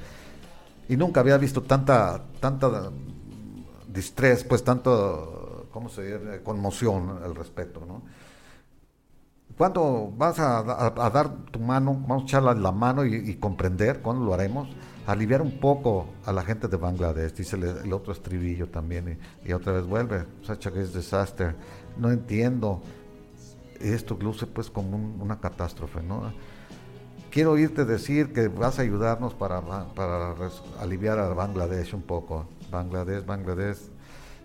Y 0.87 0.95
nunca 0.95 1.19
había 1.19 1.37
visto 1.37 1.61
tanta, 1.61 2.23
tanta 2.39 2.89
distrés, 3.87 4.43
pues 4.43 4.63
tanto, 4.63 5.67
¿cómo 5.71 5.89
se 5.89 6.03
dice? 6.03 6.41
Conmoción 6.43 7.19
al 7.23 7.35
respecto, 7.35 7.83
¿no? 7.85 8.03
¿Cuándo 9.57 10.11
vas 10.17 10.39
a, 10.39 10.63
dar 11.13 11.29
tu 11.51 11.59
mano, 11.59 11.93
vamos 11.93 12.23
a 12.23 12.25
echarle 12.25 12.55
la 12.55 12.71
mano 12.71 13.05
y, 13.05 13.35
comprender, 13.35 14.01
cuándo 14.01 14.25
lo 14.25 14.33
haremos? 14.33 14.67
Aliviar 15.05 15.41
un 15.41 15.59
poco 15.59 16.07
a 16.25 16.31
la 16.31 16.43
gente 16.43 16.67
de 16.67 16.77
Bangladesh, 16.77 17.33
dice 17.33 17.57
el, 17.57 17.93
otro 17.93 18.13
estribillo 18.13 18.69
también, 18.69 19.19
y, 19.45 19.53
otra 19.53 19.73
vez 19.73 19.85
vuelve, 19.85 20.25
such 20.41 20.67
a 20.67 20.71
disaster. 20.71 21.55
No 21.97 22.09
entiendo. 22.09 22.81
esto 23.79 24.17
luce 24.19 24.47
pues 24.47 24.69
como 24.69 24.97
una 25.21 25.39
catástrofe, 25.39 26.01
¿no? 26.01 26.33
Quiero 27.29 27.51
oírte 27.51 27.85
decir 27.85 28.31
que 28.33 28.47
vas 28.47 28.79
a 28.79 28.83
ayudarnos 28.83 29.33
para, 29.33 29.61
para 29.93 30.35
aliviar 30.79 31.19
a 31.19 31.29
Bangladesh 31.29 31.93
un 31.93 32.03
poco. 32.03 32.47
Bangladesh, 32.71 33.25
Bangladesh. 33.25 33.92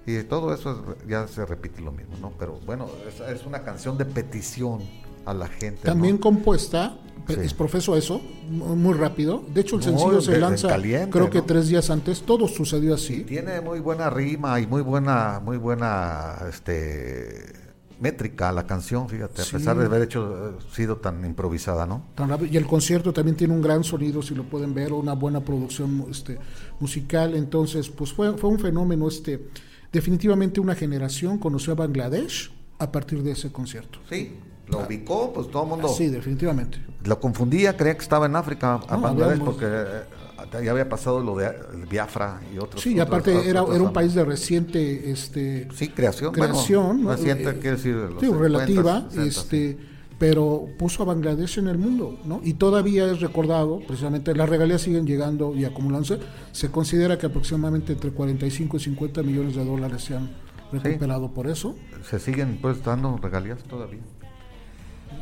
Y 0.09 0.23
todo 0.23 0.55
eso 0.55 0.97
ya 1.07 1.29
se 1.29 1.45
repite 1.45 1.83
lo 1.83 1.93
mismo, 1.93 2.17
¿no? 2.19 2.33
Pero 2.39 2.59
bueno, 2.65 2.89
es, 3.31 3.45
una 3.45 3.63
canción 3.63 3.99
de 3.99 4.07
petición 4.07 4.81
a 5.27 5.35
la 5.35 5.49
gente. 5.49 5.83
También 5.83 6.17
compuesta, 6.17 6.97
es 7.29 7.53
profeso 7.53 7.95
eso, 7.95 8.23
muy 8.49 8.95
rápido. 8.95 9.45
De 9.53 9.61
hecho, 9.61 9.77
el 9.77 9.83
sencillo 9.83 10.23
se 10.23 10.39
lanza, 10.39 10.75
creo 11.11 11.29
que 11.29 11.43
tres 11.43 11.69
días 11.69 11.91
antes. 11.91 12.23
Todo 12.23 12.49
sucedió 12.49 12.95
así. 12.95 13.25
tiene 13.25 13.61
muy 13.61 13.81
buena 13.81 14.09
rima 14.09 14.59
y 14.61 14.67
muy 14.67 14.81
buena, 14.81 15.43
muy 15.45 15.59
buena, 15.59 16.39
este 16.49 17.69
métrica 18.01 18.51
la 18.53 18.65
canción, 18.65 19.09
fíjate, 19.09 19.43
a 19.43 19.45
pesar 19.45 19.77
de 19.77 19.87
haber 19.87 20.03
hecho 20.03 20.51
eh, 20.51 20.63
sido 20.73 20.99
tan 20.99 21.25
improvisada, 21.25 21.85
¿no? 21.85 22.05
y 22.49 22.57
el 22.57 22.65
concierto 22.65 23.13
también 23.13 23.37
tiene 23.37 23.53
un 23.53 23.61
gran 23.61 23.83
sonido, 23.83 24.23
si 24.23 24.37
lo 24.37 24.45
pueden 24.45 24.73
ver, 24.73 24.93
una 24.93 25.15
buena 25.15 25.41
producción 25.41 26.07
este, 26.09 26.39
musical, 26.79 27.35
entonces, 27.35 27.89
pues 27.89 28.13
fue, 28.13 28.39
fue 28.39 28.51
un 28.51 28.61
fenómeno, 28.61 29.09
este, 29.09 29.49
definitivamente 29.93 30.61
una 30.61 30.75
generación 30.75 31.39
conoció 31.39 31.73
a 31.73 31.77
Bangladesh 31.77 32.51
a 32.79 32.93
partir 32.93 33.23
de 33.23 33.33
ese 33.33 33.51
concierto. 33.51 33.99
Sí, 34.09 34.35
lo 34.69 34.87
ubicó, 34.87 35.33
pues 35.33 35.51
todo 35.51 35.63
el 35.65 35.69
mundo. 35.71 35.89
Sí, 35.89 36.09
definitivamente. 36.09 36.79
Lo 37.05 37.19
confundía, 37.21 37.77
creía 37.77 37.95
que 37.95 38.03
estaba 38.03 38.27
en 38.27 38.37
África, 38.37 38.81
a 38.89 38.97
Bangladesh, 38.97 39.41
porque 39.41 39.67
eh, 39.67 40.65
ya 40.65 40.71
había 40.71 40.89
pasado 40.89 41.21
lo 41.21 41.37
de 41.37 41.51
Biafra 41.91 42.41
y 42.55 42.59
otros. 42.59 42.83
Sí, 42.83 42.95
y 42.95 43.01
aparte 43.01 43.49
era, 43.49 43.63
era 43.63 43.83
un 43.83 43.93
país 43.93 44.15
de 44.15 44.25
reciente 44.25 45.11
este 45.11 45.69
sí, 45.75 45.89
creación. 45.89 46.33
Creación, 46.33 47.07
Reciente, 47.07 47.59
quiere 47.59 47.77
decir, 47.77 47.97
sí, 48.21 48.31
relativa, 48.31 49.09
este, 49.17 49.79
pero 50.19 50.67
puso 50.77 51.03
a 51.03 51.07
Bangladesh 51.07 51.59
en 51.59 51.69
el 51.69 51.79
mundo, 51.79 52.19
¿no? 52.25 52.41
Y 52.43 52.55
todavía 52.55 53.11
es 53.11 53.21
recordado, 53.21 53.81
precisamente 53.87 54.35
las 54.35 54.49
regalías 54.49 54.83
siguen 54.83 55.07
llegando 55.07 55.55
y 55.55 55.65
acumulándose. 55.65 56.19
Se 56.53 56.71
considera 56.71 57.17
que 57.19 57.27
aproximadamente 57.27 57.93
entre 57.93 58.11
45 58.11 58.77
y 58.77 58.81
50 58.81 59.23
millones 59.23 59.55
de 59.55 59.65
dólares 59.65 60.03
se 60.03 60.17
han 60.17 60.31
recuperado 60.73 61.33
por 61.33 61.47
eso. 61.47 61.77
Se 62.03 62.19
siguen 62.19 62.59
pues 62.61 62.83
dando 62.83 63.17
regalías 63.17 63.63
todavía. 63.65 64.01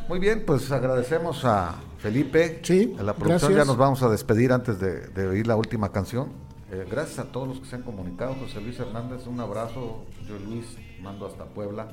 Muy 0.08 0.18
bien, 0.18 0.44
pues 0.46 0.70
agradecemos 0.72 1.44
a 1.44 1.76
Felipe. 1.98 2.60
Sí, 2.62 2.94
a 2.98 3.02
la 3.02 3.14
producción 3.14 3.54
ya 3.54 3.64
nos 3.64 3.76
vamos 3.76 4.02
a 4.02 4.08
despedir 4.08 4.52
antes 4.52 4.78
de, 4.78 5.26
oír 5.26 5.46
la 5.46 5.56
última 5.56 5.92
canción. 5.92 6.28
Eh, 6.70 6.86
gracias 6.90 7.18
a 7.18 7.24
todos 7.30 7.48
los 7.48 7.60
que 7.60 7.66
se 7.66 7.76
han 7.76 7.82
comunicado. 7.82 8.34
José 8.34 8.60
Luis 8.60 8.78
Hernández, 8.78 9.26
un 9.26 9.40
abrazo. 9.40 10.04
Yo 10.28 10.38
Luis, 10.38 10.76
mando 11.00 11.26
hasta 11.26 11.44
Puebla. 11.44 11.88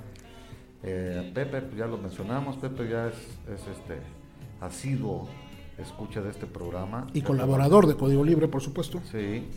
Eh, 0.84 1.31
Pepe, 1.34 1.61
pues 1.61 1.77
ya 1.77 1.88
lo 1.88 1.97
mencionamos. 1.97 2.57
Pepe 2.57 2.89
ya 2.89 3.07
es, 3.07 3.15
este 3.68 4.01
asiduo 4.61 5.27
escucha 5.77 6.22
de 6.22 6.30
este 6.30 6.45
programa. 6.45 7.07
Y 7.14 7.22
colaborador 7.22 7.88
de 7.88 7.95
Código 7.95 8.23
Libre, 8.23 8.47
por 8.47 8.61
supuesto. 8.61 9.01
Sí. 9.11 9.49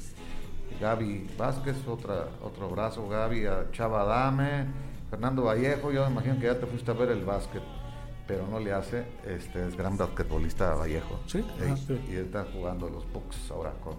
Gaby 0.80 1.30
Vázquez, 1.38 1.76
otra, 1.86 2.28
otro 2.42 2.66
abrazo, 2.66 3.08
Gaby, 3.08 3.46
a 3.46 3.70
Chava 3.72 4.04
Dame, 4.04 4.66
Fernando 5.10 5.44
Vallejo, 5.44 5.90
yo 5.90 6.04
me 6.06 6.12
imagino 6.12 6.38
que 6.38 6.46
ya 6.46 6.58
te 6.58 6.66
fuiste 6.66 6.90
a 6.90 6.94
ver 6.94 7.10
el 7.10 7.24
básquet 7.24 7.62
pero 8.26 8.46
no 8.48 8.58
le 8.58 8.72
hace, 8.72 9.04
este 9.24 9.66
es 9.66 9.76
gran 9.76 9.96
basquetbolista 9.96 10.74
Vallejo. 10.74 11.20
Sí. 11.26 11.44
y 12.10 12.16
está 12.16 12.44
jugando 12.52 12.88
los 12.88 13.10
Bucks 13.12 13.50
ahora 13.50 13.72
con 13.82 13.94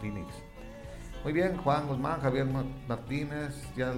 Phoenix. 0.00 0.28
Muy 1.24 1.32
bien, 1.32 1.56
Juan 1.58 1.86
Guzmán, 1.88 2.20
Javier 2.20 2.46
Martínez, 2.88 3.62
ya 3.76 3.92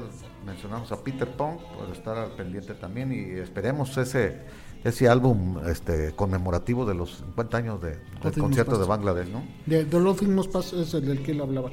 mencionamos 0.44 0.92
a 0.92 1.02
Peter 1.02 1.28
Pong, 1.28 1.58
por 1.76 1.94
estar 1.94 2.16
al 2.16 2.32
pendiente 2.32 2.74
también 2.74 3.12
y 3.12 3.38
esperemos 3.38 3.96
ese 3.96 4.40
ese 4.84 5.08
álbum 5.08 5.58
este 5.68 6.12
conmemorativo 6.16 6.84
de 6.84 6.94
los 6.94 7.18
50 7.18 7.56
años 7.56 7.80
de, 7.80 7.98
del 8.22 8.32
concierto 8.36 8.76
de 8.78 8.84
Bangladesh, 8.84 9.28
¿no? 9.28 9.44
De, 9.64 9.84
los 9.84 10.20
últimos 10.20 10.48
pasos 10.48 10.88
es 10.88 10.94
el 10.94 11.06
del 11.06 11.22
que 11.22 11.30
él 11.30 11.40
hablaba. 11.40 11.70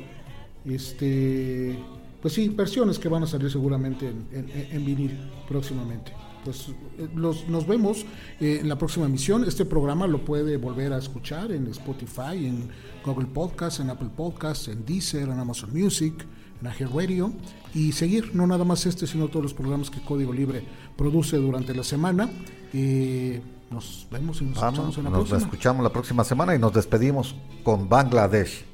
Este, 0.63 1.79
pues 2.21 2.35
sí, 2.35 2.49
versiones 2.49 2.99
que 2.99 3.09
van 3.09 3.23
a 3.23 3.27
salir 3.27 3.49
seguramente 3.51 4.07
en 4.31 4.85
vinil 4.85 5.17
próximamente 5.47 6.13
pues 6.43 6.69
eh, 6.97 7.09
nos 7.13 7.67
vemos 7.67 8.05
eh, 8.39 8.59
en 8.61 8.69
la 8.69 8.77
próxima 8.77 9.05
emisión. 9.05 9.43
Este 9.43 9.65
programa 9.65 10.07
lo 10.07 10.23
puede 10.23 10.57
volver 10.57 10.93
a 10.93 10.97
escuchar 10.97 11.51
en 11.51 11.67
Spotify, 11.67 12.45
en 12.45 12.69
Google 13.05 13.27
Podcast, 13.27 13.79
en 13.79 13.89
Apple 13.89 14.09
Podcasts, 14.15 14.67
en 14.67 14.85
Deezer, 14.85 15.29
en 15.29 15.39
Amazon 15.39 15.71
Music, 15.73 16.13
en 16.61 16.67
Ager 16.67 16.89
Radio 16.89 17.31
y 17.73 17.91
seguir 17.91 18.35
no 18.35 18.47
nada 18.47 18.65
más 18.65 18.85
este, 18.85 19.07
sino 19.07 19.27
todos 19.27 19.43
los 19.43 19.53
programas 19.53 19.89
que 19.89 20.01
Código 20.01 20.33
Libre 20.33 20.63
produce 20.97 21.37
durante 21.37 21.73
la 21.73 21.83
semana. 21.83 22.29
Eh, 22.73 23.41
nos 23.71 24.07
vemos 24.11 24.41
y 24.41 24.45
nos 24.45 24.57
escuchamos 24.57 24.97
en 24.97 25.03
la 25.03 25.09
nos 25.11 25.31
escuchamos 25.31 25.83
la 25.83 25.91
próxima 25.91 26.23
semana 26.23 26.55
y 26.55 26.59
nos 26.59 26.73
despedimos 26.73 27.35
con 27.63 27.87
Bangladesh. 27.87 28.65